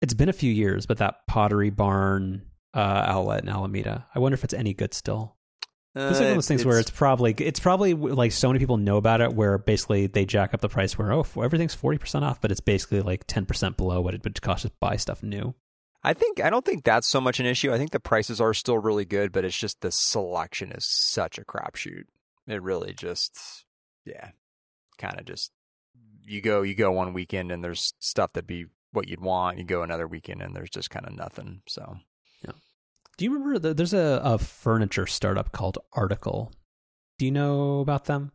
it's 0.02 0.14
been 0.14 0.30
a 0.30 0.34
few 0.34 0.52
years, 0.52 0.86
but 0.86 0.98
that 0.98 1.26
Pottery 1.28 1.70
Barn 1.70 2.42
uh, 2.74 3.04
outlet 3.08 3.44
in 3.44 3.50
Alameda. 3.50 4.08
I 4.14 4.20
wonder 4.20 4.34
if 4.34 4.44
it's 4.44 4.54
any 4.54 4.74
good 4.74 4.94
still. 4.94 5.36
It's 5.94 6.20
like 6.20 6.22
one 6.22 6.30
of 6.30 6.36
those 6.36 6.48
things 6.48 6.64
where 6.64 6.80
it's 6.80 6.90
probably 6.90 7.34
it's 7.38 7.60
probably 7.60 7.94
like 7.94 8.32
so 8.32 8.48
many 8.48 8.60
people 8.60 8.78
know 8.78 8.96
about 8.96 9.20
it, 9.20 9.34
where 9.34 9.58
basically 9.58 10.08
they 10.08 10.26
jack 10.26 10.54
up 10.54 10.62
the 10.62 10.70
price 10.70 10.98
where 10.98 11.12
oh 11.12 11.26
everything's 11.42 11.76
forty 11.76 11.98
percent 11.98 12.24
off, 12.24 12.40
but 12.40 12.50
it's 12.50 12.62
basically 12.62 13.02
like 13.02 13.26
ten 13.28 13.46
percent 13.46 13.76
below 13.76 14.00
what 14.00 14.14
it 14.14 14.24
would 14.24 14.42
cost 14.42 14.62
to 14.62 14.72
buy 14.80 14.96
stuff 14.96 15.22
new. 15.22 15.54
I 16.02 16.14
think 16.14 16.40
I 16.40 16.50
don't 16.50 16.66
think 16.66 16.86
that's 16.86 17.10
so 17.10 17.20
much 17.20 17.42
an 17.42 17.46
issue. 17.46 17.74
I 17.74 17.78
think 17.78 17.92
the 17.92 18.00
prices 18.00 18.40
are 18.40 18.54
still 18.54 18.78
really 18.78 19.04
good, 19.04 19.34
but 19.34 19.44
it's 19.44 19.58
just 19.58 19.82
the 19.82 19.92
selection 19.92 20.72
is 20.72 20.88
such 20.90 21.38
a 21.38 21.44
crapshoot. 21.44 22.06
It 22.48 22.62
really 22.62 22.94
just 22.94 23.66
yeah, 24.06 24.30
kind 24.98 25.20
of 25.20 25.26
just 25.26 25.52
you 26.24 26.40
go 26.40 26.62
you 26.62 26.74
go 26.74 26.92
one 26.94 27.12
weekend 27.12 27.52
and 27.52 27.62
there's 27.62 27.94
stuff 28.00 28.32
that'd 28.32 28.48
be 28.48 28.68
what 28.94 29.10
you'd 29.10 29.20
want. 29.20 29.58
You 29.58 29.66
go 29.66 29.84
another 29.84 30.08
weekend 30.08 30.42
and 30.42 30.56
there's 30.56 30.70
just 30.70 30.90
kind 30.90 31.06
of 31.06 31.14
nothing. 31.14 31.64
So 31.68 31.98
Do 33.18 33.26
you 33.26 33.34
remember 33.34 33.74
there's 33.74 33.94
a, 33.94 34.22
a 34.24 34.38
furniture 34.38 35.06
startup 35.06 35.52
called 35.52 35.78
Article? 35.94 36.52
Do 37.20 37.26
you 37.26 37.32
know 37.32 37.80
about 37.80 38.06
them? 38.06 38.32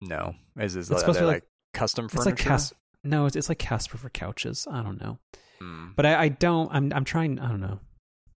no, 0.00 0.34
is 0.56 0.76
is 0.76 0.90
It's 0.90 1.00
supposed 1.00 1.18
to 1.18 1.24
be 1.24 1.32
like, 1.32 1.44
custom 1.74 2.08
furniture? 2.08 2.30
It's 2.30 2.40
like 2.40 2.48
Cas- 2.48 2.72
no, 3.04 3.26
it's, 3.26 3.36
it's 3.36 3.48
like 3.48 3.58
Casper 3.58 3.98
for 3.98 4.10
couches. 4.10 4.66
I 4.70 4.82
don't 4.82 5.00
know. 5.00 5.18
Hmm. 5.60 5.88
but 5.96 6.06
I, 6.06 6.22
I 6.22 6.28
don't. 6.28 6.70
I'm 6.72 6.92
I'm 6.92 7.04
trying. 7.04 7.38
I 7.40 7.48
don't 7.48 7.60
know. 7.60 7.80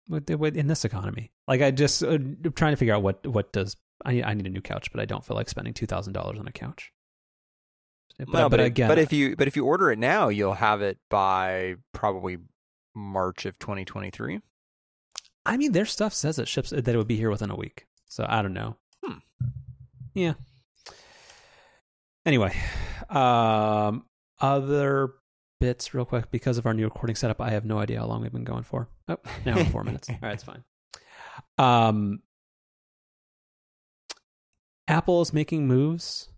With, 0.08 0.30
with, 0.30 0.58
in 0.58 0.68
this 0.68 0.86
economy, 0.86 1.32
like 1.48 1.62
I 1.62 1.72
just 1.72 2.02
uh, 2.02 2.18
trying 2.56 2.72
to 2.72 2.78
figure 2.78 2.96
out 2.96 3.04
what 3.04 3.28
what 3.28 3.52
does 3.52 3.76
I 4.06 4.22
I 4.24 4.34
need 4.34 4.48
a 4.48 4.50
new 4.50 4.62
couch, 4.62 4.92
but 4.92 5.02
I 5.02 5.06
don't 5.06 5.24
feel 5.24 5.36
like 5.36 5.50
spending 5.50 5.74
two 5.74 5.86
thousand 5.86 6.14
dollars 6.14 6.40
on 6.40 6.48
a 6.48 6.52
couch. 6.52 6.94
But, 8.18 8.28
no, 8.30 8.50
but, 8.50 8.58
but, 8.58 8.60
again, 8.62 8.88
but 8.88 9.00
if 9.00 9.14
you 9.14 9.36
but 9.36 9.48
if 9.48 9.56
you 9.56 9.66
order 9.66 9.92
it 9.92 10.00
now, 10.00 10.30
you'll 10.30 10.54
have 10.54 10.82
it 10.82 10.98
by 11.10 11.76
probably 11.94 12.38
March 12.96 13.46
of 13.46 13.58
2023. 13.60 14.40
I 15.50 15.58
mean, 15.58 15.72
their 15.72 15.86
stuff 15.86 16.14
says 16.14 16.38
it 16.38 16.48
ships 16.48 16.70
that 16.70 16.88
it 16.88 16.96
would 16.96 17.08
be 17.08 17.16
here 17.16 17.32
within 17.32 17.50
a 17.50 17.56
week. 17.56 17.88
So 18.08 18.24
I 18.30 18.44
don't 18.44 18.54
know. 18.54 18.78
Hmm. 19.04 19.18
Yeah. 20.14 20.34
Anyway, 22.24 22.56
um, 23.10 24.06
other 24.40 25.16
bits 25.60 25.96
real 25.96 26.06
quick 26.06 26.30
because 26.30 26.60
of 26.60 26.68
our 26.68 26.76
new 26.76 26.84
recording 26.84 27.16
setup. 27.16 27.42
I 27.42 27.50
have 27.50 27.66
no 27.66 27.80
idea 27.80 28.00
how 28.00 28.06
long 28.06 28.22
we've 28.22 28.32
been 28.32 28.44
going 28.44 28.62
for. 28.62 28.90
Oh, 29.08 29.18
now 29.44 29.56
we're 29.56 29.66
four 29.66 29.84
minutes. 29.84 30.08
All 30.10 30.18
right, 30.22 30.34
it's 30.34 30.44
fine. 30.44 30.64
Um, 31.58 32.22
Apple 34.88 35.22
is 35.22 35.34
making 35.34 35.68
moves 35.68 36.29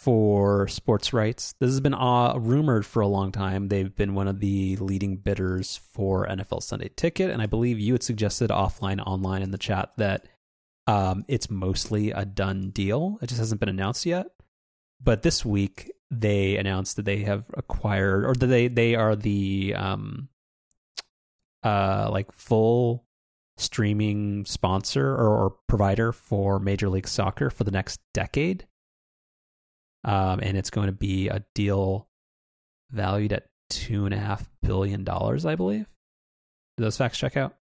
for 0.00 0.66
sports 0.66 1.12
rights. 1.12 1.54
This 1.60 1.68
has 1.68 1.80
been 1.80 1.92
uh, 1.92 2.34
rumored 2.38 2.86
for 2.86 3.02
a 3.02 3.06
long 3.06 3.32
time. 3.32 3.68
They've 3.68 3.94
been 3.94 4.14
one 4.14 4.28
of 4.28 4.40
the 4.40 4.76
leading 4.76 5.18
bidders 5.18 5.76
for 5.92 6.26
NFL 6.26 6.62
Sunday 6.62 6.88
Ticket, 6.96 7.30
and 7.30 7.42
I 7.42 7.46
believe 7.46 7.78
you 7.78 7.92
had 7.92 8.02
suggested 8.02 8.48
offline, 8.48 8.98
online 9.06 9.42
in 9.42 9.50
the 9.50 9.58
chat 9.58 9.90
that 9.98 10.26
um, 10.86 11.26
it's 11.28 11.50
mostly 11.50 12.12
a 12.12 12.24
done 12.24 12.70
deal. 12.70 13.18
It 13.20 13.26
just 13.26 13.40
hasn't 13.40 13.60
been 13.60 13.68
announced 13.68 14.06
yet. 14.06 14.28
But 15.02 15.20
this 15.20 15.44
week 15.44 15.92
they 16.10 16.56
announced 16.56 16.96
that 16.96 17.04
they 17.04 17.18
have 17.18 17.44
acquired, 17.52 18.24
or 18.24 18.32
that 18.32 18.46
they 18.46 18.68
they 18.68 18.94
are 18.94 19.14
the 19.14 19.74
um, 19.76 20.30
uh, 21.62 22.08
like 22.10 22.32
full 22.32 23.04
streaming 23.58 24.46
sponsor 24.46 25.10
or, 25.10 25.28
or 25.28 25.50
provider 25.68 26.10
for 26.10 26.58
Major 26.58 26.88
League 26.88 27.08
Soccer 27.08 27.50
for 27.50 27.64
the 27.64 27.70
next 27.70 28.00
decade. 28.14 28.66
Um, 30.04 30.40
and 30.42 30.56
it's 30.56 30.70
going 30.70 30.86
to 30.86 30.92
be 30.92 31.28
a 31.28 31.44
deal 31.54 32.08
valued 32.90 33.32
at 33.32 33.46
two 33.68 34.04
and 34.04 34.14
a 34.14 34.18
half 34.18 34.48
billion 34.62 35.04
dollars, 35.04 35.44
I 35.44 35.54
believe. 35.54 35.86
Do 36.76 36.84
those 36.84 36.96
facts 36.96 37.18
check 37.18 37.36
out? 37.36 37.56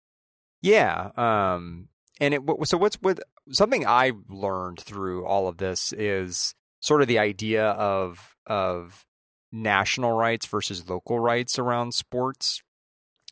Yeah. 0.62 1.10
Um, 1.16 1.88
and 2.20 2.34
it, 2.34 2.42
so 2.64 2.78
what's 2.78 3.00
with 3.02 3.20
something 3.50 3.86
I 3.86 4.12
learned 4.28 4.80
through 4.80 5.24
all 5.26 5.48
of 5.48 5.58
this 5.58 5.92
is 5.92 6.54
sort 6.80 7.02
of 7.02 7.08
the 7.08 7.18
idea 7.18 7.68
of 7.70 8.36
of 8.46 9.04
national 9.52 10.12
rights 10.12 10.46
versus 10.46 10.88
local 10.88 11.18
rights 11.18 11.58
around 11.58 11.92
sports. 11.92 12.62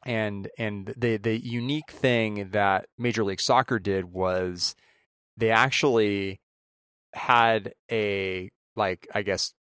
And 0.06 0.48
and 0.58 0.92
the 0.96 1.16
the 1.16 1.38
unique 1.38 1.90
thing 1.90 2.50
that 2.50 2.86
Major 2.98 3.24
League 3.24 3.40
Soccer 3.40 3.78
did 3.78 4.06
was 4.06 4.74
they 5.36 5.50
actually 5.50 6.40
had 7.14 7.72
a 7.90 8.50
like 8.76 9.08
I 9.14 9.22
guess 9.22 9.54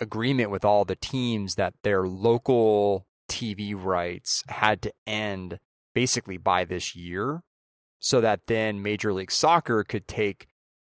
agreement 0.00 0.50
with 0.50 0.64
all 0.64 0.84
the 0.84 0.96
teams 0.96 1.54
that 1.54 1.74
their 1.82 2.06
local 2.06 3.06
TV 3.28 3.74
rights 3.76 4.42
had 4.48 4.82
to 4.82 4.92
end 5.06 5.58
basically 5.94 6.36
by 6.36 6.64
this 6.64 6.94
year 6.96 7.42
so 7.98 8.20
that 8.20 8.46
then 8.46 8.82
Major 8.82 9.12
League 9.12 9.30
Soccer 9.30 9.84
could 9.84 10.06
take 10.06 10.48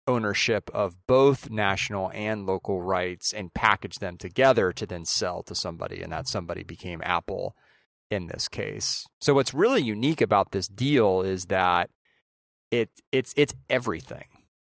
ownership 0.07 0.71
of 0.75 0.97
both 1.07 1.51
national 1.51 2.11
and 2.13 2.47
local 2.47 2.83
rights 2.83 3.33
and 3.33 3.55
package 3.55 3.99
them 3.99 4.17
together 4.17 4.73
to 4.73 4.87
then 4.87 5.05
sell 5.05 5.43
to 5.43 5.55
somebody 5.55 6.03
and 6.03 6.13
that 6.13 6.29
somebody 6.29 6.63
became 6.63 7.01
Apple 7.05 7.57
in 8.11 8.27
this 8.27 8.49
case. 8.49 9.07
So 9.21 9.35
what's 9.35 9.55
really 9.55 9.83
unique 9.83 10.21
about 10.21 10.51
this 10.51 10.69
deal 10.69 11.23
is 11.23 11.47
that 11.47 11.91
it 12.71 12.91
it's 13.13 13.33
it's 13.37 13.55
everything. 13.69 14.27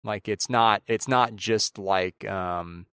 Like 0.07 0.29
it's 0.29 0.49
not 0.49 0.81
it's 0.87 1.07
not 1.07 1.35
just 1.35 1.77
like 1.77 2.27
um 2.27 2.85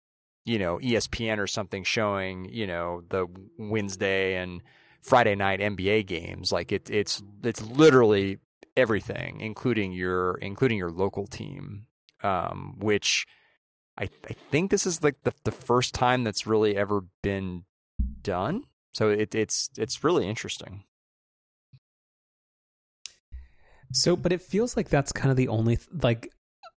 you 0.44 0.58
know 0.58 0.78
ESPN 0.78 1.38
or 1.38 1.46
something 1.46 1.84
showing, 1.84 2.46
you 2.52 2.66
know, 2.66 3.02
the 3.08 3.26
Wednesday 3.56 4.34
and 4.34 4.60
Friday 5.00 5.36
night 5.36 5.60
NBA 5.60 6.06
games. 6.06 6.50
Like 6.50 6.72
it 6.72 6.90
it's 6.90 7.22
it's 7.44 7.62
literally 7.62 8.38
everything, 8.76 9.40
including 9.40 9.92
your 9.92 10.34
including 10.42 10.76
your 10.76 10.90
local 10.90 11.26
team. 11.26 11.86
Um, 12.22 12.76
which 12.78 13.26
I 13.96 14.08
I 14.28 14.34
think 14.50 14.70
this 14.70 14.84
is 14.84 15.02
like 15.04 15.16
the 15.22 15.32
the 15.44 15.52
first 15.52 15.94
time 15.94 16.24
that's 16.24 16.46
really 16.48 16.76
ever 16.76 17.02
been 17.22 17.64
done. 18.22 18.64
So 18.92 19.10
it 19.10 19.34
it's 19.34 19.70
it's 19.78 20.02
really 20.02 20.28
interesting. 20.28 20.84
So, 23.92 24.16
but 24.16 24.32
it 24.32 24.42
feels 24.42 24.76
like 24.76 24.88
that's 24.88 25.12
kind 25.12 25.30
of 25.30 25.36
the 25.36 25.48
only 25.48 25.78
like 26.02 26.32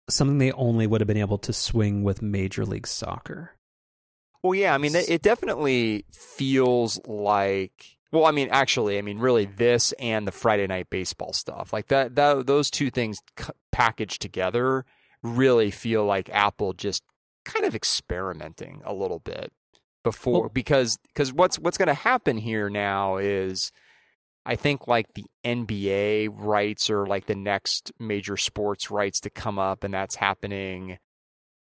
something 0.09 0.39
they 0.39 0.53
only 0.53 0.87
would 0.87 1.01
have 1.01 1.09
been 1.09 1.17
able 1.17 1.39
to 1.39 1.53
swing 1.53 2.03
with 2.03 2.23
Major 2.23 2.65
League 2.65 2.87
Soccer. 2.87 3.53
Well, 4.43 4.55
yeah, 4.55 4.75
I 4.75 4.79
mean, 4.79 4.95
it 4.95 5.09
it 5.09 5.23
definitely 5.23 6.05
feels 6.13 7.01
like. 7.07 7.97
Well, 8.13 8.25
I 8.25 8.31
mean, 8.31 8.49
actually, 8.53 8.99
I 8.99 9.03
mean, 9.03 9.19
really, 9.19 9.47
this 9.47 9.93
and 9.99 10.27
the 10.27 10.33
Friday 10.33 10.67
night 10.67 10.89
baseball 10.91 11.33
stuff, 11.33 11.73
like 11.73 11.89
that, 11.89 12.15
that 12.15 12.47
those 12.47 12.71
two 12.71 12.89
things 12.91 13.19
c- 13.39 13.51
packaged 13.73 14.23
together, 14.23 14.85
really 15.23 15.71
feel 15.73 16.05
like 16.05 16.31
Apple 16.31 16.73
just 16.73 17.03
kind 17.45 17.65
of 17.67 17.75
experimenting 17.75 18.81
a 18.85 18.95
little 18.95 19.19
bit 19.19 19.53
before, 20.05 20.43
Well- 20.43 20.51
because 20.51 20.99
because 21.09 21.33
what's 21.33 21.59
what's 21.59 21.77
going 21.79 21.89
to 21.89 21.95
happen 21.95 22.39
here 22.39 22.71
now 22.71 23.17
is, 23.17 23.73
I 24.47 24.57
think 24.57 24.87
like 24.87 25.13
the 25.15 25.27
NBA 25.45 26.31
rights 26.33 26.89
or 26.89 27.07
like 27.07 27.27
the 27.27 27.35
next 27.35 27.93
major 27.99 28.37
sports 28.37 28.91
rights 28.91 29.21
to 29.21 29.31
come 29.31 29.59
up, 29.59 29.85
and 29.85 29.93
that's 29.93 30.15
happening 30.15 30.99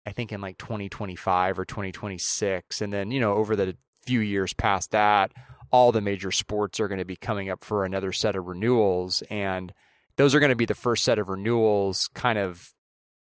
I 0.08 0.12
think 0.12 0.32
in 0.32 0.40
like 0.40 0.56
2025 0.56 1.58
or 1.58 1.66
2026. 1.66 2.80
And 2.80 2.90
then, 2.90 3.10
you 3.10 3.20
know, 3.20 3.34
over 3.34 3.54
the 3.54 3.76
few 4.06 4.20
years 4.20 4.54
past 4.54 4.92
that, 4.92 5.32
all 5.70 5.92
the 5.92 6.00
major 6.00 6.30
sports 6.30 6.80
are 6.80 6.88
going 6.88 6.98
to 6.98 7.04
be 7.04 7.14
coming 7.14 7.50
up 7.50 7.62
for 7.62 7.84
another 7.84 8.10
set 8.10 8.34
of 8.34 8.46
renewals. 8.46 9.22
And 9.28 9.70
those 10.16 10.34
are 10.34 10.40
going 10.40 10.48
to 10.48 10.56
be 10.56 10.64
the 10.64 10.74
first 10.74 11.04
set 11.04 11.18
of 11.18 11.28
renewals 11.28 12.08
kind 12.14 12.38
of 12.38 12.72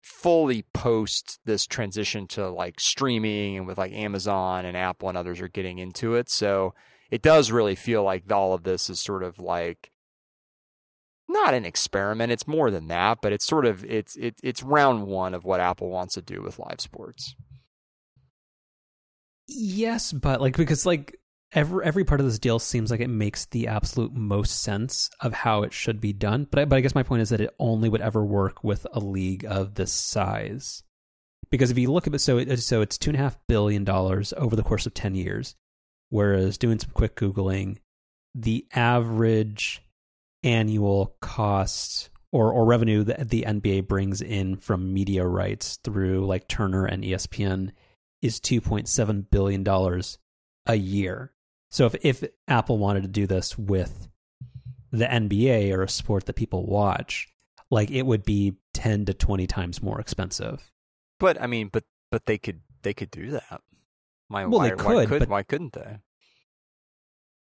fully 0.03 0.63
post 0.75 1.39
this 1.45 1.65
transition 1.65 2.27
to 2.27 2.51
like 2.51 2.79
streaming 2.79 3.57
and 3.57 3.65
with 3.65 3.79
like 3.79 3.91
Amazon 3.91 4.63
and 4.65 4.77
Apple 4.77 5.09
and 5.09 5.17
others 5.17 5.41
are 5.41 5.47
getting 5.47 5.79
into 5.79 6.13
it. 6.13 6.29
So 6.29 6.75
it 7.11 7.21
does 7.21 7.51
really 7.51 7.75
feel 7.75 8.03
like 8.03 8.31
all 8.31 8.53
of 8.53 8.63
this 8.63 8.89
is 8.89 8.99
sort 8.99 9.23
of 9.23 9.39
like 9.39 9.91
not 11.27 11.53
an 11.53 11.65
experiment. 11.65 12.31
It's 12.31 12.47
more 12.47 12.69
than 12.71 12.87
that, 12.87 13.19
but 13.21 13.33
it's 13.33 13.45
sort 13.45 13.65
of 13.65 13.83
it's 13.85 14.15
it, 14.15 14.35
it's 14.43 14.63
round 14.63 15.07
one 15.07 15.33
of 15.33 15.43
what 15.43 15.59
Apple 15.59 15.89
wants 15.89 16.13
to 16.15 16.21
do 16.21 16.41
with 16.41 16.59
live 16.59 16.79
sports. 16.79 17.35
Yes, 19.47 20.11
but 20.11 20.41
like 20.41 20.57
because 20.57 20.85
like 20.85 21.19
every 21.51 21.85
every 21.85 22.03
part 22.03 22.19
of 22.19 22.25
this 22.25 22.39
deal 22.39 22.59
seems 22.59 22.91
like 22.91 22.99
it 22.99 23.09
makes 23.09 23.45
the 23.45 23.67
absolute 23.67 24.13
most 24.13 24.61
sense 24.61 25.09
of 25.19 25.33
how 25.33 25.63
it 25.63 25.73
should 25.73 26.01
be 26.01 26.13
done. 26.13 26.47
But 26.49 26.59
I, 26.59 26.65
but 26.65 26.75
I 26.77 26.81
guess 26.81 26.95
my 26.95 27.03
point 27.03 27.21
is 27.21 27.29
that 27.29 27.41
it 27.41 27.55
only 27.59 27.89
would 27.89 28.01
ever 28.01 28.23
work 28.25 28.63
with 28.63 28.85
a 28.93 28.99
league 28.99 29.45
of 29.45 29.75
this 29.75 29.91
size, 29.91 30.83
because 31.49 31.71
if 31.71 31.77
you 31.77 31.91
look 31.91 32.07
at 32.07 32.13
it, 32.13 32.19
so 32.19 32.37
it, 32.37 32.59
so 32.59 32.81
it's 32.81 32.97
two 32.97 33.11
and 33.11 33.19
a 33.19 33.21
half 33.21 33.37
billion 33.47 33.83
dollars 33.83 34.33
over 34.37 34.55
the 34.55 34.63
course 34.63 34.85
of 34.85 34.93
ten 34.93 35.15
years, 35.15 35.55
whereas 36.09 36.57
doing 36.57 36.79
some 36.79 36.91
quick 36.93 37.15
googling, 37.15 37.77
the 38.33 38.65
average 38.73 39.81
annual 40.43 41.15
cost 41.21 42.09
or 42.31 42.51
or 42.51 42.65
revenue 42.65 43.03
that 43.03 43.29
the 43.29 43.45
NBA 43.47 43.87
brings 43.87 44.21
in 44.21 44.57
from 44.57 44.93
media 44.93 45.25
rights 45.25 45.77
through 45.83 46.25
like 46.25 46.47
Turner 46.47 46.85
and 46.85 47.03
ESPN 47.03 47.71
is 48.21 48.39
2.7 48.39 49.29
billion 49.29 49.63
dollars 49.63 50.17
a 50.65 50.75
year. 50.75 51.31
So 51.71 51.85
if 51.85 51.95
if 52.01 52.23
Apple 52.47 52.77
wanted 52.77 53.03
to 53.03 53.09
do 53.09 53.27
this 53.27 53.57
with 53.57 54.09
the 54.91 55.05
NBA 55.05 55.73
or 55.73 55.83
a 55.83 55.89
sport 55.89 56.25
that 56.25 56.35
people 56.35 56.65
watch, 56.65 57.27
like 57.71 57.91
it 57.91 58.05
would 58.05 58.23
be 58.23 58.55
10 58.73 59.05
to 59.05 59.13
20 59.13 59.47
times 59.47 59.81
more 59.81 59.99
expensive. 59.99 60.71
But 61.19 61.41
I 61.41 61.47
mean, 61.47 61.69
but 61.71 61.83
but 62.11 62.25
they 62.25 62.37
could 62.37 62.61
they 62.81 62.93
could 62.93 63.11
do 63.11 63.31
that. 63.31 63.61
Why, 64.28 64.45
Well, 64.45 64.59
why, 64.59 64.69
they 64.69 64.76
why, 64.76 64.93
could, 64.93 65.09
could, 65.09 65.19
but- 65.19 65.30
why 65.30 65.43
couldn't 65.43 65.73
they? 65.73 65.97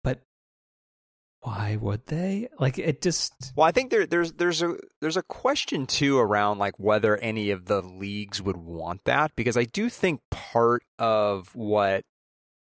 But 0.03 0.21
why 1.41 1.77
would 1.79 2.05
they? 2.07 2.49
Like 2.59 2.77
it 2.79 3.01
just 3.01 3.53
Well, 3.55 3.67
I 3.67 3.71
think 3.71 3.91
there, 3.91 4.05
there's 4.05 4.33
there's 4.33 4.61
a 4.61 4.75
there's 5.01 5.17
a 5.17 5.23
question 5.23 5.85
too 5.85 6.17
around 6.19 6.57
like 6.59 6.79
whether 6.79 7.17
any 7.17 7.51
of 7.51 7.65
the 7.65 7.81
leagues 7.81 8.41
would 8.41 8.57
want 8.57 9.01
that 9.05 9.31
because 9.35 9.57
I 9.57 9.63
do 9.65 9.89
think 9.89 10.21
part 10.31 10.83
of 10.99 11.55
what 11.55 12.03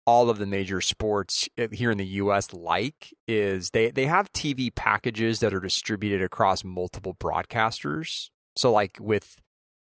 all 0.05 0.29
of 0.31 0.39
the 0.39 0.45
major 0.47 0.81
sports 0.81 1.47
uh, 1.59 1.67
here 1.71 1.91
in 1.91 1.97
the 1.99 2.05
U.S. 2.05 2.51
like 2.53 3.13
is 3.27 3.69
they 3.71 3.91
they 3.91 4.05
have 4.07 4.31
TV 4.33 4.73
packages 4.73 5.39
that 5.39 5.53
are 5.53 5.59
distributed 5.59 6.21
across 6.23 6.63
multiple 6.63 7.15
broadcasters. 7.15 8.29
So 8.55 8.71
like 8.71 8.97
with 8.99 9.35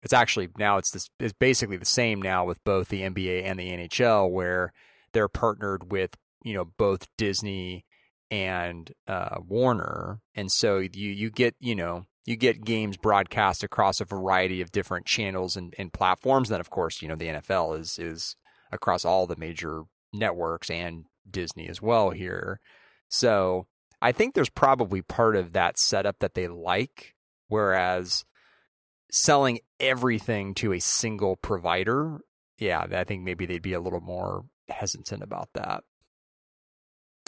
it's 0.03 0.13
actually 0.13 0.49
now 0.57 0.77
it's 0.77 0.91
this 0.91 1.09
it's 1.19 1.33
basically 1.33 1.77
the 1.77 1.85
same 1.85 2.21
now 2.21 2.45
with 2.45 2.63
both 2.63 2.89
the 2.89 3.01
NBA 3.01 3.43
and 3.43 3.57
the 3.57 3.71
NHL 3.71 4.29
where 4.29 4.73
they're 5.13 5.29
partnered 5.29 5.91
with 5.91 6.11
you 6.43 6.53
know 6.53 6.65
both 6.77 7.07
Disney 7.17 7.85
and 8.29 8.91
uh, 9.07 9.37
Warner, 9.47 10.19
and 10.35 10.51
so 10.51 10.77
you 10.79 11.09
you 11.09 11.31
get 11.31 11.55
you 11.59 11.75
know 11.75 12.05
you 12.25 12.35
get 12.35 12.65
games 12.65 12.97
broadcast 12.97 13.63
across 13.63 13.99
a 13.99 14.05
variety 14.05 14.61
of 14.61 14.71
different 14.71 15.05
channels 15.05 15.55
and, 15.55 15.73
and 15.77 15.91
platforms. 15.91 16.49
then 16.49 16.59
of 16.59 16.69
course 16.69 17.01
you 17.01 17.07
know 17.07 17.15
the 17.15 17.27
NFL 17.27 17.79
is 17.79 17.97
is 17.97 18.35
across 18.71 19.05
all 19.05 19.25
the 19.25 19.35
major 19.37 19.83
networks 20.11 20.69
and 20.69 21.05
Disney 21.29 21.67
as 21.69 21.81
well 21.81 22.09
here. 22.09 22.59
So 23.07 23.67
I 24.01 24.11
think 24.11 24.33
there's 24.33 24.49
probably 24.49 25.01
part 25.01 25.35
of 25.35 25.53
that 25.53 25.79
setup 25.79 26.19
that 26.19 26.33
they 26.33 26.47
like, 26.47 27.15
whereas 27.47 28.25
selling 29.13 29.59
everything 29.79 30.55
to 30.55 30.73
a 30.73 30.79
single 30.79 31.35
provider, 31.35 32.19
yeah, 32.57 32.85
I 32.91 33.03
think 33.03 33.23
maybe 33.23 33.45
they'd 33.45 33.61
be 33.61 33.73
a 33.73 33.79
little 33.79 34.01
more 34.01 34.43
hesitant 34.67 35.21
about 35.21 35.49
that. 35.53 35.83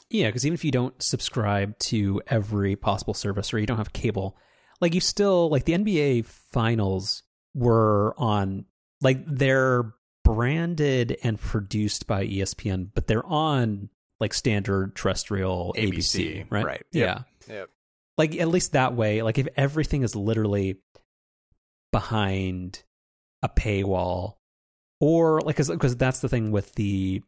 Yeah, 0.10 0.28
because 0.28 0.46
even 0.46 0.56
if 0.56 0.66
you 0.66 0.72
don't 0.72 1.02
subscribe 1.02 1.78
to 1.80 2.22
every 2.28 2.76
possible 2.76 3.14
service 3.14 3.54
or 3.54 3.60
you 3.60 3.66
don't 3.66 3.78
have 3.78 3.94
cable, 3.94 4.36
like 4.82 4.94
you 4.94 5.00
still 5.00 5.50
like 5.50 5.66
the 5.66 5.74
NBA 5.74 6.26
finals 6.26 7.24
were 7.54 8.14
on 8.18 8.66
like 9.02 9.24
they're 9.28 9.94
branded 10.24 11.18
and 11.24 11.40
produced 11.40 12.08
by 12.08 12.26
ESPN, 12.26 12.90
but 12.94 13.08
they're 13.08 13.26
on 13.26 13.90
like 14.20 14.34
standard 14.34 14.96
terrestrial 14.96 15.74
ABC, 15.78 15.94
ABC, 15.94 16.52
right? 16.52 16.66
right. 16.66 16.84
Yep. 16.92 17.26
Yeah. 17.48 17.54
Yep. 17.56 17.70
Like 18.18 18.36
at 18.38 18.48
least 18.48 18.72
that 18.74 18.96
way, 18.96 19.22
like 19.22 19.38
if 19.38 19.48
everything 19.56 20.04
is 20.04 20.16
literally 20.16 20.78
behind 21.96 22.84
a 23.42 23.48
paywall 23.48 24.34
or 25.00 25.40
like 25.40 25.56
because 25.56 25.96
that's 25.96 26.20
the 26.20 26.28
thing 26.28 26.52
with 26.52 26.76
the 26.76 27.24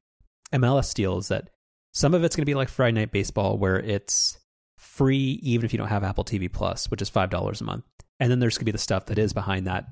MLS 0.53 0.93
deal 0.93 1.19
is 1.19 1.29
that 1.29 1.49
some 1.93 2.13
of 2.13 2.25
it's 2.25 2.35
going 2.35 2.41
to 2.41 2.49
be 2.49 2.53
like 2.53 2.67
Friday 2.67 2.99
Night 2.99 3.13
Baseball, 3.13 3.57
where 3.57 3.79
it's 3.79 4.37
free 4.77 5.39
even 5.41 5.63
if 5.63 5.71
you 5.71 5.79
don't 5.79 5.87
have 5.87 6.03
Apple 6.03 6.25
TV 6.25 6.51
Plus, 6.51 6.91
which 6.91 7.01
is 7.01 7.07
five 7.07 7.29
dollars 7.29 7.61
a 7.61 7.63
month. 7.63 7.85
And 8.19 8.29
then 8.29 8.39
there's 8.39 8.57
going 8.57 8.63
to 8.63 8.65
be 8.65 8.73
the 8.73 8.77
stuff 8.77 9.05
that 9.05 9.17
is 9.17 9.31
behind 9.31 9.67
that 9.67 9.85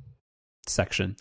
section, 0.68 1.16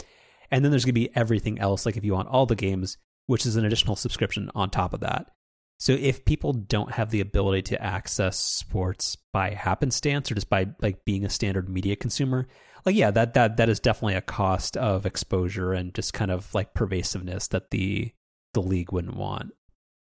and 0.50 0.64
then 0.64 0.72
there's 0.72 0.84
going 0.84 0.94
to 0.94 1.00
be 1.00 1.14
everything 1.14 1.60
else, 1.60 1.86
like 1.86 1.96
if 1.96 2.04
you 2.04 2.14
want 2.14 2.28
all 2.28 2.46
the 2.46 2.56
games, 2.56 2.98
which 3.26 3.46
is 3.46 3.54
an 3.54 3.64
additional 3.64 3.94
subscription 3.94 4.50
on 4.56 4.68
top 4.68 4.94
of 4.94 5.00
that. 5.00 5.30
So 5.78 5.92
if 5.92 6.24
people 6.24 6.52
don't 6.52 6.90
have 6.92 7.10
the 7.10 7.20
ability 7.20 7.62
to 7.62 7.80
access 7.80 8.36
sports 8.38 9.16
by 9.32 9.50
happenstance 9.50 10.30
or 10.30 10.34
just 10.34 10.50
by 10.50 10.66
like 10.80 11.04
being 11.04 11.24
a 11.24 11.30
standard 11.30 11.68
media 11.68 11.94
consumer, 11.94 12.48
like 12.84 12.94
yeah, 12.94 13.10
that 13.10 13.34
that 13.34 13.56
that 13.56 13.68
is 13.68 13.80
definitely 13.80 14.14
a 14.14 14.22
cost 14.22 14.76
of 14.76 15.06
exposure 15.06 15.72
and 15.72 15.94
just 15.94 16.12
kind 16.12 16.30
of 16.30 16.52
like 16.54 16.74
pervasiveness 16.74 17.48
that 17.48 17.70
the 17.70 18.12
the 18.52 18.62
league 18.62 18.92
wouldn't 18.92 19.16
want. 19.16 19.52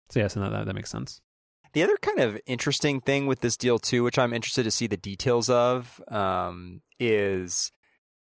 So 0.10 0.20
yes, 0.20 0.36
and 0.36 0.46
that 0.46 0.66
that 0.66 0.76
makes 0.76 0.90
sense. 0.90 1.22
The 1.74 1.84
other 1.84 1.98
kind 1.98 2.20
of 2.20 2.40
interesting 2.48 3.00
thing 3.00 3.28
with 3.28 3.42
this 3.42 3.56
deal 3.56 3.78
too, 3.78 4.04
which 4.04 4.18
I'm 4.18 4.34
interested 4.34 4.64
to 4.64 4.72
see 4.72 4.88
the 4.88 4.98
details 4.98 5.50
of, 5.50 6.02
um, 6.08 6.82
is 7.00 7.72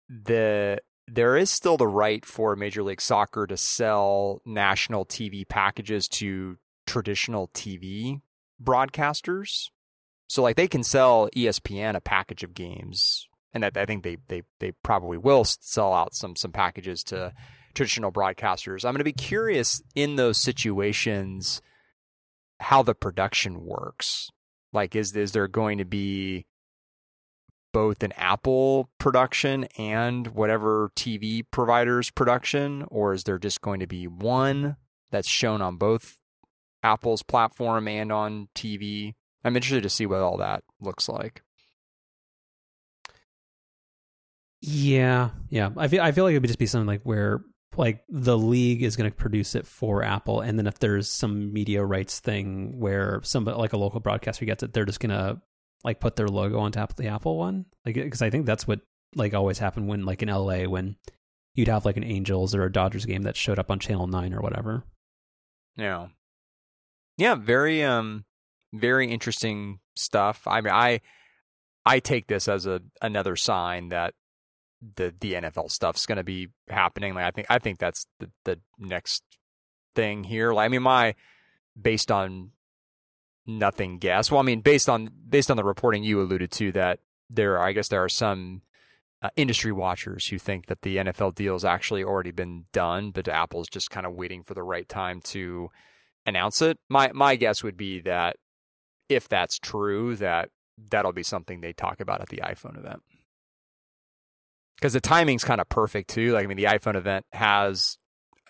the 0.09 0.81
there 1.07 1.37
is 1.37 1.51
still 1.51 1.77
the 1.77 1.87
right 1.87 2.25
for 2.25 2.57
Major 2.57 2.83
League 2.83 3.01
Soccer 3.01 3.47
to 3.47 3.57
sell 3.57 4.41
national 4.45 5.05
TV 5.05 5.49
packages 5.49 6.09
to 6.09 6.57
traditional 6.87 7.49
TV 7.49 8.21
broadcasters. 8.63 9.69
So 10.29 10.43
like 10.43 10.57
they 10.57 10.69
can 10.69 10.83
sell 10.83 11.29
ESPN 11.37 11.97
a 11.97 12.01
package 12.01 12.43
of 12.45 12.55
games, 12.55 13.29
and 13.53 13.63
that 13.63 13.77
I 13.77 13.87
think 13.87 14.05
they 14.05 14.17
they 14.29 14.43
they 14.59 14.73
probably 14.83 15.19
will 15.19 15.45
sell 15.45 15.93
out 15.93 16.15
some 16.15 16.37
some 16.37 16.53
packages 16.53 17.03
to 17.05 17.33
traditional 17.75 18.13
broadcasters. 18.13 18.85
I'm 18.85 18.93
going 18.93 18.99
to 18.99 19.05
be 19.05 19.13
curious 19.13 19.83
in 19.95 20.17
those 20.17 20.39
situations 20.39 21.63
how 22.61 22.83
the 22.83 22.95
production 22.95 23.65
works. 23.65 24.31
Like, 24.73 24.95
is 24.95 25.17
is 25.17 25.33
there 25.33 25.49
going 25.49 25.79
to 25.79 25.85
be 25.85 26.47
both 27.73 28.03
an 28.03 28.13
Apple 28.13 28.91
production 28.99 29.65
and 29.79 30.29
whatever 30.29 30.91
TV 30.97 31.43
provider's 31.51 32.11
production, 32.11 32.85
or 32.89 33.13
is 33.13 33.25
there 33.25 33.39
just 33.39 33.61
going 33.61 33.81
to 33.81 33.87
be 33.87 34.07
one 34.07 34.77
that's 35.11 35.29
shown 35.29 35.63
on 35.63 35.77
both 35.77 36.19
Apple's 36.83 37.23
platform 37.23 37.89
and 37.89 38.13
on 38.13 38.49
TV? 38.55 39.15
I'm 39.45 39.57
interested 39.57 39.83
to 39.83 39.91
see 39.91 40.07
what 40.07 40.21
all 40.21 40.37
that 40.39 40.63
looks 40.81 41.09
like. 41.09 41.43
Yeah, 44.63 45.31
yeah. 45.49 45.71
I 45.77 45.89
feel 45.89 46.03
I 46.03 46.13
feel 46.13 46.25
like 46.25 46.35
it 46.35 46.41
would 46.41 46.49
just 46.49 46.59
be 46.59 46.67
something 46.67 46.87
like 46.87 47.03
where 47.03 47.43
like 47.77 48.03
the 48.09 48.37
league 48.37 48.83
is 48.83 48.97
going 48.97 49.11
to 49.11 49.17
produce 49.17 49.55
it 49.55 49.67
for 49.67 50.03
Apple, 50.03 50.41
and 50.41 50.59
then 50.59 50.67
if 50.67 50.79
there's 50.79 51.09
some 51.09 51.53
media 51.53 51.85
rights 51.85 52.21
thing 52.21 52.79
where 52.79 53.21
somebody 53.23 53.57
like 53.57 53.73
a 53.73 53.79
local 53.79 54.01
broadcaster 54.01 54.45
gets 54.45 54.63
it, 54.63 54.73
they're 54.73 54.85
just 54.85 55.01
gonna 55.01 55.41
like 55.85 56.01
put 56.01 56.17
their 56.17 56.29
logo 56.29 56.59
on 56.59 56.73
top 56.73 56.91
of 56.91 56.97
the 56.97 57.09
Apple 57.09 57.39
one. 57.39 57.67
Like 57.87 57.95
because 57.95 58.23
I 58.23 58.31
think 58.31 58.47
that's 58.47 58.67
what 58.67 58.81
like 59.15 59.35
always 59.35 59.59
happened 59.59 59.89
when 59.89 60.05
like 60.05 60.23
in 60.23 60.29
LA 60.29 60.65
when 60.65 60.97
you'd 61.55 61.69
have 61.69 61.85
like 61.85 61.97
an 61.97 62.05
Angels 62.05 62.55
or 62.55 62.65
a 62.65 62.73
Dodgers 62.73 63.07
game 63.07 63.23
that 63.23 63.37
showed 63.37 63.59
up 63.59 63.71
on 63.71 63.79
Channel 63.79 64.07
Nine 64.07 64.35
or 64.35 64.41
whatever. 64.41 64.85
Yeah. 65.77 66.09
Yeah, 67.17 67.35
very 67.35 67.83
um 67.83 68.25
very 68.73 69.11
interesting 69.11 69.81
stuff. 69.97 70.43
I 70.47 70.61
mean 70.61 70.73
I 70.73 71.01
I 71.87 72.01
take 72.01 72.27
this 72.27 72.47
as 72.47 72.67
a 72.67 72.83
another 73.01 73.37
sign 73.37 73.89
that 73.89 74.15
the 74.97 75.15
the 75.21 75.35
NFL 75.35 75.71
stuff's 75.71 76.07
going 76.07 76.17
to 76.17 76.25
be 76.25 76.49
happening. 76.69 77.15
Like 77.15 77.25
I 77.25 77.31
think 77.31 77.47
I 77.51 77.59
think 77.59 77.79
that's 77.79 78.07
the 78.19 78.31
the 78.45 78.59
next 78.79 79.23
thing 79.95 80.25
here. 80.25 80.53
Like 80.53 80.67
I 80.67 80.69
mean 80.69 80.83
my 80.83 81.15
based 81.81 82.11
on 82.11 82.51
nothing 83.47 83.99
guess. 83.99 84.31
Well, 84.31 84.41
I 84.41 84.45
mean 84.45 84.61
based 84.61 84.89
on 84.89 85.11
based 85.29 85.51
on 85.51 85.57
the 85.57 85.65
reporting 85.65 86.05
you 86.05 86.21
alluded 86.21 86.51
to 86.53 86.73
that 86.73 87.01
there 87.29 87.59
are, 87.59 87.69
I 87.69 87.73
guess 87.73 87.89
there 87.89 88.03
are 88.03 88.09
some 88.09 88.63
uh, 89.23 89.31
industry 89.37 89.71
watchers 89.73 90.29
who 90.29 90.39
think 90.39 90.67
that 90.67 90.83
the 90.83 90.97
NFL 90.97 91.35
deal 91.35 91.55
has 91.55 91.65
actually 91.65 92.03
already 92.03 92.31
been 92.31 92.65
done, 92.73 93.11
but 93.11 93.29
Apple's 93.29 93.69
just 93.69 93.91
kind 93.91 94.07
of 94.07 94.15
waiting 94.15 94.43
for 94.43 94.55
the 94.55 94.63
right 94.63 94.89
time 94.89 95.21
to 95.21 95.71
announce 96.27 96.63
it. 96.63 96.79
My 96.89 97.11
my 97.13 97.37
guess 97.37 97.63
would 97.63 97.77
be 97.77 98.01
that 98.01 98.37
if 99.09 99.29
that's 99.29 99.59
true, 99.59 100.17
that 100.17 100.51
that'll 100.91 101.13
be 101.13 101.23
something 101.23 101.61
they 101.61 101.73
talk 101.73 102.01
about 102.01 102.21
at 102.21 102.29
the 102.29 102.39
iPhone 102.39 102.79
event. 102.79 103.03
Because 104.81 104.95
the 104.95 105.01
timing's 105.01 105.45
kind 105.45 105.61
of 105.61 105.69
perfect 105.69 106.11
too. 106.11 106.33
Like 106.33 106.45
I 106.45 106.47
mean, 106.47 106.57
the 106.57 106.65
iPhone 106.65 106.97
event 106.97 107.27
has, 107.33 107.99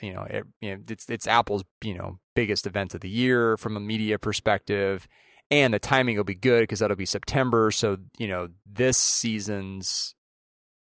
you 0.01 0.13
know, 0.13 0.23
it, 0.23 0.45
you 0.61 0.77
know, 0.77 0.83
it's 0.89 1.09
it's 1.09 1.27
Apple's 1.27 1.65
you 1.83 1.95
know 1.95 2.19
biggest 2.37 2.67
event 2.67 2.95
of 2.95 3.01
the 3.01 3.09
year 3.09 3.57
from 3.57 3.77
a 3.77 3.81
media 3.81 4.19
perspective, 4.19 5.09
and 5.51 5.75
the 5.75 5.79
timing 5.79 6.17
will 6.17 6.25
be 6.25 6.35
good 6.35 6.61
because 6.61 6.79
that'll 6.79 6.97
be 6.97 7.07
September. 7.07 7.71
So 7.71 7.99
you 8.19 8.29
know, 8.29 8.49
this 8.65 8.97
season's 8.97 10.15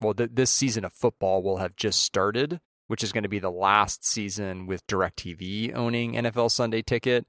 well, 0.01 0.13
th- 0.13 0.31
this 0.33 0.51
season 0.51 0.85
of 0.85 0.93
football 0.93 1.43
will 1.43 1.57
have 1.57 1.75
just 1.75 2.03
started, 2.03 2.59
which 2.87 3.03
is 3.03 3.11
going 3.11 3.23
to 3.23 3.29
be 3.29 3.39
the 3.39 3.51
last 3.51 4.05
season 4.05 4.65
with 4.65 4.85
DirecTV 4.87 5.75
owning 5.75 6.13
NFL 6.13 6.51
Sunday 6.51 6.81
Ticket. 6.81 7.27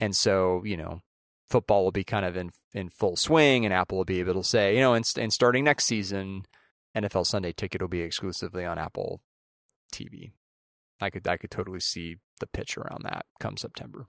And 0.00 0.16
so, 0.16 0.62
you 0.64 0.76
know, 0.76 1.02
football 1.48 1.84
will 1.84 1.92
be 1.92 2.04
kind 2.04 2.24
of 2.24 2.36
in 2.36 2.50
in 2.74 2.88
full 2.88 3.16
swing, 3.16 3.64
and 3.64 3.74
Apple 3.74 3.98
will 3.98 4.04
be 4.04 4.20
able 4.20 4.34
to 4.34 4.44
say, 4.44 4.74
you 4.74 4.80
know, 4.80 4.94
and, 4.94 5.04
and 5.16 5.32
starting 5.32 5.64
next 5.64 5.84
season, 5.84 6.44
NFL 6.96 7.26
Sunday 7.26 7.52
Ticket 7.52 7.80
will 7.80 7.88
be 7.88 8.00
exclusively 8.00 8.64
on 8.64 8.78
Apple 8.78 9.22
TV. 9.92 10.32
I 11.00 11.10
could 11.10 11.26
I 11.26 11.36
could 11.36 11.50
totally 11.50 11.80
see 11.80 12.16
the 12.40 12.46
pitch 12.46 12.76
around 12.78 13.02
that 13.04 13.26
come 13.40 13.56
September. 13.56 14.06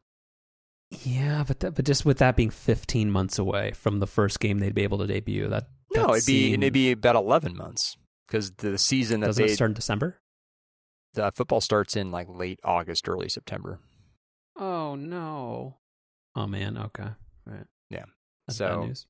Yeah, 1.03 1.43
but 1.47 1.59
that, 1.61 1.73
but 1.75 1.85
just 1.85 2.05
with 2.05 2.19
that 2.19 2.35
being 2.35 2.51
15 2.51 3.09
months 3.09 3.39
away 3.39 3.71
from 3.71 3.99
the 3.99 4.05
first 4.07 4.39
game 4.39 4.59
they'd 4.59 4.75
be 4.75 4.83
able 4.83 4.99
to 4.99 5.07
debut, 5.07 5.47
that 5.49 5.67
no, 5.93 6.07
that 6.07 6.13
it'd 6.17 6.25
be 6.27 6.49
seemed- 6.51 6.63
it'd 6.63 6.73
be 6.73 6.91
about 6.91 7.15
eleven 7.15 7.55
months 7.55 7.97
because 8.27 8.51
the 8.53 8.77
season 8.77 9.21
that 9.21 9.27
doesn't 9.27 9.45
they 9.45 9.51
it 9.51 9.55
start 9.55 9.71
in 9.71 9.75
December? 9.75 10.19
the 11.15 11.31
football 11.35 11.61
starts 11.61 11.95
in 11.95 12.11
like 12.11 12.27
late 12.29 12.59
August, 12.63 13.07
early 13.07 13.29
September. 13.29 13.79
Oh 14.55 14.95
no! 14.95 15.77
Oh 16.35 16.45
man, 16.47 16.77
okay, 16.77 17.09
right, 17.45 17.65
Yeah. 17.89 18.05
That's 18.47 18.57
So- 18.57 18.67
bad 18.81 18.87
news. 18.87 19.07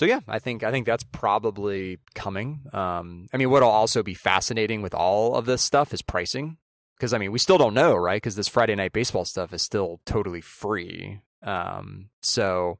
So 0.00 0.06
yeah, 0.06 0.20
I 0.26 0.38
think 0.38 0.62
I 0.64 0.70
think 0.70 0.86
that's 0.86 1.04
probably 1.04 1.98
coming. 2.14 2.62
Um, 2.72 3.26
I 3.34 3.36
mean, 3.36 3.50
what'll 3.50 3.68
also 3.68 4.02
be 4.02 4.14
fascinating 4.14 4.80
with 4.80 4.94
all 4.94 5.34
of 5.34 5.44
this 5.44 5.60
stuff 5.60 5.92
is 5.92 6.00
pricing, 6.00 6.56
because 6.96 7.12
I 7.12 7.18
mean, 7.18 7.32
we 7.32 7.38
still 7.38 7.58
don't 7.58 7.74
know, 7.74 7.94
right? 7.94 8.16
Because 8.16 8.34
this 8.34 8.48
Friday 8.48 8.74
night 8.74 8.94
baseball 8.94 9.26
stuff 9.26 9.52
is 9.52 9.60
still 9.60 10.00
totally 10.06 10.40
free. 10.40 11.20
Um, 11.42 12.08
so 12.22 12.78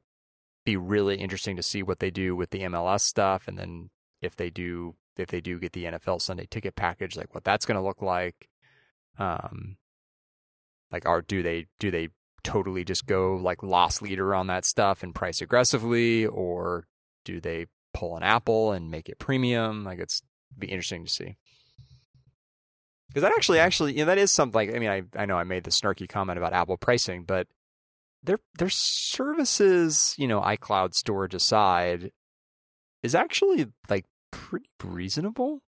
be 0.65 0.75
really 0.75 1.17
interesting 1.17 1.55
to 1.57 1.61
see 1.61 1.83
what 1.83 1.99
they 1.99 2.09
do 2.09 2.35
with 2.35 2.49
the 2.49 2.61
MLS 2.61 3.01
stuff, 3.01 3.47
and 3.47 3.55
then 3.55 3.91
if 4.19 4.35
they 4.35 4.49
do 4.49 4.95
if 5.15 5.27
they 5.27 5.41
do 5.41 5.59
get 5.59 5.73
the 5.73 5.83
NFL 5.83 6.23
Sunday 6.23 6.47
ticket 6.49 6.75
package, 6.75 7.15
like 7.15 7.35
what 7.35 7.43
that's 7.43 7.67
going 7.67 7.79
to 7.79 7.85
look 7.85 8.01
like. 8.01 8.49
Um, 9.19 9.77
like, 10.91 11.05
are 11.05 11.21
do 11.21 11.43
they 11.43 11.67
do 11.79 11.91
they 11.91 12.09
totally 12.43 12.83
just 12.83 13.05
go 13.05 13.35
like 13.35 13.61
loss 13.61 14.01
leader 14.01 14.33
on 14.33 14.47
that 14.47 14.65
stuff 14.65 15.03
and 15.03 15.13
price 15.13 15.39
aggressively, 15.39 16.25
or 16.25 16.87
do 17.23 17.39
they 17.39 17.67
pull 17.93 18.17
an 18.17 18.23
Apple 18.23 18.71
and 18.71 18.91
make 18.91 19.09
it 19.09 19.19
premium? 19.19 19.83
Like 19.83 19.99
it's 19.99 20.21
be 20.57 20.67
interesting 20.67 21.05
to 21.05 21.11
see. 21.11 21.37
Because 23.09 23.23
that 23.23 23.33
actually, 23.35 23.59
actually, 23.59 23.93
you 23.93 23.99
know, 23.99 24.05
that 24.05 24.17
is 24.17 24.31
something. 24.31 24.55
Like, 24.55 24.73
I 24.73 24.79
mean, 24.79 24.89
I 24.89 25.03
I 25.15 25.25
know 25.25 25.37
I 25.37 25.43
made 25.43 25.65
the 25.65 25.71
snarky 25.71 26.07
comment 26.07 26.37
about 26.37 26.53
Apple 26.53 26.77
pricing, 26.77 27.23
but 27.23 27.47
their 28.23 28.37
their 28.57 28.69
services, 28.69 30.15
you 30.17 30.27
know, 30.27 30.39
iCloud 30.41 30.93
storage 30.93 31.33
aside, 31.33 32.11
is 33.03 33.13
actually 33.13 33.67
like 33.89 34.05
pretty 34.31 34.69
reasonable. 34.83 35.61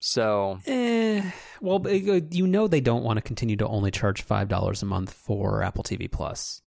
So 0.00 0.58
Eh, 0.66 1.30
well, 1.60 1.80
uh, 1.86 1.90
you 1.90 2.46
know 2.46 2.66
they 2.66 2.80
don't 2.80 3.04
want 3.04 3.18
to 3.18 3.22
continue 3.22 3.56
to 3.56 3.66
only 3.68 3.90
charge 3.90 4.20
five 4.20 4.48
dollars 4.48 4.82
a 4.82 4.86
month 4.86 5.12
for 5.12 5.62
Apple 5.62 5.84
TV 5.84 6.10
Plus. 6.10 6.60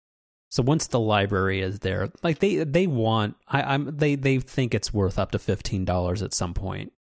So 0.52 0.62
once 0.62 0.86
the 0.86 1.00
library 1.00 1.62
is 1.62 1.78
there, 1.78 2.10
like 2.22 2.40
they 2.40 2.56
they 2.56 2.86
want, 2.86 3.36
I, 3.48 3.62
I'm 3.62 3.96
they 3.96 4.16
they 4.16 4.38
think 4.38 4.74
it's 4.74 4.92
worth 4.92 5.18
up 5.18 5.30
to 5.30 5.38
fifteen 5.38 5.86
dollars 5.86 6.20
at 6.20 6.34
some 6.34 6.52
point. 6.52 6.92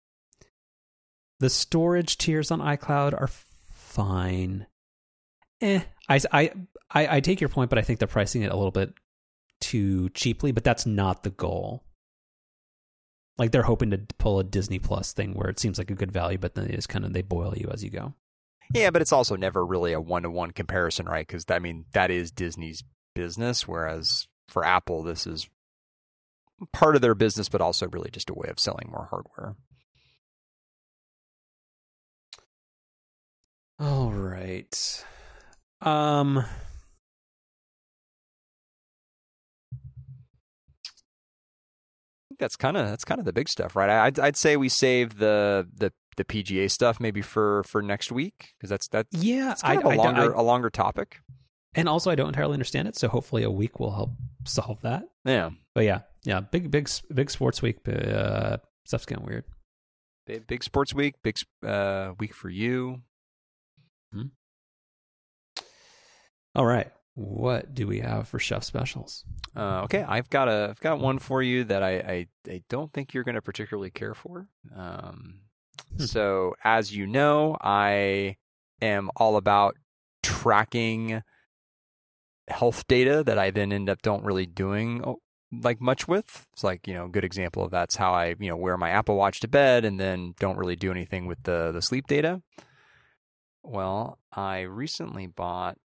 The 1.41 1.49
storage 1.49 2.18
tiers 2.18 2.49
on 2.49 2.61
iCloud 2.61 3.11
are 3.11 3.28
fine. 3.28 4.68
Eh, 5.60 5.82
I, 6.07 6.22
I 6.32 6.52
I 6.91 7.18
I 7.18 7.19
take 7.19 7.41
your 7.41 7.49
point, 7.49 7.69
but 7.69 7.78
I 7.78 7.82
think 7.82 7.99
they're 7.99 8.07
pricing 8.07 8.44
it 8.44 8.53
a 8.53 8.56
little 8.56 8.72
bit 8.72 8.94
too 9.60 10.07
cheaply. 10.11 10.53
But 10.53 10.64
that's 10.64 10.86
not 10.86 11.23
the 11.23 11.32
goal. 11.32 11.84
Like 13.38 13.52
they're 13.52 13.64
hoping 13.64 13.91
to 13.91 13.98
pull 14.18 14.40
a 14.40 14.45
Disney 14.45 14.80
Plus 14.80 15.11
thing 15.11 15.34
where 15.34 15.49
it 15.49 15.60
seems 15.60 15.78
like 15.78 15.91
a 15.91 15.95
good 15.95 16.14
value, 16.14 16.38
but 16.38 16.56
then 16.56 16.69
they 16.69 16.76
just 16.76 16.88
kind 16.88 17.03
of 17.03 17.11
they 17.11 17.22
boil 17.22 17.53
you 17.57 17.69
as 17.69 17.84
you 17.84 17.90
go. 17.90 18.14
yeah, 18.73 18.91
but 18.91 19.02
it's 19.02 19.11
also 19.11 19.36
never 19.36 19.65
really 19.65 19.91
a 19.91 19.99
one 19.99 20.23
to 20.23 20.32
one 20.32 20.52
comparison, 20.52 21.06
right? 21.06 21.28
Because 21.28 21.44
I 21.49 21.60
mean, 21.60 21.84
that 21.91 22.11
is 22.11 22.32
Disney's 22.32 22.86
business, 23.14 23.68
whereas 23.68 24.28
for 24.48 24.66
Apple, 24.66 25.04
this 25.04 25.26
is 25.28 25.50
part 26.74 26.96
of 26.96 27.02
their 27.02 27.16
business, 27.16 27.50
but 27.50 27.62
also 27.62 27.88
really 27.90 28.10
just 28.12 28.30
a 28.30 28.34
way 28.34 28.48
of 28.50 28.60
selling 28.60 28.90
more 28.92 29.08
hardware. 29.10 29.56
All 33.80 34.12
right. 34.12 35.06
Um 35.82 36.46
that's 42.40 42.56
kind 42.56 42.78
of 42.78 42.88
that's 42.88 43.04
kind 43.06 43.20
of 43.20 43.26
the 43.26 43.34
big 43.34 43.50
stuff, 43.50 43.76
right? 43.76 43.90
I'd 43.90 44.20
I'd 44.20 44.38
say 44.38 44.58
we 44.58 44.70
save 44.70 45.18
the 45.18 45.68
the 45.74 45.92
the 46.18 46.26
PGA 46.26 46.70
stuff 46.70 47.00
maybe 47.00 47.22
for 47.22 47.64
for 47.64 47.82
next 47.82 48.12
week 48.12 48.54
because 48.58 48.70
that's 48.70 48.88
that 48.90 49.08
yeah, 49.12 49.52
it's 49.52 49.62
kind 49.62 49.80
I, 49.80 49.82
of 49.82 49.86
a 49.88 49.90
I- 49.90 49.96
longer 49.96 50.36
I- 50.36 50.40
a 50.40 50.44
longer 50.44 50.70
topic. 50.70 51.20
And 51.76 51.88
also 51.89 52.11
I 52.11 52.15
don't 52.15 52.27
entirely 52.30 52.53
understand 52.53 52.88
it, 52.88 52.95
so 52.98 53.07
hopefully 53.07 53.43
a 53.43 53.52
week 53.52 53.80
will 53.80 53.91
help 53.91 54.11
solve 54.45 54.81
that. 54.81 55.03
Yeah, 55.26 55.52
But 55.76 55.85
yeah, 55.85 56.02
yeah, 56.23 56.39
big 56.41 56.69
big 56.72 56.89
big 57.14 57.30
sports 57.30 57.61
week, 57.61 57.77
uh 57.88 58.57
stuff's 58.85 59.06
getting 59.06 59.26
weird. 59.26 59.45
big, 60.26 60.48
big 60.48 60.64
sports 60.64 60.93
week, 60.93 61.15
big 61.23 61.38
uh, 61.65 62.14
week 62.19 62.34
for 62.34 62.49
you. 62.49 63.02
All 66.56 66.65
right. 66.65 66.91
What 67.14 67.73
do 67.73 67.88
we 67.88 67.99
have 67.99 68.27
for 68.27 68.39
chef 68.39 68.64
specials? 68.64 69.23
Uh, 69.56 69.81
okay, 69.84 70.03
I've 70.07 70.30
got 70.30 70.48
a 70.48 70.68
I've 70.72 70.80
got 70.80 70.99
one 70.99 71.19
for 71.19 71.41
you 71.41 71.64
that 71.65 71.84
I 71.84 71.93
I, 71.99 72.27
I 72.49 72.64
don't 72.69 72.91
think 72.93 73.14
you're 73.14 73.23
going 73.23 73.35
to 73.35 73.41
particularly 73.41 73.89
care 73.89 74.14
for. 74.14 74.48
Um, 74.76 75.41
Hmm. 75.98 76.03
so 76.06 76.56
as 76.64 76.95
you 76.95 77.06
know, 77.07 77.57
I 77.61 78.38
am 78.81 79.10
all 79.15 79.35
about 79.35 79.76
tracking 80.23 81.22
health 82.48 82.88
data 82.88 83.24
that 83.24 83.38
I 83.38 83.52
then 83.52 83.72
end 83.72 83.90
up 83.90 84.02
don't 84.02 84.24
really 84.24 84.46
doing 84.46 85.02
oh, 85.06 85.22
like 85.52 85.82
much 85.82 86.08
with. 86.08 86.46
It's 86.54 86.64
like 86.64 86.88
you 86.88 86.94
know, 86.94 87.06
a 87.06 87.10
good 87.10 87.26
example 87.26 87.64
of 87.64 87.72
that's 87.72 87.96
how 87.96 88.14
I 88.14 88.36
you 88.40 88.50
know 88.50 88.58
wear 88.58 88.78
my 88.78 88.90
Apple 88.90 89.16
Watch 89.16 89.40
to 89.42 89.48
bed 89.48 89.86
and 89.86 90.00
then 90.00 90.34
don't 90.40 90.58
really 90.58 90.76
do 90.76 90.92
anything 90.92 91.26
with 91.26 91.44
the 91.44 91.72
the 91.72 91.82
sleep 91.82 92.08
data. 92.08 92.42
Well, 93.64 94.18
I 94.32 94.62
recently 94.62 95.28
bought 95.28 95.78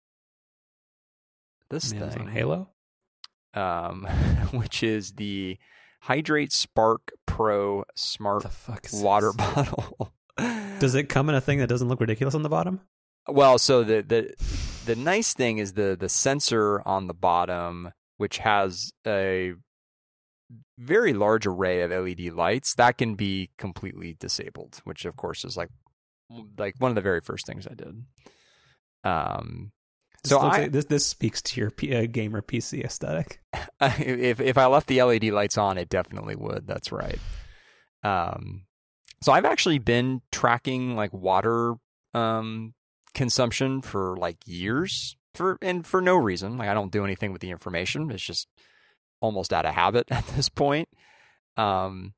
this 1.69 1.91
Amazon 1.91 2.11
thing 2.11 2.27
Halo? 2.29 2.69
um, 3.53 4.05
which 4.51 4.83
is 4.83 5.13
the 5.13 5.57
HidrateSpark 6.05 6.97
Pro 7.25 7.83
Smart 7.95 8.43
the 8.43 8.49
fuck 8.49 8.85
is 8.85 9.01
Water 9.01 9.31
this? 9.35 9.47
Bottle. 9.55 10.13
Does 10.79 10.95
it 10.95 11.09
come 11.09 11.29
in 11.29 11.35
a 11.35 11.41
thing 11.41 11.59
that 11.59 11.67
doesn't 11.67 11.87
look 11.87 12.01
ridiculous 12.01 12.35
on 12.35 12.43
the 12.43 12.49
bottom? 12.49 12.81
well, 13.27 13.57
so 13.57 13.83
the 13.83 14.01
the 14.01 14.33
the 14.85 14.95
nice 14.95 15.33
thing 15.33 15.57
is 15.57 15.73
the 15.73 15.95
the 15.99 16.09
sensor 16.09 16.81
on 16.85 17.07
the 17.07 17.13
bottom, 17.13 17.91
which 18.17 18.37
has 18.39 18.91
a 19.05 19.53
very 20.77 21.13
large 21.13 21.45
array 21.47 21.81
of 21.81 21.91
LED 21.91 22.31
lights 22.33 22.75
that 22.75 22.97
can 22.97 23.15
be 23.15 23.49
completely 23.57 24.15
disabled, 24.19 24.79
which 24.83 25.05
of 25.05 25.15
course 25.15 25.43
is 25.43 25.57
like 25.57 25.69
like 26.57 26.75
one 26.79 26.91
of 26.91 26.95
the 26.95 27.01
very 27.01 27.21
first 27.21 27.45
things 27.45 27.67
I 27.67 27.73
did. 27.75 28.03
Um, 29.03 29.71
This 30.23 30.31
So 30.31 30.39
I- 30.39 30.61
like- 30.63 30.71
this 30.71 30.85
this 30.85 31.05
speaks 31.05 31.41
to 31.43 31.61
your 31.61 31.69
P, 31.71 31.95
uh, 31.95 32.05
gamer 32.07 32.41
PC 32.41 32.83
aesthetic. 32.83 33.39
if 33.81 34.39
if 34.39 34.57
I 34.57 34.65
left 34.65 34.87
the 34.87 35.01
LED 35.01 35.25
lights 35.31 35.57
on, 35.57 35.77
it 35.77 35.89
definitely 35.89 36.35
would. 36.35 36.65
That's 36.67 36.91
right. 36.91 37.19
Um, 38.03 38.65
so 39.23 39.31
I've 39.31 39.45
actually 39.45 39.79
been 39.79 40.21
tracking 40.31 40.95
like 40.95 41.13
water 41.13 41.75
um 42.13 42.73
consumption 43.15 43.81
for 43.81 44.15
like 44.17 44.37
years 44.45 45.17
for 45.33 45.57
and 45.61 45.85
for 45.87 46.01
no 46.01 46.15
reason. 46.15 46.57
Like 46.57 46.69
I 46.69 46.73
don't 46.73 46.91
do 46.91 47.03
anything 47.03 47.31
with 47.31 47.41
the 47.41 47.49
information. 47.49 48.11
It's 48.11 48.23
just 48.23 48.47
almost 49.21 49.51
out 49.51 49.65
of 49.65 49.73
habit 49.73 50.07
at 50.11 50.27
this 50.27 50.49
point. 50.49 50.89
Um, 51.57 52.13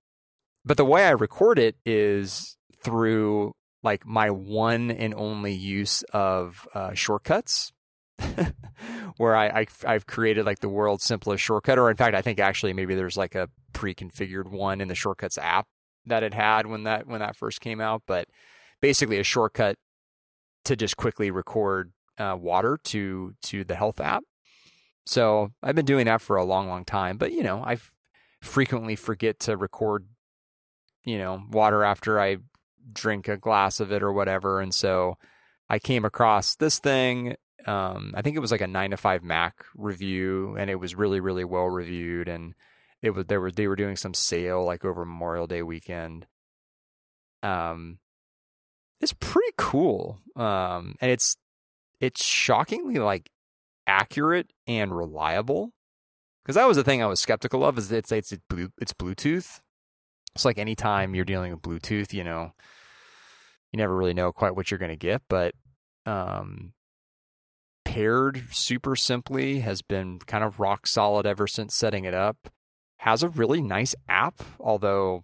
but 0.65 0.77
the 0.77 0.85
way 0.85 1.05
I 1.05 1.11
record 1.11 1.59
it 1.59 1.77
is 1.85 2.57
through 2.83 3.53
like 3.83 4.05
my 4.05 4.29
one 4.29 4.91
and 4.91 5.13
only 5.15 5.53
use 5.53 6.03
of 6.11 6.67
uh, 6.73 6.93
shortcuts 6.93 7.71
where 9.17 9.35
I, 9.35 9.65
I 9.85 9.93
have 9.93 10.07
created 10.07 10.45
like 10.45 10.59
the 10.59 10.69
world's 10.69 11.05
simplest 11.05 11.43
shortcut, 11.43 11.77
or 11.77 11.89
in 11.89 11.97
fact, 11.97 12.15
I 12.15 12.21
think 12.21 12.39
actually 12.39 12.73
maybe 12.73 12.95
there's 12.95 13.15
like 13.15 13.35
a 13.35 13.49
pre-configured 13.73 14.49
one 14.49 14.81
in 14.81 14.87
the 14.87 14.95
shortcuts 14.95 15.37
app 15.37 15.67
that 16.07 16.23
it 16.23 16.33
had 16.33 16.65
when 16.65 16.83
that 16.83 17.05
when 17.05 17.19
that 17.19 17.35
first 17.35 17.61
came 17.61 17.79
out, 17.79 18.01
but 18.07 18.27
basically 18.81 19.19
a 19.19 19.23
shortcut 19.23 19.77
to 20.67 20.75
just 20.75 20.97
quickly 20.97 21.31
record 21.31 21.91
uh, 22.17 22.37
water 22.39 22.77
to 22.85 23.33
to 23.43 23.63
the 23.63 23.75
health 23.75 23.99
app. 23.99 24.23
So 25.05 25.51
I've 25.63 25.75
been 25.75 25.85
doing 25.85 26.05
that 26.05 26.21
for 26.21 26.35
a 26.35 26.43
long, 26.43 26.67
long 26.67 26.85
time, 26.85 27.17
but 27.17 27.31
you 27.31 27.43
know 27.43 27.63
I 27.63 27.77
frequently 28.41 28.95
forget 28.95 29.39
to 29.41 29.57
record, 29.57 30.07
you 31.05 31.17
know, 31.17 31.41
water 31.49 31.83
after 31.83 32.19
I 32.19 32.37
drink 32.91 33.27
a 33.27 33.37
glass 33.37 33.79
of 33.79 33.91
it 33.91 34.03
or 34.03 34.11
whatever, 34.11 34.61
and 34.61 34.73
so 34.73 35.17
I 35.69 35.79
came 35.79 36.05
across 36.05 36.55
this 36.55 36.79
thing. 36.79 37.35
Um, 37.65 38.13
I 38.15 38.21
think 38.21 38.37
it 38.37 38.41
was 38.41 38.51
like 38.51 38.61
a 38.61 38.65
9to5Mac 38.65 39.51
review, 39.75 40.55
and 40.57 40.69
it 40.69 40.75
was 40.75 40.95
really, 40.95 41.19
really 41.19 41.43
well 41.43 41.67
reviewed. 41.67 42.29
And 42.29 42.53
it 43.01 43.11
was 43.11 43.25
they 43.25 43.37
were 43.37 43.51
they 43.51 43.67
were 43.67 43.75
doing 43.75 43.95
some 43.95 44.13
sale 44.13 44.65
like 44.65 44.85
over 44.85 45.05
Memorial 45.05 45.47
Day 45.47 45.61
weekend. 45.61 46.27
Um, 47.43 47.99
it's 49.01 49.13
pretty 49.13 49.51
cool. 49.57 50.19
Um, 50.35 50.95
and 51.01 51.11
it's 51.11 51.35
it's 51.99 52.23
shockingly 52.23 52.99
like 52.99 53.29
accurate 53.85 54.51
and 54.67 54.95
reliable. 54.95 55.71
Because 56.43 56.55
that 56.55 56.67
was 56.67 56.77
the 56.77 56.83
thing 56.83 57.03
I 57.03 57.07
was 57.07 57.19
skeptical 57.19 57.65
of 57.65 57.77
is 57.77 57.91
it's 57.91 58.11
it's 58.11 58.31
it's 58.31 58.93
Bluetooth. 58.93 59.59
It's 60.35 60.45
like 60.45 60.57
anytime 60.57 61.15
you're 61.15 61.25
dealing 61.25 61.51
with 61.51 61.61
Bluetooth, 61.61 62.13
you 62.13 62.23
know, 62.23 62.53
you 63.71 63.77
never 63.77 63.95
really 63.95 64.13
know 64.13 64.31
quite 64.31 64.55
what 64.55 64.69
you're 64.71 64.77
going 64.77 64.91
to 64.91 64.95
get. 64.95 65.23
But 65.27 65.55
um, 66.05 66.73
paired 67.83 68.43
super 68.51 68.95
simply 68.95 69.59
has 69.59 69.81
been 69.81 70.19
kind 70.19 70.43
of 70.43 70.59
rock 70.59 70.87
solid 70.87 71.25
ever 71.25 71.47
since 71.47 71.75
setting 71.75 72.05
it 72.05 72.13
up. 72.13 72.49
Has 72.99 73.23
a 73.23 73.29
really 73.29 73.61
nice 73.61 73.95
app, 74.07 74.41
although 74.59 75.23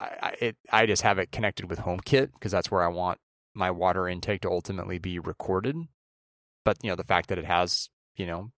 I, 0.00 0.34
it, 0.40 0.56
I 0.72 0.86
just 0.86 1.02
have 1.02 1.18
it 1.18 1.30
connected 1.30 1.68
with 1.68 1.80
HomeKit 1.80 2.32
because 2.32 2.52
that's 2.52 2.70
where 2.70 2.82
I 2.82 2.88
want 2.88 3.18
my 3.54 3.70
water 3.70 4.08
intake 4.08 4.40
to 4.42 4.50
ultimately 4.50 4.98
be 4.98 5.18
recorded. 5.18 5.76
But 6.64 6.78
you 6.82 6.90
know 6.90 6.96
the 6.96 7.04
fact 7.04 7.28
that 7.28 7.38
it 7.38 7.44
has 7.44 7.90
you 8.16 8.26
know 8.26 8.52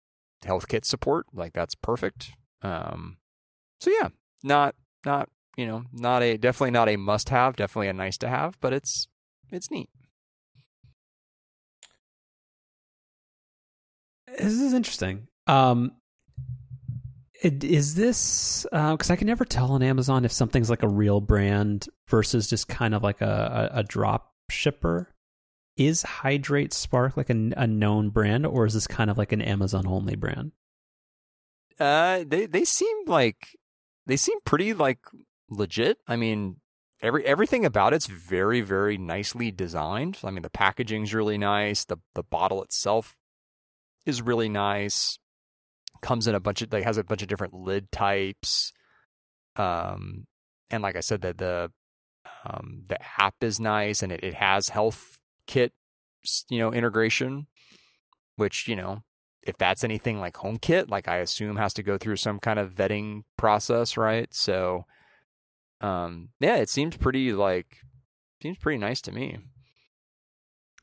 HealthKit 0.45 0.85
support, 0.85 1.27
like 1.33 1.53
that's 1.53 1.75
perfect. 1.75 2.33
Um, 2.63 3.19
so 3.81 3.91
yeah, 3.91 4.09
not 4.43 4.75
not 5.05 5.29
you 5.57 5.67
know 5.67 5.85
not 5.93 6.23
a 6.23 6.37
definitely 6.37 6.71
not 6.71 6.89
a 6.89 6.97
must 6.97 7.29
have, 7.31 7.57
definitely 7.57 7.89
a 7.89 7.93
nice 7.93 8.19
to 8.19 8.29
have, 8.29 8.59
but 8.61 8.73
it's 8.73 9.09
it's 9.51 9.71
neat. 9.71 9.91
This 14.39 14.53
is 14.53 14.73
interesting. 14.73 15.29
Um, 15.47 15.93
is 17.43 17.95
this 17.95 18.67
because 18.71 19.11
uh, 19.11 19.13
I 19.13 19.17
can 19.17 19.27
never 19.27 19.45
tell 19.45 19.73
on 19.73 19.83
Amazon 19.83 20.25
if 20.25 20.33
something's 20.33 20.71
like 20.71 20.83
a 20.83 20.89
real 20.89 21.21
brand 21.21 21.89
versus 22.09 22.49
just 22.49 22.69
kind 22.69 22.95
of 22.95 23.03
like 23.03 23.21
a, 23.21 23.71
a, 23.75 23.79
a 23.81 23.83
drop 23.83 24.33
shipper? 24.51 25.09
Is 25.77 26.03
HidrateSpark 26.03 27.17
like 27.17 27.31
a, 27.31 27.53
a 27.57 27.67
known 27.67 28.11
brand, 28.11 28.47
or 28.47 28.67
is 28.67 28.75
this 28.75 28.87
kind 28.87 29.11
of 29.11 29.19
like 29.19 29.33
an 29.33 29.41
Amazon 29.41 29.87
only 29.87 30.17
brand? 30.17 30.53
Uh, 31.81 32.25
they 32.27 32.47
they 32.47 32.65
seem 32.65 33.07
like 33.07 33.59
they 34.07 34.17
seem 34.17 34.39
pretty 34.45 34.75
like 34.75 34.99
legit. 35.49 35.99
I 36.07 36.17
mean, 36.17 36.57
every 37.01 37.25
everything 37.25 37.65
about 37.65 37.95
it's 37.95 38.07
very 38.07 38.61
very 38.61 38.99
nicely 38.99 39.51
designed. 39.51 40.19
I 40.23 40.31
mean, 40.31 40.43
the 40.43 40.51
packaging's 40.51 41.15
really 41.15 41.39
nice. 41.39 41.85
the 41.85 41.97
The 42.15 42.23
bottle 42.23 42.63
itself 42.63 43.17
is 44.05 44.21
really 44.21 44.51
nice. 44.51 45.19
Comes 46.03 46.27
in 46.27 46.35
a 46.35 46.41
bunch 46.41 46.63
of 46.63 46.73
like 46.73 46.85
has 46.85 46.99
a 46.99 47.05
bunch 47.05 47.23
of 47.23 47.29
different 47.29 47.55
lid 47.55 47.91
types. 47.93 48.73
Um, 49.57 50.27
and 50.71 50.83
like 50.83 50.97
I 50.97 51.01
said, 51.01 51.23
that 51.23 51.39
the 51.39 51.71
um, 52.45 52.85
the 52.89 52.99
app 53.19 53.37
is 53.41 53.61
nice 53.61 54.03
and 54.03 54.13
it, 54.13 54.23
it 54.23 54.35
has 54.35 54.69
health 54.69 55.19
kit, 55.47 55.73
you 56.49 56.59
know, 56.59 56.73
integration, 56.73 57.47
which, 58.37 58.67
you 58.69 58.77
know, 58.77 59.03
if 59.43 59.57
that's 59.59 59.85
anything 59.85 60.21
like 60.21 60.35
HomeKit, 60.35 60.89
like 60.89 61.09
I 61.09 61.17
assume 61.19 61.57
has 61.57 61.75
to 61.75 61.83
go 61.83 61.99
through 61.99 62.17
some 62.17 62.39
kind 62.39 62.59
of 62.59 62.75
vetting 62.75 63.23
process, 63.37 63.97
right? 63.97 64.33
So, 64.33 64.87
um, 65.81 66.31
yeah, 66.41 66.57
it 66.57 66.69
seems 66.69 66.97
pretty 66.97 67.33
like 67.33 67.79
seems 68.41 68.59
pretty 68.59 68.79
nice 68.79 69.01
to 69.03 69.13
me. 69.13 69.39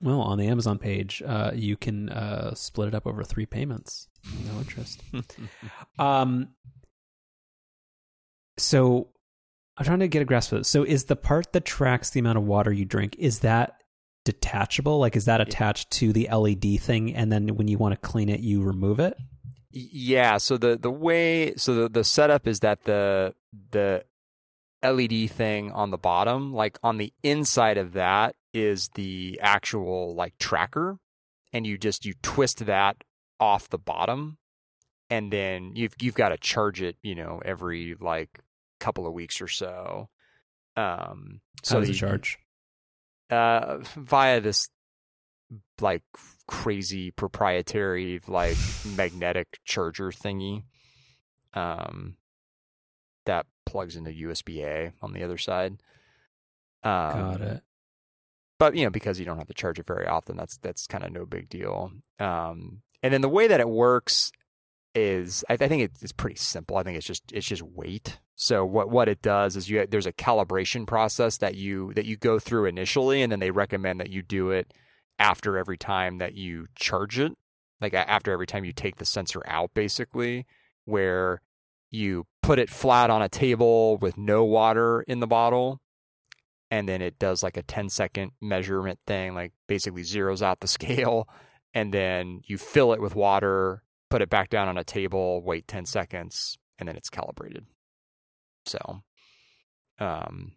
Well, 0.02 0.22
on 0.22 0.38
the 0.38 0.48
Amazon 0.48 0.78
page, 0.78 1.22
uh, 1.26 1.52
you 1.54 1.76
can 1.76 2.10
uh, 2.10 2.54
split 2.54 2.88
it 2.88 2.96
up 2.96 3.06
over 3.06 3.24
three 3.24 3.46
payments, 3.46 4.08
no 4.46 4.60
interest. 4.60 5.04
um, 6.00 6.50
so 8.58 9.10
I'm 9.78 9.86
trying 9.86 10.00
to 10.00 10.08
get 10.08 10.22
a 10.22 10.26
grasp 10.26 10.52
of 10.52 10.60
this. 10.60 10.70
So 10.70 10.84
is 10.84 11.06
the 11.06 11.16
part 11.16 11.54
that 11.54 11.66
tracks 11.66 12.10
the 12.10 12.20
amount 12.20 12.38
of 12.38 12.46
water 12.46 12.72
you 12.72 12.86
drink 12.86 13.16
is 13.18 13.40
that 13.40 13.76
detachable? 14.26 15.00
Like 15.00 15.16
is 15.16 15.26
that 15.26 15.42
attached 15.42 15.92
to 15.92 16.14
the 16.14 16.30
LED 16.32 16.82
thing 16.82 17.16
and 17.16 17.32
then 17.32 17.56
when 17.56 17.68
you 17.68 17.78
want 17.78 17.94
to 17.94 18.08
clean 18.08 18.30
it 18.30 18.42
you 18.42 18.62
remove 18.62 19.00
it? 19.00 19.18
Yeah, 19.72 20.38
so 20.38 20.58
the 20.58 20.78
the 20.78 20.92
way 20.92 21.56
so 21.56 21.76
the, 21.76 21.90
the 21.90 22.04
setup 22.04 22.48
is 22.48 22.62
that 22.62 22.86
the 22.86 23.36
the 23.72 24.04
LED 24.84 25.30
thing 25.30 25.72
on 25.72 25.92
the 25.92 25.98
bottom, 25.98 26.54
like 26.54 26.80
on 26.82 26.98
the 26.98 27.14
inside 27.24 27.78
of 27.78 27.94
that 27.94 28.36
is 28.54 28.90
the 28.96 29.40
actual 29.42 30.16
like 30.16 30.38
tracker 30.40 30.98
and 31.54 31.66
you 31.66 31.78
just 31.78 32.06
you 32.06 32.14
twist 32.22 32.66
that 32.66 33.04
off 33.40 33.70
the 33.70 33.78
bottom 33.78 34.38
and 35.10 35.32
then 35.32 35.72
you've 35.76 35.96
you've 36.00 36.16
got 36.16 36.30
to 36.30 36.38
charge 36.38 36.82
it, 36.82 36.96
you 37.02 37.16
know, 37.16 37.42
every 37.44 37.96
like 38.00 38.40
couple 38.80 39.08
of 39.08 39.14
weeks 39.14 39.42
or 39.42 39.48
so. 39.48 40.10
Um, 40.76 41.42
so 41.64 41.76
How 41.76 41.80
does 41.82 41.90
it 41.90 41.94
charge? 41.94 42.38
Uh, 43.30 43.80
via 43.96 44.40
this 44.40 44.70
like 45.82 46.04
crazy 46.48 47.12
proprietary 47.12 48.22
like 48.28 48.58
magnetic 48.96 49.60
charger 49.66 50.12
thingy. 50.12 50.64
Um, 51.54 52.16
that 53.26 53.48
plugs 53.66 53.96
into 53.96 54.12
USB 54.12 54.64
A 54.64 54.94
on 55.02 55.14
the 55.14 55.24
other 55.24 55.38
side. 55.38 55.74
Um, 56.84 56.92
Got 56.92 57.42
it. 57.42 57.64
But 58.60 58.76
you 58.76 58.84
know, 58.84 58.92
because 58.92 59.20
you 59.20 59.26
don't 59.26 59.38
have 59.38 59.48
to 59.48 59.54
charge 59.54 59.80
it 59.80 59.88
very 59.88 60.06
often, 60.06 60.38
that's 60.38 60.58
that's 60.58 60.86
kind 60.86 61.04
of 61.04 61.12
no 61.12 61.26
big 61.26 61.50
deal. 61.50 61.92
Um, 62.20 62.82
and 63.02 63.14
then 63.14 63.22
the 63.22 63.30
way 63.30 63.48
that 63.48 63.62
it 63.62 63.70
works 63.70 64.32
is, 64.94 65.46
I, 65.50 65.54
I 65.54 65.68
think 65.68 65.92
it's 66.02 66.12
pretty 66.12 66.36
simple. 66.36 66.78
I 66.78 66.84
think 66.84 66.98
it's 66.98 67.08
just 67.08 67.32
it's 67.32 67.48
just 67.48 67.62
weight. 67.62 68.20
So 68.36 68.66
what 68.66 68.90
what 68.90 69.08
it 69.08 69.22
does 69.22 69.56
is 69.56 69.70
you 69.70 69.88
there's 69.88 70.06
a 70.06 70.14
calibration 70.14 70.86
process 70.86 71.38
that 71.38 71.56
you 71.56 71.94
that 71.94 72.06
you 72.06 72.18
go 72.18 72.38
through 72.38 72.66
initially, 72.66 73.22
and 73.22 73.32
then 73.32 73.40
they 73.40 73.52
recommend 73.52 74.00
that 74.02 74.10
you 74.10 74.22
do 74.22 74.52
it 74.52 74.74
after 75.18 75.58
every 75.58 75.78
time 75.78 76.18
that 76.18 76.36
you 76.36 76.68
charge 76.76 77.20
it, 77.20 77.34
like 77.82 77.94
after 77.94 78.32
every 78.32 78.48
time 78.48 78.66
you 78.66 78.74
take 78.74 78.98
the 78.98 79.06
sensor 79.06 79.42
out, 79.46 79.72
basically, 79.74 80.46
where 80.86 81.42
you 81.92 82.26
put 82.42 82.60
it 82.60 82.70
flat 82.70 83.10
on 83.10 83.22
a 83.22 83.30
table 83.30 83.98
with 83.98 84.18
no 84.18 84.44
water 84.44 85.02
in 85.02 85.20
the 85.20 85.28
bottle, 85.28 85.82
and 86.72 86.88
then 86.88 87.02
it 87.02 87.20
does 87.20 87.42
like 87.42 87.58
a 87.58 87.64
10 87.64 87.90
second 87.90 88.32
measurement 88.42 89.00
thing, 89.08 89.34
like 89.34 89.54
basically 89.68 90.04
zeroes 90.04 90.42
out 90.42 90.60
the 90.60 90.68
scale, 90.80 91.28
and 91.74 91.94
then 91.94 92.42
you 92.46 92.58
fill 92.58 92.94
it 92.94 93.02
with 93.02 93.16
water, 93.16 93.84
put 94.10 94.22
it 94.22 94.30
back 94.30 94.50
down 94.50 94.68
on 94.68 94.78
a 94.78 94.84
table, 94.84 95.42
wait 95.42 95.68
10 95.68 95.86
seconds, 95.86 96.58
and 96.78 96.88
then 96.88 96.96
it's 96.96 97.10
calibrated. 97.10 97.66
So, 98.66 99.04
um, 100.00 100.54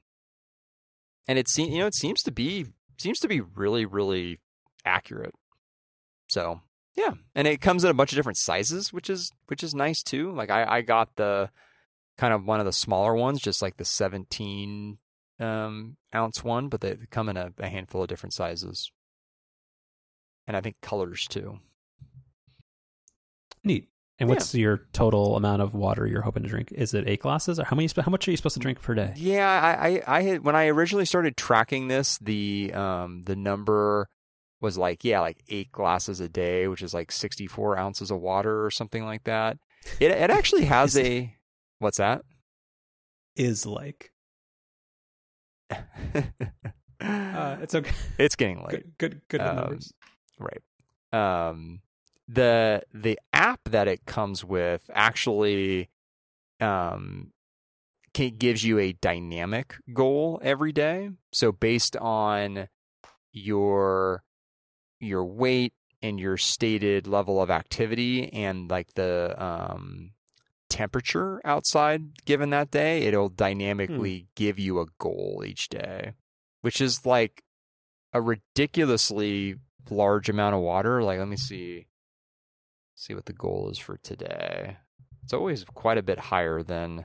and 1.28 1.38
it 1.38 1.48
seems 1.48 1.72
you 1.72 1.78
know 1.78 1.86
it 1.86 1.94
seems 1.94 2.22
to 2.24 2.30
be 2.30 2.66
seems 2.98 3.18
to 3.20 3.28
be 3.28 3.40
really 3.40 3.86
really 3.86 4.40
accurate. 4.84 5.34
So 6.28 6.60
yeah, 6.96 7.12
and 7.34 7.48
it 7.48 7.60
comes 7.60 7.84
in 7.84 7.90
a 7.90 7.94
bunch 7.94 8.12
of 8.12 8.16
different 8.16 8.38
sizes, 8.38 8.92
which 8.92 9.08
is 9.08 9.32
which 9.46 9.62
is 9.62 9.74
nice 9.74 10.02
too. 10.02 10.32
Like 10.32 10.50
I 10.50 10.64
I 10.64 10.80
got 10.82 11.16
the 11.16 11.50
kind 12.18 12.34
of 12.34 12.44
one 12.44 12.60
of 12.60 12.66
the 12.66 12.72
smaller 12.72 13.14
ones, 13.14 13.40
just 13.40 13.62
like 13.62 13.76
the 13.76 13.84
17 13.84 14.98
um, 15.42 15.96
ounce 16.14 16.44
one, 16.44 16.68
but 16.68 16.80
they 16.80 16.96
come 17.10 17.28
in 17.28 17.36
a, 17.36 17.52
a 17.58 17.68
handful 17.68 18.02
of 18.02 18.08
different 18.08 18.32
sizes, 18.32 18.90
and 20.46 20.56
I 20.56 20.60
think 20.60 20.76
colors 20.80 21.26
too. 21.26 21.58
Neat. 23.64 23.88
And 24.18 24.28
what's 24.28 24.54
yeah. 24.54 24.60
your 24.60 24.86
total 24.92 25.36
amount 25.36 25.62
of 25.62 25.74
water 25.74 26.06
you're 26.06 26.22
hoping 26.22 26.44
to 26.44 26.48
drink? 26.48 26.70
Is 26.70 26.94
it 26.94 27.08
eight 27.08 27.20
glasses, 27.20 27.58
or 27.58 27.64
how 27.64 27.74
many? 27.74 27.88
How 27.96 28.10
much 28.10 28.28
are 28.28 28.30
you 28.30 28.36
supposed 28.36 28.54
to 28.54 28.60
drink 28.60 28.80
per 28.80 28.94
day? 28.94 29.12
Yeah, 29.16 29.48
I, 29.48 29.88
I, 29.88 30.02
I 30.18 30.22
had 30.22 30.44
when 30.44 30.54
I 30.54 30.66
originally 30.66 31.06
started 31.06 31.36
tracking 31.36 31.88
this, 31.88 32.18
the 32.18 32.72
um, 32.72 33.22
the 33.22 33.34
number 33.34 34.08
was 34.60 34.78
like 34.78 35.02
yeah, 35.02 35.20
like 35.20 35.42
eight 35.48 35.72
glasses 35.72 36.20
a 36.20 36.28
day, 36.28 36.68
which 36.68 36.82
is 36.82 36.94
like 36.94 37.10
sixty 37.10 37.48
four 37.48 37.76
ounces 37.76 38.12
of 38.12 38.20
water 38.20 38.64
or 38.64 38.70
something 38.70 39.04
like 39.04 39.24
that. 39.24 39.58
It 39.98 40.12
it 40.12 40.30
actually 40.30 40.64
has 40.66 40.96
a 40.96 41.34
what's 41.80 41.98
that? 41.98 42.22
Is 43.34 43.66
like. 43.66 44.11
Uh, 47.00 47.56
it's 47.60 47.74
okay. 47.74 47.92
It's 48.18 48.36
getting 48.36 48.62
late. 48.62 48.70
Good, 48.70 48.92
good, 48.98 49.20
good 49.28 49.40
um, 49.40 49.56
numbers. 49.56 49.92
Right. 50.38 50.62
Um, 51.12 51.80
the 52.28 52.82
the 52.94 53.18
app 53.32 53.60
that 53.64 53.88
it 53.88 54.06
comes 54.06 54.44
with 54.44 54.88
actually 54.94 55.88
um 56.60 57.32
can, 58.14 58.36
gives 58.36 58.64
you 58.64 58.78
a 58.78 58.92
dynamic 58.92 59.76
goal 59.92 60.40
every 60.42 60.72
day. 60.72 61.10
So 61.32 61.52
based 61.52 61.96
on 61.96 62.68
your 63.32 64.22
your 65.00 65.24
weight 65.24 65.72
and 66.02 66.18
your 66.18 66.36
stated 66.36 67.06
level 67.06 67.40
of 67.40 67.50
activity 67.50 68.32
and 68.32 68.70
like 68.70 68.94
the 68.94 69.34
um, 69.42 70.12
temperature 70.72 71.40
outside 71.44 72.24
given 72.24 72.48
that 72.50 72.70
day, 72.70 73.02
it'll 73.02 73.28
dynamically 73.28 74.18
hmm. 74.20 74.26
give 74.34 74.58
you 74.58 74.80
a 74.80 74.86
goal 74.98 75.44
each 75.46 75.68
day, 75.68 76.14
which 76.62 76.80
is 76.80 77.04
like 77.04 77.44
a 78.14 78.22
ridiculously 78.22 79.56
large 79.90 80.30
amount 80.30 80.54
of 80.54 80.62
water. 80.62 81.02
Like, 81.02 81.18
let 81.18 81.28
me 81.28 81.36
see, 81.36 81.86
see 82.94 83.14
what 83.14 83.26
the 83.26 83.34
goal 83.34 83.68
is 83.70 83.78
for 83.78 83.98
today. 83.98 84.78
It's 85.22 85.34
always 85.34 85.64
quite 85.64 85.98
a 85.98 86.02
bit 86.02 86.18
higher 86.18 86.62
than, 86.62 87.04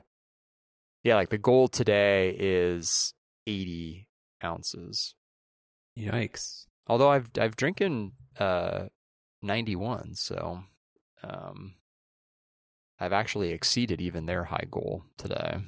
yeah, 1.04 1.16
like 1.16 1.28
the 1.28 1.38
goal 1.38 1.68
today 1.68 2.34
is 2.38 3.12
80 3.46 4.08
ounces. 4.42 5.14
Yikes. 5.96 6.64
Although 6.86 7.10
I've 7.10 7.30
I've 7.38 7.56
drinking 7.56 8.12
uh 8.38 8.86
91, 9.42 10.14
so 10.14 10.62
um 11.22 11.74
I've 13.00 13.12
actually 13.12 13.50
exceeded 13.50 14.00
even 14.00 14.26
their 14.26 14.44
high 14.44 14.66
goal 14.70 15.04
today. 15.16 15.58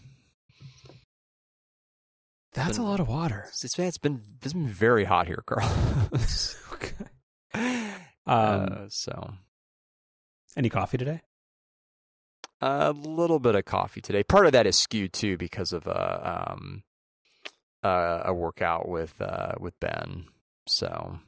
That's 2.52 2.78
been, 2.78 2.86
a 2.86 2.90
lot 2.90 3.01
of 3.01 3.09
water. 3.09 3.44
It's, 3.48 3.78
it's 3.78 3.98
been 3.98 4.23
it's 4.43 4.52
been 4.52 4.66
very 4.66 5.05
hot 5.05 5.27
here, 5.27 5.43
Carl. 5.47 5.70
okay. 6.73 7.07
Um, 7.55 7.93
uh, 8.27 8.85
so, 8.89 9.35
any 10.57 10.69
coffee 10.69 10.98
today? 10.98 11.23
A 12.61 12.93
little 12.93 13.39
bit 13.39 13.55
of 13.55 13.65
coffee 13.65 14.01
today. 14.01 14.23
Part 14.23 14.47
of 14.47 14.52
that 14.52 14.66
is 14.66 14.77
skewed 14.77 15.12
too 15.12 15.36
because 15.36 15.73
of 15.73 15.86
uh, 15.86 16.47
um, 16.51 16.82
uh, 17.82 18.23
a 18.24 18.35
workout 18.35 18.89
with 18.89 19.15
uh, 19.20 19.55
with 19.59 19.78
Ben. 19.81 20.27
So 20.66 21.20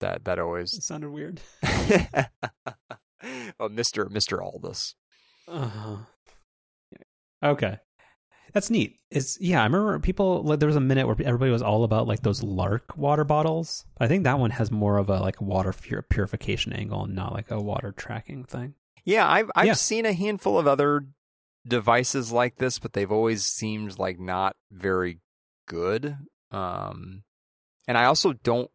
that 0.00 0.24
that 0.24 0.38
always 0.38 0.74
it 0.74 0.82
sounded 0.82 1.10
weird. 1.10 1.40
oh, 3.58 3.68
Mister 3.68 4.08
Mister 4.08 4.42
Aldous. 4.42 4.94
Uh-huh. 5.48 5.96
Okay. 7.42 7.78
That's 8.52 8.70
neat. 8.70 9.00
It's 9.10 9.36
yeah. 9.40 9.60
I 9.60 9.64
remember 9.64 9.98
people 9.98 10.44
like 10.44 10.60
there 10.60 10.68
was 10.68 10.76
a 10.76 10.80
minute 10.80 11.06
where 11.06 11.16
everybody 11.24 11.50
was 11.50 11.60
all 11.60 11.82
about 11.82 12.06
like 12.06 12.22
those 12.22 12.40
LARQ 12.40 12.96
water 12.96 13.24
bottles. 13.24 13.84
I 13.98 14.06
think 14.06 14.22
that 14.24 14.38
one 14.38 14.50
has 14.50 14.70
more 14.70 14.98
of 14.98 15.10
a 15.10 15.18
like 15.18 15.40
water 15.40 15.74
purification 16.08 16.72
angle, 16.72 17.04
and 17.04 17.16
not 17.16 17.32
like 17.32 17.50
a 17.50 17.60
water 17.60 17.90
tracking 17.90 18.44
thing. 18.44 18.74
Yeah, 19.04 19.28
I've 19.28 19.50
I've 19.56 19.66
yeah. 19.66 19.72
seen 19.74 20.06
a 20.06 20.12
handful 20.12 20.56
of 20.56 20.68
other 20.68 21.04
devices 21.66 22.30
like 22.30 22.56
this, 22.56 22.78
but 22.78 22.92
they've 22.92 23.10
always 23.10 23.44
seemed 23.44 23.98
like 23.98 24.20
not 24.20 24.54
very 24.70 25.18
good. 25.66 26.16
Um, 26.52 27.24
and 27.88 27.98
I 27.98 28.04
also 28.04 28.34
don't 28.34 28.70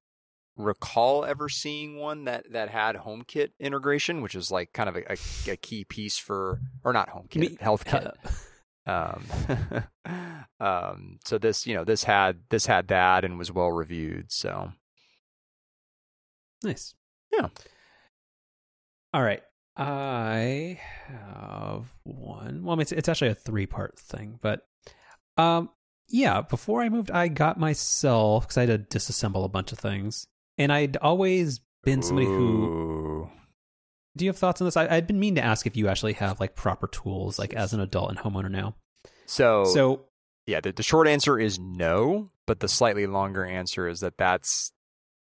recall 0.60 1.24
ever 1.24 1.50
seeing 1.50 1.98
one 1.98 2.26
that 2.26 2.52
that 2.52 2.70
had 2.70 2.98
HomeKit 2.98 3.52
integration, 3.60 4.22
which 4.22 4.36
is 4.36 4.52
like 4.52 4.74
kind 4.74 4.90
of 4.90 4.98
a, 4.98 5.14
a, 5.14 5.18
a 5.54 5.56
key 5.56 5.86
piece 5.86 6.18
for, 6.18 6.60
or 6.84 6.94
not 6.94 7.10
HomeKit, 7.10 7.36
Me, 7.38 7.50
HealthKit. 7.56 8.14
um, 8.86 10.36
um, 10.60 11.20
so 11.26 11.38
this, 11.38 11.66
you 11.66 11.74
know, 11.74 11.84
this 11.84 12.04
had 12.04 12.42
this 12.50 12.66
had 12.66 12.90
that 12.90 13.24
and 13.24 13.38
was 13.40 13.52
well 13.52 13.72
reviewed. 13.72 14.32
So 14.32 14.74
nice, 16.64 16.94
yeah. 17.32 17.48
All 19.14 19.24
right, 19.24 19.42
I 19.78 20.80
have 21.08 21.86
one. 22.04 22.64
Well, 22.64 22.74
I 22.74 22.76
mean, 22.76 22.82
it's, 22.82 22.92
it's 22.92 23.10
actually 23.10 23.32
a 23.32 23.36
three 23.36 23.66
part 23.66 23.98
thing, 23.98 24.38
but 24.42 24.68
um, 25.38 25.70
yeah, 26.10 26.42
before 26.42 26.82
I 26.82 26.90
moved, 26.90 27.12
I 27.12 27.28
got 27.28 27.60
myself 27.60 28.44
because 28.44 28.58
I 28.58 28.66
had 28.66 28.90
to 28.90 28.98
disassemble 28.98 29.46
a 29.46 29.50
bunch 29.50 29.72
of 29.72 29.80
things, 29.80 30.28
and 30.60 30.72
I'd 30.72 30.98
always 30.98 31.62
been 31.84 32.04
somebody 32.04 32.28
Ooh. 32.28 32.38
who. 32.38 33.30
Do 34.18 34.26
you 34.26 34.30
have 34.30 34.38
thoughts 34.38 34.62
on 34.62 34.66
this? 34.66 34.76
I, 34.76 34.88
I'd 34.88 35.08
been 35.08 35.20
mean 35.20 35.36
to 35.36 35.44
ask 35.44 35.66
if 35.66 35.78
you 35.78 35.88
actually 35.88 36.14
have 36.14 36.40
like 36.40 36.54
proper 36.54 36.88
tools, 36.88 37.40
like 37.40 37.54
as 37.54 37.74
an 37.74 37.80
adult 37.80 38.10
and 38.10 38.20
homeowner 38.20 38.52
now. 38.52 38.76
So, 39.26 39.64
so 39.66 40.06
yeah, 40.46 40.60
the, 40.60 40.74
the 40.74 40.84
short 40.84 41.08
answer 41.08 41.40
is 41.40 41.58
no, 41.58 42.30
but 42.46 42.60
the 42.60 42.68
slightly 42.68 43.08
longer 43.08 43.46
answer 43.46 43.88
is 43.88 44.02
that 44.02 44.18
that's 44.18 44.74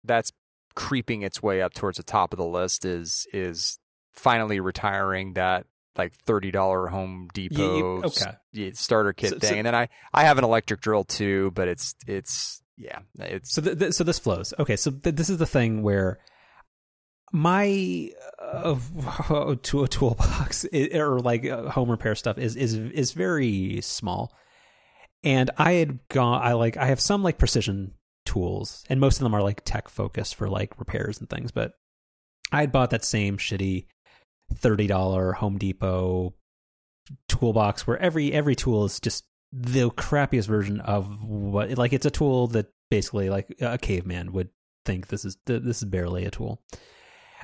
that's 0.05 0.33
creeping 0.75 1.23
its 1.23 1.43
way 1.43 1.61
up 1.61 1.75
towards 1.75 1.99
the 1.99 2.03
top 2.03 2.33
of 2.33 2.39
the 2.39 2.47
list. 2.47 2.85
Is 2.85 3.27
is 3.33 3.79
finally 4.15 4.61
retiring 4.61 5.35
that 5.35 5.67
like 5.99 6.15
thirty 6.15 6.51
dollar 6.51 6.87
Home 6.87 7.29
Depot 7.35 8.05
okay. 8.05 8.73
starter 8.73 9.13
kit 9.13 9.31
so, 9.31 9.39
thing, 9.41 9.51
so, 9.51 9.57
and 9.57 9.67
then 9.67 9.75
I 9.75 9.89
I 10.15 10.25
have 10.25 10.39
an 10.39 10.45
electric 10.45 10.81
drill 10.81 11.05
too, 11.05 11.51
but 11.55 11.69
it's 11.69 11.95
it's 12.07 12.63
yeah 12.81 13.01
it's 13.19 13.53
so 13.53 13.63
th- 13.63 13.93
so 13.93 14.05
this 14.05 14.19
flows. 14.19 14.55
Okay, 14.59 14.77
so 14.77 14.91
th- 14.91 15.15
this 15.15 15.31
is 15.31 15.39
the 15.39 15.47
thing 15.47 15.83
where 15.83 16.19
my 17.33 18.11
uh, 18.41 18.75
to 19.63 19.85
a 19.85 19.89
toolbox 19.89 20.67
or 20.95 21.21
like 21.21 21.45
uh, 21.45 21.69
home 21.71 21.91
repair 21.91 22.15
stuff 22.15 22.39
is 22.39 22.57
is 22.57 22.75
is 22.75 23.13
very 23.13 23.81
small, 23.83 24.33
and 25.23 25.51
I 25.59 25.73
had 25.73 26.01
gone. 26.09 26.43
I 26.43 26.55
like 26.55 26.77
I 26.77 26.87
have 26.87 27.01
some 27.01 27.23
like 27.23 27.39
precision 27.39 27.93
tools, 28.25 28.85
and 28.89 28.99
most 28.99 29.19
of 29.19 29.25
them 29.25 29.35
are 29.35 29.43
like 29.43 29.63
tech 29.65 29.89
focused 29.89 30.35
for 30.35 30.49
like 30.49 30.79
repairs 30.79 31.21
and 31.21 31.29
things, 31.29 31.53
but. 31.53 31.73
I 32.53 32.63
had 32.63 32.73
bought 32.73 32.91
that 32.91 33.05
same 33.05 33.39
shitty 33.39 33.87
$30 34.55 35.35
Home 35.37 35.57
Depot 35.57 36.35
toolbox 37.29 37.87
where 37.87 37.99
every 37.99 38.33
every 38.33 38.55
tool 38.55 38.85
is 38.85 39.01
just 39.01 39.25
the 39.53 39.91
crappiest 39.91 40.47
version 40.47 40.81
of 40.81 41.23
what 41.25 41.77
like 41.77 41.93
it's 41.93 42.07
a 42.07 42.11
tool 42.11 42.47
that 42.49 42.67
basically 42.91 43.31
like 43.31 43.55
a 43.61 43.79
caveman 43.79 44.33
would 44.33 44.49
think 44.85 45.09
this 45.09 45.25
is 45.25 45.37
this 45.47 45.79
is 45.79 45.85
barely 45.85 46.25
a 46.25 46.31
tool. 46.31 46.63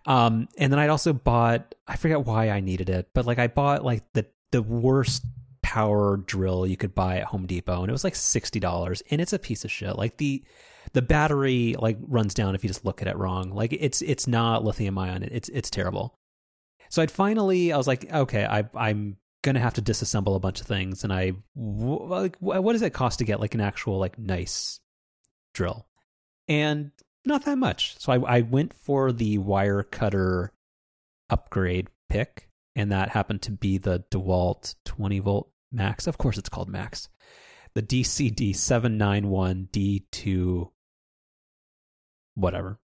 Um 0.07 0.49
and 0.57 0.73
then 0.73 0.79
I'd 0.79 0.91
also 0.91 1.13
bought 1.13 1.75
I 1.87 1.97
forget 1.97 2.25
why 2.25 2.51
I 2.51 2.61
needed 2.61 2.89
it, 2.89 3.09
but 3.15 3.27
like 3.27 3.39
I 3.39 3.49
bought 3.49 3.85
like 3.85 4.05
the 4.13 4.27
the 4.53 4.63
worst 4.63 5.25
power 5.63 6.17
drill 6.17 6.67
you 6.67 6.77
could 6.77 6.95
buy 6.95 7.19
at 7.19 7.25
Home 7.25 7.47
Depot 7.47 7.81
and 7.81 7.89
it 7.89 7.93
was 7.93 8.05
like 8.05 8.15
$60 8.15 9.03
and 9.11 9.21
it's 9.21 9.33
a 9.33 9.39
piece 9.39 9.65
of 9.65 9.71
shit. 9.71 9.97
Like 9.97 10.17
the 10.17 10.45
the 10.93 11.03
battery 11.03 11.75
like 11.79 11.99
runs 12.01 12.35
down 12.35 12.55
if 12.55 12.63
you 12.63 12.69
just 12.69 12.85
look 12.85 13.03
at 13.03 13.09
it 13.09 13.17
wrong. 13.17 13.51
Like 13.51 13.73
it's 13.73 14.01
it's 14.03 14.29
not 14.29 14.65
lithium 14.65 14.97
ion. 14.97 15.25
It's 15.25 15.49
it's 15.49 15.71
terrible. 15.71 16.17
So 16.89 17.03
I'd 17.03 17.11
finally, 17.11 17.73
I 17.73 17.77
was 17.77 17.87
like, 17.87 18.13
okay, 18.13 18.45
I, 18.45 18.65
I'm 18.75 19.17
gonna 19.47 19.61
have 19.61 19.75
to 19.75 19.83
disassemble 19.83 20.35
a 20.35 20.41
bunch 20.41 20.61
of 20.61 20.67
things, 20.67 21.05
and 21.05 21.13
I 21.13 21.35
like, 21.55 22.37
what 22.41 22.73
does 22.73 22.83
it 22.83 22.93
cost 22.93 23.21
to 23.21 23.25
get 23.25 23.39
like 23.41 23.55
an 23.55 23.61
actual 23.61 23.99
like 23.99 24.19
nice 24.19 24.81
drill? 25.55 25.87
And 26.49 26.91
not 27.25 27.45
that 27.45 27.57
much. 27.57 27.97
So 27.99 28.13
I, 28.13 28.39
I 28.39 28.41
went 28.43 28.75
for 28.75 29.13
the 29.13 29.39
Wirecutter 29.39 30.49
upgrade 31.31 31.89
pick, 32.09 32.49
and 32.75 32.91
that 32.93 33.11
happened 33.11 33.43
to 33.43 33.53
be 33.53 33.79
the 33.79 34.05
DeWalt 34.11 34.75
20 34.85 35.21
volt 35.21 35.49
max. 35.71 36.09
Of 36.09 36.19
course, 36.19 36.39
it's 36.39 36.49
called 36.49 36.69
max. 36.69 37.09
The 37.75 37.83
DCD 37.83 38.51
791D2, 38.51 40.71
whatever. 42.35 42.81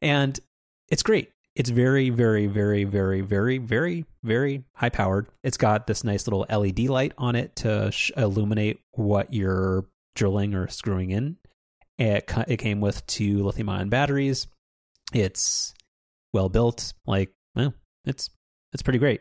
And 0.00 0.40
it's 0.88 1.02
great 1.02 1.32
it's 1.56 1.70
very, 1.70 2.10
very, 2.10 2.46
very, 2.46 2.84
very, 2.84 3.20
very, 3.22 3.58
very, 3.58 4.04
very 4.22 4.64
high 4.72 4.88
powered. 4.88 5.26
It's 5.42 5.56
got 5.56 5.86
this 5.86 6.04
nice 6.04 6.26
little 6.26 6.46
LED 6.48 6.80
light 6.88 7.12
on 7.18 7.34
it 7.34 7.56
to 7.56 7.90
sh- 7.90 8.12
illuminate 8.16 8.80
what 8.92 9.34
you're 9.34 9.86
drilling 10.14 10.54
or 10.54 10.68
screwing 10.68 11.10
in. 11.10 11.36
It, 11.98 12.32
it 12.46 12.58
came 12.58 12.80
with 12.80 13.04
two 13.06 13.44
lithium 13.44 13.68
ion 13.68 13.88
batteries. 13.88 14.46
It's 15.12 15.74
well 16.32 16.48
built. 16.48 16.92
Like, 17.06 17.30
well, 17.54 17.74
it's 18.04 18.30
it's 18.72 18.82
pretty 18.82 19.00
great. 19.00 19.20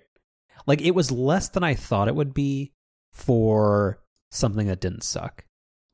Like, 0.68 0.81
it 0.81 0.91
was 0.91 1.11
less 1.11 1.49
than 1.49 1.64
I 1.64 1.73
thought 1.73 2.07
it 2.07 2.15
would 2.15 2.34
be 2.34 2.73
for 3.11 3.99
something 4.31 4.68
that 4.68 4.81
didn't 4.81 5.03
suck. 5.03 5.45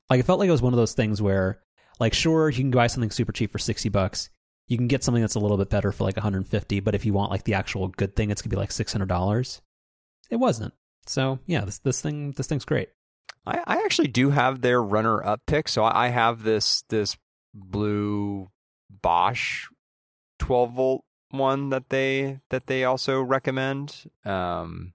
Like, 0.09 0.19
it 0.19 0.25
felt 0.25 0.39
like 0.39 0.49
it 0.49 0.51
was 0.51 0.61
one 0.61 0.73
of 0.73 0.77
those 0.77 0.93
things 0.93 1.21
where, 1.21 1.61
like, 1.99 2.13
sure, 2.13 2.49
you 2.49 2.57
can 2.57 2.71
buy 2.71 2.87
something 2.87 3.09
super 3.09 3.31
cheap 3.31 3.53
for 3.53 3.57
60 3.57 3.87
bucks 3.89 4.29
you 4.67 4.77
can 4.77 4.87
get 4.87 5.03
something 5.03 5.21
that's 5.21 5.35
a 5.35 5.39
little 5.39 5.57
bit 5.57 5.69
better 5.69 5.91
for 5.91 6.03
like 6.03 6.15
150 6.15 6.79
but 6.79 6.95
if 6.95 7.05
you 7.05 7.13
want 7.13 7.31
like 7.31 7.43
the 7.43 7.53
actual 7.53 7.87
good 7.89 8.15
thing 8.15 8.29
it's 8.29 8.41
gonna 8.41 8.49
be 8.49 8.55
like 8.55 8.69
$600 8.69 9.61
it 10.29 10.37
wasn't. 10.37 10.73
So 11.05 11.39
yeah 11.45 11.65
this 11.65 11.79
this 11.79 12.01
thing 12.01 12.31
this 12.33 12.47
thing's 12.47 12.65
great. 12.65 12.89
I, 13.45 13.61
I 13.65 13.75
actually 13.85 14.07
do 14.07 14.31
have 14.31 14.61
their 14.61 14.81
runner 14.81 15.23
up 15.23 15.41
pick. 15.45 15.67
So 15.67 15.83
i 15.83 16.07
have 16.07 16.43
this 16.43 16.83
this 16.89 17.15
blue 17.53 18.49
bosch 18.89 19.67
12 20.39 20.73
volt 20.73 21.05
one 21.29 21.69
that 21.69 21.89
they 21.89 22.39
that 22.49 22.67
they 22.67 22.83
also 22.83 23.21
recommend. 23.21 24.09
Um 24.23 24.93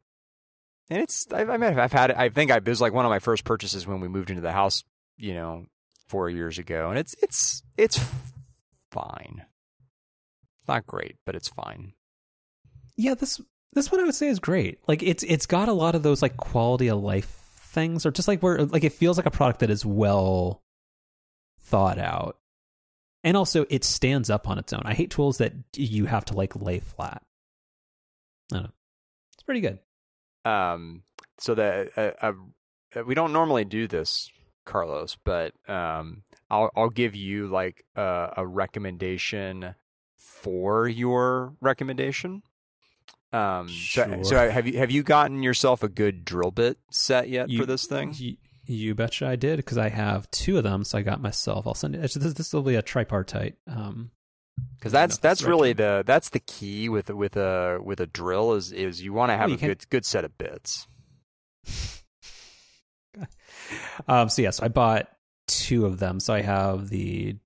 and 0.88 1.00
it's 1.02 1.26
I, 1.32 1.42
I 1.42 1.56
mean 1.56 1.78
I've 1.78 1.92
had 1.92 2.10
it 2.10 2.16
I 2.16 2.28
think 2.28 2.50
I 2.50 2.56
it 2.56 2.66
was 2.66 2.80
like 2.80 2.92
one 2.92 3.04
of 3.04 3.10
my 3.10 3.20
first 3.20 3.44
purchases 3.44 3.86
when 3.86 4.00
we 4.00 4.08
moved 4.08 4.30
into 4.30 4.42
the 4.42 4.52
house 4.52 4.82
you 5.16 5.34
know 5.34 5.66
four 6.08 6.28
years 6.28 6.58
ago. 6.58 6.90
And 6.90 6.98
it's 6.98 7.14
it's 7.22 7.62
it's 7.76 8.00
fine 8.90 9.44
not 10.70 10.86
great, 10.86 11.16
but 11.26 11.34
it's 11.34 11.48
fine. 11.48 11.92
yeah, 12.96 13.14
this 13.14 13.40
this 13.72 13.90
one 13.90 14.00
I 14.00 14.04
would 14.04 14.14
say 14.14 14.28
is 14.28 14.38
great. 14.40 14.78
Like 14.88 15.02
it's 15.02 15.22
it's 15.22 15.46
got 15.46 15.68
a 15.68 15.72
lot 15.72 15.94
of 15.94 16.02
those 16.02 16.22
like 16.22 16.36
quality 16.36 16.88
of 16.88 17.02
life 17.02 17.36
things, 17.56 18.04
or 18.06 18.10
just 18.10 18.28
like 18.28 18.42
where 18.42 18.64
like 18.64 18.84
it 18.84 18.92
feels 18.92 19.16
like 19.16 19.26
a 19.26 19.30
product 19.30 19.60
that 19.60 19.70
is 19.70 19.84
well 19.86 20.62
thought 21.62 21.98
out, 21.98 22.38
and 23.22 23.36
also 23.36 23.66
it 23.70 23.84
stands 23.84 24.30
up 24.30 24.48
on 24.48 24.58
its 24.58 24.72
own. 24.72 24.82
I 24.84 24.94
hate 24.94 25.10
tools 25.10 25.38
that 25.38 25.52
you 25.76 26.06
have 26.06 26.24
to 26.26 26.34
like 26.34 26.56
lay 26.56 26.80
flat. 26.80 27.22
I 28.52 28.56
don't 28.56 28.62
know. 28.64 28.70
It's 29.34 29.42
pretty 29.44 29.60
good. 29.60 29.78
Um, 30.44 31.02
so 31.38 31.54
that 31.54 31.90
uh, 31.96 32.32
uh, 32.96 33.04
we 33.04 33.14
don't 33.14 33.32
normally 33.32 33.64
do 33.64 33.86
this, 33.86 34.30
Carlos, 34.66 35.16
but 35.24 35.52
um, 35.68 36.22
I'll 36.50 36.70
I'll 36.76 36.90
give 36.90 37.14
you 37.14 37.46
like 37.46 37.84
a, 37.94 38.34
a 38.38 38.46
recommendation 38.46 39.74
for 40.20 40.86
your 40.88 41.54
recommendation. 41.60 42.42
Um, 43.32 43.68
so, 43.68 43.72
Sure. 43.72 44.24
so 44.24 44.50
have 44.50 44.66
you 44.66 44.76
have 44.78 44.90
you 44.90 45.02
gotten 45.02 45.42
yourself 45.42 45.82
a 45.82 45.88
good 45.88 46.24
drill 46.24 46.50
bit 46.50 46.78
set 46.90 47.28
yet 47.28 47.48
You- 47.48 47.60
for 47.60 47.66
this 47.66 47.86
thing? 47.86 48.12
You, 48.16 48.36
you 48.66 48.94
betcha 48.94 49.26
I 49.26 49.36
did 49.36 49.56
because 49.56 49.78
I 49.78 49.88
have 49.88 50.30
two 50.30 50.56
of 50.58 50.64
them, 50.64 50.84
so 50.84 50.98
I 50.98 51.02
got 51.02 51.20
myself. 51.20 51.66
I'll 51.66 51.74
send 51.74 51.94
it. 51.96 52.00
This, 52.00 52.34
this 52.34 52.52
will 52.52 52.62
be 52.62 52.74
a 52.76 52.82
tripartite. 52.82 53.54
Um, 53.66 54.10
Because 54.78 54.92
that's 54.92 55.18
that's 55.18 55.42
really 55.42 55.72
the 55.72 56.02
that's 56.06 56.30
the 56.30 56.40
key 56.40 56.88
with 56.88 57.08
with 57.10 57.36
a 57.36 57.78
with 57.82 58.00
a 58.00 58.06
drill 58.06 58.54
is 58.54 58.72
is 58.72 59.00
you 59.00 59.12
want 59.12 59.30
to 59.30 59.36
have 59.36 59.48
you 59.48 59.54
a 59.56 59.58
can't- 59.58 59.70
good 59.78 59.88
good 59.90 60.04
set 60.04 60.24
of 60.24 60.36
bits. 60.36 60.86
um, 64.08 64.28
so 64.28 64.42
yes, 64.42 64.60
I 64.60 64.68
bought 64.68 65.08
two 65.46 65.86
of 65.86 65.98
them. 65.98 66.20
So 66.20 66.34
I 66.34 66.42
have 66.42 66.88
the 66.90 67.36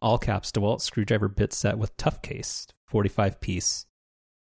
all 0.00 0.18
caps 0.18 0.50
DeWalt 0.52 0.80
screwdriver 0.80 1.28
bit 1.28 1.52
set 1.52 1.78
with 1.78 1.96
tough 1.96 2.22
case, 2.22 2.66
forty 2.86 3.08
five 3.08 3.40
piece, 3.40 3.86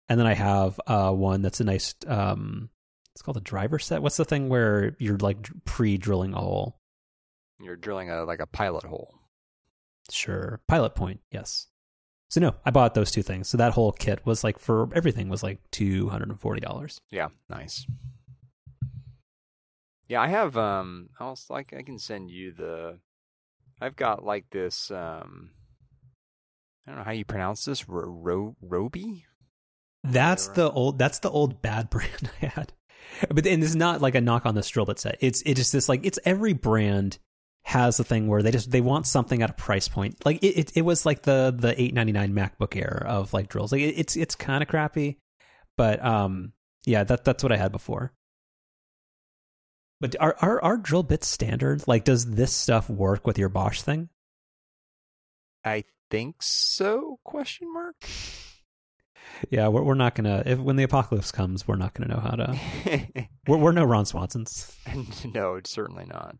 and 0.10 0.20
then 0.20 0.28
I 0.28 0.34
have 0.34 0.80
uh, 0.88 1.12
one 1.12 1.42
that's 1.42 1.60
a 1.60 1.64
nice. 1.64 1.96
Um, 2.08 2.70
it's 3.14 3.22
called 3.22 3.38
a 3.38 3.42
driver 3.42 3.80
set. 3.80 4.02
What's 4.02 4.18
the 4.18 4.26
thing 4.26 4.50
where 4.50 4.96
you're 5.00 5.18
like 5.18 5.50
pre 5.66 5.98
drilling 5.98 6.34
a 6.34 6.40
hole? 6.40 6.78
You're 7.60 7.76
drilling 7.76 8.10
a 8.10 8.24
like 8.24 8.40
a 8.40 8.48
pilot 8.48 8.84
hole. 8.84 9.14
Sure, 10.10 10.62
pilot 10.68 10.96
point. 10.96 11.22
Yes. 11.32 11.68
So 12.30 12.40
no, 12.40 12.56
I 12.66 12.72
bought 12.72 12.94
those 12.94 13.12
two 13.12 13.24
things. 13.24 13.50
So 13.50 13.58
that 13.58 13.74
whole 13.74 13.92
kit 13.92 14.26
was 14.26 14.44
like 14.44 14.58
for 14.58 14.90
everything 14.96 15.28
was 15.28 15.44
like 15.44 15.60
two 15.72 16.10
hundred 16.10 16.30
and 16.30 16.40
forty 16.40 16.62
dollars. 16.62 17.02
Yeah, 17.10 17.28
nice. 17.50 17.86
Yeah, 20.08 20.22
I 20.22 20.28
have 20.28 20.58
um 20.58 21.10
I'll 21.20 21.38
like 21.50 21.74
I 21.78 21.84
can 21.84 22.00
send 22.00 22.32
you 22.32 22.54
the 22.54 23.00
I've 23.82 23.96
got 23.96 24.24
like 24.24 24.46
this 24.52 24.92
um 24.92 25.50
I 26.86 26.92
don't 26.92 27.00
know 27.00 27.06
how 27.06 27.12
you 27.12 27.26
pronounce 27.26 27.66
this 27.66 27.88
ro, 27.90 28.04
ro 28.08 28.56
Roby? 28.62 29.26
That's 30.04 30.48
Right. 30.48 30.56
the 30.56 30.72
old. 30.72 30.98
That's 30.98 31.20
the 31.20 31.30
old 31.30 31.62
bad 31.62 31.90
brand 31.92 32.30
I 32.42 32.46
had. 32.48 32.74
But 33.30 33.46
and 33.46 33.62
this 33.62 33.70
is 33.70 33.76
not 33.76 34.02
like 34.02 34.16
a 34.16 34.22
knock 34.22 34.46
on 34.46 34.56
the 34.56 34.62
drill 34.62 34.86
bit 34.86 35.00
set. 35.00 35.18
It's 35.20 35.42
it's 35.46 35.60
just 35.60 35.72
this 35.74 35.90
like 35.90 36.06
it's 36.06 36.20
every 36.26 36.54
brand 36.54 37.18
has 37.64 38.00
a 38.00 38.04
thing 38.04 38.28
where 38.28 38.42
they 38.42 38.50
just 38.52 38.72
they 38.72 38.82
want 38.82 39.06
something 39.06 39.44
at 39.44 39.50
a 39.52 39.54
price 39.54 39.88
point. 39.88 40.26
Like 40.26 40.44
it 40.44 40.58
it, 40.58 40.72
it 40.78 40.82
was 40.82 41.06
like 41.06 41.24
the 41.24 41.54
the 41.56 41.80
eight 41.80 41.94
ninety 41.94 42.12
nine 42.12 42.34
MacBook 42.34 42.76
Air 42.76 43.04
of 43.08 43.34
like 43.34 43.48
drills. 43.50 43.72
Like 43.72 43.82
it, 43.82 43.96
it's 44.00 44.16
it's 44.16 44.34
kind 44.36 44.64
of 44.64 44.70
crappy, 44.70 45.20
but 45.78 46.04
um 46.04 46.54
yeah 46.86 47.04
that 47.04 47.24
that's 47.24 47.44
what 47.44 47.52
I 47.52 47.58
had 47.58 47.72
before. 47.72 48.12
But 50.02 50.16
are 50.20 50.36
are 50.42 50.62
are 50.64 50.78
drill 50.78 51.04
bits 51.04 51.28
standard? 51.28 51.88
Like 51.88 52.04
does 52.04 52.32
this 52.32 52.52
stuff 52.52 52.90
work 52.90 53.28
with 53.28 53.38
your 53.38 53.50
Bosch 53.50 53.84
thing? 53.84 54.10
I 55.64 55.84
think 56.10 56.38
so? 56.42 57.20
Question 57.24 57.72
mark. 57.72 57.96
Yeah, 59.50 59.70
we're 59.70 59.82
we're 59.82 59.96
not 59.96 60.14
gonna 60.14 60.44
if 60.46 60.60
when 60.60 60.76
the 60.76 60.84
apocalypse 60.84 61.32
comes, 61.32 61.68
we're 61.68 61.76
not 61.76 61.94
gonna 61.96 62.14
know 62.14 62.20
how 62.20 62.32
to. 62.32 63.28
We're 63.48 63.58
we're 63.58 63.72
no 63.72 63.86
Ron 63.86 64.06
Swansons. 64.06 64.72
no, 65.34 65.56
it's 65.56 65.72
certainly 65.72 66.06
not. 66.06 66.36